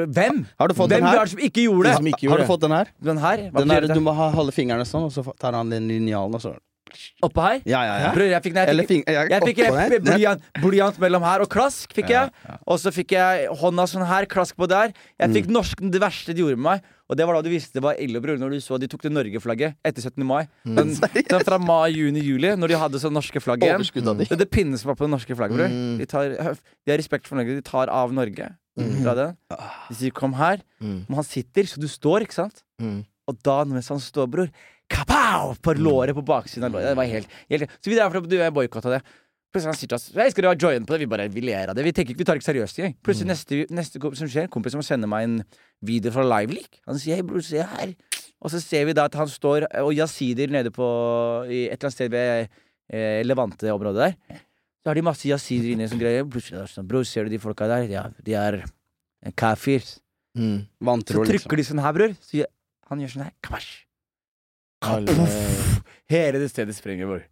hvem? 0.05 0.47
Har 0.61 0.69
du 0.69 0.75
fått 0.75 0.91
Hvem 0.91 1.01
den 1.01 1.09
her? 1.09 1.27
som 1.27 1.39
ikke 1.39 1.63
gjorde 1.65 1.83
De 1.83 1.89
det? 1.89 1.97
som 1.97 2.07
ikke 2.07 2.29
Har 2.29 2.39
du 2.39 2.45
fått 2.45 2.61
den 2.61 2.71
her? 2.73 2.87
Den 3.03 3.17
her? 3.19 3.37
Den 3.51 3.71
her 3.71 3.81
du 3.89 4.01
må 4.01 4.13
ha 4.15 4.31
halve 4.31 4.53
fingrene 4.53 4.85
sånn, 4.85 5.05
og 5.09 5.13
så 5.13 5.25
tar 5.39 5.53
han 5.53 5.71
den 5.71 5.89
linjalen, 5.89 6.35
og 6.35 6.41
så 6.41 6.57
Oppå 7.21 7.43
her? 7.43 7.61
Ja, 7.67 7.81
ja, 7.85 7.95
ja. 7.99 8.11
Bror, 8.15 8.25
jeg 8.31 8.43
fikk, 8.45 8.55
jeg 8.55 8.77
fikk, 8.79 8.89
fing- 8.89 9.05
jeg- 9.07 9.29
jeg 9.31 9.43
fikk 9.43 9.59
jeg- 9.59 10.03
blyant, 10.07 10.43
blyant 10.63 10.99
mellom 10.99 11.23
her 11.23 11.41
og 11.43 11.49
klask, 11.51 11.93
fikk 11.93 12.09
jeg. 12.09 12.31
Og 12.67 12.79
så 12.79 12.93
fikk 12.95 13.11
jeg 13.11 13.49
hånda 13.49 13.85
sånn 13.91 14.07
her, 14.07 14.25
klask 14.25 14.57
på 14.57 14.69
der. 14.69 14.93
Jeg 15.19 15.29
Mm. 15.29 15.35
fikk 15.35 15.47
norsken 15.51 15.91
det 15.91 16.01
verste 16.01 16.33
de 16.33 16.41
gjorde 16.43 16.57
med 16.57 16.63
meg. 16.63 16.83
Og 17.11 17.17
det 17.17 17.27
var 17.27 17.35
da 17.35 17.43
du 17.43 17.51
visste 17.51 17.73
det 17.75 17.83
var 17.83 17.95
ille, 17.97 18.21
bror, 18.23 18.39
når 18.39 18.51
du 18.51 18.57
så 18.61 18.79
de 18.81 18.87
tok 18.89 19.03
det 19.03 19.13
Norge-flagget 19.13 19.75
etter 19.85 20.01
17. 20.03 20.25
mai. 20.25 20.49
Mm. 20.65 20.75
Den, 20.77 20.89
den 21.29 21.41
fra 21.45 21.59
mai, 21.59 21.91
juni, 21.91 22.21
juli, 22.23 22.55
når 22.57 22.69
de 22.69 22.75
hadde 22.79 22.95
sånn 23.03 23.13
norske 23.13 23.43
flagg 23.43 23.61
igjen. 23.61 23.79
De. 23.83 24.25
Det 24.25 24.33
er 24.33 24.37
det 24.37 24.85
var 24.85 24.95
på 24.95 25.05
det 25.05 25.11
norske 25.11 25.37
flagget, 25.37 25.57
bror. 25.57 25.68
Mm. 25.68 25.99
De, 25.99 26.07
tar, 26.07 26.29
de 26.31 26.91
har 26.93 26.99
respekt 26.99 27.27
for 27.27 27.37
Norge. 27.37 27.57
De 27.57 27.63
tar 27.63 27.89
av 27.91 28.13
Norge 28.13 28.55
fra 28.77 29.15
den. 29.15 29.37
De 29.89 29.95
sier 29.95 30.11
'kom 30.13 30.35
her', 30.35 30.63
Mm. 30.81 31.07
men 31.09 31.15
han 31.15 31.25
sitter, 31.25 31.63
så 31.65 31.81
du 31.81 31.89
står, 31.89 32.21
ikke 32.23 32.35
sant? 32.35 32.63
Mm. 32.81 33.05
Og 33.29 33.43
da 33.43 33.65
mens 33.65 33.89
han 33.89 33.99
står, 33.99 34.27
bror 34.31 34.51
Kapow! 34.89 35.55
På 35.63 35.75
låret 35.75 36.15
på 36.15 36.23
baksiden 36.25 36.65
av 36.65 36.73
låret. 36.73 36.91
Det 36.91 36.97
var 36.97 37.05
helt, 37.11 37.29
helt 37.51 37.71
Så 37.83 37.91
vi 37.91 37.97
derfor 37.97 38.21
du, 38.27 38.37
jeg 38.37 38.53
boikotta 38.55 38.91
det. 38.91 39.03
Plutselig 39.53 39.73
han 39.73 39.79
sier 39.79 39.89
til 39.89 39.97
oss 39.97 40.13
Jeg 40.15 40.31
skal 40.31 40.43
du 40.43 40.49
ha 40.49 40.55
join 40.55 40.85
på 40.87 40.95
det. 40.95 41.01
Vi 41.01 41.07
bare 41.11 41.29
vi 41.33 41.41
ler 41.41 41.71
av 41.71 41.75
det. 41.75 41.85
Vi 41.85 41.93
tenker 41.93 42.15
vi 42.17 42.25
tar 42.25 42.37
det 42.37 42.43
ikke 42.43 42.53
seriøst 42.53 42.79
engang. 42.79 42.97
Plutselig 43.03 43.27
neste, 43.33 43.67
neste 43.71 44.01
som 44.19 44.29
skjer, 44.29 44.49
kompis 44.53 44.73
som 44.77 44.83
sender 44.85 45.09
meg 45.09 45.25
en 45.25 45.45
video 45.83 46.13
fra 46.13 46.23
Liveleak. 46.23 46.81
Han 46.87 46.99
sier 46.99 47.17
'hei, 47.17 47.27
bror, 47.27 47.41
se 47.43 47.63
her'. 47.63 47.97
Og 48.43 48.51
så 48.51 48.61
ser 48.61 48.85
vi 48.85 48.93
da 48.93 49.05
at 49.05 49.15
han 49.15 49.27
står 49.27 49.67
og 49.81 49.95
jasider 49.95 50.47
nede 50.49 50.71
på 50.71 50.85
i 51.49 51.67
et 51.67 51.83
eller 51.83 51.89
annet 51.89 51.93
sted 51.93 52.11
ved 52.11 52.49
eh, 52.93 53.23
Levante-området 53.25 53.97
der. 53.97 54.15
Så 54.87 54.91
har 54.92 54.95
de 54.95 55.03
masse 55.03 55.26
jasider 55.26 55.72
inne 55.75 55.88
som 55.91 55.99
greier. 55.99 56.22
Plutselig 56.30 56.61
er 56.61 56.68
det 56.68 56.71
sånn 56.71 56.87
Bror, 56.87 57.03
ser 57.03 57.26
du 57.26 57.33
de 57.33 57.41
folka 57.42 57.67
der? 57.67 57.88
Ja, 57.91 58.04
de 58.22 58.37
er 58.38 58.61
eh, 58.63 59.33
kafirs. 59.34 59.96
Mm. 60.38 60.61
Så 61.03 61.25
trykker 61.26 61.33
liksom. 61.34 61.57
de 61.58 61.64
sånn 61.67 61.83
her, 61.83 61.96
bror. 61.96 62.14
Så 62.22 62.45
han 62.87 63.03
gjør 63.03 63.11
sånn 63.17 63.25
her. 63.25 63.33
Kvash. 63.42 63.72
Alle- 64.87 65.17
Hele 66.14 66.38
det 66.38 66.53
stedet 66.53 66.76
sprenger, 66.79 67.11
bror. 67.11 67.25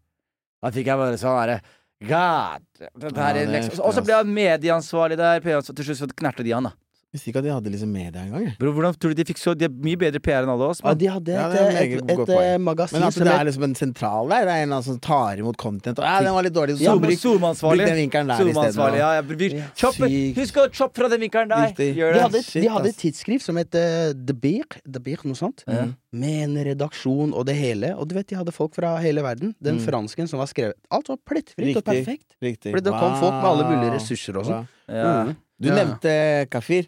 Da 0.66 0.72
fikk 0.74 0.90
jeg 0.90 0.98
bare 0.98 1.20
sånn 1.22 1.38
herre 1.38 1.60
God! 2.02 2.66
Ja, 3.14 3.28
liksom. 3.46 3.84
Og 3.86 3.94
så 3.94 4.02
ble 4.02 4.18
han 4.18 4.34
medieansvarlig 4.34 5.20
der. 5.22 5.46
Til 5.70 5.94
slutt 5.94 6.16
knerta 6.18 6.42
de 6.42 6.56
han, 6.58 6.66
da. 6.66 6.74
Visste 7.14 7.30
ikke 7.30 7.38
at 7.38 7.46
de 7.46 7.50
hadde 7.54 7.70
liksom 7.70 7.90
media 7.94 8.24
engang. 8.26 8.48
Bro, 8.58 8.72
hvordan 8.74 8.96
tror 8.98 9.12
du 9.14 9.18
de 9.20 9.24
fikk 9.28 9.38
så 9.38 9.52
De 9.54 9.68
er 9.68 9.74
mye 9.86 9.94
bedre 10.00 10.18
PR 10.18 10.42
enn 10.42 10.50
alle 10.50 10.66
oss. 10.72 10.80
Ja, 10.82 10.94
de 10.98 11.06
hadde 11.12 11.30
Ja, 11.36 11.44
et, 11.46 11.60
er 11.62 11.76
et, 11.78 11.92
et, 12.10 12.22
poeng. 12.26 12.40
eh, 12.42 12.56
magasin 12.58 12.98
Men 12.98 13.04
altså, 13.06 13.20
som 13.22 13.28
det 13.28 13.34
er 13.38 13.44
liksom 13.46 13.66
en 13.68 13.74
sentral 13.78 14.32
der, 14.32 14.48
det 14.48 14.50
er 14.50 14.62
en 14.64 14.66
eller 14.66 14.80
annen 14.80 14.86
som 14.88 14.98
tar 14.98 15.38
imot 15.38 15.56
content. 15.56 16.00
Og, 16.02 16.04
ja, 16.08 16.16
den 16.26 16.34
var 16.34 16.42
litt 16.48 16.56
dårlig. 16.56 16.74
Ja, 16.82 16.90
Så 16.90 16.98
bruk, 16.98 17.12
bruk 17.12 17.22
SoMe-ansvarlig. 17.22 17.86
den 17.86 18.00
vinkelen 18.02 18.32
der 18.34 18.98
ja, 18.98 19.10
ja, 19.20 19.68
Chop, 19.78 20.00
husk 20.40 20.58
å 20.58 20.66
choppe 20.74 20.98
fra 21.04 21.08
den 21.14 21.22
vinkelen 21.22 21.54
der. 21.54 21.70
De 21.78 21.92
hadde, 22.18 22.42
de 22.42 22.66
hadde 22.74 22.90
et 22.90 22.98
tidsskrift 22.98 23.46
som 23.46 23.62
het 23.62 23.78
uh, 23.78 24.10
The 24.10 24.34
Beer, 24.34 24.66
The 24.82 24.98
Beer, 24.98 25.22
noe 25.22 25.38
sånt. 25.38 25.62
Mm. 25.70 25.94
Med 26.18 26.42
en 26.48 26.58
redaksjon 26.66 27.30
og 27.34 27.46
det 27.46 27.54
hele. 27.58 27.94
Og 27.94 28.10
du 28.10 28.16
vet, 28.18 28.26
de 28.26 28.40
hadde 28.42 28.50
folk 28.54 28.74
fra 28.74 28.96
hele 28.98 29.22
verden. 29.22 29.54
Den 29.62 29.78
Mm. 29.78 29.86
fransken 29.86 30.28
som 30.30 30.38
var 30.42 30.46
skrevet 30.50 30.74
Alt 30.90 31.08
var 31.08 31.16
plettfritt 31.26 31.76
og 31.78 31.84
perfekt. 31.86 32.34
Riktig. 32.42 32.70
Fordi 32.74 32.84
det 32.90 32.92
kom 32.98 33.16
folk 33.22 33.34
med 33.38 33.50
alle 33.54 33.64
mulige 33.70 33.94
ressurser 34.00 34.36
og 34.38 34.46
sånn. 34.50 34.68
Ja. 34.88 35.24
Mm. 35.24 35.36
Du 35.60 35.68
Ja. 35.68 35.74
nevnte 35.78 36.50
Kafir. 36.50 36.86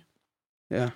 Ja. 0.75 0.89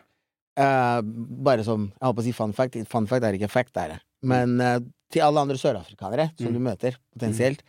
Uh, 0.61 1.01
bare 1.47 1.63
som 1.65 1.87
Jeg 1.93 2.05
holdt 2.05 2.17
på 2.19 2.23
å 2.25 2.27
si 2.27 2.33
fun 2.37 2.53
fact. 2.57 2.77
Fun 2.91 3.07
fact 3.11 3.25
er 3.25 3.37
ikke 3.39 3.49
fact, 3.53 3.77
er 3.81 3.95
det. 3.95 4.01
Men 4.27 4.57
uh, 4.61 4.79
til 5.11 5.23
alle 5.25 5.41
andre 5.47 5.57
sørafrikanere 5.61 6.31
som 6.37 6.51
Mm. 6.51 6.57
du 6.59 6.61
møter, 6.67 6.97
potensielt, 7.15 7.63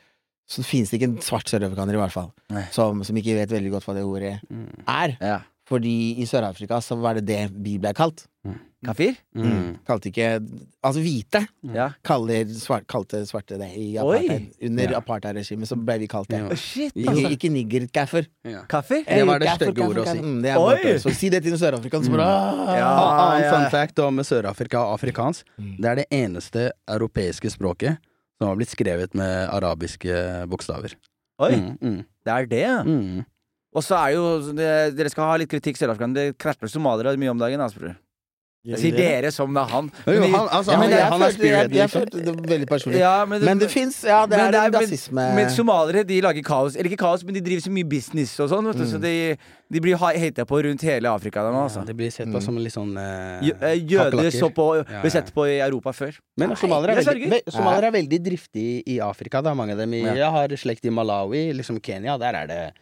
så 0.51 0.63
finnes 0.67 0.89
det 0.91 0.99
ikke 0.99 1.07
en 1.11 1.21
svart 1.23 1.47
sørafrikaner, 1.47 1.95
i 1.95 2.01
hvert 2.01 2.11
fall, 2.11 2.31
som, 2.75 3.03
som 3.07 3.15
ikke 3.15 3.37
vet 3.37 3.49
veldig 3.53 3.71
godt 3.71 3.85
hva 3.87 3.93
det 3.95 4.03
ordet 4.03 4.33
Mm. 4.49 4.83
er. 4.87 5.17
ja. 5.21 5.39
Fordi 5.71 5.95
i 6.19 6.25
Sør-Afrika 6.27 6.81
så 6.83 6.97
var 6.99 7.15
det 7.19 7.25
det 7.31 7.45
vi 7.63 7.77
ble 7.79 7.93
kalt. 7.95 8.25
Kafir? 8.81 9.13
Mm. 9.37 9.75
Kalte 9.85 10.09
ikke 10.09 10.27
Altså 10.81 11.01
hvite 11.03 11.43
Ja. 11.75 11.91
kaller 12.03 12.47
svart, 12.57 12.87
kalte 12.89 13.19
svarte 13.29 13.59
det 13.61 13.67
i 13.77 13.91
Oi. 14.01 14.01
apartheid. 14.01 14.47
Under 14.65 14.89
Ja. 14.95 14.97
apartheidregimet 14.99 15.69
så 15.69 15.75
ble 15.77 15.99
vi 16.01 16.07
kalt 16.09 16.27
det. 16.33 16.39
Ja. 16.41 16.55
Shit, 16.57 16.95
Ikke, 16.97 17.11
altså. 17.13 17.29
ikke 17.35 17.51
niggerkaffer. 17.53 18.25
Ja. 18.43 18.63
Kafir? 18.67 19.03
Det 19.05 19.27
var 19.29 19.37
det 19.39 19.49
stygge 19.53 19.85
ordet 19.85 20.01
å 20.07 20.11
si. 20.11 20.17
mm, 20.25 20.41
det 20.41 20.49
er 20.49 20.57
Oi. 20.57 20.97
Så 20.97 21.13
si 21.13 21.29
det 21.29 21.43
til 21.43 21.53
en 21.53 21.59
sørafrikansk. 21.61 22.09
ah. 22.17 22.75
Ja, 22.75 22.89
Annen 23.37 23.51
fun 23.53 23.69
fact 23.69 23.99
om 23.99 24.17
Sør-Afrika 24.17 24.79
og 24.81 24.97
afrikansk. 24.99 25.45
Mm. 25.59 25.77
Det 25.77 25.85
er 25.91 25.95
det 26.01 26.07
eneste 26.11 26.71
europeiske 26.89 27.51
språket 27.53 27.99
som 28.39 28.47
har 28.49 28.55
blitt 28.57 28.73
skrevet 28.73 29.13
med 29.13 29.47
arabiske 29.53 30.47
bokstaver. 30.49 30.95
Oi, 31.39 31.51
Mm, 31.55 31.77
mm, 31.79 32.05
det 32.25 32.33
er 32.33 32.45
det, 32.47 32.59
ja. 32.65 32.81
Og 33.73 33.83
så 33.83 33.95
er 33.95 34.15
jo 34.17 34.53
det, 34.53 34.69
Dere 34.97 35.09
skal 35.13 35.29
ha 35.31 35.35
litt 35.39 35.49
kritikk, 35.51 35.77
Sør-Afrika. 35.79 36.11
Det 36.13 36.29
krasjer 36.37 36.67
somaliere 36.71 37.15
mye 37.17 37.31
om 37.31 37.39
dagen. 37.39 37.61
Altså, 37.63 37.79
bror. 37.79 37.95
Jeg 38.61 38.77
sier 38.77 38.93
dere 38.93 39.29
som 39.33 39.49
det 39.55 39.57
er 39.63 39.69
han. 39.71 39.87
Jo, 40.05 40.19
Men- 40.21 40.33
han, 40.35 40.47
altså, 40.53 40.71
Ja, 40.75 40.77
men 40.77 40.91
jeg, 40.91 41.01
han 41.09 41.19
følte, 41.23 41.45
jeg, 41.49 41.69
jeg 41.73 41.89
følte 41.89 42.19
det 42.27 42.33
veldig 42.51 42.67
personlig. 42.69 42.99
Ja, 42.99 43.25
men, 43.25 43.41
Men 43.43 43.57
det 43.57 43.71
fins 43.71 44.03
Ja, 44.05 44.19
det 44.27 44.37
er 44.37 44.51
det 44.51 44.59
er- 44.59 44.65
en 44.67 44.71
men- 44.71 44.81
rasisme 44.83 45.23
Men 45.35 45.49
somaliere 45.49 46.03
de 46.05 46.19
lager 46.21 46.43
kaos. 46.45 46.75
Eller 46.75 46.91
ikke 46.91 46.99
kaos, 47.01 47.23
men 47.23 47.33
de 47.33 47.41
driver 47.41 47.61
så 47.65 47.71
mye 47.73 47.87
business 47.89 48.39
og 48.39 48.49
sånn. 48.51 48.69
Mm. 48.69 48.85
Så 48.91 49.01
de, 49.01 49.35
de 49.71 49.79
blir 49.81 49.97
hata 49.97 50.45
på 50.45 50.61
rundt 50.61 50.81
hele 50.85 51.09
Afrika. 51.09 51.41
De, 51.41 51.49
Ja, 51.57 51.83
de 51.89 51.93
blir 51.95 52.11
sett 52.11 52.27
på 52.27 52.37
Mm. 52.37 52.43
som 52.43 52.55
litt 52.57 52.73
sånn 52.73 52.93
eh, 53.01 53.49
eh, 53.49 53.79
Jøder 53.81 54.29
så 54.29 54.53
på, 54.53 54.85
ble 54.85 55.09
sett 55.09 55.33
på 55.33 55.47
i 55.49 55.57
Europa 55.57 55.89
før. 55.91 56.19
Men 56.37 56.55
somaliere 56.55 57.01
er, 57.01 57.87
er 57.87 57.91
veldig 57.91 58.21
driftige 58.21 58.83
i 58.85 58.99
Afrika. 58.99 59.41
Det 59.41 59.49
er 59.49 59.55
mange 59.55 59.71
av 59.71 59.79
dem 59.79 59.91
i. 59.95 60.03
Jeg 60.03 60.21
har 60.37 60.47
slekt 60.49 60.85
i 60.85 60.89
Malawi, 60.91 61.51
liksom 61.51 61.81
Kenya. 61.81 62.19
Der 62.19 62.35
er 62.35 62.45
det 62.45 62.73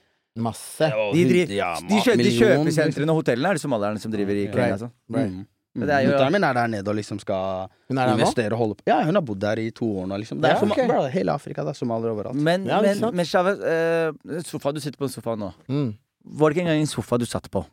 Masse. 0.44 0.90
De, 0.90 1.24
driver, 1.30 1.56
ja, 1.56 1.70
de, 1.84 2.02
kjø, 2.04 2.18
de 2.20 2.34
kjøpesentrene 2.36 3.14
og 3.14 3.22
hotellene 3.22 3.54
er 3.54 3.60
det 3.60 3.64
somalierne 3.64 4.02
som 4.04 4.14
driver 4.14 4.38
i. 4.40 4.46
Kenya. 4.52 4.76
Altså. 4.78 4.92
Right. 5.12 5.32
Mm. 5.34 5.48
Men 5.80 5.92
er 5.94 6.08
Mutter'n 6.10 6.34
min 6.34 6.44
er 6.48 6.56
der 6.58 6.70
nede 6.74 6.90
og 6.90 6.96
liksom 6.98 7.20
skal 7.22 7.70
er 7.94 8.12
investere 8.16 8.56
og 8.56 8.62
holde 8.64 8.78
på. 8.80 8.88
Ja, 8.90 9.04
hun 9.06 9.16
har 9.16 9.24
bodd 9.24 9.40
der 9.44 9.62
i 9.62 9.70
to 9.76 9.86
år 10.02 10.08
nå, 10.10 10.18
liksom. 10.24 10.42
Det 10.42 10.50
er 10.50 10.58
Ja, 10.58 10.66
okay. 10.66 10.88
bra, 10.90 11.04
hele 11.14 11.32
Afrika, 11.32 11.64
det 11.64 11.76
er 11.76 11.78
somaliere 11.78 12.16
overalt. 12.16 12.36
Men, 12.36 12.66
Ja, 12.66 12.82
men, 12.82 13.04
men 13.16 13.26
Shave, 13.26 13.54
uh, 13.62 14.42
sofa, 14.44 14.74
du 14.74 14.82
sitter 14.82 14.98
på 14.98 15.06
en 15.08 15.14
sofa 15.14 15.36
nå. 15.38 15.52
Mm. 15.70 15.92
Var 16.40 16.50
det 16.50 16.58
ikke 16.58 16.66
engang 16.66 16.82
en 16.82 16.90
sofa 16.90 17.18
du 17.22 17.26
satt 17.30 17.52
på? 17.54 17.64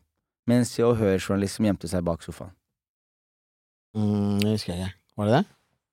mens 0.47 0.69
en 0.69 0.73
Se 0.77 0.83
og 0.87 0.95
Hør-journalist 1.01 1.59
som 1.59 1.67
gjemte 1.67 1.89
seg 1.91 2.05
bak 2.07 2.23
sofaen. 2.23 2.53
Mm, 3.97 4.37
det 4.43 4.53
husker 4.55 4.73
jeg 4.73 4.85
ikke. 4.85 4.95
Var 5.17 5.29
det 5.29 5.33
det? 5.33 5.45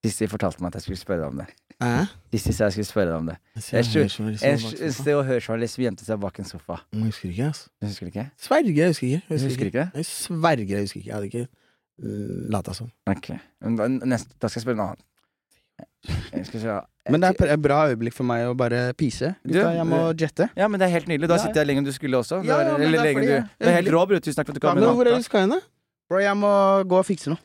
Sissy 0.05 0.27
fortalte 0.29 0.61
meg 0.61 0.69
at 0.75 0.81
jeg 0.81 0.85
skulle 0.89 1.01
spørre 1.01 1.23
deg 1.25 1.33
om 1.33 1.39
det. 1.41 1.47
Hæ? 1.81 2.05
Sissy 2.35 2.53
sa 2.53 2.69
jeg 2.69 2.77
skulle 2.77 2.91
spørre 2.91 3.09
deg 3.09 3.17
om 3.23 3.31
det. 3.31 3.37
Jeg 3.73 3.87
husker 3.87 4.93
Se 4.99 5.15
og 5.17 5.25
Hør-journalist 5.25 5.79
som 5.79 5.85
gjemte 5.87 6.05
seg 6.05 6.21
bak 6.21 6.41
en 6.43 6.49
sofa. 6.49 6.77
Jeg 6.93 7.09
husker 7.09 7.33
ikke, 7.33 7.49
ass. 7.55 7.63
Du 7.81 7.89
husker 7.89 8.11
ikke? 8.13 8.27
Sverger, 8.47 8.75
jeg 8.83 8.93
husker 8.93 9.07
ikke. 9.09 9.23
Jeg 9.31 9.41
Du 9.41 9.49
husker 9.49 9.71
ikke? 9.73 9.87
Jeg 9.95 10.09
sverger, 10.11 10.75
jeg 10.77 10.87
husker 10.89 11.01
ikke. 11.01 11.09
Jeg 11.09 11.17
hadde 11.17 11.31
ikke 11.33 11.47
uh, 11.49 12.45
lata 12.53 12.77
som. 12.77 12.93
Ok. 13.09 13.33
Men 13.65 13.81
Da, 13.81 13.89
nest, 14.15 14.37
da 14.43 14.53
skal 14.53 14.61
jeg 14.61 14.67
spørre 14.69 14.81
en 14.81 14.87
annen. 14.91 15.03
Se. 16.05 16.81
Men 17.11 17.23
det 17.23 17.31
er 17.41 17.55
et 17.55 17.63
bra 17.65 17.79
øyeblikk 17.89 18.15
for 18.17 18.29
meg 18.29 18.45
å 18.49 18.53
bare 18.57 18.91
pise. 18.97 19.33
Du, 19.41 19.55
Gutta, 19.55 19.71
jeg 19.73 19.87
må 19.89 20.01
jette. 20.21 20.51
Ja, 20.57 20.69
men 20.69 20.81
det 20.81 20.91
er 20.91 20.93
helt 20.99 21.09
nydelig. 21.09 21.31
Da 21.33 21.39
sitter 21.41 21.63
jeg 21.63 21.71
lenger 21.71 21.85
enn 21.85 21.89
du 21.89 21.95
skulle 21.97 22.21
også. 22.21 22.43
Det 22.45 22.51
Ja, 22.53 22.59
ja, 22.61 22.75
eller 22.77 23.01
det 23.01 23.11
er 23.11 23.17
fordi 23.17 23.31
du, 23.31 23.57
det, 23.57 23.71
er 23.71 23.77
helt 23.81 23.91
rå, 23.95 24.05
bror. 24.11 24.21
Tusen 24.25 24.37
takk 24.41 24.51
for 24.51 24.57
at 24.57 24.61
du 24.61 24.67
Ja, 24.67 24.73
kom. 24.75 24.81
men 24.85 24.99
hvor 25.01 25.09
er 25.09 25.17
du 25.17 25.25
skal 25.25 25.47
hen, 25.47 25.55
da? 25.57 25.61
Bro, 26.09 26.21
jeg 26.21 26.37
må 26.37 26.53
gå 26.93 27.01
og 27.01 27.07
fikse 27.09 27.33
noe. 27.33 27.41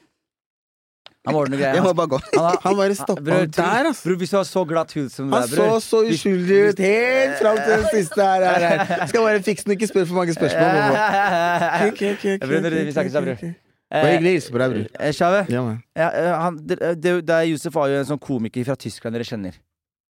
Han 1.29 1.37
ordner 1.39 1.61
Jeg 1.63 1.83
må 1.85 1.93
bare 1.97 2.09
gå. 2.13 2.19
han, 2.35 2.57
Han 2.65 2.75
bare 2.81 2.95
stoppa 2.97 3.21
Bror, 3.29 3.45
opp 3.47 3.55
der, 3.59 3.89
ass. 3.91 4.01
Bror, 4.03 4.17
hvis 4.23 4.33
du 4.33 4.37
har 4.39 4.47
så 4.49 4.63
glatt 4.69 4.91
hud 4.97 5.09
som 5.13 5.31
Han 5.31 5.41
det 5.45 5.51
er, 5.51 5.55
så 5.55 5.69
bror 5.69 5.79
så 5.85 6.01
uskyldig 6.09 6.59
ut 6.73 6.83
helt 6.83 7.39
fram 7.39 7.57
til 7.61 7.73
den 7.75 7.87
siste 7.93 8.21
her. 8.25 8.45
her, 8.49 8.83
her. 8.89 9.07
Skal 9.13 9.25
bare 9.29 9.41
fikse 9.45 9.65
den, 9.69 9.77
ikke 9.77 9.89
spør 9.93 10.05
for 10.11 10.19
mange 10.23 10.35
spørsmål. 10.35 10.69
Bobo. 10.75 11.01
Ok, 11.89 12.01
ok, 12.13 12.23
ok, 12.35 12.45
Bror, 12.49 12.69
vi 12.75 12.91
snakkes 12.97 13.13
da, 13.17 13.21
bror. 13.25 13.37
ok. 13.39 13.47
Det 13.89 14.03
var 14.05 14.11
hyggelig 14.13 14.29
å 14.29 14.35
hilse 14.37 14.51
på 14.53 14.59
deg, 14.61 14.73
bror. 14.75 14.89
Eh, 15.01 15.11
Shave, 15.17 15.37
Ja, 15.49 15.61
man. 15.65 15.77
ja, 15.97 16.09
eh, 16.13 16.33
han, 16.43 16.57
det, 16.69 16.75
det, 17.01 17.13
det 17.25 17.33
er 17.39 17.47
Josef 17.49 17.73
var 17.73 17.87
jo 17.89 18.01
en 18.03 18.05
sånn 18.05 18.19
komiker 18.21 18.67
fra 18.67 18.75
Tyskland 18.77 19.17
dere 19.17 19.25
kjenner. 19.25 19.55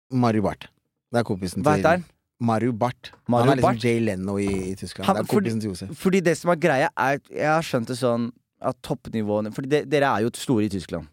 Mario 0.10 0.41
Bart. 0.48 0.65
Det 1.14 1.19
er 1.22 1.27
kompisen 1.27 1.61
Hva 1.65 1.76
til 1.77 1.85
han? 1.91 2.06
Mario 2.41 2.73
Bart. 2.73 3.11
Mario 3.30 3.52
han 3.52 3.53
er 3.53 3.60
liksom 3.61 3.68
Bart? 3.77 3.84
Jay 3.85 3.99
Leno 4.02 4.39
i, 4.41 4.48
i 4.72 4.76
Tyskland. 4.77 5.06
Han- 5.07 5.15
det 5.19 5.23
er 5.23 5.30
fordi- 5.30 5.52
kompisen 5.53 5.61
til 5.61 5.69
Josef. 5.76 5.94
Fordi 6.02 6.19
det 6.26 6.35
som 6.38 6.52
er 6.52 6.56
greia, 6.65 6.89
er 6.98 7.19
Jeg 7.30 7.48
har 7.48 7.61
skjønt 7.69 7.88
det 7.94 7.98
sånn 8.02 8.31
at 8.62 8.80
toppnivåene 8.86 9.52
For 9.54 9.66
de, 9.66 9.84
dere 9.86 10.14
er 10.16 10.26
jo 10.26 10.32
store 10.34 10.66
i 10.66 10.72
Tyskland. 10.74 11.06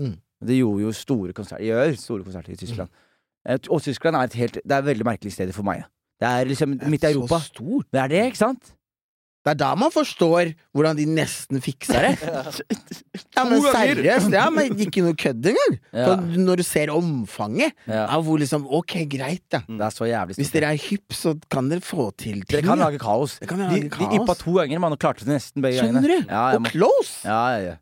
Mm. 0.00 0.16
De 0.48 0.56
gjorde 0.56 0.82
jo 0.82 0.92
store 0.96 1.32
konserter 1.36 1.64
Gjør 1.64 1.94
store 2.00 2.24
konserter 2.24 2.52
i 2.52 2.60
Tyskland. 2.60 2.88
Mm. 2.88 3.58
Og 3.70 3.82
Tyskland 3.82 4.16
er 4.16 4.28
et 4.28 4.36
helt 4.40 4.58
Det 4.60 4.72
er 4.72 4.78
et 4.78 4.90
veldig 4.90 5.06
merkelig 5.08 5.32
sted 5.32 5.52
for 5.56 5.66
meg. 5.66 5.84
Det 6.20 6.28
er 6.28 6.44
liksom 6.44 6.76
midt 6.92 7.04
i 7.04 7.12
Europa. 7.14 7.38
Så 7.40 7.54
stort. 7.54 7.86
Det 7.92 8.00
er 8.00 8.12
det, 8.12 8.24
ikke 8.28 8.42
sant? 8.42 8.74
Det 9.40 9.54
er 9.54 9.56
da 9.56 9.70
man 9.78 9.88
forstår 9.94 10.50
hvordan 10.76 10.98
de 10.98 11.06
nesten 11.08 11.62
fikser 11.64 12.02
det. 12.10 12.12
Ja, 13.40 13.44
men 13.48 13.62
seriøst. 13.64 14.32
Ja, 14.34 14.48
men 14.52 14.74
ikke 14.84 15.00
noe 15.04 15.16
kødd 15.16 15.46
engang. 15.48 15.76
Ja. 15.96 16.16
Når 16.20 16.60
du 16.60 16.64
ser 16.66 16.90
omfanget 16.92 17.72
Ja. 17.88 18.02
av 18.12 18.24
hvor 18.26 18.36
liksom 18.42 18.66
Ok, 18.68 18.98
greit, 19.08 19.44
da. 19.48 19.62
Det 19.64 19.88
så 19.96 20.04
jævlig 20.10 20.36
Hvis 20.36 20.50
dere 20.52 20.74
er 20.74 20.80
hypp, 20.82 21.14
så 21.16 21.32
kan 21.50 21.70
dere 21.72 21.80
få 21.80 22.10
til 22.20 22.42
ting. 22.42 22.44
Dere 22.52 22.66
kan 22.68 22.78
lage 22.82 23.00
kaos. 23.00 23.38
Kan 23.48 23.62
De, 23.62 23.68
lage 23.70 23.86
de 23.86 23.92
kaos. 23.94 24.12
yppa 24.18 24.36
to 24.42 24.58
ganger, 24.58 24.78
man, 24.82 24.92
og 24.92 25.00
klarte 25.00 25.24
det 25.24 25.32
nesten 25.38 25.64
begge 25.64 25.80
Skjønner 25.80 26.04
gangene. 26.04 26.26
du? 26.26 26.34
Ja, 26.34 26.44
og 26.58 26.68
close! 26.68 27.16
Ja, 27.24 27.40
ja, 27.56 27.64
ja. 27.70 27.76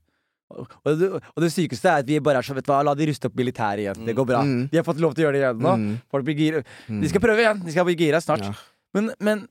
Og, 0.55 0.65
det, 0.97 1.11
og 1.13 1.43
det 1.45 1.51
sykeste 1.53 1.91
er 1.91 2.01
at 2.01 2.07
vi 2.09 2.21
bare 2.25 2.39
er 2.41 2.47
så 2.47 2.55
Vet 2.57 2.65
du 2.65 2.71
hva, 2.73 2.79
la 2.87 2.95
de 2.97 3.05
ruste 3.11 3.29
opp 3.29 3.35
militæret 3.37 3.83
igjen. 3.83 4.07
Det 4.07 4.15
går 4.17 4.27
bra. 4.31 4.41
Mm. 4.47 4.69
De 4.73 4.79
har 4.81 4.87
fått 4.87 5.03
lov 5.03 5.13
til 5.19 5.27
å 5.27 5.29
gjøre 5.29 5.37
det 5.37 5.43
igjen 5.43 5.61
nå. 5.67 5.75
Mm. 5.83 5.91
Folk 6.15 6.25
blir 6.25 6.39
gira. 6.39 6.63
Mm. 6.89 7.03
De 7.03 7.11
skal 7.11 7.21
prøve 7.27 7.43
igjen. 7.45 7.61
De 7.67 7.75
skal 7.75 7.85
bli 7.91 7.97
gira 8.01 8.21
snart. 8.25 8.47
Ja. 8.47 8.55
Men, 8.97 9.11
men 9.21 9.43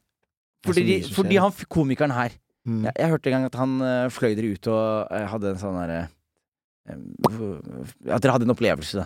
fordi, 0.66 0.84
de, 0.88 1.14
fordi 1.14 1.40
han 1.42 1.54
komikeren 1.70 2.16
her 2.16 2.36
Mm. 2.68 2.84
jeg, 2.84 2.98
jeg 3.00 3.12
hørte 3.14 3.30
en 3.30 3.36
gang 3.38 3.46
at 3.48 3.56
han 3.56 3.76
uh, 3.80 4.10
fløy 4.12 4.34
dere 4.36 4.50
ut 4.52 4.68
og 4.68 5.08
uh, 5.08 5.28
hadde 5.32 5.54
en 5.54 5.62
sånn 5.62 5.78
derre 5.80 6.02
uh, 6.92 8.10
At 8.12 8.26
dere 8.26 8.34
hadde 8.36 8.44
en 8.44 8.52
opplevelse, 8.52 9.06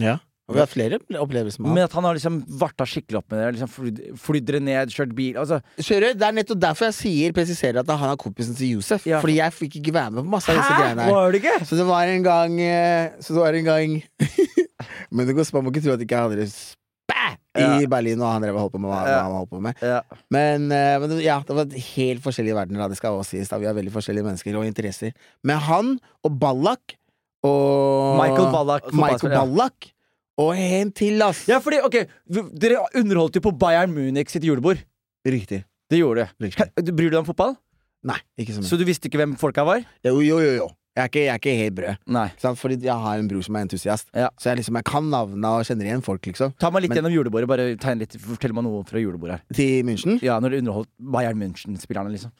Ja. 0.00 0.14
Og 0.46 0.54
vi 0.54 0.60
har 0.62 0.68
flere 0.70 0.98
opplevelser 1.18 1.58
med 1.58 1.68
han. 1.68 1.74
Men 1.74 1.84
at 1.88 1.94
han 1.96 2.06
har 2.06 2.14
liksom 2.14 2.36
varta 2.60 2.86
skikkelig 2.86 3.18
opp 3.18 3.32
med 3.32 3.40
dere. 3.40 3.54
Liksom 3.56 3.70
flydd, 3.72 3.96
flydd 4.22 4.44
dere 4.46 4.60
ned, 4.62 4.92
kjørt 4.94 5.14
bil 5.18 5.40
Altså, 5.42 5.58
Skjønner? 5.82 6.14
Det 6.14 6.28
er 6.28 6.36
nettopp 6.36 6.60
derfor 6.62 6.86
jeg 6.86 6.96
sier 7.00 7.34
presiserer 7.34 7.80
at 7.82 7.90
han 7.90 8.12
er 8.12 8.20
kompisen 8.20 8.54
til 8.54 8.76
Josef. 8.76 9.08
Ja. 9.10 9.18
Fordi 9.24 9.40
jeg 9.40 9.56
fikk 9.56 9.80
ikke 9.80 9.96
være 9.96 10.14
med 10.14 10.22
på 10.22 10.34
masse 10.36 10.52
av 10.52 10.60
disse 10.60 10.76
greiene 10.78 11.08
her. 11.08 11.16
Var 11.16 11.34
det 11.34 11.40
ikke? 11.42 11.56
Så 11.66 11.80
det 11.80 11.88
var 11.88 12.12
en 12.12 12.26
gang 12.28 12.60
eh, 12.62 13.16
Så 13.18 13.34
det 13.34 13.42
var 13.42 13.58
en 13.58 13.66
gang 13.72 13.98
Men 15.16 15.26
det 15.26 15.34
går 15.34 15.50
man 15.56 15.66
må 15.66 15.74
ikke 15.74 15.82
tro 15.88 15.96
at 15.96 16.06
ikke 16.06 16.20
jeg 16.20 16.30
hadde 16.30 16.46
det 17.08 17.62
i 17.62 17.82
Ja. 17.82 17.88
Berlin 17.88 18.20
og 18.20 18.28
han 18.32 18.42
drev 18.42 18.56
og 18.56 18.60
holdt 18.66 18.74
på 18.76 18.80
med 18.82 18.90
hva 18.90 19.00
Ja. 19.06 19.22
han 19.22 19.32
holdt 19.32 19.50
på 19.50 19.60
med. 19.62 19.74
Ja. 19.80 20.00
Men, 20.30 20.70
eh, 20.72 20.98
men 21.00 21.18
ja, 21.24 21.38
det 21.40 21.54
var 21.56 21.64
helt 21.72 22.22
forskjellige 22.22 22.54
verdener, 22.54 22.82
da. 22.84 22.88
Det 22.88 22.96
skal 22.98 23.16
også 23.16 23.30
sies. 23.36 23.48
da 23.48 23.58
Vi 23.58 23.66
har 23.66 23.74
veldig 23.74 23.92
forskjellige 23.94 24.24
mennesker 24.24 24.56
og 24.58 24.66
interesser. 24.66 25.12
Men 25.42 25.58
han 25.58 25.98
og 26.24 26.38
Ballack 26.38 26.96
og 27.44 28.18
Michael 28.20 28.50
Ballack. 28.52 28.92
Michael 28.92 29.32
Ballak. 29.32 29.92
Og 30.38 30.52
en 30.54 30.90
til, 30.92 31.22
ass! 31.22 31.46
Ja, 31.48 31.58
fordi, 31.64 31.78
ok, 31.80 31.94
dere 32.60 32.82
underholdt 32.94 33.38
jo 33.38 33.40
på 33.40 33.56
Bayern 33.58 33.94
Munich 33.94 34.28
sitt 34.28 34.44
julebord. 34.44 34.76
Riktig. 35.26 35.64
Det 35.88 35.98
gjorde. 35.98 36.28
Du 36.38 36.92
Bryr 36.92 37.08
du 37.08 37.14
deg 37.16 37.22
om 37.22 37.24
fotball? 37.24 37.56
Nei, 38.04 38.18
ikke 38.38 38.52
så 38.52 38.60
mye. 38.60 38.68
Så 38.68 38.76
du 38.78 38.84
visste 38.84 39.08
ikke 39.08 39.16
hvem 39.22 39.32
folka 39.40 39.64
var? 39.64 39.80
Jo, 40.04 40.20
jo, 40.20 40.38
jo. 40.38 40.52
jo. 40.60 40.68
Jeg 40.96 41.02
er 41.02 41.08
ikke, 41.10 41.20
jeg 41.26 41.28
er 41.34 41.40
ikke 41.42 41.52
helt 41.60 41.74
brød. 41.76 41.96
Nei. 42.16 42.28
Sant? 42.40 42.56
Fordi 42.58 42.78
jeg 42.80 42.94
har 43.04 43.18
en 43.20 43.26
bror 43.28 43.42
som 43.44 43.56
er 43.58 43.66
entusiast. 43.66 44.06
Ja. 44.16 44.30
Så 44.40 44.48
jeg, 44.48 44.62
liksom, 44.62 44.78
jeg 44.80 44.84
kan 44.88 45.10
navna 45.12 45.50
og 45.58 45.66
kjenner 45.68 45.84
igjen 45.90 46.02
folk, 46.06 46.24
liksom. 46.24 46.54
Ta 46.58 46.70
meg 46.72 46.82
litt 46.86 46.94
Men- 46.94 47.02
gjennom 47.02 47.12
julebordet. 47.12 47.48
Bare 47.50 47.66
tegn 47.76 47.98
litt, 48.00 48.16
Fortell 48.18 48.54
meg 48.56 48.64
noe 48.64 48.82
fra 48.88 48.98
julebordet 49.02 49.36
her. 49.36 49.42
Til 49.52 49.84
München. 49.84 50.16
Ja, 50.24 50.38
når 50.40 50.50
du 50.54 50.58
underholdt 50.62 50.88
Bayern 50.98 51.36
München-spillerne, 51.36 52.10
liksom. 52.16 52.32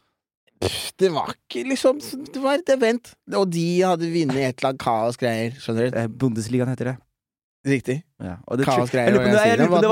Pff, 0.61 0.93
Det 0.97 1.11
var 1.13 1.35
ikke 1.35 1.69
liksom 1.69 1.99
Det 2.33 2.41
var 2.41 2.55
et 2.55 2.71
event. 2.73 3.13
Og 3.37 3.51
de 3.53 3.81
hadde 3.83 4.09
vunnet 4.09 4.37
et 4.41 4.57
eller 4.57 4.71
annet 4.71 4.81
kaosgreier. 4.81 5.53
Skjønner 5.61 5.91
du? 5.93 5.99
Eh, 5.99 6.07
Bundesligaen 6.09 6.69
heter 6.73 6.95
det. 6.95 6.97
Riktig. 7.67 8.03
Ja. 8.23 8.37
og 8.49 8.57
det- 8.57 8.65
Kaosgreier. 8.65 9.07
Jeg 9.13 9.59
lurer 9.59 9.69
på 9.69 9.75
om 9.77 9.83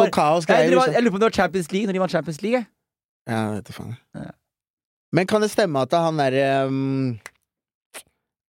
det- 1.20 1.20
var- 1.20 1.30
Champions 1.30 1.70
League, 1.72 1.86
når 1.86 1.92
de 1.92 1.98
vant 2.00 2.10
Champions 2.10 2.40
League. 2.40 2.66
Ja, 3.28 3.50
vet 3.52 3.64
du 3.64 3.72
faen. 3.72 3.96
Ja. 4.14 4.30
Men 5.12 5.26
kan 5.26 5.40
det 5.42 5.50
stemme 5.50 5.76
at 5.82 5.92
han 5.92 6.16
derre 6.16 6.66
um, 6.66 7.20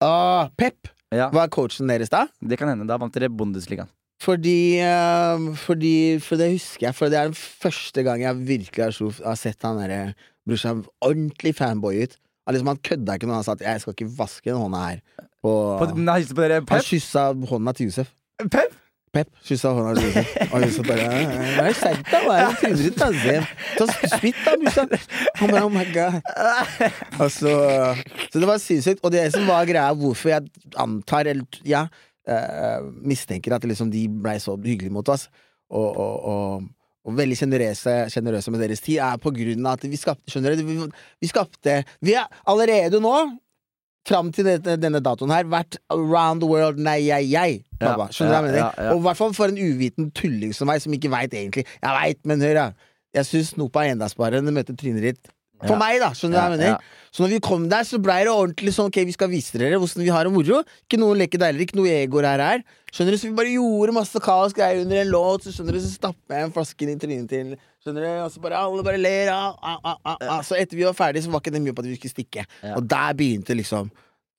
ah, 0.00 0.48
Pep 0.56 0.88
Ja, 1.14 1.28
var 1.30 1.46
coachen 1.48 1.86
deres 1.86 2.10
da? 2.10 2.26
det 2.42 2.58
kan 2.58 2.68
hende. 2.68 2.86
Da 2.88 2.96
vant 2.98 3.14
dere 3.14 3.28
Bundesligaen. 3.30 3.88
Fordi, 4.22 4.78
eh, 4.80 5.54
fordi 5.66 6.18
For 6.22 6.36
det 6.40 6.52
husker 6.54 6.86
jeg, 6.88 6.94
for 6.94 7.08
det 7.12 7.18
er 7.18 7.24
den 7.28 7.34
første 7.36 8.02
gang 8.02 8.22
jeg 8.22 8.36
virkelig 8.48 8.84
har, 8.84 9.34
sett 9.36 9.62
han 9.62 9.78
derre 9.78 10.14
brorsan 10.46 10.84
ordentlig 11.04 11.54
fanboy 11.54 12.02
ut. 12.04 12.16
Han, 12.46 12.54
liksom, 12.54 12.66
han 12.72 12.82
kødda 12.84 13.14
ikke 13.16 13.26
når 13.26 13.34
han 13.40 13.44
sa 13.44 13.52
at 13.52 13.60
'jeg 13.62 13.80
skal 13.80 13.94
ikke 13.94 14.10
vaske 14.18 14.50
den 14.50 14.60
hånda 14.60 14.76
her'. 14.76 15.00
Og, 15.44 15.78
På, 15.80 15.94
nei, 15.96 16.22
på 16.24 16.40
dere 16.40 16.54
han 16.60 16.66
Pep? 16.66 16.82
kyssa 16.82 17.32
hånda 17.32 17.72
til 17.74 17.86
Josef. 17.86 18.12
Pep? 18.50 18.72
Pep 19.14 19.30
kyssa 19.46 19.70
hånda 19.74 20.02
Josef. 20.02 20.32
Og 20.50 20.64
så 20.74 20.84
bare 20.86 21.06
Hva 21.08 21.64
er 21.64 21.68
det 21.68 21.76
sant, 21.78 22.08
da? 22.10 22.20
Hva 22.24 22.38
er 22.40 22.56
det 22.60 22.72
du? 22.80 23.00
Se. 23.22 23.36
Ta 23.78 23.88
spytt, 24.16 24.40
da. 24.42 25.00
Han 25.40 25.54
oh 25.60 25.70
my 25.72 25.84
god. 25.94 26.18
Altså, 27.22 27.52
så, 28.28 28.38
det 28.38 28.48
var 28.48 28.62
sinnssykt. 28.62 29.04
Og 29.04 29.14
det 29.14 29.28
som 29.34 29.46
var 29.48 29.66
greia, 29.68 29.94
hvorfor 29.98 30.34
jeg 30.34 30.48
antar, 30.80 31.30
eller 31.30 31.60
ja, 31.68 31.86
eh, 32.28 32.80
mistenker 33.06 33.54
at 33.56 33.66
liksom 33.68 33.92
de 33.92 34.06
blei 34.08 34.38
så 34.42 34.56
hyggelige 34.58 34.94
mot 34.94 35.08
oss, 35.12 35.28
og, 35.70 35.86
og, 35.88 36.16
og, 36.32 36.66
og 37.04 37.16
veldig 37.18 37.38
sjenerøse 37.38 38.52
med 38.52 38.60
deres 38.64 38.82
tid, 38.84 38.98
er 39.04 39.20
på 39.22 39.32
grunn 39.34 39.66
av 39.66 39.78
at 39.78 39.86
vi 39.88 40.00
skapte 40.00 40.32
Skjønner 40.32 40.56
du? 40.58 40.66
Vi, 40.66 40.76
vi 41.22 41.30
skapte 41.30 41.80
Vi 42.04 42.14
er 42.18 42.28
allerede 42.50 43.00
nå 43.02 43.14
Fram 44.04 44.28
til 44.36 44.44
denne, 44.44 44.74
denne 44.80 45.00
datoen 45.00 45.32
her 45.32 45.46
vært 45.48 45.78
around 45.94 46.42
the 46.44 46.48
world, 46.48 46.80
nei, 46.82 46.98
jeg, 47.06 47.30
jeg. 47.32 47.62
Pappa. 47.80 48.10
Skjønner 48.12 48.34
du 48.34 48.34
hva 48.34 48.40
jeg 48.42 48.48
mener? 48.50 48.90
Og 48.92 48.98
i 49.00 49.04
hvert 49.06 49.20
fall 49.20 49.36
for 49.36 49.52
en 49.52 49.60
uviten 49.60 50.10
tulling 50.16 50.52
som 50.56 50.68
meg, 50.68 50.82
som 50.84 50.92
ikke 50.96 51.12
veit 51.12 51.32
egentlig. 51.32 51.64
Jeg 51.80 51.96
veit, 52.00 52.20
men 52.28 52.44
hør, 52.44 52.58
ja. 52.60 52.66
Jeg 53.14 53.28
syns 53.30 53.54
snop 53.54 53.76
er 53.78 53.92
endasparende. 53.94 54.52
Møter 54.52 54.76
trynet 54.76 55.06
ditt. 55.06 55.33
For 55.68 55.80
meg, 55.80 55.98
da. 56.02 56.12
Skjønner 56.16 56.36
du 56.36 56.40
hva 56.40 56.46
jeg 56.50 56.58
mener? 56.58 56.92
Så 57.14 57.22
når 57.22 57.30
vi 57.30 57.40
kom 57.46 57.68
der, 57.70 57.84
så 57.86 58.00
blei 58.02 58.24
det 58.26 58.32
ordentlig 58.32 58.72
sånn 58.74 58.88
Ok, 58.90 58.96
vi 59.06 59.12
skal 59.14 59.30
vise 59.30 59.58
dere 59.60 59.78
hvordan 59.78 60.02
vi 60.02 60.10
har 60.10 60.26
det 60.26 60.32
moro. 60.34 60.62
Ikke 60.82 60.98
noen 60.98 61.20
leker 61.20 61.38
deiligere, 61.40 61.68
ikke 61.68 61.78
noe 61.78 61.92
egoer 61.92 62.26
her 62.26 62.42
her. 62.42 62.64
Skjønner 62.90 63.14
du? 63.14 63.20
Så 63.20 63.28
vi 63.28 63.36
bare 63.38 63.52
gjorde 63.54 63.94
masse 63.94 64.22
kaos 64.24 64.56
greier 64.56 64.82
under 64.82 64.98
en 65.02 65.12
låt, 65.12 65.46
så 65.46 65.54
skjønner 65.54 65.78
du, 65.78 65.82
så 65.84 65.92
stappa 65.94 66.40
jeg 66.40 66.48
en 66.48 66.54
flaske 66.56 66.86
inn 66.86 66.96
i 66.96 66.98
trynet 66.98 67.30
til 67.30 67.54
Skjønner 67.84 68.06
du? 68.06 68.10
Og 68.24 68.32
så 68.32 68.40
bare 68.40 68.64
alle 68.64 68.86
bare 68.86 68.98
ler. 68.98 69.28
Ah, 69.30 69.54
ah, 69.60 69.98
ah. 70.08 70.40
Så 70.46 70.56
etter 70.56 70.78
vi 70.78 70.86
var 70.88 70.96
ferdige, 70.96 71.26
så 71.26 71.30
var 71.30 71.42
ikke 71.44 71.52
det 71.54 71.62
mye 71.62 71.76
på 71.76 71.84
at 71.84 71.90
vi 71.90 71.98
skulle 72.00 72.14
stikke. 72.16 72.46
Og 72.74 72.86
der 72.88 73.16
begynte 73.18 73.56
liksom 73.58 73.92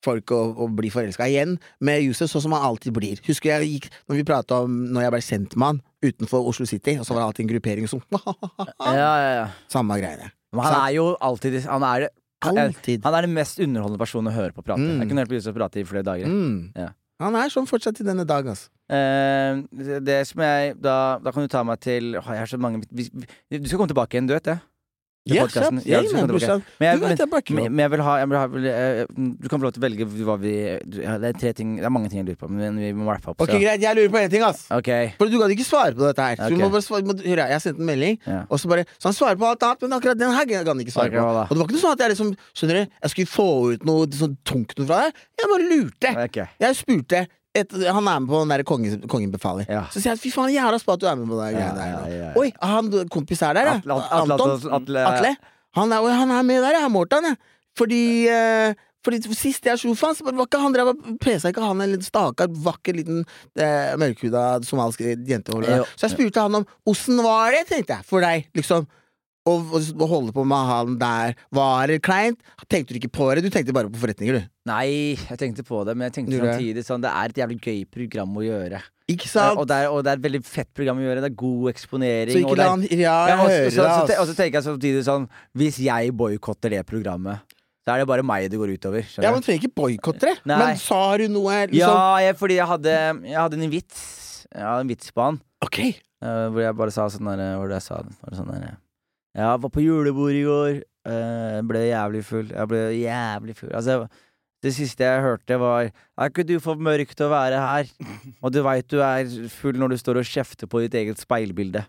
folk 0.06 0.34
å, 0.36 0.42
å 0.66 0.68
bli 0.74 0.92
forelska 0.94 1.28
igjen 1.30 1.56
med 1.86 2.04
Josef, 2.06 2.30
sånn 2.32 2.46
som 2.48 2.56
han 2.58 2.66
alltid 2.68 2.96
blir. 2.96 3.22
Husker 3.26 3.56
jeg 3.56 3.70
gikk 3.72 3.88
Når 4.10 4.20
vi 4.20 4.26
prata 4.28 4.62
om 4.66 4.80
når 4.94 5.08
jeg 5.08 5.14
ble 5.16 5.22
sendt 5.26 5.56
med 5.58 5.72
han 5.72 5.84
utenfor 6.06 6.50
Oslo 6.52 6.68
City, 6.70 6.98
og 7.00 7.08
så 7.08 7.16
var 7.16 7.24
det 7.24 7.28
alltid 7.30 7.46
en 7.46 7.54
gruppering 7.56 7.90
som 7.90 8.04
Ja, 8.14 8.94
ja, 8.94 9.32
ja. 9.40 9.46
Samme 9.72 9.98
greiene. 10.02 10.30
Men 10.56 10.68
han 10.70 10.78
er 10.82 10.94
jo 10.98 11.08
alltid 11.20 11.58
Han 11.66 11.84
er, 11.84 12.10
Alltid. 12.46 13.04
han 13.04 13.16
er 13.18 13.26
den 13.26 13.34
mest 13.34 13.60
underholdende 13.64 13.98
personen 14.02 14.30
å 14.30 14.36
høre 14.36 14.54
på 14.54 14.62
prate. 14.62 14.84
Mm. 14.84 15.00
Jeg 15.02 15.10
kunne 15.10 15.24
hørt 15.24 15.32
på 15.34 15.52
å 15.52 15.56
prate 15.56 15.82
i 15.82 15.86
flere 15.88 16.04
dager. 16.06 16.30
Mm. 16.30 16.72
Ja. 16.78 16.90
Han 17.24 17.36
er 17.40 17.50
sånn 17.50 17.66
fortsatt 17.70 18.02
i 18.04 18.06
denne 18.06 18.26
dag, 18.28 18.48
altså. 18.52 18.70
Eh, 18.92 19.64
det, 20.06 20.20
som 20.30 20.44
jeg 20.46 20.76
da, 20.78 21.18
da 21.24 21.32
kan 21.34 21.42
du 21.42 21.50
ta 21.50 21.64
meg 21.66 21.80
til 21.82 22.12
å, 22.20 22.22
Jeg 22.22 22.38
har 22.38 22.46
så 22.46 22.60
mange 22.62 22.84
Du 22.86 23.02
skal 23.66 23.80
komme 23.80 23.90
tilbake 23.90 24.14
igjen, 24.14 24.28
du 24.30 24.36
vet 24.36 24.46
det? 24.46 24.60
Til 24.60 24.75
Ja, 25.26 25.42
podcasten. 25.42 25.80
Ja, 25.86 26.04
Ja, 26.06 26.12
men 26.14 27.18
jeg, 27.18 27.28
men, 27.50 27.72
men, 27.74 27.80
jeg 27.82 27.92
vil 27.96 28.02
ha, 28.06 28.14
jeg 28.22 28.28
vil 28.30 28.38
ha 28.38 28.44
eh, 28.70 29.00
Du 29.42 29.48
kan 29.50 29.58
få 29.58 29.64
lov 29.64 29.72
til 29.74 29.82
å 29.82 29.86
velge 29.88 30.06
hva 30.28 30.36
vi 30.38 30.52
Det 30.86 31.30
er 31.32 31.40
tre 31.42 31.54
ting 31.58 31.72
Det 31.80 31.88
er 31.88 31.94
mange 31.94 32.12
ting 32.12 32.20
jeg 32.20 32.28
lurer 32.28 32.38
på, 32.44 32.50
men 32.54 32.78
vi 32.78 32.92
må 32.94 33.08
wrappe 33.08 33.32
opp. 33.34 33.42
Ok, 33.42 33.56
greit, 33.58 33.82
jeg 33.82 33.98
lurer 33.98 34.12
på 34.14 34.20
én 34.22 34.30
ting, 34.30 34.44
ass. 34.46 34.68
Okay. 34.76 35.16
For 35.18 35.32
du 35.32 35.40
kan 35.42 35.50
ikke 35.56 35.66
svare 35.66 35.98
på 35.98 36.06
dette 36.06 36.28
her. 36.28 36.38
Så 36.38 36.52
du 36.54 36.60
Ok. 36.62 36.70
må 36.76 36.82
svare, 36.86 37.08
må, 37.10 37.16
hør, 37.26 37.42
jeg 37.56 37.64
sendte 37.64 37.82
en 37.82 37.90
melding, 37.90 38.20
Ja. 38.28 38.44
og 38.46 38.62
så 38.62 38.70
bare 38.70 38.86
Så 39.00 39.10
han 39.10 39.18
svarer 39.18 39.40
på 39.42 39.50
alt 39.50 39.66
annet, 39.66 39.82
men 39.88 39.98
akkurat 39.98 40.22
den 40.22 40.36
her 40.38 40.46
kan 40.46 40.68
han 40.76 40.84
ikke 40.86 40.94
svare 40.94 41.10
på. 41.10 41.26
Og 41.26 41.50
det 41.50 41.58
var 41.58 41.66
ikke 41.66 41.78
noe 41.80 41.86
sånn 41.88 41.98
at 41.98 42.06
jeg 42.06 42.14
liksom 42.14 42.32
Skjønner 42.54 42.78
du, 42.84 42.94
jeg 43.02 43.16
skulle 43.16 43.34
få 43.34 43.48
ut 43.74 43.86
noe 43.90 44.06
sånn 44.22 44.38
tungt 44.46 44.78
noe 44.78 44.86
fra 44.92 45.02
deg. 45.08 45.24
Jeg 45.42 45.52
bare 45.56 45.70
lurte. 45.74 46.14
Okay. 46.30 46.46
Jeg 46.62 46.78
spurte 46.78 47.26
et, 47.56 47.72
Han 47.88 48.08
er 48.08 48.20
med 48.20 48.30
på 48.30 48.42
den 48.44 48.52
der 48.54 48.64
kongen, 48.68 49.02
kongen 49.12 49.32
befaler. 49.34 49.66
Ja. 49.72 49.86
Så 49.94 50.02
sier 50.04 50.14
jeg 50.14 50.22
fy 50.26 50.32
faen, 50.34 50.52
jævla 50.54 50.80
spa 50.82 50.96
at 50.98 51.04
du 51.04 51.08
er 51.10 51.16
med 51.20 51.30
på 51.32 51.38
det. 51.40 51.52
Ja, 51.56 51.70
ja. 52.12 52.32
Oi, 52.40 52.50
han 52.62 52.92
kompis 53.14 53.42
er 53.48 53.56
der, 53.58 53.70
ja. 53.72 53.76
Atle- 53.80 54.02
Atle- 54.02 54.34
Anton. 54.36 54.74
Atle- 54.80 55.06
Atle. 55.10 55.36
Han 55.80 55.92
er, 55.92 56.10
han 56.20 56.32
er 56.32 56.44
med 56.48 56.62
der, 56.64 56.80
ja. 56.82 56.90
Morten, 56.92 57.32
ja. 57.32 57.36
Fordi 57.76 58.02
eh, 58.32 58.76
fordi 59.06 59.20
Sist 59.38 59.66
jeg 59.70 59.78
slo 59.78 59.92
han, 59.94 60.16
så 60.18 60.26
var 60.26 60.34
ikke 60.42 60.58
han 60.60 60.74
der 60.74 60.88
pesa 61.22 61.52
ikke 61.52 61.62
han 61.62 61.82
en 61.84 61.92
liten 61.92 62.08
stakkar, 62.08 62.48
vakker 62.50 62.96
liten 62.98 63.20
eh, 63.54 63.94
mørkhuda 64.02 64.64
somalisk 64.66 65.04
jente. 65.30 65.54
Så 65.94 66.08
jeg 66.08 66.16
spurte 66.16 66.42
han 66.42 66.56
om 66.62 66.66
åssen 66.90 67.22
var 67.22 67.54
det, 67.54 67.68
tenkte 67.70 68.00
jeg, 68.00 68.08
for 68.10 68.26
deg, 68.26 68.48
liksom. 68.58 68.88
Å 69.46 69.54
å 70.02 70.08
holde 70.10 70.34
på 70.34 70.42
med 70.48 70.58
han 70.72 70.96
der. 70.98 71.36
Var 71.54 71.92
kleint? 72.02 72.40
Tenkte 72.66 72.96
du 72.96 72.98
ikke 72.98 73.12
på 73.14 73.28
det? 73.38 73.44
Du 73.46 73.52
tenkte 73.54 73.76
bare 73.78 73.92
på 73.94 74.00
forretninger, 74.02 74.40
du. 74.40 74.48
Nei, 74.66 75.14
jeg 75.22 75.38
tenkte 75.38 75.62
på 75.68 75.84
det, 75.86 75.94
men 75.94 76.08
jeg 76.10 76.16
tenkte 76.16 76.40
samtidig 76.42 76.82
sånn 76.88 77.04
Det 77.04 77.12
er 77.14 77.30
et 77.30 77.38
jævlig 77.44 77.60
gøy 77.62 77.84
program 77.94 78.32
å 78.34 78.42
gjøre. 78.42 78.80
Ikke 79.06 79.28
Eh, 79.28 79.34
sant? 79.36 79.60
Og 79.62 79.68
det, 79.70 79.76
er, 79.84 79.92
og 79.94 80.00
det 80.02 80.10
er 80.16 80.18
et 80.18 80.24
veldig 80.24 80.42
fett 80.50 80.72
program 80.74 80.98
å 80.98 81.04
gjøre. 81.06 81.22
Det 81.22 81.30
er 81.30 81.36
god 81.38 81.68
eksponering. 81.76 82.34
så 82.34 82.42
ikke 82.42 82.56
la 82.58 82.70
han 82.72 82.86
Ja, 82.90 82.98
Ja, 82.98 83.18
jeg 83.30 83.38
og, 83.38 83.52
så, 83.76 83.84
hører 83.86 84.08
det, 84.10 84.16
og 84.18 84.26
så 84.32 84.36
tenker 84.40 84.58
jeg 84.58 84.66
samtidig 84.66 85.04
sånn 85.06 85.28
Hvis 85.62 85.78
jeg 85.86 86.16
boikotter 86.18 86.74
det 86.74 86.80
programmet, 86.90 87.44
så 87.86 87.94
er 87.94 88.02
det 88.02 88.08
bare 88.10 88.26
meg 88.26 88.48
det 88.50 88.58
går 88.58 88.74
utover. 88.80 89.06
Ja, 89.22 89.30
Man 89.30 89.46
trenger 89.46 89.62
ikke 89.62 89.76
boikotte 89.78 90.32
det. 90.32 90.40
Nei. 90.50 90.58
Men 90.58 90.82
sa 90.82 91.04
du 91.22 91.28
noe 91.30 91.60
liksom 91.70 91.84
Ja, 91.86 92.18
jeg, 92.26 92.38
fordi 92.42 92.58
jeg 92.58 92.66
hadde, 92.72 92.96
jeg 93.30 93.38
hadde 93.38 93.62
en 93.62 93.70
vits. 93.76 94.02
Jeg 94.50 94.66
hadde 94.66 94.82
en 94.88 94.90
vits 94.90 95.14
på 95.14 95.22
han. 95.22 95.38
Ok. 95.62 95.80
Uh, 96.26 96.50
hvor 96.50 96.66
jeg 96.66 96.76
bare 96.82 96.96
sa 96.96 97.06
sånn 97.14 97.30
der 97.30 97.60
Hvor 97.60 97.70
det 97.70 97.78
jeg 97.78 97.86
sa 97.92 98.02
var 98.02 98.34
det 98.34 98.40
sånn 98.42 98.50
der 98.56 98.74
Jeg 99.36 99.62
var 99.66 99.70
på 99.74 99.84
julebord 99.84 100.32
i 100.38 100.44
går. 100.48 100.82
eh, 101.06 101.62
ble 101.68 101.82
jævlig 101.90 102.24
full. 102.26 102.48
Jeg 102.50 102.68
ble 102.72 102.80
jævlig 102.98 103.56
full. 103.58 103.74
Altså, 103.78 104.08
det 104.64 104.72
siste 104.74 105.04
jeg 105.06 105.22
hørte, 105.22 105.60
var 105.60 105.92
Er 106.18 106.30
ikke 106.32 106.46
du 106.48 106.56
for 106.64 106.76
mørk 106.76 107.12
til 107.14 107.28
å 107.28 107.34
være 107.34 107.60
her? 107.62 107.90
Og 108.44 108.52
du 108.56 108.62
veit 108.66 108.88
du 108.90 109.02
er 109.04 109.28
full 109.54 109.76
når 109.78 109.90
du 109.94 109.98
står 110.02 110.22
og 110.24 110.26
kjefter 110.26 110.68
på 110.72 110.82
ditt 110.86 110.96
eget 110.98 111.20
speilbilde. 111.22 111.84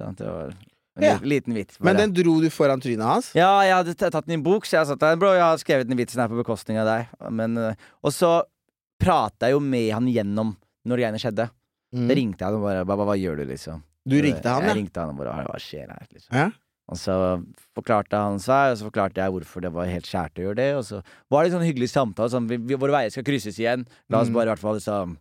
Sånn, 0.00 0.16
Det 0.18 0.26
var 0.26 0.50
en 0.98 1.02
Ja. 1.06 1.14
liten 1.22 1.54
vits. 1.54 1.78
Men 1.80 1.96
den 1.96 2.12
dro 2.12 2.40
du 2.42 2.50
foran 2.50 2.80
trynet 2.82 3.06
hans? 3.06 3.30
Ja, 3.38 3.60
jeg 3.62 3.72
hadde 3.78 3.94
tatt 3.96 4.26
den 4.26 4.34
i 4.34 4.38
en 4.40 4.42
bok, 4.42 4.66
så 4.66 4.80
jeg 4.82 4.86
satt 4.90 4.98
der. 4.98 5.16
bro, 5.16 5.30
jeg 5.32 5.40
har 5.46 5.56
skrevet 5.62 5.86
den 5.88 5.96
vitsen 5.96 6.18
her 6.20 6.28
på 6.28 6.36
bekostning 6.42 6.76
av 6.82 6.86
deg. 6.90 7.06
Men, 7.30 7.54
øh, 7.56 7.74
og 8.02 8.10
så 8.12 8.42
prata 8.98 9.46
jeg 9.46 9.54
jo 9.54 9.60
med 9.62 9.92
han 9.94 10.06
gjennom 10.10 10.56
når 10.84 10.98
greiene 10.98 11.20
skjedde. 11.22 11.48
Mm. 11.94 12.08
Da 12.10 12.14
ringte 12.18 12.42
jeg 12.42 12.48
han 12.50 12.58
og 12.58 12.64
bare 12.66 12.84
hva, 12.84 12.96
hva, 12.98 13.04
hva 13.12 13.16
gjør 13.16 13.36
du, 13.38 13.44
liksom? 13.54 13.82
Du 14.08 14.16
ringte 14.20 14.44
han, 14.50 14.64
Jeg 14.66 14.76
ringte 14.76 15.00
han 15.00 15.10
og 15.14 15.16
bare 15.22 15.44
hva 15.46 15.56
skjer 15.62 15.86
her, 15.88 16.06
liksom. 16.12 16.34
Ja? 16.34 16.50
Og 16.88 16.96
så 16.96 17.14
forklarte 17.76 18.16
han 18.16 18.38
seg, 18.40 18.72
og 18.72 18.78
så 18.80 18.86
forklarte 18.88 19.20
jeg 19.20 19.34
hvorfor 19.34 19.60
det 19.64 19.70
var 19.74 19.90
helt 19.92 20.06
skjært 20.08 20.38
å 20.40 20.44
gjøre 20.46 20.56
det. 20.60 20.68
Og 20.78 20.84
så 20.88 21.00
var 21.30 21.44
det 21.44 21.50
en 21.52 21.58
sånn 21.58 21.66
hyggelig 21.68 21.90
samtale. 21.92 22.32
Sånn, 22.32 22.46
vi, 22.48 22.56
vi, 22.56 22.78
våre 22.80 22.94
veier 22.96 23.12
skal 23.12 23.26
krysses 23.28 23.58
igjen. 23.60 23.84
La 24.08 24.22
oss 24.22 24.30
Mm. 24.30 24.34
bare 24.38 24.48
i 24.48 24.52
hvert 24.54 24.62
fall 24.64 24.78
liksom 24.80 25.16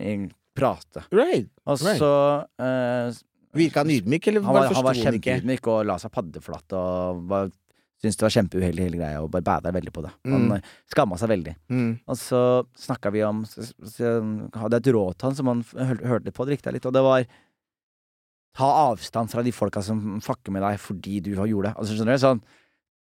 eh, 0.00 0.28
prate. 0.56 1.04
Right. 1.12 1.50
Og 1.66 1.76
Right. 1.80 1.98
så 2.00 2.12
eh, 2.58 3.12
Virka 3.52 3.82
han 3.82 3.90
ydmyk, 3.90 4.28
eller 4.30 4.44
han 4.46 4.54
var, 4.54 4.68
han 4.72 4.84
var 4.86 4.94
kjempeydmyk 4.94 5.66
og 5.72 5.84
la 5.88 5.96
seg 5.98 6.12
paddeflatt 6.14 6.72
og 6.78 7.24
var, 7.32 7.48
syntes 8.00 8.16
det 8.20 8.22
var 8.22 8.34
kjempeuheldig 8.36 8.84
hele 8.86 9.00
greia 9.00 9.22
og 9.24 9.30
bare 9.34 9.42
bada 9.42 9.72
veldig 9.74 9.90
på 9.92 10.04
det. 10.06 10.12
Han 10.30 10.44
Mm. 10.46 10.52
mm. 10.54 10.68
skamma 10.94 11.18
seg 11.18 11.28
veldig. 11.32 11.54
Mm. 11.68 11.88
Og 12.06 12.16
så 12.16 12.42
snakka 12.78 13.10
vi 13.12 13.24
om 13.26 13.42
så, 13.44 13.66
så, 13.82 14.12
Hadde 14.54 14.78
jeg 14.78 14.86
et 14.86 14.94
råd 14.94 15.18
til 15.18 15.26
han 15.28 15.34
som 15.36 15.50
han 15.50 15.64
hørte 16.06 16.30
på, 16.32 16.46
det 16.46 16.54
likte 16.56 16.72
litt, 16.72 16.86
og 16.86 16.94
det 16.94 17.02
var 17.02 17.26
Ta 18.56 18.66
avstand 18.90 19.30
fra 19.30 19.42
de 19.46 19.52
folka 19.54 19.82
som 19.82 20.20
fucker 20.24 20.50
med 20.52 20.62
deg 20.62 20.78
fordi 20.82 21.20
du 21.22 21.34
har 21.38 21.46
gjort 21.46 21.68
det. 21.68 21.74
Altså, 21.76 21.94
skjønner 21.96 22.18
du? 22.18 22.22
Sånn, 22.24 22.40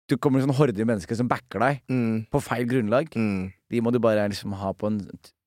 du 0.09 0.17
kommer 0.17 0.41
sånn 0.41 0.55
horder 0.57 0.85
mennesker 0.85 1.15
som 1.17 1.27
backer 1.29 1.59
deg 1.59 1.81
Mm. 1.89 2.25
på 2.31 2.41
feil 2.41 2.65
grunnlag. 2.69 3.09
Mm. 3.15 3.51
De 3.69 3.81
må 3.81 3.91
du 3.91 3.99
bare 3.99 4.27
liksom 4.29 4.53
ha 4.53 4.71
på 4.73 4.87
en 4.87 4.99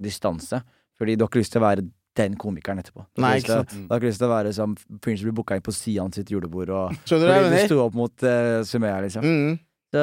distanse. 0.03 0.63
Fordi 0.99 1.17
du 1.17 1.25
har 1.25 1.29
ikke 1.31 1.41
lyst 1.43 1.53
til 1.53 1.63
å 1.63 1.67
være 1.67 1.87
den 2.15 2.35
komikeren 2.37 2.79
etterpå. 2.79 3.07
Du 3.17 3.23
har 3.23 3.37
ikke 3.41 4.07
lyst 4.11 4.19
til 4.21 4.29
å 4.29 4.35
være 4.35 4.53
som 4.53 4.75
fyren 4.77 5.19
som 5.19 5.27
blir 5.31 5.37
booka 5.39 5.57
inn 5.57 5.65
på 5.65 5.73
Sian 5.73 6.13
sitt 6.13 6.29
julebord 6.31 6.69
og 6.71 6.93
Skjønner 7.09 7.49
du 7.49 7.57
du 7.57 7.67
sto 7.67 7.79
opp 7.87 7.95
mot 7.97 8.13
uh, 8.23 8.63
Sumea, 8.69 9.01
liksom. 9.01 9.25
Mm. 9.25 9.59
Så 9.93 10.03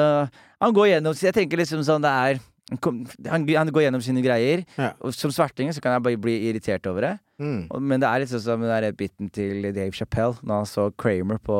han 0.60 0.74
går 0.74 0.88
gjennom 0.90 1.14
Jeg 1.18 1.34
tenker 1.34 1.58
liksom 1.58 1.84
sånn 1.86 2.02
det 2.02 2.10
er 2.10 2.40
han, 2.70 3.46
han 3.50 3.70
går 3.74 3.82
gjennom 3.86 4.02
sine 4.04 4.22
greier. 4.22 4.64
Ja. 4.78 4.92
Og 5.02 5.12
som 5.16 5.30
svertinger 5.34 5.74
så 5.74 5.80
kan 5.82 5.92
jeg 5.96 6.02
bare 6.06 6.20
bli 6.22 6.36
irritert 6.50 6.86
over 6.86 7.00
det. 7.00 7.12
Mm. 7.40 7.66
Og- 7.70 7.82
Men 7.82 8.00
det 8.00 8.06
er 8.08 8.18
litt 8.22 8.28
sånn 8.30 8.40
som 8.44 8.60
den 8.60 8.70
der 8.70 8.92
biten 8.92 9.30
til 9.32 9.72
Dave 9.72 9.90
Chappelle 9.92 10.36
når 10.42 10.54
han 10.62 10.66
så 10.66 10.90
Kramer 10.96 11.38
på 11.42 11.58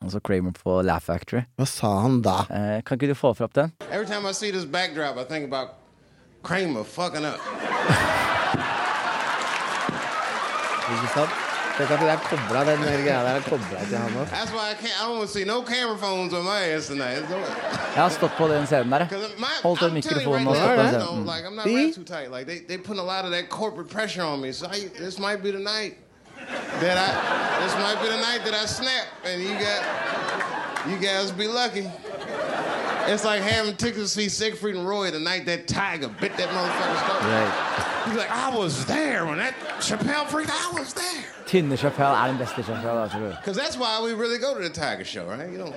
Han 0.00 0.08
så 0.08 0.18
Kramer 0.24 0.52
på 0.56 0.78
Laugh 0.82 1.02
Factory. 1.04 1.42
Hva 1.58 1.66
sa 1.68 2.00
han 2.00 2.22
da? 2.22 2.46
Eh, 2.48 2.80
kan 2.80 2.96
ikke 2.96 3.08
du 3.10 3.14
få 3.14 3.34
fra 3.36 3.44
opp 3.44 3.52
den? 3.52 3.72
Every 3.90 4.06
time 4.06 4.24
I 4.24 4.32
see 4.32 4.50
this 4.50 4.64
backdrop, 4.64 5.18
I 5.18 5.24
think 5.24 5.44
about 5.44 5.74
Kramer 6.42 6.84
fucking 6.84 7.26
up. 7.26 7.36
Ikke 10.90 11.10
sant? 11.14 11.49
Tenk 11.80 11.90
at 11.90 12.00
det 12.00 12.28
kobla, 12.28 12.64
den 12.64 12.82
greia 12.82 13.22
der 13.24 13.34
er 13.38 13.40
kobla 13.48 13.78
til 13.88 13.96
han 13.98 14.16
òg. 14.20 14.26
That's 14.28 14.52
why 14.52 14.70
I 14.70 14.74
can't. 14.74 14.96
I 15.00 15.06
don't 15.06 15.16
want 15.18 15.28
to 15.28 15.32
see 15.38 15.44
no 15.44 15.62
camera 15.62 15.96
phones 15.96 16.32
on 16.34 16.44
my 16.44 16.60
ass 16.74 16.86
tonight. 16.86 17.24
Jeg 17.94 18.02
har 18.02 18.08
stått 18.08 18.32
på 18.36 18.48
den 18.48 18.66
scenen 18.66 18.92
der, 18.92 18.98
jeg. 18.98 19.08
Because 19.08 19.32
my, 19.38 19.46
Holdt 19.62 19.80
den 19.80 19.96
I'm 19.96 20.02
telling 20.02 20.22
you 20.22 20.38
mikrofonen 20.38 20.48
og 20.48 20.56
stått 20.56 20.68
på 20.68 20.82
you 20.82 20.82
den 20.82 21.00
know, 21.00 21.06
scenen. 21.06 21.26
like 21.34 21.44
I'm 21.48 21.56
not 21.56 21.66
wrapped 21.66 21.94
too 21.94 22.04
tight. 22.04 22.28
Like 22.36 22.46
they 22.50 22.58
they 22.68 22.78
putting 22.78 23.00
a 23.06 23.08
lot 23.14 23.24
of 23.24 23.30
that 23.36 23.48
corporate 23.48 23.88
pressure 23.96 24.22
on 24.32 24.40
me. 24.40 24.52
So 24.52 24.66
I, 24.66 24.78
this 25.04 25.18
might 25.18 25.40
be 25.42 25.50
the 25.50 25.64
night 25.74 25.92
that 26.82 26.96
I 27.06 27.08
this 27.62 27.74
might 27.84 27.98
be 28.02 28.08
the 28.16 28.20
night 28.28 28.42
that 28.46 28.54
I 28.62 28.66
snap, 28.66 29.06
and 29.24 29.42
you 29.42 29.52
got 29.68 29.80
you 30.90 30.96
guys 31.08 31.32
be 31.32 31.46
lucky. 31.48 31.86
It's 33.12 33.24
like 33.24 33.40
having 33.42 33.76
tickets 33.76 34.14
to 34.14 34.20
see 34.20 34.28
Siegfried 34.28 34.76
and 34.76 34.86
Roy 34.86 35.10
the 35.10 35.18
night 35.18 35.44
that 35.46 35.66
tiger 35.66 36.08
bit 36.20 36.36
that 36.36 36.48
motherfucker's 36.50 37.00
stomach. 37.04 37.22
Right. 37.22 37.86
He's 38.06 38.16
like, 38.16 38.30
I 38.30 38.56
was 38.56 38.86
there 38.86 39.26
when 39.26 39.38
that 39.38 39.54
Chappelle 39.78 40.26
freaked. 40.26 40.50
I 40.50 40.72
was 40.72 40.94
there. 40.94 41.24
Tynne 41.46 41.70
Chappelle 41.70 42.14
er 42.14 42.28
den 42.28 42.38
beste 42.38 42.62
Chappelle, 42.64 43.10
tror. 43.10 43.30
Because 43.30 43.56
that's 43.56 43.76
why 43.76 44.00
we 44.02 44.14
really 44.14 44.38
go 44.38 44.54
to 44.54 44.62
the 44.62 44.70
Tiger 44.70 45.04
Show, 45.04 45.26
right? 45.26 45.50
You 45.50 45.58
don't. 45.58 45.74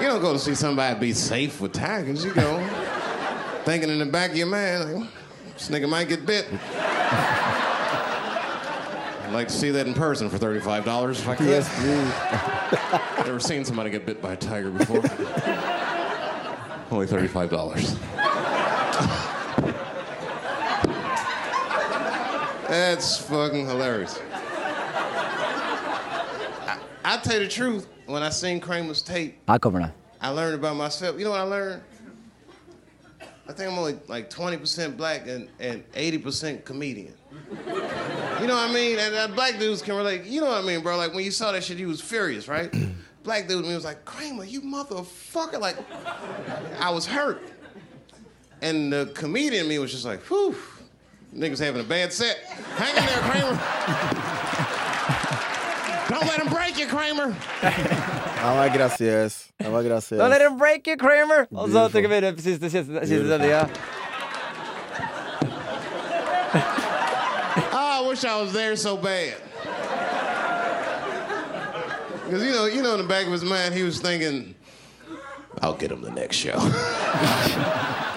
You 0.00 0.08
don't 0.08 0.20
go 0.20 0.32
to 0.32 0.38
see 0.38 0.54
somebody 0.54 0.98
be 0.98 1.12
safe 1.12 1.60
with 1.60 1.72
tigers. 1.72 2.24
You 2.24 2.32
go 2.34 2.58
thinking 3.64 3.90
in 3.90 3.98
the 3.98 4.06
back 4.06 4.30
of 4.30 4.36
your 4.36 4.48
mind, 4.48 5.00
like, 5.00 5.08
this 5.54 5.68
nigga 5.68 5.88
might 5.88 6.08
get 6.08 6.26
bit. 6.26 6.46
I'd 9.32 9.32
like 9.32 9.48
to 9.48 9.54
see 9.54 9.70
that 9.70 9.86
in 9.86 9.94
person 9.94 10.28
for 10.28 10.38
thirty-five 10.38 10.84
dollars 10.84 11.20
if 11.20 11.28
I 11.28 11.36
could. 11.36 11.46
Yes, 11.46 11.68
please. 11.78 13.26
Never 13.26 13.40
seen 13.40 13.64
somebody 13.64 13.90
get 13.90 14.04
bit 14.04 14.20
by 14.20 14.34
a 14.34 14.36
tiger 14.36 14.70
before. 14.70 14.98
Only 16.90 17.06
thirty-five 17.06 17.48
dollars. 17.48 17.96
That's 22.72 23.18
fucking 23.18 23.66
hilarious. 23.66 24.18
I, 26.66 26.78
I'll 27.04 27.20
tell 27.20 27.34
you 27.34 27.40
the 27.40 27.48
truth. 27.48 27.86
When 28.06 28.22
I 28.22 28.30
seen 28.30 28.60
Kramer's 28.60 29.02
tape, 29.02 29.36
Her 29.46 29.58
kommer 29.58 29.80
det. 29.80 29.92
I 30.22 30.30
learned 30.30 30.54
about 30.54 30.76
myself. 30.76 31.18
You 31.18 31.24
know 31.26 31.32
what 31.32 31.40
I 31.40 31.42
learned? 31.42 31.82
I 33.20 33.52
think 33.52 33.70
I'm 33.70 33.78
only 33.78 33.98
like 34.08 34.30
20% 34.30 34.96
black 34.96 35.28
and, 35.28 35.50
and 35.60 35.84
80% 35.92 36.64
comedian. 36.64 37.12
You 38.40 38.46
know 38.46 38.54
what 38.54 38.70
I 38.70 38.72
mean? 38.72 38.98
And 38.98 39.14
uh, 39.16 39.28
black 39.28 39.58
dudes 39.58 39.82
can 39.82 39.94
relate. 39.94 40.24
You 40.24 40.40
know 40.40 40.46
what 40.46 40.64
I 40.64 40.66
mean, 40.66 40.80
bro? 40.80 40.96
Like 40.96 41.12
when 41.12 41.26
you 41.26 41.30
saw 41.30 41.52
that 41.52 41.62
shit, 41.62 41.76
you 41.76 41.88
was 41.88 42.00
furious, 42.00 42.48
right? 42.48 42.74
black 43.22 43.48
dude 43.48 43.66
me 43.66 43.74
was 43.74 43.84
like, 43.84 44.06
Kramer, 44.06 44.44
you 44.44 44.62
motherfucker. 44.62 45.60
Like, 45.60 45.76
I 46.80 46.88
was 46.88 47.04
hurt. 47.04 47.42
And 48.62 48.90
the 48.90 49.12
comedian 49.14 49.68
me 49.68 49.78
was 49.78 49.92
just 49.92 50.06
like, 50.06 50.22
whew, 50.22 50.56
niggas 51.34 51.58
having 51.58 51.80
a 51.80 51.84
bad 51.84 52.12
set. 52.12 52.36
Hang 52.76 52.96
in 52.96 53.04
there, 53.04 53.22
Kramer. 53.28 53.58
Don't 56.08 56.26
let 56.26 56.40
him 56.42 56.48
break 56.52 56.78
you, 56.78 56.86
Kramer. 56.86 57.32
Han 58.42 58.56
var 58.56 58.68
grasiøs. 58.68 59.46
Han 59.60 59.72
var 59.72 59.82
grasiøs. 59.82 60.20
Don't 60.20 60.28
let 60.30 60.40
him 60.42 60.58
break 60.58 60.86
you, 60.86 60.96
Kramer! 60.96 61.46
Og 61.54 61.68
så 61.68 61.88
tar 61.88 62.00
vi 62.00 62.06
videre 62.06 62.32
på 62.32 62.42
siste, 62.42 62.70
siste, 62.70 63.00
siste 63.06 63.28
sendinga. 63.28 63.68
Oh, 67.72 68.04
I 68.04 68.08
wish 68.08 68.24
I 68.24 68.42
was 68.42 68.52
there 68.52 68.76
so 68.76 68.96
bad. 68.96 69.34
Because 72.24 72.42
you 72.44 72.52
know, 72.52 72.66
you 72.66 72.82
know, 72.82 72.92
in 72.94 72.98
the 73.02 73.08
back 73.08 73.26
of 73.26 73.32
his 73.32 73.44
mind, 73.44 73.74
he 73.74 73.82
was 73.82 74.00
thinking, 74.00 74.54
"I'll 75.60 75.74
get 75.74 75.90
him 75.90 76.02
the 76.02 76.10
next 76.10 76.36
show. 76.36 76.58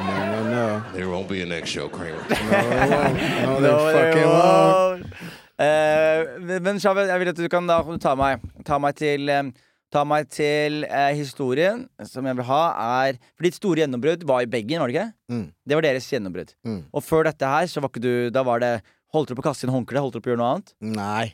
No, 0.00 0.16
no, 0.32 0.40
no. 0.50 0.82
there 0.94 1.08
won't 1.08 1.28
be 1.28 1.42
a 1.42 1.46
next 1.46 1.70
show, 1.70 1.88
Kramer." 1.88 2.24
No, 2.30 3.60
there 3.60 3.72
No, 3.72 3.78
fucking 3.92 4.20
there 4.20 4.28
won't. 4.28 5.04
won't. 5.04 5.38
Uh, 5.60 6.60
men 6.64 6.78
Shabed, 6.80 7.10
jeg 7.10 7.20
vil 7.20 7.28
at 7.34 7.36
du 7.36 7.48
kan 7.52 7.66
da 7.68 7.82
ta 8.00 8.14
meg 8.16 8.40
Ta 8.64 8.78
meg 8.80 8.94
til 8.96 9.28
um, 9.34 9.50
Ta 9.92 10.04
meg 10.08 10.28
til 10.32 10.84
eh, 10.86 11.10
historien 11.18 11.82
som 12.06 12.24
jeg 12.24 12.36
vil 12.38 12.46
ha, 12.46 12.60
er 13.04 13.18
For 13.34 13.44
ditt 13.44 13.56
store 13.58 13.82
gjennombrudd 13.82 14.22
var 14.28 14.44
i 14.46 14.48
Beggen, 14.48 14.78
var 14.80 14.86
det 14.88 14.94
ikke? 14.94 15.10
Mm. 15.34 15.42
Det 15.66 15.76
var 15.76 15.82
deres 15.84 16.06
gjennombrudd. 16.12 16.52
Mm. 16.64 16.78
Og 16.94 17.02
før 17.04 17.26
dette 17.26 17.50
her, 17.50 17.66
så 17.68 17.82
var 17.82 17.90
ikke 17.92 18.04
du 18.04 18.12
Da 18.32 18.44
var 18.46 18.62
det 18.62 18.72
Holdt 19.12 19.32
du 19.32 19.34
på 19.34 19.42
å 19.42 19.48
kaste 19.50 19.66
inn 19.66 19.74
håndkle? 19.74 19.98
Holdt 20.00 20.14
du 20.16 20.22
på 20.22 20.30
å 20.30 20.32
gjøre 20.32 20.40
noe 20.44 20.52
annet? 20.54 20.72
Nei. 20.94 21.26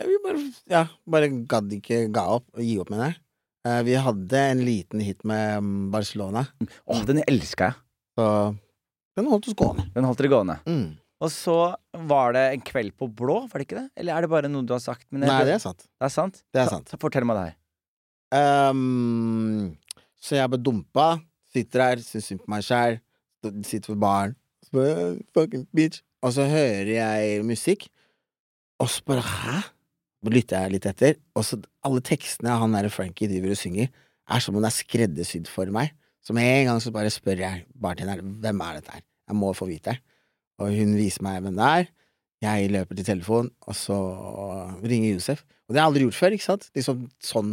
Vi 0.00 0.16
bare, 0.24 0.40
ja, 0.72 0.86
bare 1.04 1.28
gadd 1.52 1.68
ikke 1.76 2.06
ga 2.16 2.22
opp. 2.38 2.46
Gi 2.56 2.78
opp, 2.80 2.88
mener 2.90 3.10
jeg. 3.12 3.18
Eh, 3.68 3.80
Vi 3.86 3.98
hadde 4.08 4.40
en 4.54 4.62
liten 4.64 5.04
hit 5.04 5.20
med 5.28 5.60
mm, 5.62 5.90
Barcelona, 5.92 6.46
Åh, 6.88 7.02
den 7.06 7.20
elska 7.28 7.68
jeg. 7.68 7.76
Så 8.18 8.26
den 9.18 9.28
holdt 9.28 9.48
oss 9.50 9.56
gående. 9.56 9.86
Den 9.94 10.06
holdt 10.08 10.20
dere 10.22 10.32
gående. 10.32 10.58
Mm. 10.64 10.92
Og 11.22 11.30
så 11.30 11.56
var 12.08 12.34
det 12.34 12.44
en 12.56 12.62
kveld 12.66 12.94
på 12.98 13.06
blå, 13.06 13.42
var 13.50 13.60
det 13.60 13.68
ikke 13.68 13.78
det? 13.78 13.88
Eller 14.00 14.16
er 14.16 14.24
det 14.24 14.30
bare 14.32 14.50
noe 14.50 14.66
du 14.66 14.72
har 14.74 14.82
sagt? 14.82 15.04
Nei, 15.14 15.28
det 15.46 15.54
er 15.54 15.62
sant. 15.62 15.84
det 15.86 16.08
er 16.08 16.14
sant? 16.14 16.40
Det 16.50 16.62
er 16.64 16.70
sant. 16.72 16.88
Så 16.90 16.98
fortell 17.02 17.26
meg 17.28 17.38
det 17.38 17.44
her. 17.50 17.58
Um, 18.72 19.76
så 20.18 20.38
jeg 20.40 20.50
ble 20.50 20.58
dumpa. 20.64 21.12
Sitter 21.52 21.84
her, 21.84 22.02
syns 22.02 22.30
synd 22.30 22.42
på 22.42 22.50
meg 22.50 22.64
sjæl. 22.66 22.98
Sitter 23.68 23.92
ved 23.92 24.00
baren. 24.02 24.34
Så 24.66 24.88
Fucking 25.36 25.68
bitch. 25.76 26.02
Og 26.24 26.34
så 26.34 26.46
hører 26.46 26.90
jeg 26.94 27.46
musikk, 27.46 27.88
og 28.78 28.90
så 28.90 29.02
bare 29.06 29.24
Hæ? 29.26 29.62
Så 30.22 30.30
lytter 30.30 30.62
jeg 30.62 30.70
litt 30.76 30.84
etter, 30.86 31.16
og 31.34 31.42
så 31.42 31.56
alle 31.82 31.98
tekstene 32.06 32.54
han 32.54 32.76
der 32.76 32.86
Frankie 32.94 33.26
driver 33.26 33.56
og 33.56 33.58
synger, 33.58 33.88
er 34.30 34.42
som 34.42 34.54
om 34.54 34.62
det 34.62 34.68
er 34.70 34.76
skreddersydd 34.76 35.50
for 35.50 35.66
meg. 35.74 35.90
Så 36.22 36.34
med 36.36 36.46
en 36.46 36.70
gang 36.70 36.82
så 36.82 36.92
bare 36.94 37.10
spør 37.10 37.42
jeg 37.42 37.64
bartenderen 37.82 38.36
hvem 38.42 38.62
er 38.62 38.78
dette 38.78 38.94
her. 38.94 39.02
Jeg 39.28 39.38
må 39.38 39.50
få 39.56 39.66
vite. 39.70 39.96
Og 40.62 40.70
hun 40.76 40.94
viser 40.98 41.24
meg 41.26 41.42
hvem 41.42 41.58
det 41.58 41.68
er. 41.80 41.90
Jeg 42.42 42.70
løper 42.74 42.98
til 42.98 43.06
telefonen, 43.06 43.50
og 43.70 43.76
så 43.78 43.96
ringer 44.82 45.14
Josef. 45.14 45.44
Og 45.66 45.74
det 45.74 45.78
har 45.78 45.86
jeg 45.86 45.92
aldri 45.92 46.06
gjort 46.08 46.18
før, 46.18 46.34
ikke 46.36 46.48
sant? 46.48 46.66
Liksom 46.74 47.04
sånn 47.22 47.52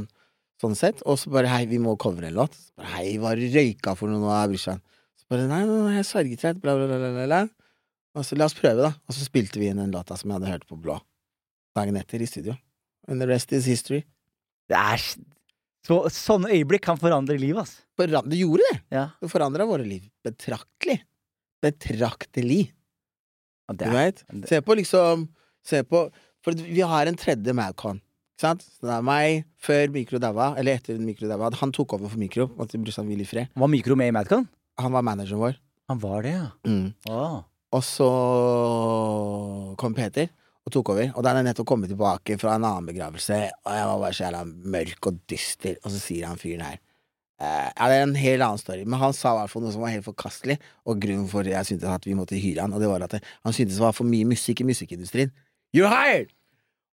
sånn 0.59 0.75
sett. 0.75 1.03
Og 1.07 1.19
så 1.21 1.31
bare 1.33 1.49
hei, 1.51 1.63
vi 1.71 1.79
må 1.81 1.95
covre 2.01 2.29
en 2.29 2.35
låt. 2.35 2.57
Bare 2.79 2.97
hei, 2.97 3.13
hva 3.21 3.35
røyka 3.37 3.95
for 3.97 4.11
noe 4.11 4.21
nå, 4.21 4.33
brorsan? 4.51 4.81
Så 5.19 5.29
bare 5.31 5.47
nei, 5.47 5.61
nei, 5.69 5.77
nei, 5.85 5.95
jeg 5.99 6.09
sverget 6.09 6.45
rett, 6.45 6.59
bla, 6.63 6.75
bla, 6.75 6.99
bla, 6.99 7.11
bla. 7.15 7.43
Og 8.17 8.25
så 8.25 8.35
la 8.35 8.49
oss 8.49 8.57
prøve, 8.57 8.81
da. 8.83 8.91
Og 9.07 9.15
så 9.15 9.23
spilte 9.23 9.61
vi 9.61 9.69
inn 9.71 9.79
den 9.79 9.93
låta 9.93 10.17
som 10.19 10.29
jeg 10.29 10.39
hadde 10.39 10.51
hørt 10.57 10.67
på 10.69 10.79
Blå 10.81 10.99
dagen 11.77 11.97
etter 11.99 12.21
i 12.21 12.27
studio. 12.27 12.55
And 13.07 13.21
the 13.21 13.27
rest 13.29 13.53
is 13.55 13.65
history. 13.69 14.03
Det 14.69 14.77
er 14.77 14.99
så, 15.87 16.01
Sånne 16.11 16.49
øyeblikk 16.53 16.83
kan 16.85 16.97
forandre 16.99 17.37
livet, 17.39 17.61
ass. 17.63 17.77
Forand- 17.99 18.29
Det 18.29 18.37
gjorde 18.39 18.63
det! 18.71 18.81
Ja. 18.91 19.05
Det 19.21 19.29
forandra 19.31 19.65
våre 19.67 19.85
liv 19.87 20.03
betraktelig. 20.25 20.99
Betraktelig. 21.63 22.71
Ja, 23.69 23.73
Du 23.73 23.77
det 23.83 23.87
er, 23.87 23.93
veit? 23.93 24.23
Se 24.49 24.61
på 24.61 24.75
liksom 24.79 25.27
Se 25.65 25.83
på 25.83 26.09
For 26.41 26.55
vi 26.55 26.81
har 26.81 27.05
en 27.09 27.15
tredje 27.19 27.53
Madcon. 27.53 27.99
Ikke 27.99 28.45
sant? 28.45 28.61
Så 28.63 28.87
det 28.87 28.93
er 28.95 29.01
meg 29.03 29.43
før 29.59 29.89
Mikro 29.91 30.19
daua, 30.23 30.53
eller 30.57 30.77
etter 30.79 30.97
Mikro 31.03 31.27
daua. 31.27 31.49
Han 31.59 31.73
tok 31.75 31.93
over 31.97 32.07
for 32.07 32.17
Mikro. 32.17 32.47
Var 32.57 33.67
Mikro 33.67 33.95
med 33.99 34.07
i 34.07 34.15
Madcon? 34.15 34.47
Han 34.79 34.91
var 34.95 35.03
manageren 35.03 35.41
vår. 35.41 35.57
Han 35.89 35.99
var 35.99 36.23
det, 36.23 36.31
ja. 36.37 36.47
Mm. 36.65 36.93
Oh. 37.11 37.41
Og 37.75 37.83
så 37.83 38.07
kom 39.77 39.93
Peter 39.93 40.29
og 40.67 40.73
tok 40.75 40.91
over. 40.93 41.09
Og 41.15 41.23
da 41.23 41.31
hadde 41.31 41.43
jeg 41.43 41.49
nettopp 41.49 41.69
kommet 41.71 41.91
tilbake 41.91 42.37
fra 42.41 42.55
en 42.57 42.67
annen 42.67 42.89
begravelse, 42.89 43.39
og 43.65 43.77
jeg 43.77 43.89
var 43.89 44.03
bare 44.03 44.17
så 44.17 44.25
jævla 44.27 44.43
mørk 44.75 45.09
og 45.11 45.19
dyster, 45.31 45.77
og 45.83 45.93
så 45.93 46.01
sier 46.03 46.29
han 46.29 46.41
fyren 46.41 46.65
her 46.67 46.77
eh, 46.77 47.69
Ja, 47.69 47.87
det 47.89 47.99
er 47.99 48.05
en 48.05 48.17
helt 48.19 48.45
annen 48.45 48.61
story, 48.61 48.83
men 48.85 49.01
han 49.01 49.15
sa 49.17 49.33
i 49.33 49.39
hvert 49.41 49.53
fall 49.53 49.65
noe 49.65 49.75
som 49.75 49.85
var 49.85 49.95
helt 49.95 50.07
forkastelig, 50.07 50.59
og 50.85 50.99
grunnen 51.03 51.29
for 51.31 51.47
jeg 51.47 51.69
syntes 51.69 51.89
at 51.89 52.05
vi 52.07 52.17
måtte 52.17 52.39
hyre 52.39 52.67
han, 52.67 52.75
og 52.75 52.83
det 52.83 52.91
var 52.91 53.07
at 53.07 53.17
han 53.21 53.55
syntes 53.55 53.79
det 53.79 53.85
var 53.85 53.95
for 53.97 54.09
mye 54.09 54.27
musikk 54.29 54.63
i 54.63 54.69
musikkindustrien. 54.69 55.33
You're 55.75 55.89
hired! 55.91 56.33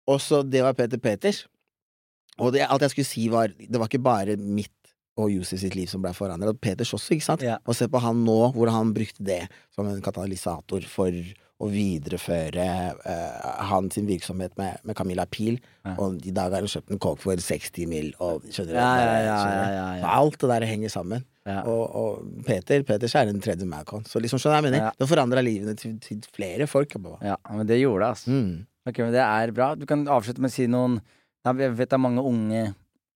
Og 0.10 0.20
så 0.20 0.42
det 0.44 0.64
var 0.66 0.76
Peter 0.76 1.00
Peters. 1.00 1.46
Og 2.42 2.52
det, 2.56 2.66
alt 2.66 2.82
jeg 2.82 2.92
skulle 2.92 3.08
si, 3.08 3.28
var 3.30 3.52
Det 3.54 3.78
var 3.78 3.88
ikke 3.88 4.02
bare 4.04 4.36
mitt 4.42 4.74
og 5.22 5.30
Josef 5.30 5.62
sitt 5.62 5.76
liv 5.78 5.90
som 5.90 6.02
ble 6.02 6.10
forandret. 6.18 6.58
Peters 6.62 6.94
også, 6.96 7.14
ikke 7.14 7.28
sant? 7.28 7.44
Ja. 7.46 7.60
Og 7.70 7.78
se 7.78 7.88
på 7.92 8.02
han 8.02 8.24
nå, 8.26 8.38
hvordan 8.56 8.74
han 8.80 8.94
brukte 8.96 9.26
det 9.26 9.44
som 9.76 9.86
en 9.86 10.02
katalysator 10.02 10.88
for 10.90 11.14
å 11.64 11.70
videreføre 11.72 12.66
uh, 13.04 13.68
hans 13.70 13.96
virksomhet 14.04 14.58
med, 14.60 14.82
med 14.84 14.98
Camilla 15.00 15.26
Pil. 15.30 15.60
Ja. 15.84 15.96
Og 16.04 16.20
i 16.28 16.34
dag 16.36 16.54
har 16.54 16.64
han 16.66 16.72
kjøpt 16.72 16.92
en 16.94 17.02
coke 17.04 17.24
for 17.24 17.40
60 17.40 17.90
mil, 17.92 18.12
og 18.24 18.44
skjønner 18.50 18.76
du? 18.76 18.80
Ja, 18.80 19.38
ja. 20.00 20.12
Alt 20.18 20.40
det 20.44 20.52
der 20.52 20.68
henger 20.70 20.94
sammen. 20.94 21.26
Og, 21.44 21.82
og 22.00 22.44
Peter 22.48 22.84
så 23.08 23.20
er 23.20 23.32
den 23.32 23.42
tredje 23.44 23.68
Macon. 23.68 24.06
Så 24.08 24.22
liksom, 24.24 24.40
skjønner 24.40 24.62
jeg 24.62 24.68
mener? 24.70 24.94
Det 25.00 25.10
forandra 25.12 25.44
livene 25.44 25.76
til, 25.80 25.98
til 26.04 26.22
flere 26.36 26.68
folk. 26.72 26.96
Ja, 27.24 27.36
men 27.52 27.68
det 27.68 27.82
gjorde 27.82 28.06
det, 28.06 28.12
altså. 28.16 28.32
Mm. 28.32 28.54
Okay, 28.88 29.04
men 29.04 29.16
det 29.16 29.24
er 29.24 29.52
bra. 29.56 29.74
Du 29.80 29.86
kan 29.90 30.06
avslutte 30.12 30.44
med 30.44 30.52
å 30.52 30.56
si 30.56 30.68
noen 30.72 31.00
Jeg 31.44 31.76
vet 31.76 31.90
det 31.92 31.96
er 31.96 32.02
mange 32.04 32.24
unge 32.24 32.64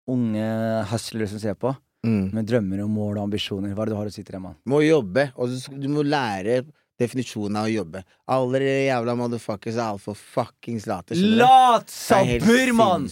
Unge 0.07 0.47
hustlere 0.87 1.27
som 1.27 1.41
ser 1.43 1.57
på, 1.59 1.73
Mm. 2.05 2.29
med 2.31 2.45
drømmer 2.47 2.83
og 2.83 2.91
mål 2.93 3.17
og 3.17 3.23
ambisjoner. 3.25 3.73
Hva 3.75 3.83
er 3.83 3.89
det 3.89 3.95
du 3.95 3.97
har 3.97 4.07
å 4.07 4.13
si 4.13 4.23
til 4.23 4.35
dem? 4.37 4.45
Må 4.69 4.77
jobbe, 4.85 5.31
og 5.35 5.49
du 5.81 5.87
må 5.91 6.03
lære 6.05 6.61
definisjonen 7.01 7.59
av 7.61 7.69
å 7.69 7.71
jobbe. 7.71 8.01
Alle 8.33 8.61
jævla 8.87 9.15
motherfuckers 9.19 9.77
er 9.77 9.85
altfor 9.85 10.17
fuckings 10.17 10.87
late. 10.89 11.13
Det 11.13 11.21
er 11.21 11.39
Latsabber, 11.41 12.73
mann! 12.77 13.07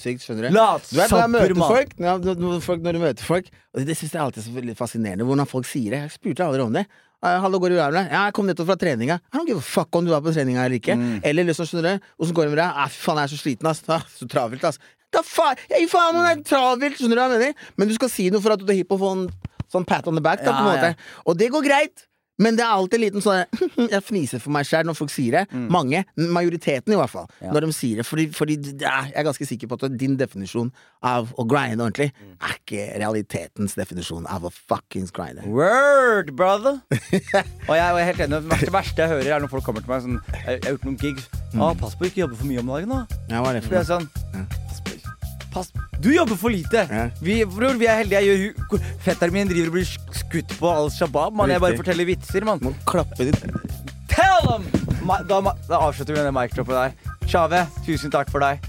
Latsabber, 0.56 1.56
mann! 1.58 1.96
når, 2.02 2.96
du 2.98 3.00
møter 3.02 3.26
folk 3.26 3.50
Og 3.74 3.86
det 3.86 3.98
synes 3.98 4.16
jeg 4.16 4.22
alltid 4.22 4.42
er 4.42 4.72
så 4.72 4.78
fascinerende 4.80 5.28
Hvordan 5.28 5.50
folk 5.50 5.68
sier 5.70 5.94
det. 5.94 6.06
Jeg 6.06 6.16
spurte 6.18 6.48
aldri 6.48 6.66
om 6.66 6.74
det. 6.76 6.86
Hallo, 7.26 7.58
går 7.62 7.74
du 7.74 7.78
deg? 7.80 7.96
Ja, 8.12 8.26
jeg 8.28 8.36
kom 8.38 8.46
nettopp 8.46 8.68
fra 8.70 8.78
treninga. 8.78 9.18
I 9.34 9.38
don't 9.38 9.50
give 9.50 9.62
a 9.62 9.66
fuck 9.66 9.96
om 9.98 10.06
du 10.06 10.12
var 10.14 10.22
på 10.22 10.34
treninga 10.36 10.66
eller 10.66 10.78
ikke. 10.78 10.98
Mm. 11.00 11.16
Eller 11.26 11.48
liksom, 11.48 11.66
skjønner 11.70 11.96
du? 11.96 12.12
Åssen 12.22 12.38
går 12.38 12.46
det 12.46 12.54
med 12.54 12.60
deg? 12.62 12.82
Ah, 12.84 12.92
fy 12.92 13.02
faen, 13.02 13.22
jeg 13.22 13.30
er 13.30 13.34
så 13.34 13.40
sliten, 13.40 13.70
ass. 13.72 13.82
Ah, 13.90 14.04
så 14.14 14.28
travelt, 14.30 14.66
ass. 14.68 14.78
Da 15.16 15.24
faen, 15.26 15.62
jeg 15.72 15.86
gir 15.86 15.90
faen 15.90 16.20
om 16.20 16.22
det 16.22 16.34
er 16.36 16.44
travelt, 16.52 17.00
skjønner 17.00 17.18
du 17.18 17.24
hva 17.24 17.28
jeg 17.32 17.42
mener? 17.42 17.72
Men 17.80 17.90
du 17.90 17.96
skal 17.98 18.12
si 18.14 18.28
noe 18.34 18.44
for 18.46 18.54
at 18.54 18.62
du 18.62 18.70
er 18.70 18.78
hypp 18.82 18.92
på 18.92 19.00
å 19.00 19.02
få 19.02 19.14
en 19.16 19.26
sånn 19.74 19.88
pat 19.90 20.06
on 20.12 20.20
the 20.20 20.24
back, 20.24 20.44
da, 20.44 20.54
på 20.54 20.62
en 20.68 20.70
måte. 20.70 20.92
ja. 20.94 21.24
Og 21.26 21.40
det 21.40 21.50
går 21.56 21.66
greit. 21.66 22.06
Men 22.42 22.58
det 22.58 22.66
er 22.66 22.74
alltid 22.76 22.98
en 22.98 23.04
liten 23.06 23.24
sånn 23.24 23.46
Jeg 23.94 24.04
fniser 24.04 24.42
for 24.44 24.54
meg 24.56 24.68
sjæl 24.68 24.88
når 24.88 24.98
folk 24.98 25.14
sier 25.14 25.40
det. 25.40 25.62
Mange. 25.72 26.04
Majoriteten, 26.18 26.96
i 26.96 27.00
hvert 27.00 27.14
fall. 27.14 27.30
Ja. 27.40 27.54
Når 27.56 27.68
de 27.68 27.76
sier 27.78 28.02
det. 28.02 28.08
Fordi, 28.08 28.28
fordi 28.36 28.58
er, 28.76 29.12
jeg 29.12 29.20
er 29.22 29.28
ganske 29.28 29.48
sikker 29.48 29.72
på 29.72 29.80
at 29.80 29.96
din 30.00 30.18
definisjon 30.20 30.72
av 31.06 31.32
å 31.40 31.46
grinde 31.48 31.86
ordentlig 31.86 32.10
er 32.36 32.58
ikke 32.58 32.90
realitetens 33.00 33.78
definisjon 33.78 34.28
av 34.32 34.48
å 34.48 34.52
fuckings 34.54 35.14
grinde. 35.16 35.46
Word, 35.48 36.34
brother! 36.36 36.82
og 37.70 37.74
jeg, 37.78 37.86
er 37.86 38.10
helt 38.12 38.26
enig. 38.28 38.44
Det 38.66 38.74
verste, 38.74 39.06
jeg 39.06 39.14
hører, 39.14 39.32
er 39.38 39.46
når 39.46 39.54
folk 39.56 39.68
kommer 39.68 39.86
til 39.86 39.94
meg 39.94 40.06
sånn 40.06 40.20
Jeg, 40.34 40.60
jeg 40.60 40.66
har 40.66 40.76
gjort 40.76 40.90
noen 40.90 41.02
gigs. 41.02 41.32
Ah, 41.56 41.72
pass 41.80 41.96
på 41.96 42.10
ikke 42.10 42.26
jobbe 42.26 42.40
for 42.42 42.52
mye 42.52 42.64
om 42.64 42.76
dagen, 42.76 42.92
da. 42.92 43.24
Ja, 43.32 43.42
hva 43.42 43.54
er 43.54 43.60
det 43.62 43.66
For 43.66 43.72
for 43.72 43.80
det 43.80 43.84
er 43.86 43.92
sånn 43.94 44.10
på, 44.12 44.65
pass, 45.56 45.72
Du 46.04 46.12
jobber 46.14 46.38
for 46.40 46.54
lite! 46.54 46.86
Ja. 46.92 47.08
Vi, 47.24 47.40
bror, 47.50 47.80
vi 47.80 47.88
er 47.90 48.02
heldige. 48.04 48.22
Jeg 48.28 48.54
gjør, 48.56 48.86
fetteren 49.08 49.36
min 49.36 49.50
driver 49.50 49.72
og 49.72 49.78
blir 49.80 49.90
skutt 50.20 50.56
på 50.60 50.72
Al 50.72 50.92
Shabaab. 50.94 51.36
Man. 51.40 51.54
Jeg 51.54 51.64
bare 51.64 51.80
forteller 51.80 52.10
vitser, 52.12 52.46
mann. 52.48 52.62
Må 52.66 52.76
klappe 52.90 53.30
ditt 53.32 53.42
Tell 54.12 54.46
them! 54.48 54.68
Da, 55.30 55.42
da 55.70 55.82
avslutter 55.82 56.16
vi 56.16 56.22
denne 56.22 56.34
mic-droppet 56.36 56.78
der. 56.78 57.20
Tjave, 57.26 57.66
tusen 57.88 58.14
takk 58.14 58.30
for 58.34 58.44
deg. 58.44 58.64